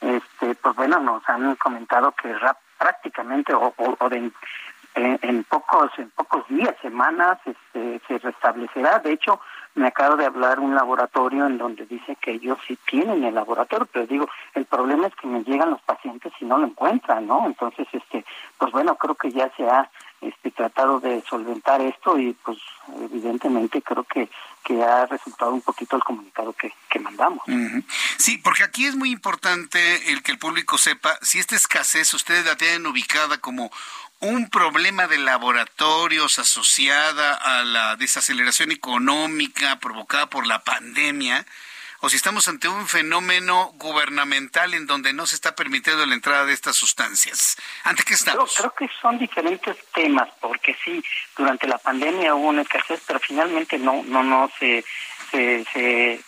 este, 0.00 0.54
pues 0.56 0.76
bueno, 0.76 1.00
nos 1.00 1.26
han 1.26 1.56
comentado 1.56 2.12
que 2.12 2.36
prácticamente 2.78 3.54
o, 3.54 3.74
en, 4.10 5.44
pocos 5.44 5.90
en 5.98 6.10
pocos 6.10 6.46
días, 6.48 6.74
semanas, 6.82 7.38
este, 7.46 8.00
se 8.06 8.18
restablecerá. 8.18 8.98
De 8.98 9.12
hecho, 9.12 9.40
me 9.74 9.88
acabo 9.88 10.16
de 10.16 10.26
hablar 10.26 10.60
un 10.60 10.74
laboratorio 10.74 11.46
en 11.46 11.58
donde 11.58 11.86
dice 11.86 12.16
que 12.20 12.32
ellos 12.32 12.58
sí 12.66 12.78
tienen 12.88 13.24
el 13.24 13.34
laboratorio, 13.34 13.88
pero 13.92 14.06
digo, 14.06 14.28
el 14.54 14.64
problema 14.66 15.08
es 15.08 15.14
que 15.16 15.26
me 15.26 15.42
llegan 15.42 15.70
los 15.70 15.82
pacientes 15.82 16.32
y 16.40 16.44
no 16.44 16.58
lo 16.58 16.66
encuentran, 16.66 17.26
¿no? 17.26 17.46
Entonces, 17.46 17.86
este, 17.92 18.24
pues 18.58 18.70
bueno, 18.72 18.96
creo 18.96 19.16
que 19.16 19.32
ya 19.32 19.50
se 19.56 19.68
ha 19.68 19.90
este, 20.20 20.50
tratado 20.52 21.00
de 21.00 21.22
solventar 21.28 21.80
esto 21.80 22.18
y 22.18 22.32
pues 22.32 22.58
evidentemente 23.00 23.82
creo 23.82 24.04
que, 24.04 24.28
que 24.64 24.82
ha 24.82 25.06
resultado 25.06 25.52
un 25.52 25.60
poquito 25.60 25.96
el 25.96 26.04
comunicado 26.04 26.52
que, 26.52 26.72
que 26.88 26.98
mandamos. 27.00 27.42
Sí, 28.16 28.38
porque 28.38 28.62
aquí 28.62 28.86
es 28.86 28.96
muy 28.96 29.10
importante 29.10 30.12
el 30.12 30.22
que 30.22 30.32
el 30.32 30.38
público 30.38 30.78
sepa 30.78 31.18
si 31.20 31.40
esta 31.40 31.56
escasez 31.56 32.14
ustedes 32.14 32.46
la 32.46 32.56
tienen 32.56 32.86
ubicada 32.86 33.38
como 33.38 33.70
un 34.24 34.48
problema 34.48 35.06
de 35.06 35.18
laboratorios 35.18 36.38
asociada 36.38 37.34
a 37.34 37.62
la 37.62 37.96
desaceleración 37.96 38.72
económica 38.72 39.78
provocada 39.80 40.30
por 40.30 40.46
la 40.46 40.64
pandemia 40.64 41.44
o 42.00 42.08
si 42.08 42.16
estamos 42.16 42.48
ante 42.48 42.68
un 42.68 42.86
fenómeno 42.86 43.72
gubernamental 43.76 44.74
en 44.74 44.86
donde 44.86 45.12
no 45.12 45.26
se 45.26 45.34
está 45.34 45.54
permitiendo 45.54 46.04
la 46.06 46.14
entrada 46.14 46.46
de 46.46 46.52
estas 46.54 46.76
sustancias. 46.76 47.56
¿Ante 47.82 48.02
qué 48.02 48.14
estamos? 48.14 48.54
creo 48.56 48.74
que 48.74 48.88
son 49.00 49.18
diferentes 49.18 49.76
temas, 49.92 50.28
porque 50.40 50.76
sí, 50.84 51.02
durante 51.36 51.66
la 51.66 51.78
pandemia 51.78 52.34
hubo 52.34 52.48
una 52.48 52.62
escasez, 52.62 53.02
pero 53.06 53.20
finalmente 53.20 53.78
no, 53.78 54.02
no, 54.04 54.22
no 54.22 54.50
se, 54.58 54.84
se, 55.30 55.64
se, 55.72 56.20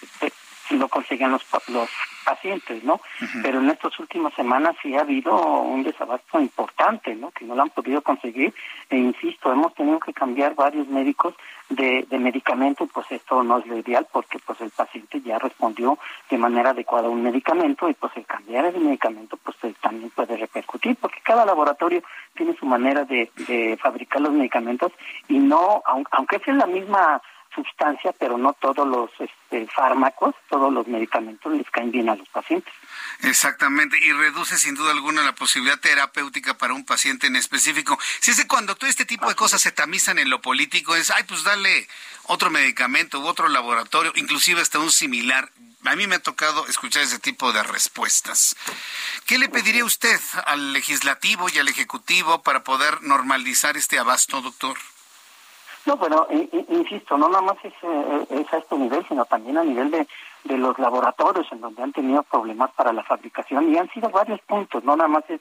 no 0.71 0.89
consiguen 0.89 1.31
los, 1.33 1.43
los 1.69 1.91
pacientes, 2.27 2.83
¿no? 2.83 3.01
Pero 3.43 3.61
en 3.61 3.71
estas 3.71 3.99
últimas 4.01 4.35
semanas 4.35 4.75
sí 4.83 4.97
ha 4.97 5.03
habido 5.03 5.33
un 5.63 5.85
desabasto 5.85 6.41
importante, 6.41 7.15
¿no? 7.15 7.31
Que 7.31 7.45
no 7.45 7.55
lo 7.55 7.63
han 7.63 7.71
podido 7.71 8.03
conseguir. 8.03 8.53
E 8.91 8.97
insisto, 8.97 9.53
hemos 9.53 9.73
tenido 9.75 10.01
que 10.01 10.13
cambiar 10.13 10.57
varios 10.57 10.89
médicos 10.89 11.35
de, 11.69 12.07
de 12.09 12.19
medicamento 12.19 12.85
y 12.85 12.89
pues 12.89 13.07
esto 13.11 13.43
no 13.43 13.59
es 13.59 13.67
lo 13.67 13.79
ideal 13.79 14.07
porque 14.13 14.39
pues 14.45 14.61
el 14.61 14.71
paciente 14.71 15.21
ya 15.23 15.39
respondió 15.39 15.99
de 16.31 16.39
manera 16.39 16.71
adecuada 16.71 17.09
a 17.09 17.11
un 17.11 17.23
medicamento 17.23 17.89
y 17.89 17.95
pues 17.95 18.13
el 18.17 18.27
cambiar 18.27 18.67
el 18.67 18.81
medicamento 18.81 19.37
pues 19.37 19.57
también 19.81 20.11
puede 20.11 20.37
repercutir 20.37 20.97
porque 20.97 21.21
cada 21.23 21.45
laboratorio 21.45 22.03
tiene 22.35 22.55
su 22.57 22.67
manera 22.67 23.05
de, 23.05 23.31
de 23.49 23.79
fabricar 23.81 24.21
los 24.21 24.33
medicamentos 24.33 24.93
y 25.29 25.39
no, 25.39 25.83
aunque 26.11 26.37
es 26.37 26.47
la 26.55 26.67
misma 26.67 27.21
sustancia, 27.57 28.15
pero 28.19 28.39
no 28.39 28.53
todos 28.53 28.87
los 28.87 29.11
este, 29.19 29.67
fármacos, 29.75 30.35
todos 30.49 30.73
los 30.73 30.87
medicamentos 30.87 31.53
les 31.53 31.69
caen 31.71 31.91
bien 31.91 32.09
a 32.09 32.15
los 32.15 32.29
pacientes. 32.29 32.73
Exactamente, 33.23 33.99
y 33.99 34.13
reduce 34.13 34.59
sin 34.59 34.75
duda 34.75 34.93
alguna 34.93 35.23
la 35.23 35.35
posibilidad 35.35 35.81
terapéutica 35.81 36.57
para 36.57 36.75
un 36.75 36.85
paciente 36.85 37.27
en 37.27 37.37
específico. 37.37 37.99
Si 38.21 38.31
es 38.31 38.37
que 38.37 38.47
cuando 38.47 38.77
todo 38.77 38.89
este 38.89 39.07
tipo 39.07 39.29
de 39.29 39.35
cosas 39.35 39.61
se 39.61 39.73
tamizan 39.73 40.19
en 40.19 40.31
lo 40.31 40.41
político, 40.41 40.95
es, 40.95 41.11
ay, 41.11 41.25
pues 41.25 41.43
dale 41.43 41.89
otro 42.25 42.51
medicamento 42.51 43.21
u 43.21 43.27
otro 43.27 43.49
laboratorio, 43.49 44.13
inclusive 44.15 44.61
hasta 44.61 44.79
un 44.79 44.93
similar. 44.93 45.51
A 45.85 45.97
mí 45.97 46.07
me 46.07 46.17
ha 46.17 46.23
tocado 46.23 46.67
escuchar 46.67 47.03
ese 47.03 47.19
tipo 47.19 47.53
de 47.53 47.63
respuestas. 47.63 48.57
¿Qué 49.27 49.39
le 49.39 49.49
pediría 49.49 49.85
usted 49.85 50.21
al 50.45 50.73
legislativo 50.73 51.49
y 51.49 51.59
al 51.59 51.69
ejecutivo 51.69 52.43
para 52.43 52.65
poder 52.65 53.03
normalizar 53.03 53.77
este 53.77 53.99
abasto, 53.99 54.43
doctor? 54.43 54.77
No, 55.87 55.97
bueno, 55.97 56.27
insisto, 56.69 57.17
no 57.17 57.29
nada 57.29 57.43
más 57.43 57.57
es, 57.63 57.73
eh, 57.83 58.27
es, 58.31 58.53
a 58.53 58.59
este 58.59 58.77
nivel, 58.77 59.07
sino 59.07 59.25
también 59.25 59.57
a 59.57 59.63
nivel 59.63 59.91
de, 59.93 60.07
de 60.43 60.59
los 60.59 60.77
laboratorios 60.81 61.47
en 61.53 61.61
donde 61.61 61.81
han 61.81 61.93
tenido 61.93 62.25
problemas 62.25 62.73
para 62.73 62.93
la 62.93 63.05
fabricación 63.05 63.73
y 63.73 63.79
han 63.79 63.89
sido 63.93 64.11
varios 64.11 64.41
puntos, 64.41 64.83
no 64.83 64.97
nada 64.97 65.09
más 65.09 65.23
es, 65.29 65.41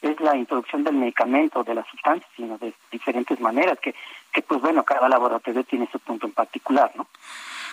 es 0.00 0.20
la 0.20 0.36
introducción 0.36 0.84
del 0.84 0.94
medicamento, 0.94 1.64
de 1.64 1.74
la 1.74 1.84
sustancia, 1.90 2.28
sino 2.36 2.56
de 2.58 2.72
diferentes 2.92 3.40
maneras, 3.40 3.78
que, 3.80 3.94
que 4.32 4.42
pues 4.42 4.60
bueno, 4.60 4.84
cada 4.84 5.08
laboratorio 5.08 5.64
tiene 5.64 5.88
su 5.90 5.98
punto 5.98 6.26
en 6.26 6.32
particular, 6.32 6.92
¿no? 6.94 7.08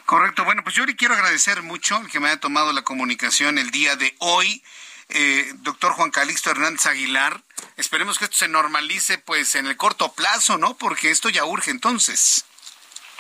Correcto, 0.08 0.44
bueno, 0.44 0.64
pues 0.64 0.74
yo 0.74 0.86
le 0.86 0.96
quiero 0.96 1.14
agradecer 1.14 1.62
mucho 1.62 2.00
que 2.12 2.20
me 2.20 2.30
haya 2.30 2.40
tomado 2.40 2.74
la 2.74 2.82
comunicación 2.82 3.58
el 3.58 3.70
día 3.72 3.96
de 3.96 4.16
hoy 4.20 4.64
eh, 5.10 5.52
doctor 5.58 5.94
Juan 5.94 6.12
Calixto 6.12 6.52
Hernández 6.52 6.86
Aguilar. 6.86 7.42
Esperemos 7.78 8.20
que 8.20 8.26
esto 8.26 8.38
se 8.38 8.48
normalice 8.48 9.18
pues 9.18 9.56
en 9.56 9.68
el 9.68 9.78
corto 9.78 10.12
plazo, 10.14 10.58
¿no? 10.58 10.76
Porque 10.78 11.12
esto 11.12 11.30
ya 11.30 11.46
urge 11.46 11.72
entonces. 11.72 12.46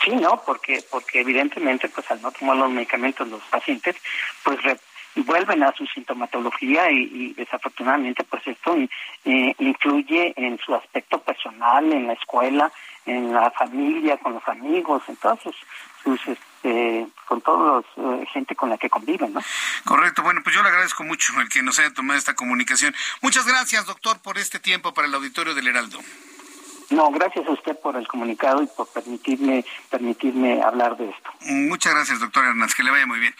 Sí, 0.03 0.11
no, 0.11 0.43
porque 0.45 0.83
porque 0.91 1.21
evidentemente 1.21 1.89
pues 1.89 2.09
al 2.11 2.21
no 2.21 2.31
tomar 2.31 2.57
los 2.57 2.69
medicamentos 2.69 3.27
los 3.27 3.41
pacientes 3.43 3.95
pues 4.43 4.59
vuelven 5.15 5.63
a 5.63 5.73
su 5.73 5.85
sintomatología 5.87 6.91
y, 6.91 7.33
desafortunadamente 7.33 8.23
pues 8.23 8.45
esto 8.45 8.77
eh, 9.25 9.55
influye 9.57 10.33
en 10.35 10.59
su 10.59 10.75
aspecto 10.75 11.19
personal, 11.21 11.91
en 11.91 12.07
la 12.07 12.13
escuela, 12.13 12.71
en 13.05 13.33
la 13.33 13.49
familia, 13.51 14.17
con 14.17 14.33
los 14.33 14.47
amigos, 14.47 15.03
en 15.07 15.15
todos 15.15 15.39
sus, 15.41 15.55
sus 16.03 16.37
este, 16.57 17.07
con 17.27 17.41
toda 17.41 17.83
la 17.95 18.15
eh, 18.15 18.25
gente 18.33 18.55
con 18.55 18.69
la 18.69 18.77
que 18.77 18.89
conviven, 18.89 19.33
¿no? 19.33 19.41
Correcto. 19.85 20.23
Bueno, 20.23 20.41
pues 20.43 20.55
yo 20.55 20.63
le 20.63 20.69
agradezco 20.69 21.03
mucho 21.03 21.33
el 21.39 21.49
que 21.49 21.61
nos 21.61 21.79
haya 21.79 21.93
tomado 21.93 22.17
esta 22.17 22.35
comunicación. 22.35 22.95
Muchas 23.21 23.45
gracias, 23.45 23.85
doctor, 23.85 24.19
por 24.19 24.37
este 24.37 24.59
tiempo 24.59 24.93
para 24.93 25.07
el 25.07 25.13
auditorio 25.13 25.53
del 25.53 25.67
Heraldo. 25.67 25.99
No, 26.89 27.11
gracias 27.11 27.45
a 27.45 27.51
usted 27.51 27.77
por 27.79 27.97
el 27.97 28.07
comunicado 28.07 28.63
y 28.63 28.67
por 28.67 28.87
permitirme 28.87 29.65
permitirme 29.89 30.61
hablar 30.61 30.95
de 30.95 31.09
esto. 31.09 31.29
Muchas 31.41 31.93
gracias, 31.93 32.19
doctor 32.19 32.45
Hernández, 32.45 32.75
que 32.75 32.83
le 32.83 32.91
vaya 32.91 33.05
muy 33.05 33.19
bien. 33.19 33.35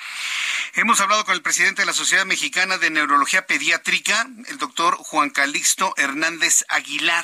Hemos 0.76 1.00
hablado 1.00 1.24
con 1.24 1.34
el 1.34 1.42
presidente 1.42 1.82
de 1.82 1.86
la 1.86 1.94
Sociedad 1.94 2.26
Mexicana 2.26 2.78
de 2.78 2.90
Neurología 2.90 3.48
Pediátrica, 3.48 4.28
el 4.48 4.58
doctor 4.58 4.96
Juan 4.98 5.30
Calixto 5.30 5.94
Hernández 5.96 6.66
Aguilar. 6.68 7.24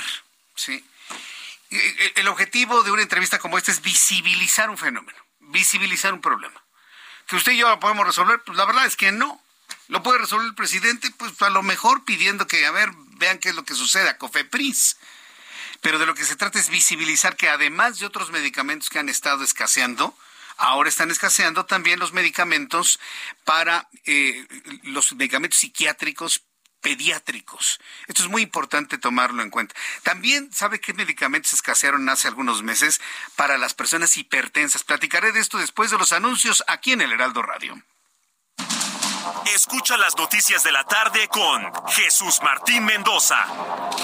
Sí. 0.56 0.84
El 2.16 2.28
objetivo 2.30 2.84
de 2.84 2.92
una 2.92 3.02
entrevista 3.02 3.40
como 3.40 3.58
esta 3.58 3.72
es 3.72 3.82
visibilizar 3.82 4.70
un 4.70 4.78
fenómeno 4.78 5.18
visibilizar 5.54 6.14
un 6.14 6.20
problema. 6.20 6.62
¿Que 7.28 7.38
usted 7.38 7.54
y 7.54 7.58
yo 7.58 7.70
lo 7.70 7.80
podemos 7.80 8.06
resolver? 8.06 8.42
Pues 8.46 8.58
la 8.58 8.66
verdad 8.66 8.86
es 8.86 8.98
que 8.98 9.14
no. 9.14 9.42
¿Lo 9.88 10.04
puede 10.04 10.20
resolver 10.20 10.48
el 10.48 10.56
presidente? 10.56 11.10
Pues 11.18 11.42
a 11.42 11.50
lo 11.50 11.64
mejor 11.64 12.04
pidiendo 12.04 12.48
que, 12.48 12.66
a 12.66 12.72
ver, 12.72 12.92
vean 13.18 13.38
qué 13.38 13.50
es 13.50 13.56
lo 13.56 13.64
que 13.64 13.76
sucede 13.76 14.10
a 14.10 14.18
COFEPRIS. 14.18 14.98
Pero 15.82 16.00
de 16.00 16.06
lo 16.06 16.16
que 16.16 16.26
se 16.26 16.36
trata 16.36 16.60
es 16.60 16.70
visibilizar 16.70 17.38
que 17.38 17.50
además 17.50 18.00
de 18.00 18.06
otros 18.06 18.32
medicamentos 18.32 18.90
que 18.90 19.00
han 19.00 19.10
estado 19.10 19.44
escaseando, 19.44 20.18
ahora 20.58 20.90
están 20.90 21.12
escaseando 21.12 21.66
también 21.66 22.00
los 22.00 22.14
medicamentos 22.14 23.00
para 23.44 23.88
eh, 24.06 24.46
los 24.84 25.14
medicamentos 25.14 25.60
psiquiátricos 25.60 26.42
pediátricos. 26.84 27.80
Esto 28.08 28.22
es 28.22 28.30
muy 28.30 28.44
importante 28.44 29.00
tomarlo 29.00 29.42
en 29.42 29.50
cuenta. 29.50 29.74
También 30.04 30.54
sabe 30.54 30.80
qué 30.80 30.94
medicamentos 30.94 31.54
escasearon 31.54 32.08
hace 32.10 32.28
algunos 32.28 32.62
meses 32.62 33.02
para 33.36 33.58
las 33.58 33.74
personas 33.74 34.16
hipertensas. 34.18 34.84
Platicaré 34.84 35.32
de 35.32 35.40
esto 35.40 35.58
después 35.58 35.90
de 35.90 35.98
los 35.98 36.14
anuncios 36.14 36.64
aquí 36.68 36.92
en 36.92 37.02
el 37.02 37.12
Heraldo 37.12 37.42
Radio. 37.42 37.82
Escucha 39.56 39.98
las 39.98 40.16
noticias 40.18 40.64
de 40.64 40.72
la 40.72 40.84
tarde 40.84 41.28
con 41.30 41.72
Jesús 41.90 42.40
Martín 42.44 42.86
Mendoza. 42.86 43.46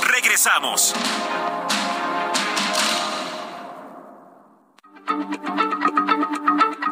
Regresamos. 0.07 0.95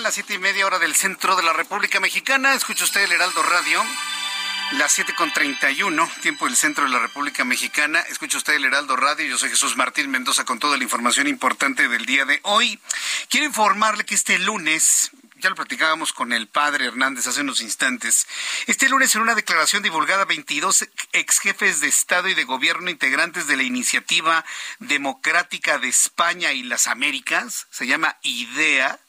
Las 0.00 0.14
siete 0.14 0.34
y 0.34 0.38
media 0.38 0.66
hora 0.66 0.78
del 0.78 0.94
centro 0.94 1.36
de 1.36 1.42
la 1.42 1.54
República 1.54 2.00
Mexicana. 2.00 2.52
Escucha 2.52 2.84
usted 2.84 3.02
el 3.02 3.12
Heraldo 3.12 3.42
Radio. 3.42 3.82
Las 4.72 4.92
siete 4.92 5.14
con 5.14 5.32
treinta 5.32 5.70
y 5.70 5.82
uno, 5.82 6.10
tiempo 6.20 6.44
del 6.44 6.56
centro 6.56 6.84
de 6.84 6.90
la 6.90 6.98
República 6.98 7.44
Mexicana. 7.44 8.00
Escucha 8.00 8.36
usted 8.36 8.54
el 8.54 8.66
Heraldo 8.66 8.96
Radio. 8.96 9.24
Yo 9.24 9.38
soy 9.38 9.48
Jesús 9.48 9.76
Martín 9.76 10.10
Mendoza 10.10 10.44
con 10.44 10.58
toda 10.58 10.76
la 10.76 10.82
información 10.82 11.28
importante 11.28 11.88
del 11.88 12.04
día 12.04 12.26
de 12.26 12.40
hoy. 12.42 12.78
Quiero 13.30 13.46
informarle 13.46 14.04
que 14.04 14.14
este 14.14 14.38
lunes, 14.38 15.12
ya 15.36 15.48
lo 15.48 15.56
platicábamos 15.56 16.12
con 16.12 16.32
el 16.34 16.46
padre 16.46 16.86
Hernández 16.86 17.26
hace 17.26 17.40
unos 17.40 17.62
instantes. 17.62 18.26
Este 18.66 18.90
lunes, 18.90 19.14
en 19.14 19.22
una 19.22 19.34
declaración 19.34 19.82
divulgada, 19.82 20.26
22 20.26 20.88
ex 21.12 21.38
jefes 21.38 21.80
de 21.80 21.88
Estado 21.88 22.28
y 22.28 22.34
de 22.34 22.44
Gobierno 22.44 22.90
integrantes 22.90 23.46
de 23.46 23.56
la 23.56 23.62
Iniciativa 23.62 24.44
Democrática 24.78 25.78
de 25.78 25.88
España 25.88 26.52
y 26.52 26.64
las 26.64 26.86
Américas, 26.86 27.66
se 27.70 27.86
llama 27.86 28.18
IDEA, 28.22 29.00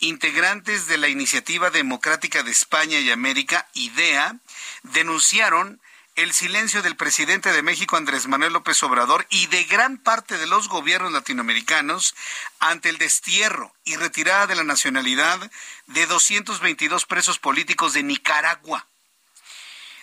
integrantes 0.00 0.86
de 0.86 0.98
la 0.98 1.08
Iniciativa 1.08 1.70
Democrática 1.70 2.42
de 2.42 2.50
España 2.50 2.98
y 3.00 3.10
América, 3.10 3.68
IDEA, 3.74 4.36
denunciaron 4.82 5.80
el 6.16 6.32
silencio 6.32 6.80
del 6.80 6.96
presidente 6.96 7.52
de 7.52 7.62
México, 7.62 7.96
Andrés 7.96 8.26
Manuel 8.26 8.54
López 8.54 8.82
Obrador, 8.82 9.26
y 9.28 9.46
de 9.48 9.64
gran 9.64 9.98
parte 9.98 10.38
de 10.38 10.46
los 10.46 10.68
gobiernos 10.68 11.12
latinoamericanos 11.12 12.14
ante 12.58 12.88
el 12.88 12.96
destierro 12.96 13.74
y 13.84 13.96
retirada 13.96 14.46
de 14.46 14.54
la 14.54 14.64
nacionalidad 14.64 15.50
de 15.86 16.06
222 16.06 17.04
presos 17.04 17.38
políticos 17.38 17.92
de 17.92 18.02
Nicaragua. 18.02 18.86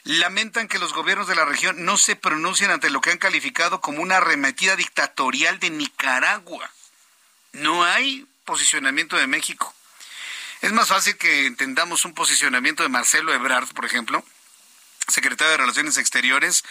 Lamentan 0.04 0.68
que 0.68 0.80
los 0.80 0.94
gobiernos 0.94 1.28
de 1.28 1.36
la 1.36 1.46
región 1.46 1.84
no 1.84 1.98
se 1.98 2.16
pronuncien 2.16 2.70
ante 2.70 2.92
lo 2.92 3.02
que 3.02 3.10
han 3.10 3.18
calificado 3.18 3.82
como 3.82 4.02
una 4.02 4.18
arremetida 4.18 4.76
dictatorial 4.76 5.60
de 5.60 5.72
Nicaragua. 5.72 6.70
No 7.54 7.84
hay 7.84 8.28
posicionamiento 8.46 9.18
de 9.18 9.28
México. 9.28 9.74
Es 10.64 10.72
más 10.72 10.88
fácil 10.88 11.18
que 11.18 11.46
entendamos 11.46 12.06
un 12.06 12.14
posicionamiento 12.14 12.84
de 12.84 12.90
Marcelo 12.90 13.34
Ebrard, 13.34 13.68
por 13.74 13.84
ejemplo, 13.84 14.24
secretario 15.10 15.52
de 15.52 15.58
Relaciones 15.58 15.98
Exteriores, 15.98 16.64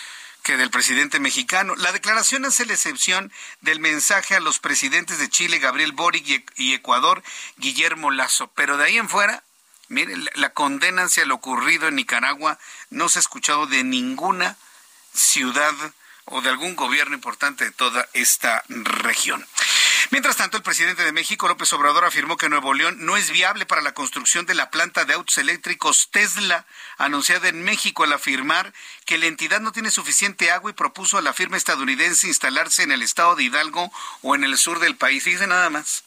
que 0.42 0.56
del 0.56 0.70
presidente 0.70 1.20
mexicano. 1.20 1.74
La 1.76 1.92
declaración 1.92 2.46
hace 2.46 2.64
la 2.64 2.72
excepción 2.72 3.30
del 3.60 3.80
mensaje 3.80 4.34
a 4.34 4.40
los 4.40 4.60
presidentes 4.60 5.18
de 5.18 5.28
Chile, 5.28 5.58
Gabriel 5.58 5.92
Boric, 5.92 6.50
y 6.56 6.72
Ecuador, 6.72 7.22
Guillermo 7.58 8.10
Lazo. 8.10 8.50
Pero 8.54 8.78
de 8.78 8.84
ahí 8.84 8.96
en 8.96 9.10
fuera, 9.10 9.44
miren, 9.88 10.26
la 10.36 10.54
condena 10.54 11.02
hacia 11.02 11.26
lo 11.26 11.34
ocurrido 11.34 11.88
en 11.88 11.96
Nicaragua 11.96 12.58
no 12.88 13.10
se 13.10 13.18
ha 13.18 13.20
escuchado 13.20 13.66
de 13.66 13.84
ninguna 13.84 14.56
ciudad 15.12 15.74
o 16.24 16.40
de 16.40 16.48
algún 16.48 16.76
gobierno 16.76 17.14
importante 17.14 17.66
de 17.66 17.72
toda 17.72 18.08
esta 18.14 18.64
región. 18.68 19.46
Mientras 20.12 20.36
tanto, 20.36 20.58
el 20.58 20.62
presidente 20.62 21.04
de 21.04 21.12
México, 21.12 21.48
López 21.48 21.72
Obrador, 21.72 22.04
afirmó 22.04 22.36
que 22.36 22.50
Nuevo 22.50 22.74
León 22.74 22.96
no 22.98 23.16
es 23.16 23.30
viable 23.30 23.64
para 23.64 23.80
la 23.80 23.94
construcción 23.94 24.44
de 24.44 24.52
la 24.52 24.68
planta 24.68 25.06
de 25.06 25.14
autos 25.14 25.38
eléctricos 25.38 26.10
Tesla, 26.10 26.66
anunciada 26.98 27.48
en 27.48 27.64
México 27.64 28.04
al 28.04 28.12
afirmar 28.12 28.74
que 29.06 29.16
la 29.16 29.24
entidad 29.24 29.62
no 29.62 29.72
tiene 29.72 29.90
suficiente 29.90 30.50
agua 30.50 30.70
y 30.70 30.74
propuso 30.74 31.16
a 31.16 31.22
la 31.22 31.32
firma 31.32 31.56
estadounidense 31.56 32.26
instalarse 32.26 32.82
en 32.82 32.92
el 32.92 33.00
estado 33.00 33.36
de 33.36 33.44
Hidalgo 33.44 33.90
o 34.20 34.34
en 34.34 34.44
el 34.44 34.58
sur 34.58 34.80
del 34.80 34.96
país. 34.96 35.24
Dice 35.24 35.46
nada 35.46 35.70
más. 35.70 36.04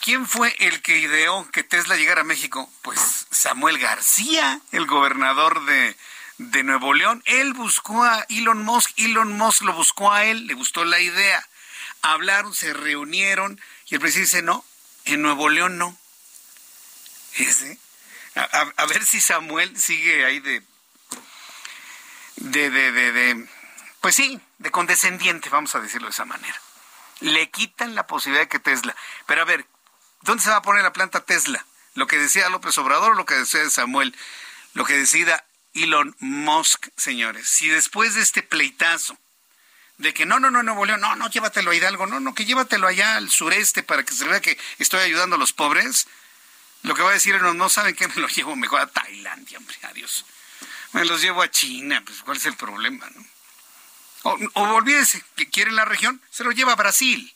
¿Quién 0.00 0.26
fue 0.26 0.56
el 0.58 0.80
que 0.80 1.00
ideó 1.00 1.46
que 1.50 1.62
Tesla 1.62 1.96
llegara 1.96 2.22
a 2.22 2.24
México? 2.24 2.72
Pues 2.80 3.26
Samuel 3.30 3.76
García, 3.76 4.58
el 4.72 4.86
gobernador 4.86 5.66
de, 5.66 5.98
de 6.38 6.62
Nuevo 6.62 6.94
León. 6.94 7.22
Él 7.26 7.52
buscó 7.52 8.04
a 8.04 8.24
Elon 8.30 8.64
Musk, 8.64 8.92
Elon 8.96 9.36
Musk 9.36 9.64
lo 9.64 9.74
buscó 9.74 10.10
a 10.10 10.24
él, 10.24 10.46
le 10.46 10.54
gustó 10.54 10.86
la 10.86 10.98
idea 10.98 11.46
hablaron, 12.02 12.54
se 12.54 12.72
reunieron 12.72 13.60
y 13.86 13.94
el 13.94 14.00
presidente 14.00 14.36
dice, 14.36 14.42
no, 14.42 14.64
en 15.04 15.22
Nuevo 15.22 15.48
León 15.48 15.78
no. 15.78 15.96
A, 18.34 18.86
ver 18.86 19.04
si 19.04 19.20
Samuel 19.20 19.78
sigue 19.78 20.24
ahí 20.24 20.40
de, 20.40 20.62
de, 22.36 22.70
de, 22.70 22.92
de, 22.92 23.48
pues 24.00 24.14
sí, 24.14 24.40
de 24.58 24.70
condescendiente, 24.70 25.48
vamos 25.50 25.74
a 25.74 25.80
decirlo 25.80 26.08
de 26.08 26.12
esa 26.12 26.24
manera. 26.24 26.60
Le 27.20 27.50
quitan 27.50 27.94
la 27.94 28.06
posibilidad 28.06 28.44
de 28.44 28.48
que 28.48 28.58
Tesla, 28.58 28.96
pero 29.26 29.42
a 29.42 29.44
ver, 29.44 29.66
¿dónde 30.22 30.42
se 30.42 30.50
va 30.50 30.56
a 30.56 30.62
poner 30.62 30.82
la 30.82 30.92
planta 30.92 31.24
Tesla? 31.24 31.66
¿Lo 31.94 32.06
que 32.06 32.18
decía 32.18 32.48
López 32.48 32.76
Obrador 32.78 33.16
lo 33.16 33.26
que 33.26 33.34
decía 33.34 33.68
Samuel? 33.68 34.16
Lo 34.74 34.84
que 34.84 34.94
decida 34.94 35.44
Elon 35.74 36.16
Musk, 36.20 36.88
señores. 36.96 37.48
Si 37.48 37.68
después 37.68 38.14
de 38.14 38.22
este 38.22 38.42
pleitazo 38.42 39.18
de 40.00 40.14
que 40.14 40.24
no, 40.24 40.40
no, 40.40 40.50
no, 40.50 40.62
Nuevo 40.62 40.86
León, 40.86 41.02
no, 41.02 41.14
no, 41.14 41.28
llévatelo 41.28 41.70
a 41.70 41.74
Hidalgo, 41.74 42.06
no, 42.06 42.20
no, 42.20 42.34
que 42.34 42.46
llévatelo 42.46 42.86
allá 42.86 43.16
al 43.16 43.30
sureste 43.30 43.82
para 43.82 44.02
que 44.02 44.14
se 44.14 44.26
vea 44.26 44.40
que 44.40 44.58
estoy 44.78 45.00
ayudando 45.00 45.36
a 45.36 45.38
los 45.38 45.52
pobres. 45.52 46.06
Lo 46.82 46.94
que 46.94 47.02
va 47.02 47.10
a 47.10 47.12
decir 47.12 47.40
no, 47.42 47.52
no 47.52 47.68
saben 47.68 47.94
que 47.94 48.08
me 48.08 48.14
lo 48.16 48.26
llevo 48.28 48.56
mejor 48.56 48.80
a 48.80 48.86
Tailandia, 48.86 49.58
hombre, 49.58 49.76
adiós. 49.82 50.24
Me 50.92 51.04
los 51.04 51.20
llevo 51.20 51.42
a 51.42 51.50
China, 51.50 52.02
pues 52.04 52.22
cuál 52.22 52.38
es 52.38 52.46
el 52.46 52.56
problema, 52.56 53.06
¿no? 53.14 53.26
O, 54.22 54.38
o 54.54 54.62
olvídese, 54.74 55.22
que 55.36 55.50
quiere 55.50 55.70
la 55.70 55.84
región, 55.84 56.22
se 56.30 56.44
lo 56.44 56.52
lleva 56.52 56.72
a 56.72 56.76
Brasil. 56.76 57.34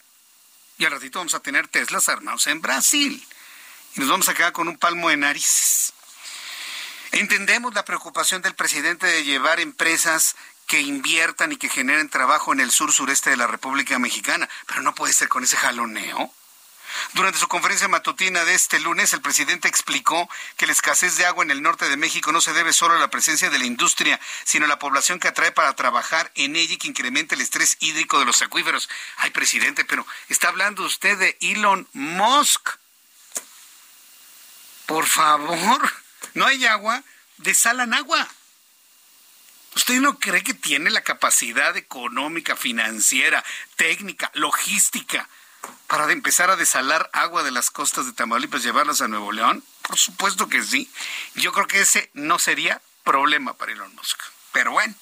Y 0.78 0.86
al 0.86 0.92
ratito 0.92 1.18
vamos 1.18 1.34
a 1.34 1.40
tener 1.40 1.68
Teslas 1.68 2.08
armados 2.08 2.46
en 2.46 2.62
Brasil. 2.62 3.22
Y 3.94 4.00
nos 4.00 4.08
vamos 4.08 4.28
a 4.30 4.34
quedar 4.34 4.52
con 4.52 4.68
un 4.68 4.78
palmo 4.78 5.10
de 5.10 5.18
narices. 5.18 5.92
Entendemos 7.12 7.74
la 7.74 7.84
preocupación 7.84 8.40
del 8.40 8.54
presidente 8.54 9.06
de 9.06 9.22
llevar 9.22 9.60
empresas 9.60 10.34
que 10.66 10.80
inviertan 10.80 11.52
y 11.52 11.56
que 11.56 11.68
generen 11.68 12.08
trabajo 12.08 12.52
en 12.52 12.60
el 12.60 12.70
sur 12.70 12.92
sureste 12.92 13.30
de 13.30 13.36
la 13.36 13.46
República 13.46 13.98
Mexicana, 13.98 14.48
pero 14.66 14.82
no 14.82 14.94
puede 14.94 15.12
ser 15.12 15.28
con 15.28 15.44
ese 15.44 15.56
jaloneo. 15.56 16.32
Durante 17.12 17.38
su 17.38 17.48
conferencia 17.48 17.88
matutina 17.88 18.44
de 18.44 18.54
este 18.54 18.78
lunes, 18.78 19.12
el 19.12 19.20
presidente 19.20 19.68
explicó 19.68 20.28
que 20.56 20.66
la 20.66 20.72
escasez 20.72 21.16
de 21.16 21.26
agua 21.26 21.44
en 21.44 21.50
el 21.50 21.62
norte 21.62 21.88
de 21.88 21.96
México 21.96 22.32
no 22.32 22.40
se 22.40 22.52
debe 22.52 22.72
solo 22.72 22.94
a 22.94 22.98
la 22.98 23.10
presencia 23.10 23.50
de 23.50 23.58
la 23.58 23.64
industria, 23.64 24.20
sino 24.44 24.64
a 24.64 24.68
la 24.68 24.78
población 24.78 25.18
que 25.18 25.28
atrae 25.28 25.52
para 25.52 25.74
trabajar 25.74 26.30
en 26.34 26.56
ella 26.56 26.74
y 26.74 26.76
que 26.76 26.88
incrementa 26.88 27.34
el 27.34 27.40
estrés 27.40 27.76
hídrico 27.80 28.18
de 28.18 28.24
los 28.24 28.42
acuíferos. 28.42 28.88
Ay, 29.16 29.30
presidente, 29.30 29.84
pero 29.84 30.06
está 30.28 30.48
hablando 30.48 30.84
usted 30.84 31.18
de 31.18 31.36
Elon 31.40 31.88
Musk. 31.92 32.70
Por 34.86 35.06
favor, 35.06 35.92
no 36.34 36.46
hay 36.46 36.64
agua, 36.66 37.02
desalan 37.38 37.94
agua. 37.94 38.28
¿Usted 39.76 40.00
no 40.00 40.18
cree 40.18 40.42
que 40.42 40.54
tiene 40.54 40.90
la 40.90 41.02
capacidad 41.02 41.76
económica, 41.76 42.56
financiera, 42.56 43.44
técnica, 43.76 44.30
logística 44.34 45.28
para 45.86 46.10
empezar 46.12 46.50
a 46.50 46.56
desalar 46.56 47.10
agua 47.12 47.42
de 47.42 47.50
las 47.50 47.70
costas 47.70 48.06
de 48.06 48.12
Tamaulipas 48.12 48.62
llevarlas 48.62 49.00
a 49.00 49.08
Nuevo 49.08 49.32
León? 49.32 49.64
Por 49.82 49.98
supuesto 49.98 50.48
que 50.48 50.62
sí. 50.62 50.90
Yo 51.34 51.52
creo 51.52 51.66
que 51.66 51.80
ese 51.80 52.10
no 52.14 52.38
sería 52.38 52.80
problema 53.02 53.54
para 53.54 53.72
Elon 53.72 53.94
Musk. 53.94 54.20
Pero 54.52 54.72
bueno, 54.72 54.94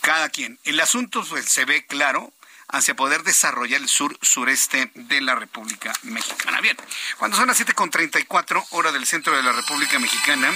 cada 0.00 0.28
quien. 0.30 0.58
El 0.64 0.80
asunto 0.80 1.24
pues, 1.28 1.46
se 1.46 1.64
ve 1.64 1.86
claro 1.86 2.32
hacia 2.68 2.96
poder 2.96 3.22
desarrollar 3.22 3.80
el 3.80 3.88
sur 3.88 4.18
sureste 4.22 4.90
de 4.94 5.20
la 5.20 5.34
República 5.34 5.92
Mexicana. 6.02 6.60
Bien, 6.60 6.76
cuando 7.18 7.36
son 7.36 7.48
las 7.48 7.60
7.34 7.60 8.66
hora 8.70 8.92
del 8.92 9.06
centro 9.06 9.36
de 9.36 9.42
la 9.42 9.52
República 9.52 9.98
Mexicana, 9.98 10.50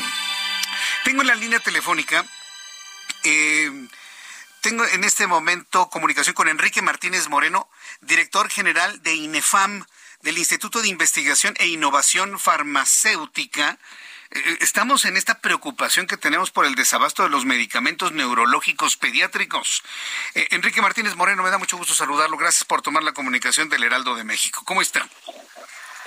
tengo 1.04 1.20
en 1.20 1.28
la 1.28 1.34
línea 1.34 1.60
telefónica 1.60 2.24
eh, 3.26 3.88
tengo 4.60 4.84
en 4.84 5.04
este 5.04 5.26
momento 5.26 5.88
comunicación 5.90 6.34
con 6.34 6.48
Enrique 6.48 6.82
Martínez 6.82 7.28
Moreno, 7.28 7.68
director 8.00 8.48
general 8.48 9.02
de 9.02 9.14
INEFAM, 9.14 9.84
del 10.22 10.38
Instituto 10.38 10.82
de 10.82 10.88
Investigación 10.88 11.54
e 11.58 11.68
Innovación 11.68 12.38
Farmacéutica. 12.38 13.78
Eh, 14.30 14.58
estamos 14.60 15.04
en 15.04 15.16
esta 15.16 15.40
preocupación 15.40 16.06
que 16.06 16.16
tenemos 16.16 16.50
por 16.50 16.66
el 16.66 16.74
desabasto 16.74 17.22
de 17.22 17.28
los 17.28 17.44
medicamentos 17.44 18.12
neurológicos 18.12 18.96
pediátricos. 18.96 19.82
Eh, 20.34 20.48
Enrique 20.50 20.82
Martínez 20.82 21.14
Moreno, 21.14 21.42
me 21.42 21.50
da 21.50 21.58
mucho 21.58 21.76
gusto 21.76 21.94
saludarlo. 21.94 22.36
Gracias 22.36 22.64
por 22.64 22.82
tomar 22.82 23.04
la 23.04 23.12
comunicación 23.12 23.68
del 23.68 23.84
Heraldo 23.84 24.16
de 24.16 24.24
México. 24.24 24.62
¿Cómo 24.64 24.82
está? 24.82 25.08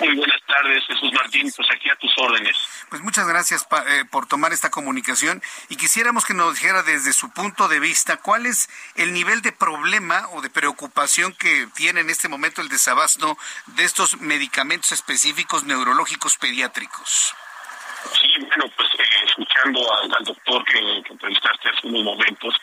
Muy 0.00 0.16
buenas 0.16 0.40
tardes, 0.46 0.82
Jesús 0.86 1.12
Martín. 1.12 1.52
Pues 1.54 1.68
aquí 1.70 1.90
a 1.90 1.96
tus 1.96 2.10
órdenes. 2.16 2.56
Pues 2.88 3.02
muchas 3.02 3.28
gracias 3.28 3.66
eh, 3.86 4.04
por 4.10 4.26
tomar 4.26 4.52
esta 4.52 4.70
comunicación 4.70 5.42
y 5.68 5.76
quisiéramos 5.76 6.24
que 6.24 6.32
nos 6.32 6.54
dijera 6.54 6.82
desde 6.82 7.12
su 7.12 7.30
punto 7.30 7.68
de 7.68 7.80
vista 7.80 8.16
cuál 8.16 8.46
es 8.46 8.70
el 8.96 9.12
nivel 9.12 9.42
de 9.42 9.52
problema 9.52 10.26
o 10.32 10.40
de 10.40 10.48
preocupación 10.48 11.34
que 11.34 11.68
tiene 11.74 12.00
en 12.00 12.08
este 12.08 12.28
momento 12.28 12.62
el 12.62 12.68
desabasto 12.68 13.36
de 13.66 13.84
estos 13.84 14.18
medicamentos 14.20 14.92
específicos 14.92 15.64
neurológicos 15.64 16.38
pediátricos. 16.38 17.34
Sí, 18.18 18.42
bueno, 18.46 18.64
pues 18.76 18.88
eh, 18.98 19.04
escuchando 19.26 19.80
al, 19.92 20.24
doctor 20.24 20.64
que, 20.64 20.80
que, 21.04 21.12
entrevistaste 21.12 21.68
hace 21.68 21.86
unos 21.88 22.04
momentos 22.04 22.54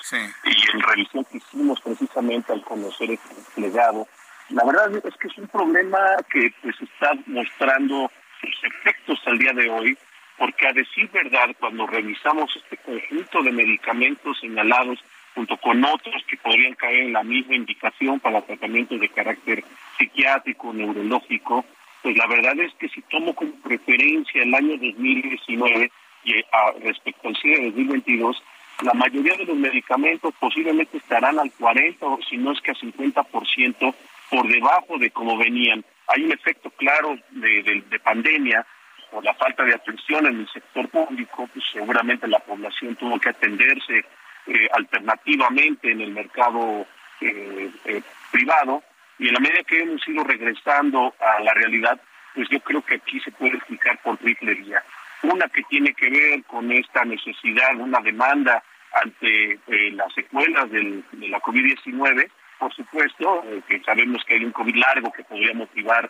y 0.44 0.70
en 0.72 0.82
revisión 0.82 1.24
que 1.26 1.38
hicimos 1.38 1.80
precisamente 1.82 2.52
al 2.52 2.64
conocer 2.64 3.12
este 3.12 3.62
legado 3.62 4.08
la 4.50 4.64
verdad 4.64 4.92
es 5.06 5.16
que 5.18 5.28
es 5.28 5.38
un 5.38 5.48
problema 5.48 6.00
que 6.32 6.54
pues 6.62 6.76
está 6.82 7.14
mostrando 7.26 8.12
sus 8.42 8.64
efectos 8.64 9.20
al 9.26 9.38
día 9.38 9.54
de 9.54 9.70
hoy, 9.70 9.98
porque 10.38 10.68
a 10.68 10.74
decir 10.74 11.10
verdad, 11.12 11.50
cuando 11.60 11.88
revisamos 11.88 12.56
este 12.56 12.78
conjunto 12.78 13.42
de 13.42 13.52
medicamentos 13.52 14.40
señalados 14.40 15.00
junto 15.36 15.58
con 15.58 15.84
otros 15.84 16.24
que 16.28 16.38
podrían 16.38 16.76
caer 16.76 17.04
en 17.04 17.14
la 17.14 17.24
misma 17.24 17.56
indicación 17.56 18.20
para 18.20 18.42
tratamientos 18.42 19.00
de 19.00 19.10
carácter 19.10 19.64
psiquiátrico, 19.98 20.74
neurológico, 20.74 21.66
pues 22.02 22.16
la 22.18 22.28
verdad 22.28 22.58
es 22.60 22.74
que 22.76 22.90
si 22.90 23.02
tomo 23.04 23.34
como 23.36 23.52
referencia 23.66 24.44
el 24.44 24.54
año 24.54 24.78
2019 24.78 25.92
y 26.24 26.40
a, 26.40 26.72
respecto 26.82 27.28
al 27.28 27.36
cierre 27.36 27.64
de 27.64 27.72
2022, 27.72 28.44
la 28.84 28.94
mayoría 28.94 29.36
de 29.36 29.46
los 29.46 29.58
medicamentos 29.58 30.34
posiblemente 30.40 30.98
estarán 30.98 31.40
al 31.40 31.52
40 31.52 32.06
o 32.06 32.20
si 32.28 32.38
no 32.38 32.52
es 32.52 32.62
que 32.62 32.72
al 32.72 32.78
50% 32.78 33.96
por 34.30 34.48
debajo 34.48 34.98
de 34.98 35.12
cómo 35.12 35.38
venían. 35.38 35.84
Hay 36.08 36.24
un 36.24 36.32
efecto 36.32 36.70
claro 36.72 37.18
de, 37.32 38.00
pandemia 38.04 38.66
por 39.12 39.24
la 39.24 39.34
falta 39.34 39.64
de 39.64 39.74
atención 39.74 40.26
en 40.26 40.42
el 40.42 40.50
sector 40.50 40.88
público, 40.90 41.50
pues 41.54 41.66
seguramente 41.72 42.28
la 42.28 42.40
población 42.40 42.96
tuvo 42.96 43.20
que 43.20 43.30
atenderse 43.30 44.06
eh, 44.48 44.70
alternativamente 44.72 45.92
en 45.92 46.02
el 46.02 46.12
mercado 46.12 46.86
eh, 47.22 47.72
eh, 47.86 48.02
privado 48.32 48.84
y 49.20 49.28
en 49.28 49.34
la 49.34 49.40
medida 49.40 49.64
que 49.64 49.82
hemos 49.82 50.06
ido 50.08 50.24
regresando 50.24 51.14
a 51.20 51.42
la 51.42 51.54
realidad, 51.54 52.00
pues 52.36 52.48
yo 52.50 52.60
creo 52.60 52.82
que 52.82 52.96
aquí 52.96 53.20
se 53.22 53.32
puede 53.32 53.56
explicar 53.56 53.98
por 54.04 54.18
triple 54.18 54.54
vía. 54.54 54.84
Una 55.24 55.48
que 55.48 55.64
tiene 55.64 55.94
que 55.94 56.10
ver 56.10 56.44
con 56.44 56.72
esta 56.72 57.04
necesidad, 57.04 57.76
una 57.76 58.00
demanda 58.00 58.64
ante 58.94 59.60
las 59.94 60.14
secuelas 60.14 60.70
de 60.70 61.04
la 61.14 61.40
COVID-19, 61.42 62.30
por 62.60 62.74
supuesto, 62.74 63.44
que 63.68 63.80
sabemos 63.82 64.24
que 64.26 64.36
hay 64.36 64.46
un 64.46 64.52
COVID 64.52 64.76
largo 64.76 65.12
que 65.12 65.24
podría 65.24 65.54
motivar 65.54 66.10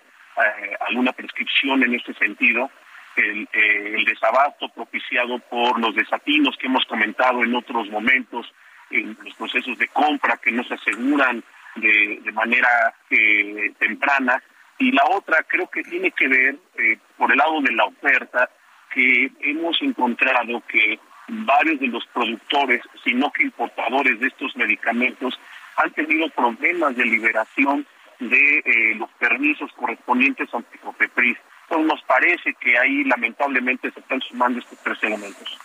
alguna 0.88 1.12
prescripción 1.14 1.84
en 1.84 1.96
este 1.96 2.14
sentido, 2.14 2.70
el, 3.16 3.50
el, 3.52 4.06
desabasto 4.06 4.70
propiciado 4.70 5.40
por 5.40 5.80
los 5.80 5.96
desatinos 5.96 6.56
que 6.58 6.68
hemos 6.68 6.86
comentado 6.86 7.44
en 7.44 7.56
otros 7.56 7.90
momentos, 7.90 8.54
en 8.92 9.18
los 9.24 9.34
procesos 9.36 9.78
de 9.78 9.88
compra 9.88 10.38
que 10.38 10.52
no 10.52 10.64
se 10.64 10.76
aseguran 10.76 11.44
de, 11.76 12.32
manera 12.34 12.94
eh, 13.10 13.74
temprana. 13.80 14.42
Y 14.80 14.92
la 14.92 15.04
otra 15.10 15.44
creo 15.48 15.68
que 15.70 15.84
tiene 15.84 16.12
que 16.12 16.28
ver 16.28 16.56
eh, 16.78 17.00
por 17.18 17.32
el 17.32 17.38
lado 17.38 17.62
de 17.62 17.74
la 17.74 17.86
oferta, 17.86 18.50
que 18.92 19.32
hemos 19.42 19.82
encontrado 19.82 20.62
que 20.68 21.00
varios 21.28 21.80
de 21.80 21.88
los 21.88 22.06
productores, 22.08 22.82
sino 23.04 23.32
que 23.32 23.44
importadores 23.44 24.20
de 24.20 24.28
estos 24.28 24.56
medicamentos, 24.56 25.38
han 25.78 25.92
tenido 25.92 26.30
problemas 26.30 26.96
de 26.96 27.06
liberación 27.06 27.86
de 28.20 28.60
eh, 28.66 28.96
los 28.96 29.10
permisos 29.20 29.72
correspondientes 29.74 30.52
ante 30.54 30.78
COPEPRIS. 30.80 31.38
Entonces 31.64 31.88
nos 31.88 32.02
parece 32.04 32.54
que 32.60 32.78
ahí 32.78 33.04
lamentablemente 33.04 33.92
se 33.92 34.00
están 34.00 34.22
sumando 34.22 34.60
estos 34.60 34.78
tres 34.80 34.98
elementos. 35.04 35.58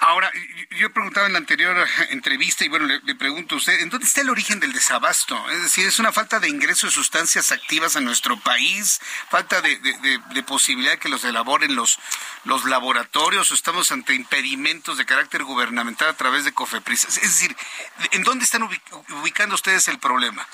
Ahora, 0.00 0.30
yo 0.70 0.92
preguntaba 0.92 1.26
en 1.26 1.32
la 1.32 1.38
anterior 1.38 1.76
entrevista 2.10 2.64
y 2.64 2.68
bueno, 2.68 2.86
le, 2.86 3.14
pregunto 3.14 3.54
a 3.54 3.58
usted, 3.58 3.80
¿en 3.80 3.90
dónde 3.90 4.06
está 4.06 4.20
el 4.20 4.30
origen 4.30 4.60
del 4.60 4.72
desabasto? 4.72 5.38
Es 5.50 5.62
decir, 5.62 5.86
¿es 5.86 5.98
una 5.98 6.12
falta 6.12 6.40
de 6.40 6.48
ingreso 6.48 6.86
de 6.86 6.92
sustancias 6.92 7.52
activas 7.52 7.96
a 7.96 8.00
nuestro 8.00 8.36
país? 8.38 9.00
¿Falta 9.30 9.60
de, 9.62 9.78
de, 9.78 10.42
posibilidad 10.42 10.92
de 10.92 10.98
que 10.98 11.08
los 11.08 11.24
elaboren 11.24 11.74
los, 11.74 11.98
los 12.44 12.64
laboratorios 12.64 13.50
o 13.50 13.54
estamos 13.54 13.90
ante 13.92 14.14
impedimentos 14.14 14.98
de 14.98 15.06
carácter 15.06 15.44
gubernamental 15.44 16.08
a 16.08 16.16
través 16.16 16.44
de 16.44 16.52
COFEPRIS? 16.52 17.04
Es 17.04 17.22
decir, 17.22 17.56
¿en 18.12 18.22
dónde 18.24 18.44
están 18.44 18.62
ubicando 18.62 19.54
ustedes 19.54 19.88
el 19.88 19.98
problema? 19.98 20.46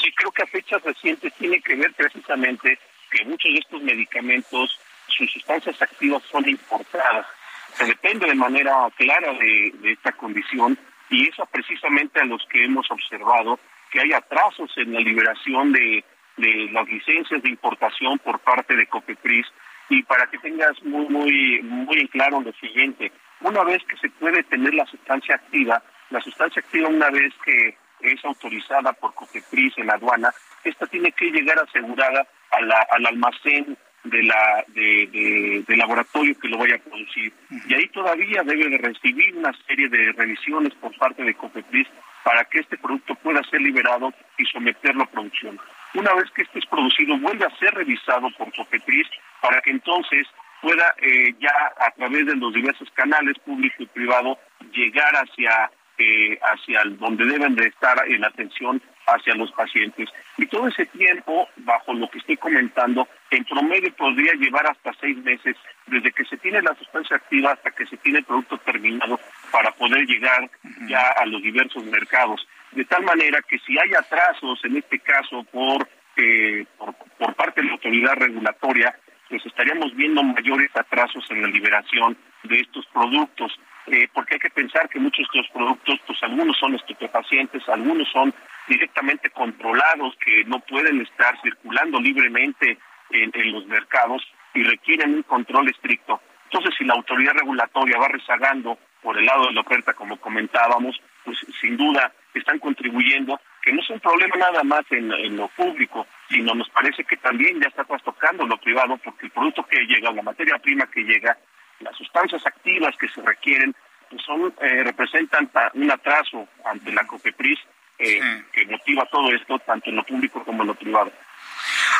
Sí, 0.00 0.12
creo 0.16 0.32
que 0.32 0.42
a 0.42 0.46
fechas 0.46 0.82
recientes 0.82 1.32
tiene 1.34 1.60
que 1.60 1.74
ver 1.74 1.92
precisamente 1.94 2.78
que 3.10 3.24
muchos 3.24 3.52
de 3.52 3.58
estos 3.58 3.82
medicamentos, 3.82 4.78
sus 5.08 5.30
sustancias 5.30 5.80
activas 5.82 6.22
son 6.30 6.48
importadas 6.48 7.26
se 7.74 7.84
depende 7.84 8.26
de 8.26 8.34
manera 8.34 8.88
clara 8.96 9.32
de, 9.34 9.72
esta 9.84 10.12
condición 10.12 10.78
y 11.10 11.28
eso 11.28 11.46
precisamente 11.46 12.20
a 12.20 12.24
los 12.24 12.44
que 12.46 12.64
hemos 12.64 12.90
observado 12.90 13.58
que 13.90 14.00
hay 14.00 14.12
atrasos 14.12 14.72
en 14.76 14.92
la 14.92 15.00
liberación 15.00 15.72
de, 15.72 16.04
las 16.36 16.88
licencias 16.88 17.42
de 17.42 17.50
importación 17.50 18.18
por 18.18 18.40
parte 18.40 18.74
de 18.74 18.86
COPEPRIS. 18.88 19.46
Y 19.88 20.02
para 20.02 20.26
que 20.26 20.38
tengas 20.38 20.82
muy 20.82 21.06
muy 21.08 21.62
muy 21.62 22.00
en 22.00 22.06
claro 22.08 22.40
lo 22.40 22.52
siguiente, 22.54 23.12
una 23.40 23.62
vez 23.62 23.84
que 23.84 23.96
se 23.98 24.08
puede 24.08 24.42
tener 24.44 24.72
la 24.74 24.86
sustancia 24.86 25.34
activa, 25.34 25.82
la 26.10 26.20
sustancia 26.20 26.60
activa 26.60 26.88
una 26.88 27.10
vez 27.10 27.32
que 27.44 27.76
es 28.00 28.24
autorizada 28.24 28.92
por 28.94 29.14
COPEPRIS 29.14 29.78
en 29.78 29.86
la 29.88 29.94
aduana, 29.94 30.32
esta 30.64 30.86
tiene 30.86 31.12
que 31.12 31.30
llegar 31.30 31.58
asegurada 31.58 32.26
al 32.50 33.06
almacén 33.06 33.76
de 34.04 34.22
la 34.22 34.64
de, 34.68 35.64
laboratorio 35.76 36.38
que 36.38 36.48
lo 36.48 36.58
vaya 36.58 36.76
a 36.76 36.78
producir 36.78 37.32
y 37.66 37.74
ahí 37.74 37.88
todavía 37.88 38.42
debe 38.42 38.68
de 38.68 38.78
recibir 38.78 39.34
una 39.36 39.52
serie 39.66 39.88
de 39.88 40.12
revisiones 40.12 40.72
por 40.74 40.96
parte 40.96 41.24
de 41.24 41.34
Cofepris 41.34 41.88
para 42.22 42.44
que 42.44 42.60
este 42.60 42.78
producto 42.78 43.14
pueda 43.16 43.42
ser 43.50 43.60
liberado 43.60 44.12
y 44.38 44.44
someterlo 44.46 45.02
a 45.02 45.10
producción. 45.10 45.58
Una 45.94 46.14
vez 46.14 46.30
que 46.30 46.42
este 46.42 46.58
es 46.58 46.66
producido, 46.66 47.18
vuelve 47.18 47.44
a 47.44 47.58
ser 47.58 47.74
revisado 47.74 48.30
por 48.38 48.52
Cofepris 48.54 49.08
para 49.40 49.60
que 49.60 49.70
entonces 49.70 50.26
pueda 50.62 50.94
eh, 51.02 51.34
ya 51.38 51.52
a 51.78 51.90
través 51.90 52.26
de 52.26 52.36
los 52.36 52.54
diversos 52.54 52.90
canales 52.92 53.38
público 53.40 53.82
y 53.82 53.86
privado 53.86 54.38
llegar 54.72 55.14
hacia 55.14 55.70
eh, 55.98 56.38
hacia 56.42 56.82
donde 56.98 57.24
deben 57.24 57.54
de 57.54 57.68
estar 57.68 57.96
en 58.08 58.24
atención 58.24 58.82
hacia 59.06 59.34
los 59.34 59.50
pacientes. 59.52 60.08
Y 60.36 60.46
todo 60.46 60.68
ese 60.68 60.86
tiempo, 60.86 61.48
bajo 61.56 61.92
lo 61.92 62.08
que 62.10 62.18
estoy 62.18 62.36
comentando, 62.36 63.08
en 63.30 63.44
promedio 63.44 63.92
podría 63.94 64.32
llevar 64.34 64.66
hasta 64.66 64.92
seis 65.00 65.16
meses 65.18 65.56
desde 65.86 66.12
que 66.12 66.24
se 66.24 66.36
tiene 66.38 66.62
la 66.62 66.74
sustancia 66.74 67.16
activa 67.16 67.52
hasta 67.52 67.70
que 67.70 67.86
se 67.86 67.96
tiene 67.98 68.20
el 68.20 68.24
producto 68.24 68.58
terminado 68.58 69.18
para 69.50 69.72
poder 69.72 70.06
llegar 70.06 70.50
ya 70.88 71.08
a 71.10 71.26
los 71.26 71.42
diversos 71.42 71.84
mercados. 71.84 72.46
De 72.72 72.84
tal 72.84 73.04
manera 73.04 73.40
que 73.42 73.58
si 73.60 73.78
hay 73.78 73.94
atrasos, 73.94 74.64
en 74.64 74.76
este 74.76 74.98
caso 74.98 75.44
por, 75.44 75.88
eh, 76.16 76.64
por, 76.78 76.94
por 77.18 77.34
parte 77.34 77.60
de 77.60 77.68
la 77.68 77.74
autoridad 77.74 78.14
regulatoria, 78.14 78.94
pues 79.28 79.44
estaríamos 79.46 79.94
viendo 79.94 80.22
mayores 80.22 80.70
atrasos 80.76 81.24
en 81.30 81.42
la 81.42 81.48
liberación 81.48 82.16
de 82.44 82.60
estos 82.60 82.86
productos. 82.86 83.58
Eh, 83.86 84.08
porque 84.14 84.34
hay 84.34 84.40
que 84.40 84.50
pensar 84.50 84.88
que 84.88 84.98
muchos 84.98 85.28
de 85.32 85.40
estos 85.40 85.52
productos, 85.52 86.00
pues 86.06 86.22
algunos 86.22 86.56
son 86.58 86.74
estupefacientes, 86.74 87.68
algunos 87.68 88.08
son 88.10 88.32
directamente 88.68 89.30
controlados, 89.30 90.16
que 90.24 90.44
no 90.44 90.60
pueden 90.60 91.00
estar 91.02 91.40
circulando 91.42 92.00
libremente 92.00 92.78
en, 93.10 93.52
los 93.52 93.66
mercados 93.66 94.22
y 94.54 94.62
requieren 94.62 95.14
un 95.14 95.22
control 95.22 95.68
estricto. 95.68 96.20
Entonces, 96.44 96.74
si 96.78 96.84
la 96.84 96.94
autoridad 96.94 97.32
regulatoria 97.34 97.98
va 97.98 98.08
rezagando 98.08 98.78
por 99.02 99.18
el 99.18 99.26
lado 99.26 99.46
de 99.46 99.52
la 99.52 99.60
oferta, 99.60 99.92
como 99.92 100.16
comentábamos, 100.18 101.00
pues 101.24 101.38
sin 101.60 101.76
duda 101.76 102.12
están 102.32 102.58
contribuyendo, 102.58 103.40
que 103.62 103.72
no 103.72 103.80
es 103.80 103.90
un 103.90 104.00
problema 104.00 104.36
nada 104.36 104.62
más 104.64 104.82
en, 104.90 105.36
lo 105.36 105.48
público, 105.48 106.06
sino 106.28 106.54
nos 106.54 106.68
parece 106.70 107.04
que 107.04 107.16
también 107.16 107.60
ya 107.60 107.68
está 107.68 107.84
trastocando 107.84 108.46
lo 108.46 108.56
privado, 108.56 108.96
porque 108.98 109.26
el 109.26 109.32
producto 109.32 109.64
que 109.64 109.86
llega, 109.86 110.10
la 110.10 110.22
materia 110.22 110.58
prima 110.58 110.86
que 110.90 111.02
llega, 111.02 111.36
las 111.80 111.96
sustancias 111.96 112.44
activas 112.46 112.96
que 112.96 113.08
se 113.08 113.22
requieren, 113.22 113.74
pues 114.10 114.22
son 114.22 114.54
eh, 114.60 114.82
representan 114.84 115.50
un 115.74 115.90
atraso 115.90 116.48
ante 116.64 116.92
la 116.92 117.06
COPEPRIS 117.06 117.58
eh, 117.98 118.44
que 118.52 118.66
motiva 118.66 119.06
todo 119.06 119.30
esto, 119.30 119.58
tanto 119.60 119.90
en 119.90 119.96
lo 119.96 120.04
público 120.04 120.44
como 120.44 120.62
en 120.62 120.68
lo 120.68 120.74
privado. 120.74 121.12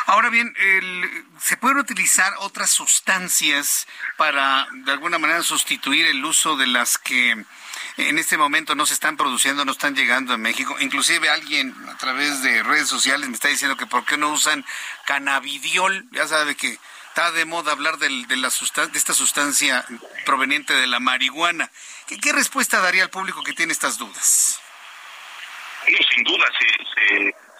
Ahora 0.07 0.29
bien, 0.29 0.53
¿se 1.39 1.57
pueden 1.57 1.77
utilizar 1.77 2.31
otras 2.39 2.69
sustancias 2.69 3.87
para, 4.17 4.67
de 4.71 4.91
alguna 4.91 5.17
manera, 5.17 5.41
sustituir 5.41 6.05
el 6.05 6.23
uso 6.23 6.57
de 6.57 6.67
las 6.67 6.99
que 6.99 7.31
en 7.97 8.19
este 8.19 8.37
momento 8.37 8.75
no 8.75 8.85
se 8.85 8.93
están 8.93 9.17
produciendo, 9.17 9.65
no 9.65 9.71
están 9.71 9.95
llegando 9.95 10.33
a 10.33 10.37
México? 10.37 10.75
Inclusive 10.79 11.29
alguien 11.29 11.73
a 11.89 11.97
través 11.97 12.43
de 12.43 12.61
redes 12.61 12.87
sociales 12.87 13.27
me 13.29 13.35
está 13.35 13.47
diciendo 13.47 13.77
que 13.77 13.87
por 13.87 14.05
qué 14.05 14.17
no 14.17 14.29
usan 14.31 14.63
cannabidiol, 15.05 16.05
ya 16.11 16.27
sabe 16.27 16.55
que 16.55 16.77
está 17.15 17.31
de 17.31 17.45
moda 17.45 17.71
hablar 17.71 17.97
de, 17.97 18.09
la 18.09 18.49
de 18.49 18.97
esta 18.97 19.13
sustancia 19.13 19.85
proveniente 20.25 20.73
de 20.73 20.85
la 20.85 20.99
marihuana. 20.99 21.71
¿Qué, 22.07 22.33
respuesta 22.33 22.81
daría 22.81 23.03
al 23.03 23.09
público 23.09 23.41
que 23.41 23.53
tiene 23.53 23.71
estas 23.71 23.97
dudas? 23.97 24.59
Sin 26.13 26.23
duda 26.23 26.45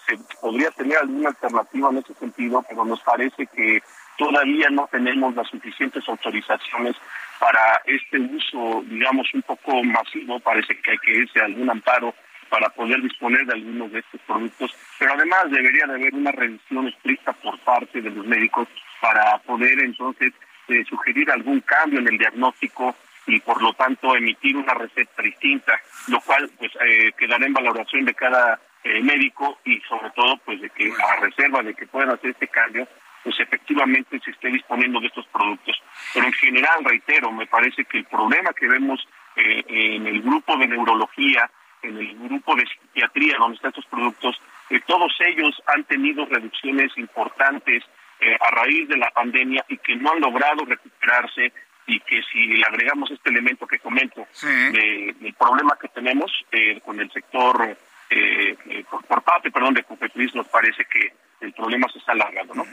se, 0.06 0.18
podría 0.40 0.70
tener 0.70 0.98
alguna 0.98 1.30
alternativa 1.30 1.90
en 1.90 1.98
ese 1.98 2.14
sentido, 2.14 2.64
pero 2.68 2.84
nos 2.84 3.00
parece 3.00 3.46
que 3.48 3.82
todavía 4.16 4.70
no 4.70 4.88
tenemos 4.90 5.34
las 5.34 5.48
suficientes 5.48 6.08
autorizaciones 6.08 6.94
para 7.40 7.82
este 7.86 8.18
uso, 8.18 8.84
digamos, 8.86 9.26
un 9.34 9.42
poco 9.42 9.82
masivo. 9.82 10.38
Parece 10.40 10.80
que 10.80 10.92
hay 10.92 10.98
que 10.98 11.12
irse 11.12 11.40
a 11.40 11.46
algún 11.46 11.68
amparo 11.68 12.14
para 12.48 12.68
poder 12.68 13.02
disponer 13.02 13.44
de 13.46 13.54
algunos 13.54 13.90
de 13.90 13.98
estos 13.98 14.20
productos, 14.20 14.72
pero 14.98 15.14
además 15.14 15.50
debería 15.50 15.86
de 15.86 15.94
haber 15.94 16.14
una 16.14 16.30
revisión 16.30 16.86
estricta 16.86 17.32
por 17.32 17.58
parte 17.60 18.00
de 18.00 18.10
los 18.10 18.24
médicos 18.24 18.68
para 19.00 19.38
poder 19.38 19.80
entonces 19.80 20.32
eh, 20.68 20.84
sugerir 20.88 21.30
algún 21.30 21.60
cambio 21.60 21.98
en 21.98 22.08
el 22.08 22.18
diagnóstico 22.18 22.94
y 23.26 23.40
por 23.40 23.60
lo 23.62 23.72
tanto 23.74 24.14
emitir 24.14 24.56
una 24.56 24.74
receta 24.74 25.22
distinta, 25.22 25.80
lo 26.08 26.20
cual 26.20 26.50
pues 26.58 26.72
eh, 26.80 27.12
quedará 27.18 27.46
en 27.46 27.52
valoración 27.52 28.04
de 28.04 28.14
cada 28.14 28.60
eh, 28.84 29.02
médico 29.02 29.58
y 29.64 29.80
sobre 29.80 30.10
todo 30.10 30.36
pues 30.38 30.60
de 30.60 30.70
que 30.70 30.92
a 30.92 31.16
reserva 31.16 31.62
de 31.62 31.74
que 31.74 31.86
puedan 31.86 32.10
hacer 32.10 32.30
este 32.30 32.48
cambio, 32.48 32.86
pues 33.24 33.38
efectivamente 33.40 34.20
se 34.24 34.30
esté 34.30 34.48
disponiendo 34.48 35.00
de 35.00 35.08
estos 35.08 35.26
productos. 35.26 35.76
Pero 36.14 36.26
en 36.26 36.32
general, 36.32 36.84
reitero, 36.84 37.32
me 37.32 37.46
parece 37.46 37.84
que 37.84 37.98
el 37.98 38.04
problema 38.04 38.52
que 38.52 38.68
vemos 38.68 39.06
en 39.34 40.06
el 40.06 40.22
grupo 40.22 40.56
de 40.56 40.68
neurología, 40.68 41.50
en 41.82 41.98
el 41.98 42.16
grupo 42.16 42.54
de 42.54 42.64
psiquiatría 42.66 43.36
donde 43.38 43.56
están 43.56 43.70
estos 43.70 43.86
productos, 43.86 44.40
todos 44.86 45.12
ellos 45.20 45.62
han 45.66 45.84
tenido 45.84 46.24
reducciones 46.26 46.96
importantes 46.96 47.84
eh, 48.18 48.36
a 48.40 48.50
raíz 48.50 48.88
de 48.88 48.96
la 48.96 49.10
pandemia 49.10 49.64
y 49.68 49.76
que 49.76 49.94
no 49.96 50.12
han 50.12 50.20
logrado 50.20 50.64
recuperarse 50.64 51.52
y 51.86 52.00
que 52.00 52.22
si 52.22 52.46
le 52.46 52.64
agregamos 52.64 53.10
este 53.10 53.30
elemento 53.30 53.66
que 53.66 53.78
comento 53.78 54.26
del 54.42 55.34
problema 55.38 55.78
que 55.80 55.88
tenemos 55.88 56.32
eh, 56.50 56.80
con 56.84 57.00
el 57.00 57.10
sector 57.12 57.76
eh, 58.10 58.84
por, 58.90 59.22
parte 59.22 59.50
perdón 59.50 59.74
de 59.74 59.84
Cupetris 59.84 60.34
nos 60.34 60.48
parece 60.48 60.84
que 60.84 61.12
el 61.40 61.52
problema 61.52 61.86
se 61.92 61.98
está 61.98 62.12
alargando, 62.12 62.54
¿no? 62.54 62.64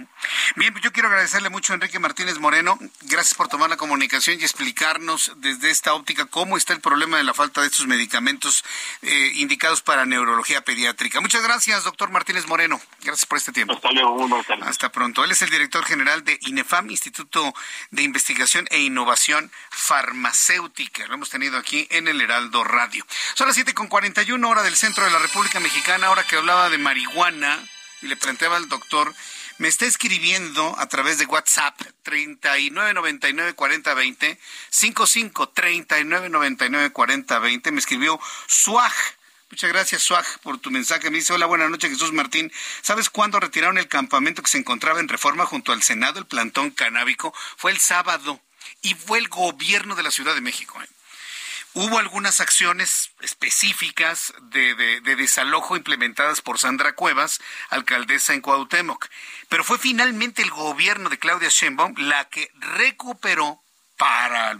Bien, 0.56 0.72
pues 0.72 0.84
yo 0.84 0.92
quiero 0.92 1.10
agradecerle 1.10 1.50
mucho 1.50 1.74
a 1.74 1.76
Enrique 1.76 2.00
Martínez 2.00 2.40
Moreno. 2.40 2.78
Gracias 3.02 3.36
por 3.36 3.48
tomar 3.48 3.70
la 3.70 3.78
comunicación 3.78 4.40
y 4.40 4.44
explicarnos 4.44 5.34
desde 5.38 5.70
esta 5.70 5.94
óptica 5.94 6.26
cómo 6.26 6.56
está 6.56 6.74
el 6.74 6.80
problema 6.80 7.18
de 7.18 7.24
la 7.24 7.34
falta 7.34 7.62
de 7.62 7.68
estos 7.68 7.88
medicamentos 7.88 8.64
eh, 9.02 9.32
indicados 9.36 9.82
para 9.82 10.06
neurología 10.06 10.62
pediátrica. 10.62 11.20
Muchas 11.20 11.44
gracias, 11.44 11.84
doctor 11.84 12.10
Martínez 12.10 12.48
Moreno. 12.48 12.80
Gracias 13.02 13.26
por 13.26 13.38
este 13.38 13.52
tiempo. 13.52 13.74
Hasta 13.74 13.92
luego, 13.92 14.28
Hasta 14.62 14.92
pronto. 14.92 15.24
Él 15.24 15.32
es 15.32 15.42
el 15.42 15.50
director 15.50 15.84
general 15.84 16.24
de 16.24 16.40
INEFAM, 16.44 16.90
Instituto 16.90 17.54
de 17.92 18.04
Investigación 18.04 18.66
e 18.72 18.80
Innovación 18.80 19.52
Farmacéutica. 19.72 21.06
Lo 21.08 21.16
hemos 21.16 21.30
tenido 21.30 21.58
aquí 21.58 21.88
en 21.92 22.08
el 22.08 22.22
Heraldo 22.22 22.64
Radio. 22.64 23.06
Son 23.34 23.48
las 23.48 23.58
7.41 23.58 24.48
hora 24.48 24.64
del 24.64 24.76
centro 24.76 25.04
de 25.04 25.12
la 25.12 25.20
República 25.20 25.60
Mexicana, 25.60 26.08
ahora 26.08 26.24
que 26.24 26.38
hablaba 26.38 26.70
de 26.70 26.78
marihuana 26.78 27.60
y 28.04 28.08
le 28.08 28.18
planteaba 28.18 28.58
al 28.58 28.70
doctor, 28.70 29.16
me 29.58 29.68
está 29.68 29.86
escribiendo 29.86 30.76
a 30.78 30.88
través 30.88 31.18
de 31.18 31.26
WhatsApp 31.26 31.76
39994020, 32.04 34.38
5539994020, 34.72 37.72
me 37.72 37.80
escribió 37.80 38.20
Suaj. 38.48 38.94
Muchas 39.50 39.72
gracias, 39.72 40.02
Suaj, 40.02 40.26
por 40.42 40.58
tu 40.58 40.72
mensaje. 40.72 41.12
Me 41.12 41.20
dice, 41.20 41.34
hola, 41.34 41.46
buenas 41.46 41.70
noches, 41.70 41.92
Jesús 41.92 42.12
Martín. 42.12 42.52
¿Sabes 42.82 43.10
cuándo 43.10 43.40
retiraron 43.40 43.78
el 43.78 43.88
campamento 43.88 44.42
que 44.42 44.50
se 44.50 44.58
encontraba 44.58 45.00
en 45.00 45.08
Reforma 45.08 45.46
junto 45.46 45.72
al 45.72 45.84
Senado, 45.84 46.20
el 46.20 46.26
plantón 46.26 46.72
canábico? 46.72 47.34
Fue 47.58 47.72
el 47.72 47.80
sábado 47.80 48.42
y 48.82 48.96
fue 48.96 49.20
el 49.20 49.28
gobierno 49.28 49.96
de 49.96 50.04
la 50.04 50.12
Ciudad 50.12 50.34
de 50.34 50.42
México. 50.42 50.82
¿eh? 50.82 50.88
Hubo 51.76 51.98
algunas 51.98 52.40
acciones 52.40 53.12
específicas 53.22 54.32
de, 54.42 55.02
desalojo 55.02 55.76
implementadas 55.76 56.42
por 56.42 56.60
Sandra 56.60 56.94
Cuevas, 56.94 57.40
alcaldesa 57.70 58.36
en 58.36 58.42
Cuauhtémoc, 58.42 59.08
pero 59.50 59.64
fue 59.64 59.80
finalmente 59.80 60.44
el 60.44 60.52
gobierno 60.52 61.10
de 61.10 61.18
Claudia 61.18 61.50
Sheinbaum 61.50 61.96
la 61.98 62.30
que 62.30 62.52
recuperó 62.78 63.60
para 63.98 64.60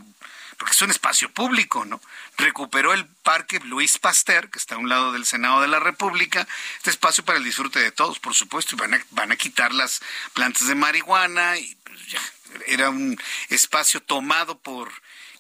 porque 0.58 0.72
es 0.72 0.82
un 0.82 0.92
espacio 0.92 1.30
público, 1.32 1.84
¿no? 1.84 2.00
Recuperó 2.38 2.94
el 2.94 3.06
Parque 3.06 3.60
Luis 3.60 3.98
Pasteur, 3.98 4.50
que 4.50 4.60
está 4.60 4.76
a 4.76 4.78
un 4.78 4.88
lado 4.88 5.12
del 5.12 5.26
Senado 5.26 5.62
de 5.62 5.68
la 5.68 5.80
República, 5.80 6.48
este 6.78 6.90
espacio 6.90 7.26
para 7.26 7.38
el 7.38 7.44
disfrute 7.44 7.80
de 7.80 7.92
todos, 7.92 8.20
por 8.20 8.34
supuesto, 8.34 8.76
y 8.76 8.80
van 8.80 8.94
a, 8.94 9.06
van 9.10 9.32
a 9.32 9.36
quitar 9.36 9.74
las 9.74 10.02
plantas 10.34 10.68
de 10.68 10.76
marihuana 10.76 11.58
y 11.58 11.76
pues, 11.84 12.08
ya, 12.08 12.22
era 12.68 12.90
un 12.90 13.20
espacio 13.50 14.02
tomado 14.02 14.58
por 14.58 14.92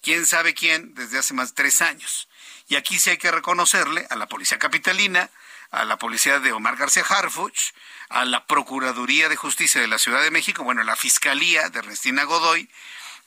quién 0.04 0.28
sabe 0.28 0.54
quién 0.54 0.94
desde 0.94 1.18
hace 1.18 1.34
más 1.34 1.50
de 1.50 1.56
tres 1.56 1.82
años. 1.82 2.28
Y 2.68 2.76
aquí 2.76 3.00
sí 3.00 3.10
hay 3.10 3.18
que 3.18 3.32
reconocerle 3.32 4.06
a 4.10 4.16
la 4.16 4.28
Policía 4.28 4.60
Capitalina, 4.60 5.32
a 5.72 5.86
la 5.86 5.98
Policía 5.98 6.40
de 6.40 6.52
Omar 6.52 6.76
García 6.76 7.04
Harfuch, 7.08 7.74
a 8.10 8.26
la 8.26 8.46
Procuraduría 8.46 9.30
de 9.30 9.36
Justicia 9.36 9.82
de 9.82 9.88
la 9.88 9.98
Ciudad 9.98 10.22
de 10.22 10.30
México, 10.30 10.64
bueno, 10.64 10.82
a 10.82 10.86
la 10.86 10.96
Fiscalía 10.96 11.70
de 11.70 11.80
Ernestina 11.80 12.26
Godoy 12.26 12.70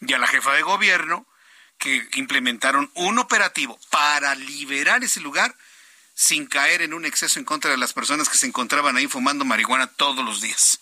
y 0.00 0.12
a 0.12 0.18
la 0.18 0.28
jefa 0.28 0.52
de 0.52 0.62
gobierno, 0.62 1.26
que 1.78 2.08
implementaron 2.14 2.90
un 2.94 3.18
operativo 3.18 3.78
para 3.90 4.34
liberar 4.34 5.02
ese 5.02 5.20
lugar 5.20 5.56
sin 6.14 6.46
caer 6.46 6.82
en 6.82 6.94
un 6.94 7.04
exceso 7.04 7.38
en 7.38 7.44
contra 7.44 7.70
de 7.70 7.76
las 7.76 7.92
personas 7.92 8.28
que 8.28 8.38
se 8.38 8.46
encontraban 8.46 8.96
ahí 8.96 9.06
fumando 9.06 9.44
marihuana 9.44 9.86
todos 9.86 10.24
los 10.24 10.40
días. 10.40 10.80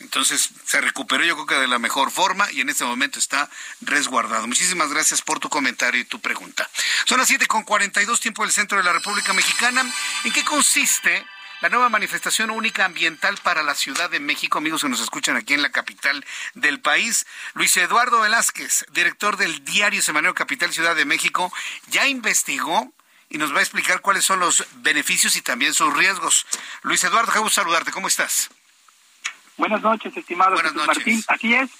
Entonces 0.00 0.50
se 0.64 0.80
recuperó 0.80 1.24
yo 1.24 1.34
creo 1.34 1.46
que 1.46 1.54
de 1.54 1.68
la 1.68 1.78
mejor 1.78 2.10
forma 2.10 2.50
y 2.52 2.60
en 2.60 2.70
este 2.70 2.84
momento 2.84 3.18
está 3.18 3.48
resguardado. 3.80 4.46
Muchísimas 4.46 4.90
gracias 4.90 5.22
por 5.22 5.38
tu 5.38 5.48
comentario 5.48 6.00
y 6.00 6.04
tu 6.04 6.20
pregunta. 6.20 6.68
Son 7.06 7.18
las 7.18 7.30
7.42 7.30 8.18
tiempo 8.18 8.42
del 8.42 8.52
centro 8.52 8.78
de 8.78 8.84
la 8.84 8.92
República 8.92 9.32
Mexicana. 9.32 9.84
¿En 10.24 10.32
qué 10.32 10.44
consiste 10.44 11.24
la 11.60 11.68
nueva 11.68 11.90
manifestación 11.90 12.50
única 12.50 12.86
ambiental 12.86 13.36
para 13.42 13.62
la 13.62 13.74
Ciudad 13.74 14.08
de 14.08 14.18
México, 14.18 14.58
amigos 14.58 14.82
que 14.82 14.88
nos 14.88 15.00
escuchan 15.00 15.36
aquí 15.36 15.52
en 15.52 15.60
la 15.60 15.70
capital 15.70 16.24
del 16.54 16.80
país. 16.80 17.26
Luis 17.52 17.76
Eduardo 17.76 18.20
Velázquez, 18.20 18.86
director 18.92 19.36
del 19.36 19.62
diario 19.62 20.00
Semanario 20.00 20.34
Capital 20.34 20.72
Ciudad 20.72 20.96
de 20.96 21.04
México, 21.04 21.52
ya 21.88 22.08
investigó 22.08 22.90
y 23.28 23.36
nos 23.36 23.54
va 23.54 23.58
a 23.58 23.62
explicar 23.62 24.00
cuáles 24.00 24.24
son 24.24 24.40
los 24.40 24.64
beneficios 24.76 25.36
y 25.36 25.42
también 25.42 25.74
sus 25.74 25.94
riesgos. 25.94 26.46
Luis 26.82 27.04
Eduardo, 27.04 27.30
qué 27.30 27.38
gusto 27.38 27.60
saludarte, 27.60 27.92
¿cómo 27.92 28.08
estás? 28.08 28.48
Buenas 29.56 29.82
noches, 29.82 30.16
estimado 30.16 30.56
Martín. 30.86 31.20
Así 31.28 31.54
es. 31.54 31.70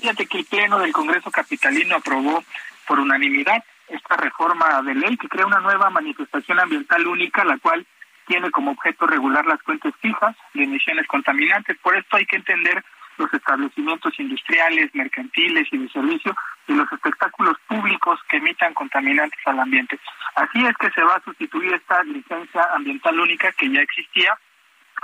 Fíjate 0.00 0.26
que 0.26 0.38
el 0.38 0.44
Pleno 0.44 0.78
del 0.78 0.92
Congreso 0.92 1.30
Capitalino 1.30 1.96
aprobó 1.96 2.44
por 2.86 3.00
unanimidad 3.00 3.64
esta 3.88 4.16
reforma 4.16 4.82
de 4.82 4.94
ley 4.94 5.16
que 5.16 5.28
crea 5.28 5.46
una 5.46 5.60
nueva 5.60 5.90
manifestación 5.90 6.60
ambiental 6.60 7.06
única, 7.06 7.44
la 7.44 7.58
cual 7.58 7.86
tiene 8.26 8.50
como 8.50 8.72
objeto 8.72 9.06
regular 9.06 9.46
las 9.46 9.60
fuentes 9.62 9.94
fijas 10.00 10.36
de 10.54 10.64
emisiones 10.64 11.06
contaminantes. 11.06 11.78
Por 11.78 11.96
esto 11.96 12.16
hay 12.16 12.26
que 12.26 12.36
entender 12.36 12.84
los 13.16 13.32
establecimientos 13.34 14.12
industriales, 14.18 14.94
mercantiles 14.94 15.66
y 15.72 15.78
de 15.78 15.88
servicio 15.88 16.36
y 16.68 16.74
los 16.74 16.90
espectáculos 16.92 17.56
públicos 17.66 18.20
que 18.28 18.36
emitan 18.36 18.74
contaminantes 18.74 19.40
al 19.46 19.58
ambiente. 19.58 19.98
Así 20.36 20.64
es 20.64 20.76
que 20.76 20.90
se 20.90 21.02
va 21.02 21.16
a 21.16 21.24
sustituir 21.24 21.74
esta 21.74 22.02
licencia 22.04 22.62
ambiental 22.74 23.18
única 23.18 23.50
que 23.52 23.70
ya 23.70 23.80
existía 23.80 24.38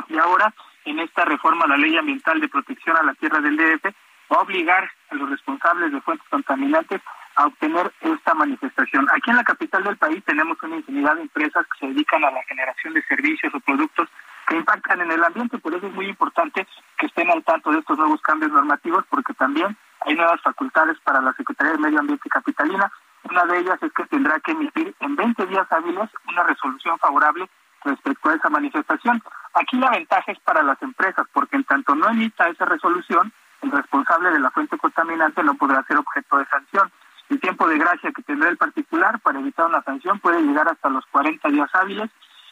y 0.09 0.17
ahora 0.19 0.55
en 0.85 0.99
esta 0.99 1.25
reforma 1.25 1.65
a 1.65 1.69
la 1.69 1.77
Ley 1.77 1.97
Ambiental 1.97 2.41
de 2.41 2.49
Protección 2.49 2.97
a 2.97 3.03
la 3.03 3.15
Tierra 3.15 3.41
del 3.41 3.57
DF 3.57 3.85
va 4.33 4.37
a 4.37 4.43
obligar 4.43 4.91
a 5.11 5.15
los 5.15 5.31
responsables 5.31 5.93
de 5.93 6.01
fuentes 6.01 6.29
contaminantes 6.29 7.01
a 7.37 7.47
obtener 7.47 7.93
esta 8.01 8.35
manifestación. 8.35 9.09
Aquí 9.13 9.31
en 9.31 9.37
la 9.37 9.45
capital 9.45 9.83
del 9.83 9.97
país 9.97 10.23
tenemos 10.25 10.63
una 10.63 10.77
infinidad 10.77 11.17
de 11.17 11.23
empresas 11.23 11.67
que 11.67 11.87
se 11.87 11.93
dedican 11.93 12.25
a 12.25 12.31
la 12.31 12.43
generación 12.45 12.95
de 12.95 13.03
servicios 13.03 13.53
o 13.55 13.61
productos 13.61 14.09
que 14.47 14.57
impactan 14.57 15.01
en 15.01 15.11
el 15.11 15.25
ambiente, 15.25 15.59
por 15.59 15.75
eso 15.75 15.87
es 15.87 15.95
muy 15.95 16.07
importante 16.07 16.67
que 16.99 17.07
estén 17.07 17.31
al 17.31 17.43
tanto 17.45 17.71
de 17.71 17.79
estos 17.79 17.99
nuevos 17.99 18.21
cambios 18.21 18.53
normativos, 18.53 19.05
porque 19.09 19.33
también 19.35 19.77
hay 20.03 20.15
nuevas 20.15 20.41
facultades 20.43 20.99
para 21.01 21.21
la 21.21 21.33
Secretaría 21.33 21.73
de 21.73 21.79
Medio 21.79 22.01
Ambiente 22.01 22.29
Capitalina. 22.29 22.93
Una 23.31 23.45
de 23.47 23.59
ellas 23.59 23.83
es 23.83 23.93
que 23.93 24.05
tendrá 24.05 24.39
que 24.41 24.53
emitir 24.53 24.95
en 25.01 25.17
20 25.17 25.47
días 25.47 25.67
hábiles 25.71 26.11
una 26.29 26.43
resolución 26.43 26.99
favorable 26.99 27.49
respecto 27.85 28.31
a 28.31 28.35
esa 28.35 28.49
manifestación. 28.49 29.23
Aquí 29.55 29.77
la 29.77 29.91
ventaja 29.91 30.33
es 30.33 30.39
para 30.41 30.63
las 30.63 30.81
empresas, 30.83 31.27
porque 31.33 31.57
en 31.57 31.65
tanto 31.65 31.95
no 31.95 32.09
emita 32.09 32.49
esa 32.49 32.65
resolución, 32.65 33.33
el 33.63 33.71
responsable 33.71 34.31
de 34.31 34.41
la 34.41 34.51
fuente 34.51 34.77
contaminante 34.77 35.43
no 35.43 35.55
podrá 35.55 35.83
ser 35.85 35.97
objeto 35.97 36.39
de 36.39 36.47
sanción. 36.47 36.91
El 37.31 37.41
tiempo 37.41 37.67
de 37.67 37.79
gracia 37.79 38.13
que 38.13 38.23
tendrá 38.23 38.51
el 38.51 38.59
particular 38.59 39.19
para 39.21 39.41
evitar 39.41 39.67
una 39.67 39.83
sanción 39.83 40.21
puede 40.21 40.43
llegar 40.43 40.69
hasta 40.69 40.91
los 40.91 41.07
40 41.07 41.49
días 41.49 41.71
hábiles. 41.73 42.11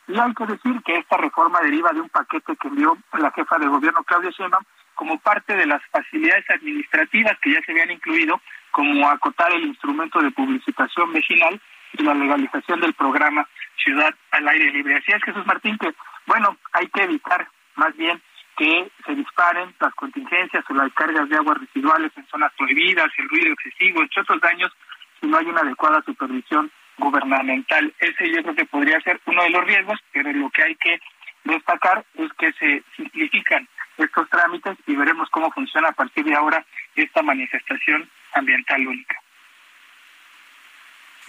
Y 0.08 0.18
hay 0.18 0.34
que 0.34 0.46
decir 0.46 0.82
que 0.82 0.96
esta 0.96 1.16
reforma 1.16 1.60
deriva 1.60 1.92
de 1.92 2.00
un 2.00 2.08
paquete 2.08 2.56
que 2.56 2.68
envió 2.68 2.96
la 3.12 3.30
jefa 3.32 3.58
de 3.58 3.66
gobierno 3.66 4.02
Claudia 4.04 4.30
Sheinbaum 4.30 4.64
como 4.94 5.18
parte 5.18 5.54
de 5.54 5.66
las 5.66 5.82
facilidades 5.90 6.48
administrativas 6.50 7.38
que 7.40 7.52
ya 7.52 7.60
se 7.62 7.72
habían 7.72 7.90
incluido, 7.90 8.40
como 8.70 9.08
acotar 9.08 9.52
el 9.52 9.64
instrumento 9.64 10.20
de 10.20 10.30
publicitación 10.30 11.12
vecinal 11.12 11.60
y 11.92 12.02
la 12.02 12.14
legalización 12.14 12.80
del 12.80 12.94
programa 12.94 13.48
Ciudad 13.76 14.14
al 14.30 14.48
Aire 14.48 14.72
Libre. 14.72 14.96
Así 14.96 15.12
es, 15.12 15.22
Jesús 15.22 15.46
Martín, 15.46 15.78
que, 15.78 15.92
bueno, 16.26 16.56
hay 16.72 16.86
que 16.88 17.02
evitar 17.02 17.48
más 17.76 17.96
bien 17.96 18.20
que 18.56 18.90
se 19.06 19.14
disparen 19.14 19.74
las 19.80 19.94
contingencias 19.94 20.64
o 20.68 20.74
las 20.74 20.92
cargas 20.92 21.28
de 21.28 21.36
aguas 21.36 21.58
residuales 21.58 22.12
en 22.16 22.26
zonas 22.26 22.52
prohibidas, 22.56 23.08
el 23.16 23.28
ruido 23.28 23.52
excesivo, 23.52 24.02
entre 24.02 24.22
otros 24.22 24.40
daños, 24.40 24.72
si 25.20 25.26
no 25.26 25.38
hay 25.38 25.46
una 25.46 25.60
adecuada 25.60 26.02
supervisión 26.02 26.70
gubernamental. 26.98 27.92
Ese 27.98 28.30
yo 28.30 28.42
creo 28.42 28.54
que 28.54 28.66
podría 28.66 29.00
ser 29.00 29.20
uno 29.26 29.42
de 29.42 29.50
los 29.50 29.64
riesgos, 29.64 29.98
pero 30.12 30.32
lo 30.32 30.50
que 30.50 30.62
hay 30.62 30.74
que 30.76 31.00
destacar 31.44 32.04
es 32.14 32.32
que 32.34 32.52
se 32.52 32.82
simplifican 32.96 33.66
estos 33.96 34.28
trámites 34.28 34.76
y 34.86 34.96
veremos 34.96 35.28
cómo 35.30 35.50
funciona 35.52 35.88
a 35.88 35.92
partir 35.92 36.24
de 36.24 36.34
ahora 36.34 36.64
esta 36.94 37.22
manifestación 37.22 38.08
ambiental 38.34 38.86
única. 38.86 39.16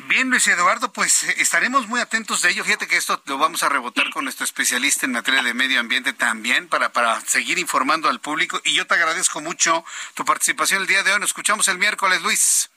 Bien, 0.08 0.30
Luis 0.30 0.48
Eduardo, 0.48 0.92
pues 0.92 1.24
eh, 1.24 1.36
estaremos 1.38 1.88
muy 1.88 2.00
atentos 2.00 2.42
de 2.42 2.50
ello. 2.50 2.64
Fíjate 2.64 2.88
que 2.88 2.98
esto 2.98 3.22
lo 3.26 3.38
vamos 3.38 3.64
a 3.64 3.70
rebotar 3.70 4.10
con 4.10 4.26
nuestro 4.26 4.44
especialista 4.44 5.06
en 5.06 5.14
materia 5.14 5.42
de 5.42 5.54
medio 5.54 5.80
ambiente 5.80 6.14
también 6.14 6.68
para, 6.68 6.92
para 6.92 7.22
seguir 7.22 7.58
informando 7.58 8.10
al 8.10 8.20
público. 8.20 8.60
Y 8.66 8.74
yo 8.74 8.86
te 8.86 8.96
agradezco 8.96 9.42
mucho 9.42 9.86
tu 10.14 10.26
participación 10.26 10.82
el 10.82 10.88
día 10.88 11.04
de 11.04 11.14
hoy. 11.14 11.20
Nos 11.20 11.30
escuchamos 11.30 11.68
el 11.70 11.78
miércoles, 11.78 12.22
Luis. 12.22 12.70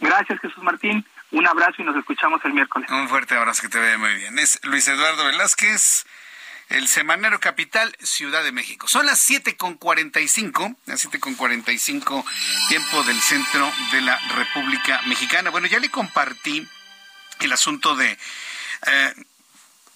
Gracias, 0.00 0.40
Jesús 0.40 0.62
Martín. 0.62 1.04
Un 1.30 1.46
abrazo 1.46 1.82
y 1.82 1.84
nos 1.84 1.96
escuchamos 1.96 2.40
el 2.44 2.54
miércoles. 2.54 2.90
Un 2.90 3.08
fuerte 3.08 3.34
abrazo, 3.34 3.62
que 3.62 3.68
te 3.68 3.78
vea 3.78 3.98
muy 3.98 4.14
bien. 4.14 4.38
Es 4.38 4.58
Luis 4.64 4.88
Eduardo 4.88 5.24
Velázquez 5.24 6.04
el 6.68 6.88
Semanero 6.88 7.40
Capital, 7.40 7.96
Ciudad 8.02 8.44
de 8.44 8.52
México. 8.52 8.88
Son 8.88 9.06
las 9.06 9.28
7.45, 9.28 10.76
las 10.86 11.04
7.45 11.04 12.24
tiempo 12.68 13.02
del 13.04 13.20
centro 13.20 13.72
de 13.92 14.02
la 14.02 14.18
República 14.34 15.00
Mexicana. 15.06 15.50
Bueno, 15.50 15.66
ya 15.66 15.78
le 15.78 15.90
compartí 15.90 16.66
el 17.40 17.52
asunto 17.52 17.96
de... 17.96 18.18
Eh, 18.86 19.14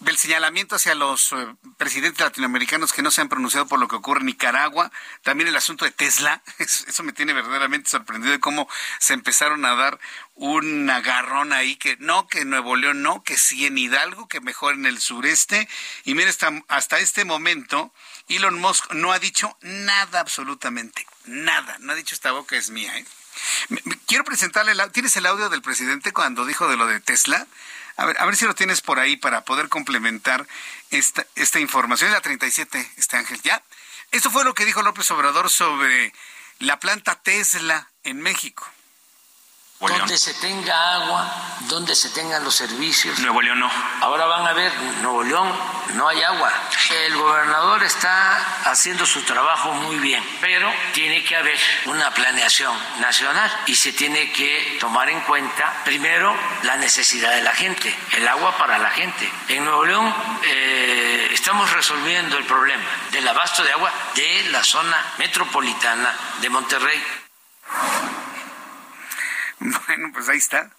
del 0.03 0.19
señalamiento 0.19 0.77
hacia 0.77 0.95
los 0.95 1.33
eh, 1.33 1.55
presidentes 1.77 2.21
latinoamericanos 2.21 2.93
que 2.93 3.03
no 3.03 3.11
se 3.11 3.21
han 3.21 3.29
pronunciado 3.29 3.67
por 3.67 3.79
lo 3.79 3.87
que 3.87 3.97
ocurre 3.97 4.21
en 4.21 4.27
Nicaragua, 4.27 4.91
también 5.23 5.49
el 5.49 5.57
asunto 5.57 5.85
de 5.85 5.93
Tesla, 5.93 6.43
eso, 6.59 7.03
me 7.03 7.13
tiene 7.13 7.33
verdaderamente 7.33 7.89
sorprendido 7.89 8.33
de 8.33 8.41
cómo 8.41 8.69
se 8.99 9.15
empezaron 9.15 9.65
a 9.65 9.75
dar 9.75 9.99
un 10.35 10.91
agarrón 10.91 11.53
ahí 11.53 11.77
que 11.77 11.97
no, 11.99 12.27
que 12.27 12.45
Nuevo 12.45 12.75
León 12.75 13.03
no, 13.03 13.23
que 13.23 13.37
sí 13.37 13.65
en 13.67 13.79
Hidalgo, 13.79 14.27
que 14.27 14.41
mejor 14.41 14.75
en 14.75 14.87
el 14.87 15.01
sureste. 15.01 15.69
Y 16.05 16.15
mire, 16.15 16.31
hasta, 16.31 16.51
hasta 16.69 16.99
este 16.99 17.25
momento 17.25 17.95
Elon 18.29 18.59
Musk 18.59 18.93
no 18.95 19.13
ha 19.13 19.19
dicho 19.21 19.57
nada 19.61 20.21
absolutamente, 20.21 21.07
nada, 21.27 21.77
no 21.79 21.93
ha 21.93 21.97
dicho 21.97 22.15
esta 22.15 22.33
boca 22.33 22.57
es 22.57 22.71
mía. 22.71 22.97
¿eh? 22.99 23.05
Quiero 24.07 24.25
presentarle, 24.25 24.75
¿tienes 24.91 25.17
el 25.17 25.27
audio 25.27 25.49
del 25.49 25.63
presidente 25.63 26.13
cuando 26.13 26.45
dijo 26.45 26.69
de 26.69 26.77
lo 26.77 26.87
de 26.87 27.01
Tesla? 27.01 27.47
A 27.97 28.07
ver, 28.07 28.17
a 28.19 28.27
ver 28.27 28.37
si 28.37 28.47
lo 28.47 28.55
tienes 28.55 28.81
por 28.81 28.99
ahí 28.99 29.17
para 29.17 29.45
poder 29.45 29.69
complementar 29.69 30.47
esta, 30.91 31.27
esta 31.35 31.61
información. 31.61 32.09
Es 32.11 32.15
la 32.15 32.21
37, 32.21 32.93
este 32.97 33.17
Ángel, 33.17 33.41
¿ya? 33.43 33.63
Esto 34.11 34.31
fue 34.31 34.45
lo 34.45 34.55
que 34.55 34.65
dijo 34.65 34.83
López 34.83 35.11
Obrador 35.11 35.51
sobre 35.51 36.13
la 36.59 36.79
planta 36.79 37.17
Tesla 37.23 37.89
en 38.05 38.21
México. 38.21 38.67
Donde 39.89 40.17
se 40.17 40.35
tenga 40.35 40.95
agua, 40.95 41.29
donde 41.63 41.97
se 41.97 42.11
tengan 42.11 42.45
los 42.45 42.55
servicios. 42.55 43.19
Nuevo 43.19 43.43
León 43.43 43.59
no. 43.59 43.71
Ahora 44.01 44.27
van 44.27 44.47
a 44.47 44.53
ver, 44.53 44.73
Nuevo 45.03 45.25
León 45.25 45.53
no 45.95 46.09
hay 46.09 46.23
agua. 46.23 46.53
El 46.91 47.17
gobernador 47.17 47.83
está 47.83 48.37
haciendo 48.71 49.05
su 49.07 49.23
trabajo 49.23 49.73
muy 49.73 49.99
bien, 49.99 50.23
pero 50.41 50.73
tiene 50.93 51.25
que 51.25 51.35
haber 51.35 51.59
una 51.87 52.15
planeación 52.15 52.77
nacional 53.01 53.51
y 53.67 53.75
se 53.75 53.93
tiene 53.93 54.33
que 54.33 54.77
tomar 54.79 55.09
en 55.11 55.21
cuenta 55.23 55.83
primero 55.85 56.33
la 56.63 56.77
necesidad 56.77 57.33
de 57.33 57.43
la 57.43 57.55
gente, 57.55 57.95
el 58.13 58.29
agua 58.29 58.57
para 58.57 58.79
la 58.79 58.91
gente. 58.91 59.31
En 59.49 59.65
Nuevo 59.65 59.85
León 59.85 60.15
eh, 60.45 61.29
estamos 61.33 61.71
resolviendo 61.73 62.39
el 62.39 62.45
problema 62.45 62.85
del 63.11 63.27
abasto 63.27 63.65
de 63.65 63.73
agua 63.73 63.93
de 64.15 64.45
la 64.51 64.63
zona 64.63 64.97
metropolitana 65.19 66.15
de 66.41 66.49
Monterrey. 66.51 67.03
Bueno, 69.87 70.11
pues 70.13 70.29
ahí 70.29 70.39
está. 70.39 70.71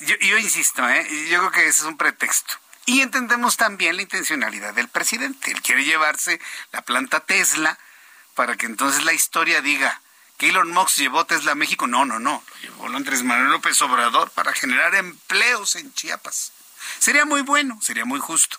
Yo, 0.00 0.16
yo 0.16 0.38
insisto, 0.38 0.88
¿eh? 0.88 1.28
yo 1.28 1.38
creo 1.40 1.50
que 1.50 1.66
ese 1.66 1.80
es 1.80 1.86
un 1.86 1.96
pretexto. 1.96 2.54
Y 2.86 3.02
entendemos 3.02 3.56
también 3.56 3.96
la 3.96 4.02
intencionalidad 4.02 4.72
del 4.74 4.88
presidente. 4.88 5.50
Él 5.50 5.60
quiere 5.60 5.84
llevarse 5.84 6.40
la 6.72 6.82
planta 6.82 7.20
Tesla 7.20 7.78
para 8.34 8.56
que 8.56 8.66
entonces 8.66 9.04
la 9.04 9.12
historia 9.12 9.60
diga 9.60 10.00
que 10.38 10.48
Elon 10.48 10.70
Musk 10.70 10.96
llevó 10.96 11.26
Tesla 11.26 11.52
a 11.52 11.56
México. 11.56 11.86
No, 11.86 12.04
no, 12.04 12.18
no. 12.18 12.42
Lo 12.48 12.60
llevó 12.62 12.86
Andrés 12.96 13.24
Manuel 13.24 13.50
López 13.50 13.82
Obrador 13.82 14.30
para 14.30 14.52
generar 14.52 14.94
empleos 14.94 15.76
en 15.76 15.92
Chiapas. 15.92 16.52
Sería 16.98 17.24
muy 17.24 17.42
bueno, 17.42 17.78
sería 17.82 18.04
muy 18.04 18.20
justo. 18.20 18.58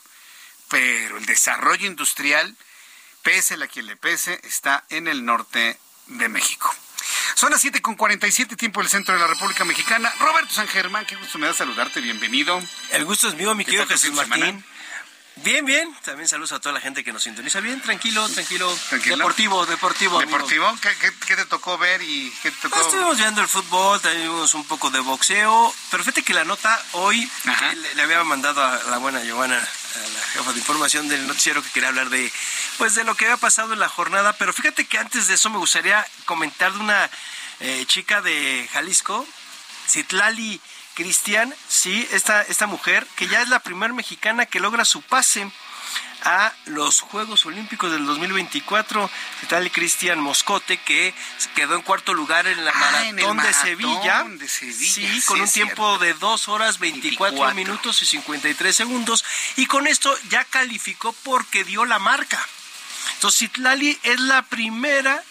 Pero 0.67 1.17
el 1.17 1.25
desarrollo 1.25 1.87
industrial, 1.87 2.55
pese 3.23 3.55
a 3.55 3.67
quien 3.67 3.87
le 3.87 3.95
pese, 3.95 4.39
está 4.43 4.83
en 4.89 5.07
el 5.07 5.25
norte 5.25 5.79
de 6.07 6.29
México. 6.29 6.75
Son 7.35 7.51
las 7.51 7.61
7 7.61 7.81
con 7.81 7.95
47 7.95 8.55
tiempo 8.55 8.81
del 8.81 8.89
centro 8.89 9.13
de 9.13 9.19
la 9.19 9.27
República 9.27 9.65
Mexicana. 9.65 10.11
Roberto 10.19 10.53
San 10.53 10.67
Germán, 10.67 11.05
qué 11.05 11.15
gusto 11.15 11.37
me 11.37 11.47
da 11.47 11.53
saludarte, 11.53 12.01
bienvenido. 12.01 12.61
El 12.91 13.05
gusto 13.05 13.27
es 13.27 13.35
mío, 13.35 13.55
mi 13.55 13.65
querido 13.65 13.87
Jesús 13.87 14.13
Martín. 14.13 14.63
Bien, 15.43 15.65
bien. 15.65 15.95
También 16.03 16.27
saludos 16.27 16.51
a 16.51 16.59
toda 16.59 16.73
la 16.73 16.81
gente 16.81 17.03
que 17.03 17.13
nos 17.13 17.23
sintoniza. 17.23 17.59
Bien, 17.61 17.79
tranquilo, 17.81 18.27
tranquilo. 18.29 18.75
Deportivo, 19.05 19.65
deportivo. 19.65 20.19
¿Deportivo? 20.19 20.77
¿Qué, 20.81 21.35
te 21.35 21.45
tocó 21.45 21.77
ver 21.77 22.01
y 22.01 22.33
qué 22.41 22.51
te 22.51 22.57
tocó? 22.57 22.75
Pues 22.75 22.87
estuvimos 22.87 23.17
viendo 23.17 23.41
el 23.41 23.47
fútbol, 23.47 24.01
también 24.01 24.23
vimos 24.23 24.53
un 24.53 24.65
poco 24.65 24.89
de 24.89 24.99
boxeo. 24.99 25.73
Pero 25.91 26.03
fíjate 26.03 26.23
que 26.23 26.33
la 26.33 26.43
nota 26.43 26.81
hoy 26.93 27.29
le, 27.95 28.01
había 28.01 28.23
mandado 28.23 28.61
a 28.61 28.83
la 28.89 28.97
buena 28.97 29.23
Giovanna, 29.23 29.57
a 29.57 30.09
la 30.09 30.21
jefa 30.33 30.51
de 30.51 30.59
información 30.59 31.07
del 31.07 31.25
noticiero, 31.25 31.63
que 31.63 31.69
quería 31.69 31.89
hablar 31.89 32.09
de, 32.09 32.31
pues, 32.77 32.95
de 32.95 33.03
lo 33.03 33.15
que 33.15 33.25
había 33.25 33.37
pasado 33.37 33.73
en 33.73 33.79
la 33.79 33.89
jornada. 33.89 34.33
Pero 34.33 34.51
fíjate 34.51 34.87
que 34.87 34.97
antes 34.97 35.27
de 35.27 35.35
eso 35.35 35.49
me 35.49 35.57
gustaría 35.57 36.05
comentar 36.25 36.73
de 36.73 36.79
una 36.79 37.09
eh, 37.61 37.85
chica 37.87 38.21
de 38.21 38.67
Jalisco, 38.73 39.25
Citlali 39.87 40.59
Cristian, 40.99 41.55
sí, 41.69 42.05
esta, 42.11 42.41
esta 42.41 42.67
mujer, 42.67 43.07
que 43.15 43.25
ya 43.29 43.41
es 43.41 43.47
la 43.47 43.59
primera 43.59 43.93
mexicana 43.93 44.45
que 44.45 44.59
logra 44.59 44.83
su 44.83 45.01
pase 45.01 45.49
a 46.25 46.51
los 46.65 46.99
Juegos 46.99 47.45
Olímpicos 47.45 47.89
del 47.89 48.05
2024. 48.05 49.09
Citlali 49.39 49.69
Cristian 49.69 50.19
Moscote, 50.19 50.75
que 50.75 51.13
quedó 51.55 51.75
en 51.75 51.83
cuarto 51.83 52.13
lugar 52.13 52.47
en 52.47 52.65
la 52.65 52.71
ah, 52.75 52.79
maratón, 53.13 53.37
de, 53.37 53.53
Sevilla, 53.53 54.25
Sí, 54.45 55.23
con 55.25 55.39
un 55.39 55.49
tiempo 55.49 55.97
de 55.99 56.13
2 56.15 56.49
horas 56.49 56.79
24, 56.79 57.55
minutos 57.55 58.01
y 58.01 58.05
53 58.05 58.75
segundos. 58.75 59.23
Y 59.55 59.67
con 59.67 59.87
esto 59.87 60.13
ya 60.27 60.43
calificó 60.43 61.13
porque 61.23 61.63
dio 61.63 61.85
la 61.85 61.99
marca. 61.99 62.45
Entonces, 63.13 63.39
Citlali 63.39 63.97
es 64.03 64.19
la 64.19 64.41
primera 64.41 65.23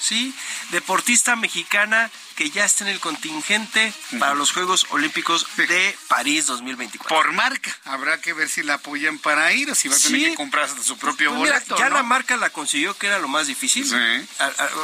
¿sí? 0.00 0.34
Deportista 0.70 1.36
mexicana 1.36 2.10
que 2.36 2.50
ya 2.50 2.64
está 2.64 2.84
en 2.84 2.90
el 2.90 3.00
contingente 3.00 3.92
para 4.18 4.34
los 4.34 4.52
Juegos 4.52 4.86
Olímpicos 4.90 5.46
de 5.56 5.98
París 6.06 6.46
2024. 6.46 7.16
Por 7.16 7.32
marca, 7.32 7.76
habrá 7.84 8.20
que 8.20 8.32
ver 8.32 8.48
si 8.48 8.62
la 8.62 8.74
apoyan 8.74 9.18
para 9.18 9.52
ir 9.52 9.70
o 9.70 9.74
si 9.74 9.88
va 9.88 9.96
a 9.96 9.98
tener 9.98 10.30
que 10.30 10.36
comprar 10.36 10.68
su 10.68 10.96
propio 10.98 11.30
pues 11.30 11.50
boleto. 11.50 11.76
ya 11.76 11.90
la 11.90 12.02
marca 12.02 12.36
la 12.36 12.50
consiguió, 12.50 12.94
que 12.94 13.08
era 13.08 13.18
lo 13.18 13.28
más 13.28 13.48
difícil. 13.48 13.84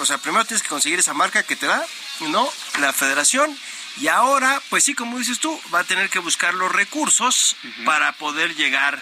o 0.00 0.06
sea, 0.06 0.18
primero 0.18 0.44
tienes 0.44 0.62
que 0.62 0.68
conseguir 0.68 0.98
esa 0.98 1.14
marca 1.14 1.42
que 1.42 1.56
te 1.56 1.66
da, 1.66 1.84
¿no? 2.20 2.48
La 2.80 2.92
federación. 2.92 3.56
Y 3.98 4.08
ahora, 4.08 4.60
pues 4.70 4.82
sí, 4.82 4.94
como 4.94 5.18
dices 5.18 5.38
tú, 5.38 5.60
va 5.72 5.80
a 5.80 5.84
tener 5.84 6.10
que 6.10 6.18
buscar 6.18 6.54
los 6.54 6.72
recursos 6.72 7.56
para 7.84 8.12
poder 8.12 8.56
llegar 8.56 9.00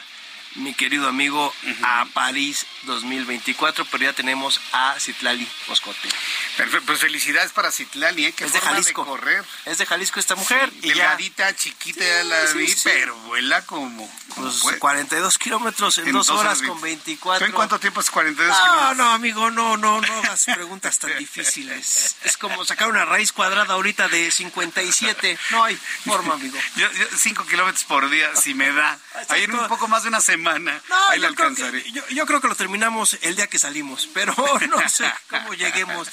mi 0.56 0.74
querido 0.74 1.08
amigo, 1.08 1.54
a 1.82 2.06
París 2.12 2.66
2024, 2.84 3.84
pero 3.86 4.04
ya 4.04 4.12
tenemos 4.12 4.60
a 4.72 4.98
Citlali 4.98 5.48
Moscote. 5.68 6.08
Perfecto, 6.56 6.86
pues 6.86 7.00
felicidades 7.00 7.52
para 7.52 7.70
Citlali, 7.70 8.26
¿eh? 8.26 8.34
es 8.36 8.52
de 8.52 8.60
Jalisco. 8.60 9.04
correr. 9.04 9.44
Es 9.64 9.78
de 9.78 9.86
Jalisco 9.86 10.20
esta 10.20 10.34
mujer. 10.34 10.72
y 10.80 10.88
delgadita, 10.88 11.54
chiquita, 11.54 12.04
ya 12.04 12.24
la 12.24 12.44
vi, 12.52 12.74
pero 12.84 13.16
vuela 13.20 13.64
como... 13.66 14.10
Pues 14.34 14.62
42 14.78 15.36
kilómetros 15.36 15.98
en, 15.98 16.10
dos, 16.10 16.30
horas, 16.30 16.62
con 16.62 16.80
24. 16.80 17.46
en 17.46 17.52
cuánto 17.52 17.78
tiempo 17.78 18.00
es 18.00 18.10
42 18.10 18.56
no, 18.56 18.62
kilómetros? 18.62 18.96
No, 18.96 19.10
amigo, 19.10 19.50
no, 19.50 19.76
no, 19.76 20.00
no 20.00 20.12
hagas 20.18 20.46
preguntas 20.46 20.98
tan 20.98 21.16
difíciles. 21.18 22.16
Es 22.24 22.38
como 22.38 22.64
sacar 22.64 22.88
una 22.88 23.04
raíz 23.04 23.30
cuadrada 23.32 23.74
ahorita 23.74 24.08
de 24.08 24.30
57. 24.30 25.38
No 25.50 25.64
hay 25.64 25.76
forma, 25.76 26.34
amigo. 26.34 26.58
Yo, 26.76 26.88
cinco 27.18 27.44
kilómetros 27.44 27.84
por 27.84 28.08
día, 28.08 28.34
si 28.34 28.54
me 28.54 28.72
da. 28.72 28.98
Ahí 29.28 29.44
en 29.44 29.54
un 29.54 29.68
poco 29.68 29.86
más 29.86 30.02
de 30.02 30.08
una 30.08 30.20
semana 30.20 30.62
no, 30.88 31.16
yo 31.16 31.34
Creo 31.34 31.54
que, 31.54 31.92
yo, 32.14 32.26
creo 32.26 32.40
que 32.40 32.48
lo 32.48 32.54
terminamos 32.72 33.18
el 33.20 33.36
día 33.36 33.48
que 33.48 33.58
salimos, 33.58 34.08
pero 34.14 34.34
no 34.70 34.88
sé 34.88 35.04
cómo 35.28 35.52
lleguemos. 35.52 36.08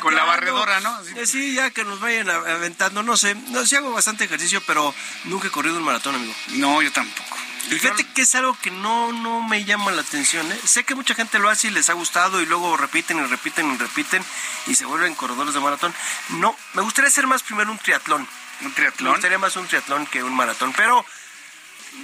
Con 0.00 0.14
la 0.14 0.24
barredora, 0.24 0.80
¿no? 0.80 0.98
Eh, 1.16 1.26
sí, 1.26 1.52
ya 1.52 1.70
que 1.72 1.84
nos 1.84 2.00
vayan 2.00 2.30
aventando, 2.30 3.02
no 3.02 3.18
sé. 3.18 3.34
No, 3.34 3.66
sí 3.66 3.76
hago 3.76 3.92
bastante 3.92 4.24
ejercicio, 4.24 4.62
pero 4.66 4.94
nunca 5.24 5.48
he 5.48 5.50
corrido 5.50 5.76
un 5.76 5.82
maratón, 5.82 6.14
amigo. 6.14 6.32
No, 6.52 6.80
yo 6.80 6.90
tampoco. 6.90 7.36
Y 7.66 7.74
fíjate 7.74 8.06
que 8.14 8.22
es 8.22 8.34
algo 8.34 8.56
que 8.62 8.70
no, 8.70 9.12
no 9.12 9.42
me 9.42 9.66
llama 9.66 9.90
la 9.90 10.00
atención. 10.00 10.50
¿eh? 10.50 10.60
Sé 10.64 10.84
que 10.84 10.94
mucha 10.94 11.14
gente 11.14 11.38
lo 11.38 11.50
hace 11.50 11.68
y 11.68 11.70
les 11.70 11.90
ha 11.90 11.92
gustado 11.92 12.40
y 12.40 12.46
luego 12.46 12.78
repiten 12.78 13.18
y 13.18 13.26
repiten 13.26 13.70
y 13.70 13.76
repiten 13.76 14.24
y 14.68 14.74
se 14.76 14.86
vuelven 14.86 15.14
corredores 15.14 15.52
de 15.52 15.60
maratón. 15.60 15.94
No, 16.30 16.56
me 16.72 16.80
gustaría 16.80 17.08
hacer 17.08 17.26
más 17.26 17.42
primero 17.42 17.70
un 17.70 17.78
triatlón. 17.78 18.26
¿Un 18.62 18.72
triatlón? 18.72 19.10
Me 19.10 19.16
gustaría 19.16 19.38
más 19.38 19.54
un 19.56 19.66
triatlón 19.66 20.06
que 20.06 20.22
un 20.22 20.34
maratón, 20.34 20.72
pero 20.74 21.04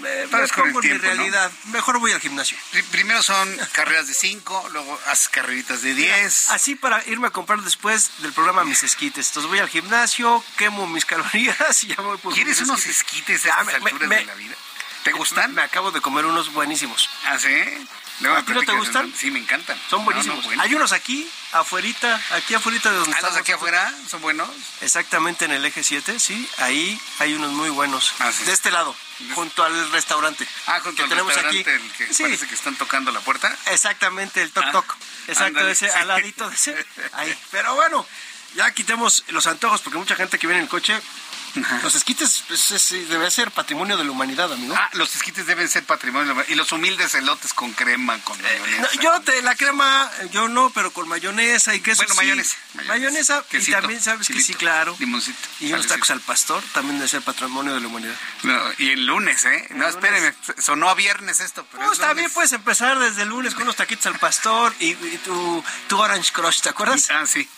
me, 0.01 0.27
pongo 0.29 0.83
en 0.83 0.93
mi 0.93 0.99
realidad. 0.99 1.51
Mejor 1.67 1.99
voy 1.99 2.13
al 2.13 2.21
gimnasio. 2.21 2.57
Primero 2.91 3.23
son 3.23 3.49
carreras 3.73 4.07
de 4.07 4.15
5, 4.15 4.69
luego 4.73 5.01
haces 5.07 5.29
carreritas 5.29 5.83
de 5.83 5.95
10. 5.95 6.51
Así 6.51 6.75
para 6.75 7.03
irme 7.07 7.29
a 7.29 7.31
comprar 7.31 7.61
después 7.63 8.11
del 8.19 8.33
programa 8.33 8.65
mis 8.65 8.83
esquites. 8.83 9.29
Entonces 9.29 9.49
voy 9.49 9.59
al 9.59 9.69
gimnasio, 9.69 10.45
quemo 10.57 10.87
mis 10.87 11.05
calorías 11.05 11.85
y 11.85 11.89
ya 11.89 11.97
voy 11.97 12.19
por 12.19 12.35
¿Quieres 12.35 12.61
unos 12.61 12.85
esquites, 12.87 13.47
a 13.47 13.61
estas 13.61 13.75
alturas 13.75 14.09
de 14.09 14.25
la 14.25 14.35
vida? 14.35 14.55
¿Te 15.05 15.13
gustan? 15.13 15.55
Me 15.55 15.63
acabo 15.63 15.93
de 15.93 16.01
comer 16.01 16.27
unos 16.27 16.53
buenísimos. 16.53 17.09
¿Ah, 17.27 17.39
sí? 17.39 17.49
¿A 18.25 18.43
ti 18.45 18.53
no 18.53 18.63
te 18.63 18.73
gustan? 18.73 19.13
Sí, 19.15 19.31
me 19.31 19.39
encantan. 19.39 19.79
Son 19.91 20.05
buenísimos. 20.05 20.47
Hay 20.59 20.75
unos 20.75 20.93
aquí, 20.93 21.29
afuerita, 21.53 22.21
aquí 22.31 22.55
afuera 22.55 22.79
de 22.91 22.97
donde 22.97 23.17
¿Ah, 23.17 23.21
los 23.23 23.37
aquí 23.37 23.53
afuera 23.53 23.93
son 24.09 24.23
buenos? 24.23 24.49
Exactamente 24.81 25.45
en 25.45 25.53
el 25.53 25.65
eje 25.65 25.85
7, 25.85 26.19
sí. 26.19 26.49
Ahí 26.59 26.99
hay 27.19 27.35
unos 27.35 27.53
muy 27.53 27.69
buenos. 27.69 28.15
Ah, 28.19 28.31
de 28.31 28.53
este 28.53 28.71
lado, 28.71 28.95
junto 29.35 29.63
al 29.65 29.91
restaurante. 29.93 30.47
Ah, 30.67 30.81
junto 30.83 31.03
al 31.03 31.09
tenemos 31.09 31.35
restaurante, 31.35 31.71
aquí. 31.71 31.85
el 31.85 31.93
que 31.93 32.23
parece 32.23 32.47
que 32.47 32.55
están 32.55 32.77
tocando 32.77 33.13
la 33.13 33.21
puerta. 33.21 33.55
Exactamente, 33.67 34.43
el 34.43 34.51
toc 34.51 34.65
ah, 34.67 34.73
toc. 34.73 34.97
Exacto, 35.29 35.69
ese, 35.69 35.91
al 35.91 36.09
ladito 36.09 36.49
de 36.49 36.55
ese. 36.55 36.87
Ahí. 37.13 37.39
Pero 37.51 37.75
bueno, 37.75 38.07
ya 38.55 38.71
quitemos 38.71 39.25
los 39.29 39.47
antojos 39.47 39.83
porque 39.83 39.99
mucha 39.99 40.17
gente 40.17 40.39
que 40.39 40.47
viene 40.47 40.61
en 40.61 40.65
el 40.65 40.71
coche 40.71 40.99
Los 41.83 41.95
esquites 41.95 42.45
pues, 42.49 42.95
debe 43.09 43.31
ser 43.31 43.51
patrimonio 43.51 43.97
de 43.97 44.05
la 44.05 44.11
humanidad, 44.11 44.53
amigo. 44.53 44.75
Ah, 44.77 44.91
los 44.93 45.15
esquites 45.17 45.47
deben 45.47 45.69
ser 45.69 45.85
patrimonio 45.85 46.23
de 46.23 46.29
la 46.29 46.33
humanidad. 46.35 46.53
Y 46.53 46.57
los 46.57 46.73
humildes 46.73 47.15
elotes 47.15 47.55
con 47.55 47.73
crema, 47.73 48.19
con 48.23 48.39
eh, 48.39 48.59
mayonesa. 48.61 49.01
yo 49.01 49.21
te 49.23 49.43
la 49.43 49.55
crema, 49.55 50.11
yo 50.31 50.49
no, 50.49 50.71
pero 50.71 50.93
con 50.93 51.09
mayonesa 51.09 51.75
y 51.75 51.81
queso. 51.81 52.03
Bueno, 52.03 52.15
mayonesa. 52.15 52.57
Mayonesa, 52.87 53.45
y 53.53 53.71
también 53.71 54.03
sabes 54.03 54.29
que 54.29 54.41
sí, 54.41 54.55
claro. 54.55 54.97
Limoncito. 54.99 55.39
Y 55.61 55.73
unos 55.73 55.87
tacos 55.87 56.11
al 56.11 56.21
pastor 56.21 56.63
también 56.73 56.99
debe 56.99 57.09
ser 57.09 57.23
patrimonio 57.23 57.75
de 57.75 57.81
la 57.81 57.87
humanidad. 57.87 58.15
y 58.79 58.91
el 58.91 59.07
lunes, 59.07 59.45
¿eh? 59.45 59.69
no, 59.71 59.89
espérenme, 59.89 60.35
sonó 60.59 60.89
a 60.91 60.95
viernes 60.95 61.41
esto. 61.41 61.67
Pero 61.73 61.85
no, 61.85 61.93
está 61.93 62.13
bien, 62.13 62.31
puedes 62.31 62.53
empezar 62.53 62.99
desde 62.99 63.23
el 63.23 63.29
lunes 63.29 63.55
con 63.55 63.65
unos 63.65 63.77
taquitos 63.77 64.07
al 64.07 64.19
pastor 64.19 64.75
y, 64.79 64.95
tu, 64.95 65.65
tu 65.89 65.99
Orange 65.99 66.33
Crush, 66.33 66.61
¿te 66.61 66.69
acuerdas? 66.69 67.09
Ah, 67.11 67.27
sí. 67.27 67.49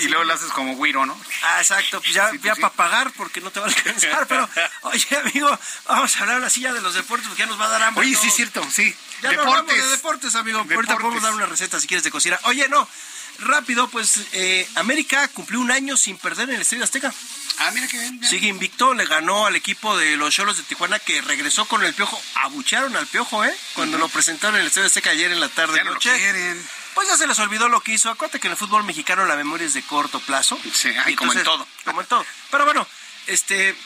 Y 0.00 0.08
luego 0.08 0.24
lo 0.24 0.34
haces 0.34 0.50
como 0.50 0.74
güiro, 0.74 1.06
¿no? 1.06 1.18
Ah, 1.42 1.58
exacto, 1.58 2.00
pues 2.00 2.12
ya, 2.12 2.30
pues 2.30 2.58
para 2.58 2.72
pagar 2.72 3.12
porque 3.12 3.40
no 3.40 3.50
te 3.50 3.60
va 3.60 3.66
a 3.66 3.68
alcanzar, 3.68 4.26
pero 4.26 4.48
oye, 4.82 5.06
amigo, 5.16 5.58
vamos 5.86 6.16
a 6.16 6.20
hablar 6.20 6.42
así 6.44 6.60
ya 6.60 6.72
de 6.72 6.80
los 6.80 6.94
deportes 6.94 7.28
porque 7.28 7.42
ya 7.42 7.46
nos 7.46 7.60
va 7.60 7.66
a 7.66 7.68
dar 7.68 7.82
hambre. 7.82 8.06
Oye, 8.06 8.16
sí 8.16 8.30
cierto, 8.30 8.66
sí. 8.70 8.94
Ya 9.22 9.30
deportes. 9.30 9.76
de 9.76 9.90
deportes, 9.90 10.34
amigo. 10.34 10.58
Ahorita 10.58 10.96
podemos 10.96 11.22
dar 11.22 11.34
una 11.34 11.46
receta 11.46 11.80
si 11.80 11.86
quieres 11.86 12.04
de 12.04 12.10
cocina. 12.10 12.38
Oye, 12.44 12.68
no, 12.68 12.88
rápido, 13.40 13.88
pues 13.88 14.20
eh, 14.32 14.68
América 14.76 15.28
cumplió 15.28 15.60
un 15.60 15.70
año 15.70 15.96
sin 15.96 16.16
perder 16.18 16.48
en 16.48 16.56
el 16.56 16.62
Estadio 16.62 16.84
Azteca. 16.84 17.12
Ah, 17.58 17.70
mira 17.72 17.88
qué 17.88 17.98
bien. 17.98 18.22
Sigue 18.24 18.48
invicto, 18.48 18.94
le 18.94 19.06
ganó 19.06 19.46
al 19.46 19.56
equipo 19.56 19.96
de 19.96 20.16
los 20.16 20.32
Cholos 20.32 20.56
de 20.56 20.62
Tijuana 20.62 20.98
que 20.98 21.20
regresó 21.22 21.64
con 21.66 21.82
el 21.82 21.94
Piojo. 21.94 22.20
Abucharon 22.36 22.96
al 22.96 23.06
Piojo, 23.06 23.44
¿eh? 23.44 23.56
Cuando 23.74 23.98
lo 23.98 24.08
presentaron 24.08 24.56
en 24.56 24.62
el 24.62 24.68
Estadio 24.68 24.86
Azteca 24.86 25.10
ayer 25.10 25.32
en 25.32 25.40
la 25.40 25.48
tarde. 25.48 25.76
Ya 25.76 25.84
noche. 25.84 26.10
Pues 26.98 27.10
ya 27.10 27.16
se 27.16 27.28
les 27.28 27.38
olvidó 27.38 27.68
lo 27.68 27.80
que 27.80 27.92
hizo. 27.92 28.10
Acuérdate 28.10 28.40
que 28.40 28.48
en 28.48 28.54
el 28.54 28.56
fútbol 28.56 28.82
mexicano 28.82 29.24
la 29.24 29.36
memoria 29.36 29.64
es 29.64 29.72
de 29.72 29.84
corto 29.84 30.18
plazo. 30.18 30.58
Sí, 30.74 30.92
como 31.14 31.32
en 31.32 31.44
todo. 31.44 31.64
Como 31.84 32.00
en 32.00 32.08
todo. 32.08 32.26
Pero 32.50 32.64
bueno, 32.64 32.84
este 33.28 33.76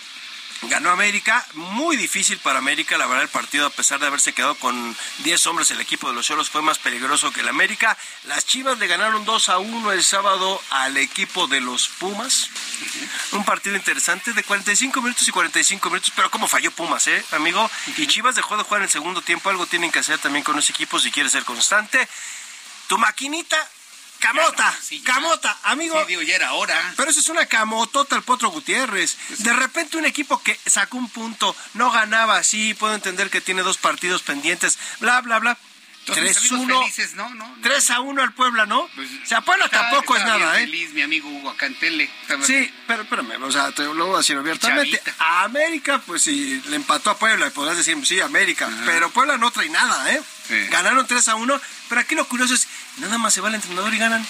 ganó 0.62 0.90
América, 0.90 1.44
muy 1.52 1.98
difícil 1.98 2.38
para 2.38 2.60
América, 2.60 2.96
la 2.96 3.06
verdad 3.06 3.24
el 3.24 3.28
partido 3.28 3.66
a 3.66 3.70
pesar 3.70 3.98
de 3.98 4.06
haberse 4.06 4.32
quedado 4.32 4.54
con 4.54 4.96
10 5.24 5.46
hombres 5.48 5.70
el 5.72 5.80
equipo 5.80 6.08
de 6.08 6.14
los 6.14 6.24
Cholos 6.24 6.50
fue 6.50 6.62
más 6.62 6.78
peligroso 6.78 7.32
que 7.32 7.40
el 7.40 7.48
América. 7.48 7.98
Las 8.24 8.46
Chivas 8.46 8.78
le 8.78 8.86
ganaron 8.86 9.26
2 9.26 9.48
a 9.50 9.58
1 9.58 9.92
el 9.92 10.04
sábado 10.04 10.62
al 10.70 10.96
equipo 10.96 11.48
de 11.48 11.60
los 11.60 11.88
Pumas. 11.88 12.48
Un 13.32 13.44
partido 13.44 13.76
interesante 13.76 14.32
de 14.32 14.42
45 14.42 15.02
minutos 15.02 15.28
y 15.28 15.32
45 15.32 15.90
minutos, 15.90 16.12
pero 16.16 16.30
como 16.30 16.48
falló 16.48 16.70
Pumas, 16.70 17.06
¿eh, 17.08 17.22
amigo? 17.32 17.70
Y 17.98 18.06
Chivas 18.06 18.36
dejó 18.36 18.56
de 18.56 18.62
jugar 18.62 18.80
en 18.80 18.84
el 18.84 18.90
segundo 18.90 19.20
tiempo, 19.20 19.50
algo 19.50 19.66
tienen 19.66 19.90
que 19.90 19.98
hacer 19.98 20.18
también 20.18 20.44
con 20.44 20.58
ese 20.58 20.72
equipo 20.72 20.98
si 20.98 21.10
quiere 21.10 21.28
ser 21.28 21.44
constante. 21.44 22.08
Tu 22.92 22.98
maquinita 22.98 23.56
Camota, 24.18 24.72
camota, 25.02 25.58
amigo. 25.64 25.98
Sí, 26.02 26.08
digo, 26.08 26.22
ya 26.22 26.36
era 26.36 26.52
hora. 26.52 26.92
Pero 26.94 27.10
eso 27.10 27.20
es 27.20 27.28
una 27.28 27.46
camotota 27.46 28.14
el 28.14 28.22
Potro 28.22 28.50
Gutiérrez. 28.50 29.16
De 29.38 29.52
repente 29.52 29.96
un 29.96 30.04
equipo 30.04 30.40
que 30.42 30.56
sacó 30.64 30.98
un 30.98 31.08
punto, 31.08 31.56
no 31.74 31.90
ganaba, 31.90 32.42
sí, 32.44 32.74
puedo 32.74 32.94
entender 32.94 33.30
que 33.30 33.40
tiene 33.40 33.62
dos 33.62 33.78
partidos 33.78 34.22
pendientes, 34.22 34.78
bla, 35.00 35.22
bla, 35.22 35.40
bla. 35.40 35.58
3-1. 36.06 37.14
¿no? 37.14 37.28
¿no? 37.34 37.56
3 37.62 37.90
a 37.90 38.00
1 38.00 38.22
al 38.22 38.32
Puebla, 38.32 38.66
¿no? 38.66 38.88
Pues, 38.94 39.08
o 39.22 39.26
sea, 39.26 39.40
Puebla 39.40 39.68
tampoco 39.68 40.16
es 40.16 40.24
nada, 40.24 40.56
¿eh? 40.58 40.66
feliz, 40.66 40.92
mi 40.92 41.02
amigo 41.02 41.28
Hugo, 41.28 41.50
acá 41.50 41.66
en 41.66 41.78
tele. 41.78 42.10
Sí, 42.42 42.72
pero 42.86 43.02
espérame, 43.02 43.42
o 43.42 43.52
sea, 43.52 43.70
te 43.72 43.84
lo 43.84 44.06
voy 44.06 44.14
a 44.14 44.18
decir 44.18 44.36
abiertamente. 44.36 45.00
A 45.18 45.44
América, 45.44 46.02
pues 46.04 46.22
sí, 46.22 46.60
le 46.68 46.76
empató 46.76 47.10
a 47.10 47.18
Puebla, 47.18 47.46
y 47.46 47.50
podrás 47.50 47.76
decir, 47.76 47.96
sí, 48.04 48.20
América. 48.20 48.68
Pero 48.84 49.10
Puebla 49.10 49.36
no 49.38 49.50
trae 49.50 49.68
nada, 49.68 50.12
¿eh? 50.12 50.22
Ganaron 50.70 51.06
3 51.06 51.28
a 51.28 51.34
1, 51.36 51.60
pero 51.88 52.00
aquí 52.00 52.14
lo 52.14 52.26
curioso 52.26 52.54
es, 52.54 52.66
nada 52.98 53.18
más 53.18 53.32
se 53.32 53.40
va 53.40 53.48
el 53.48 53.54
entrenador 53.54 53.94
y 53.94 53.98
ganan. 53.98 54.26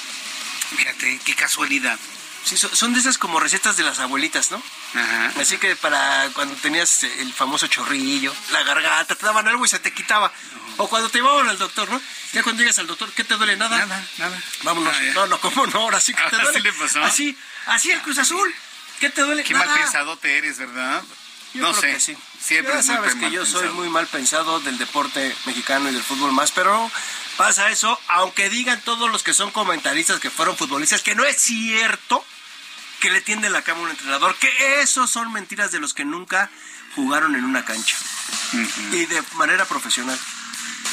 Fíjate, 0.77 1.21
qué 1.25 1.35
casualidad. 1.35 1.99
Sí, 2.45 2.57
son 2.57 2.93
de 2.93 2.99
esas 2.99 3.19
como 3.19 3.39
recetas 3.39 3.77
de 3.77 3.85
las 3.85 4.01
abuelitas, 4.01 4.51
¿no? 4.51 4.61
Ajá. 4.95 5.33
Así 5.41 5.59
que 5.59 5.77
para 5.77 6.29
cuando 6.35 6.57
tenías 6.57 7.05
el 7.05 7.33
famoso 7.33 7.69
chorrillo, 7.69 8.35
la 8.51 8.65
garganta, 8.65 9.15
te 9.15 9.25
daban 9.25 9.47
algo 9.47 9.65
y 9.65 9.69
se 9.69 9.79
te 9.79 9.93
quitaba. 9.93 10.33
O 10.79 10.89
cuando 10.89 11.09
te 11.09 11.19
llevaban 11.19 11.49
al 11.49 11.59
doctor, 11.59 11.91
¿no? 11.91 12.01
Ya 12.33 12.43
cuando 12.43 12.63
llegas 12.63 12.79
al 12.79 12.87
doctor, 12.87 13.13
¿qué 13.13 13.25
te 13.25 13.35
duele? 13.37 13.57
Nada. 13.57 13.79
Nada, 13.79 14.07
nada. 14.19 14.43
Vámonos. 14.63 14.95
Ah, 14.97 15.13
no, 15.15 15.27
no, 15.27 15.41
¿cómo 15.41 15.67
no? 15.67 15.81
Ahora 15.81 16.01
sí 16.01 16.15
que 16.15 16.23
te 16.31 16.37
duele. 16.37 16.61
le 16.61 16.73
pasó? 16.73 17.03
Así, 17.03 17.37
así 17.67 17.91
el 17.91 18.01
Cruz 18.01 18.19
Azul. 18.19 18.55
¿Qué 19.01 19.11
te 19.11 19.23
duele? 19.23 19.45
Qué 19.45 19.55
mal 19.55 19.69
pensadote 19.69 20.39
eres, 20.39 20.59
¿verdad? 20.59 21.03
Yo 21.55 21.63
no 21.63 21.75
sé. 21.75 21.93
Que 21.93 22.01
sí. 22.01 22.17
Siempre 22.41 22.75
ya 22.75 22.83
sabes 22.83 23.15
que 23.15 23.31
yo 23.31 23.45
soy 23.45 23.69
muy 23.71 23.89
mal 23.89 24.07
pensado 24.07 24.61
del 24.61 24.79
deporte 24.79 25.37
mexicano 25.45 25.91
y 25.91 25.95
del 25.95 26.03
fútbol 26.03 26.33
más, 26.33 26.51
pero 26.51 26.91
pasa 27.37 27.71
eso, 27.71 27.99
aunque 28.09 28.49
digan 28.49 28.81
todos 28.81 29.11
los 29.11 29.23
que 29.23 29.35
son 29.35 29.51
comentaristas 29.51 30.19
que 30.19 30.31
fueron 30.31 30.57
futbolistas, 30.57 31.03
que 31.03 31.15
no 31.15 31.25
es 31.25 31.37
cierto 31.37 32.25
que 33.01 33.11
le 33.11 33.21
tiende 33.21 33.51
la 33.51 33.63
cama 33.63 33.81
a 33.81 33.83
un 33.85 33.91
entrenador, 33.91 34.37
que 34.37 34.81
esos 34.81 35.11
son 35.11 35.33
mentiras 35.33 35.73
de 35.73 35.81
los 35.81 35.95
que 35.95 36.05
nunca 36.05 36.51
jugaron 36.95 37.35
en 37.35 37.45
una 37.45 37.65
cancha 37.65 37.97
y 38.93 39.07
de 39.07 39.23
manera 39.35 39.65
profesional. 39.65 40.19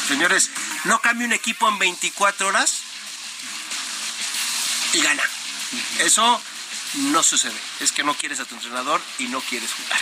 Señores, 0.09 0.49
no 0.85 0.99
cambia 1.01 1.27
un 1.27 1.33
equipo 1.33 1.69
en 1.69 1.77
24 1.77 2.47
horas 2.47 2.81
y 4.93 5.01
gana. 5.01 5.21
Eso 5.99 6.41
no 6.95 7.21
sucede. 7.21 7.53
Es 7.79 7.91
que 7.91 8.03
no 8.03 8.15
quieres 8.15 8.39
a 8.39 8.45
tu 8.45 8.55
entrenador 8.55 8.99
y 9.19 9.27
no 9.27 9.39
quieres 9.39 9.69
jugar. 9.71 9.99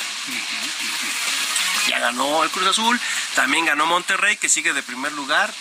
Ya 1.89 1.99
ganó 1.99 2.41
el 2.45 2.49
Cruz 2.51 2.67
Azul, 2.67 2.97
también 3.35 3.65
ganó 3.65 3.85
Monterrey, 3.85 4.37
que 4.37 4.47
sigue 4.47 4.71
de 4.71 4.81
primer 4.81 5.11
lugar. 5.11 5.53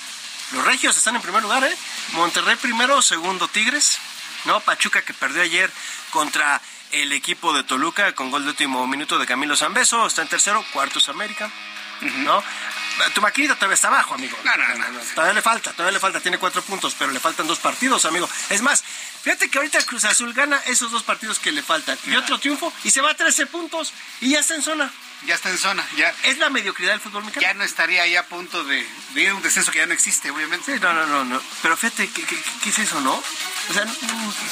Los 0.52 0.64
Regios 0.64 0.96
están 0.96 1.16
en 1.16 1.22
primer 1.22 1.42
lugar, 1.42 1.64
¿eh? 1.64 1.76
Monterrey 2.12 2.54
primero, 2.54 3.02
segundo 3.02 3.48
Tigres. 3.48 3.98
No, 4.44 4.60
Pachuca 4.60 5.02
que 5.02 5.12
perdió 5.12 5.42
ayer 5.42 5.72
contra 6.10 6.62
el 6.92 7.12
equipo 7.12 7.52
de 7.52 7.64
Toluca 7.64 8.14
con 8.14 8.30
gol 8.30 8.44
de 8.44 8.50
último 8.50 8.86
minuto 8.86 9.18
de 9.18 9.26
Camilo 9.26 9.56
Zambeso, 9.56 10.06
está 10.06 10.22
en 10.22 10.28
tercero, 10.28 10.64
cuartos 10.72 11.08
América. 11.08 11.50
¿No? 12.00 12.44
Tu 13.14 13.20
maquinita 13.20 13.54
todavía 13.54 13.74
está 13.74 13.88
abajo, 13.88 14.14
amigo. 14.14 14.36
No, 14.44 14.56
no, 14.56 14.74
no, 14.92 15.00
Todavía 15.14 15.34
le 15.34 15.42
falta, 15.42 15.72
todavía 15.72 15.92
le 15.92 16.00
falta. 16.00 16.20
Tiene 16.20 16.38
cuatro 16.38 16.62
puntos, 16.62 16.94
pero 16.98 17.12
le 17.12 17.20
faltan 17.20 17.46
dos 17.46 17.58
partidos, 17.58 18.04
amigo. 18.04 18.28
Es 18.50 18.62
más, 18.62 18.82
fíjate 19.22 19.50
que 19.50 19.58
ahorita 19.58 19.82
Cruz 19.82 20.04
Azul 20.04 20.32
gana 20.32 20.58
esos 20.66 20.90
dos 20.90 21.02
partidos 21.02 21.38
que 21.38 21.52
le 21.52 21.62
faltan. 21.62 21.98
Y 22.06 22.16
otro 22.16 22.38
triunfo, 22.38 22.72
y 22.84 22.90
se 22.90 23.00
va 23.00 23.10
a 23.10 23.14
13 23.14 23.46
puntos, 23.46 23.92
y 24.20 24.30
ya 24.30 24.40
está 24.40 24.54
en 24.54 24.62
zona. 24.62 24.92
Ya 25.26 25.34
está 25.34 25.50
en 25.50 25.58
zona, 25.58 25.84
ya. 25.96 26.14
Es 26.22 26.38
la 26.38 26.50
mediocridad 26.50 26.92
del 26.92 27.00
fútbol 27.00 27.24
mexicano. 27.24 27.46
Ya 27.46 27.54
no 27.54 27.64
estaría 27.64 28.02
ahí 28.02 28.14
a 28.14 28.26
punto 28.28 28.62
de, 28.62 28.86
ir 29.16 29.28
a 29.30 29.34
un 29.34 29.42
descenso 29.42 29.72
que 29.72 29.78
ya 29.78 29.86
no 29.86 29.92
existe, 29.92 30.30
obviamente. 30.30 30.72
Sí, 30.72 30.80
no, 30.80 30.92
no, 30.92 31.04
no, 31.06 31.24
no. 31.24 31.42
Pero 31.62 31.76
fíjate, 31.76 32.08
¿qué, 32.08 32.24
qué, 32.24 32.70
es 32.70 32.78
eso, 32.78 33.00
no? 33.00 33.14
O 33.68 33.72
sea, 33.72 33.84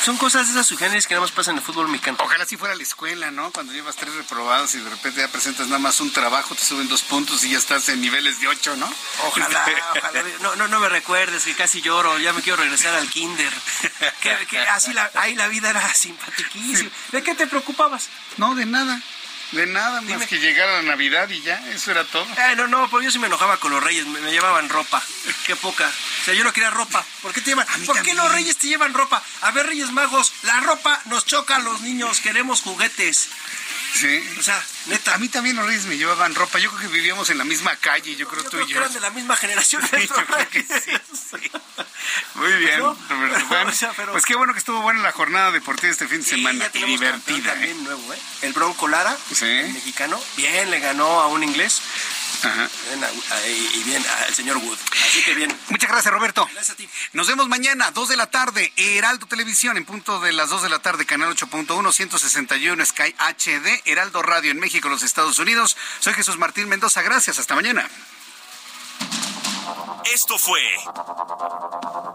son 0.02 0.16
cosas 0.16 0.46
de 0.46 0.52
esas 0.52 0.66
sugerencias 0.66 1.06
que 1.06 1.14
nada 1.14 1.22
más 1.22 1.30
pasan 1.30 1.54
en 1.54 1.58
el 1.58 1.64
fútbol 1.64 1.88
mexicano. 1.88 2.18
Ojalá 2.20 2.44
si 2.44 2.56
fuera 2.56 2.74
la 2.74 2.82
escuela, 2.82 3.30
¿no? 3.30 3.52
Cuando 3.52 3.72
llevas 3.72 3.94
tres 3.94 4.14
reprobados 4.14 4.74
y 4.74 4.78
de 4.78 4.90
repente 4.90 5.20
ya 5.20 5.28
presentas 5.28 5.68
nada 5.68 5.78
más 5.78 6.00
un 6.00 6.12
trabajo, 6.12 6.56
te 6.56 6.64
suben 6.64 6.88
dos 6.88 7.02
puntos 7.02 7.44
y 7.44 7.50
ya 7.50 7.58
estás 7.58 7.88
en 7.88 8.00
niveles 8.00 8.40
de 8.40 8.48
ocho, 8.48 8.74
¿no? 8.76 8.92
Ojalá, 9.26 9.66
ojalá. 9.96 10.24
No, 10.40 10.56
no, 10.56 10.66
no 10.66 10.80
me 10.80 10.88
recuerdes 10.88 11.44
que 11.44 11.54
casi 11.54 11.82
lloro, 11.82 12.18
ya 12.18 12.32
me 12.32 12.42
quiero 12.42 12.56
regresar 12.56 12.96
al 12.96 13.08
kinder. 13.08 13.52
Que, 14.20 14.58
así 14.58 14.92
la, 14.92 15.08
ahí 15.14 15.36
la 15.36 15.46
vida 15.46 15.70
era 15.70 15.94
simpatiquísima. 15.94 16.90
¿De 17.12 17.22
qué 17.22 17.34
te 17.34 17.46
preocupabas? 17.46 18.08
No, 18.38 18.56
de 18.56 18.66
nada. 18.66 19.00
De 19.52 19.66
nada 19.66 20.00
más 20.00 20.26
que 20.26 20.38
llegar 20.38 20.68
a 20.68 20.72
la 20.76 20.82
Navidad 20.82 21.28
y 21.30 21.40
ya, 21.40 21.62
eso 21.70 21.90
era 21.90 22.04
todo. 22.04 22.24
Eh, 22.24 22.56
no, 22.56 22.66
no, 22.66 22.88
porque 22.90 23.04
yo 23.06 23.10
sí 23.10 23.18
me 23.18 23.26
enojaba 23.26 23.58
con 23.58 23.70
los 23.70 23.82
reyes, 23.82 24.06
me, 24.06 24.30
llevaban 24.30 24.68
ropa. 24.68 25.02
Qué 25.46 25.54
poca. 25.56 25.86
O 25.86 26.24
sea, 26.24 26.34
yo 26.34 26.44
no 26.44 26.52
quería 26.52 26.70
ropa. 26.70 27.04
¿Por 27.22 27.32
qué 27.32 27.40
te 27.40 27.50
llevan? 27.50 27.66
¿Por 27.86 28.02
qué 28.02 28.14
los 28.14 28.32
reyes 28.32 28.56
te 28.56 28.68
llevan 28.68 28.94
ropa? 28.94 29.22
A 29.42 29.50
ver, 29.52 29.66
Reyes 29.66 29.90
Magos, 29.92 30.32
la 30.42 30.60
ropa 30.60 31.00
nos 31.06 31.24
choca 31.24 31.56
a 31.56 31.60
los 31.60 31.82
niños, 31.82 32.20
queremos 32.20 32.62
juguetes. 32.62 33.28
Sí. 33.94 34.22
O 34.38 34.42
sea, 34.42 34.60
neta. 34.86 35.14
A 35.14 35.18
mí 35.18 35.28
también 35.28 35.54
los 35.54 35.66
reyes 35.66 35.86
me 35.86 35.96
llevaban 35.96 36.34
ropa. 36.34 36.58
Yo 36.58 36.70
creo 36.70 36.82
que 36.82 36.88
vivíamos 36.88 37.30
en 37.30 37.38
la 37.38 37.44
misma 37.44 37.76
calle, 37.76 38.16
yo 38.16 38.26
creo 38.26 38.42
tú 38.44 38.60
y 38.60 38.66
yo. 38.66 38.78
eran 38.78 38.92
de 38.92 39.00
la 39.00 39.10
misma 39.10 39.36
generación. 39.36 39.82
sí. 39.88 41.50
Muy 42.34 42.52
bien, 42.54 42.80
Roberto. 42.80 43.04
Pues 44.12 44.26
qué 44.26 44.34
bueno 44.34 44.52
que 44.52 44.58
estuvo 44.58 44.80
buena 44.82 45.00
la 45.00 45.12
jornada 45.12 45.52
deportiva 45.52 45.92
este 45.92 46.08
fin 46.08 46.18
de 46.18 46.26
semana. 46.26 46.70
Y 46.72 46.82
divertida. 46.84 47.38
¿eh? 47.38 47.42
También 47.42 47.84
nuevo, 47.84 48.12
¿eh? 48.12 48.18
El 48.42 48.52
Bronco 48.52 48.88
Lara, 48.88 49.16
el 49.40 49.72
mexicano, 49.72 50.20
bien, 50.36 50.70
le 50.70 50.80
ganó 50.80 51.20
a 51.20 51.28
un 51.28 51.42
inglés. 51.42 51.80
Ajá. 52.42 52.68
y 53.46 53.82
bien 53.84 54.04
al 54.26 54.34
señor 54.34 54.56
Wood. 54.58 54.78
Así 55.06 55.22
que 55.22 55.34
bien. 55.34 55.56
Muchas 55.68 55.90
gracias, 55.90 56.12
Roberto. 56.12 56.48
Gracias 56.52 56.70
a 56.70 56.76
ti. 56.76 56.88
Nos 57.12 57.28
vemos 57.28 57.48
mañana, 57.48 57.90
2 57.90 58.08
de 58.08 58.16
la 58.16 58.30
tarde, 58.30 58.72
Heraldo 58.76 59.26
Televisión, 59.26 59.76
en 59.76 59.84
punto 59.84 60.20
de 60.20 60.32
las 60.32 60.50
2 60.50 60.62
de 60.62 60.68
la 60.68 60.80
tarde, 60.80 61.06
canal 61.06 61.34
8.1, 61.36 61.92
161 61.92 62.86
Sky 62.86 63.14
HD, 63.18 63.82
Heraldo 63.84 64.22
Radio 64.22 64.50
en 64.50 64.58
México, 64.58 64.88
los 64.88 65.02
Estados 65.02 65.38
Unidos. 65.38 65.76
Soy 66.00 66.14
Jesús 66.14 66.36
Martín 66.38 66.68
Mendoza. 66.68 67.02
Gracias. 67.02 67.38
Hasta 67.38 67.54
mañana. 67.54 67.88
Esto 70.12 70.38
fue 70.38 70.60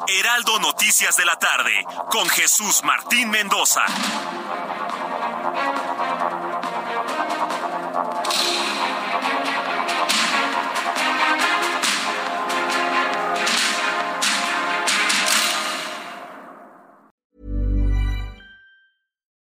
Heraldo 0.07 0.59
Noticias 0.59 1.17
de 1.17 1.25
la 1.25 1.37
tarde 1.37 1.83
con 2.11 2.29
Jesús 2.29 2.83
Martín 2.83 3.29
Mendoza. 3.29 3.83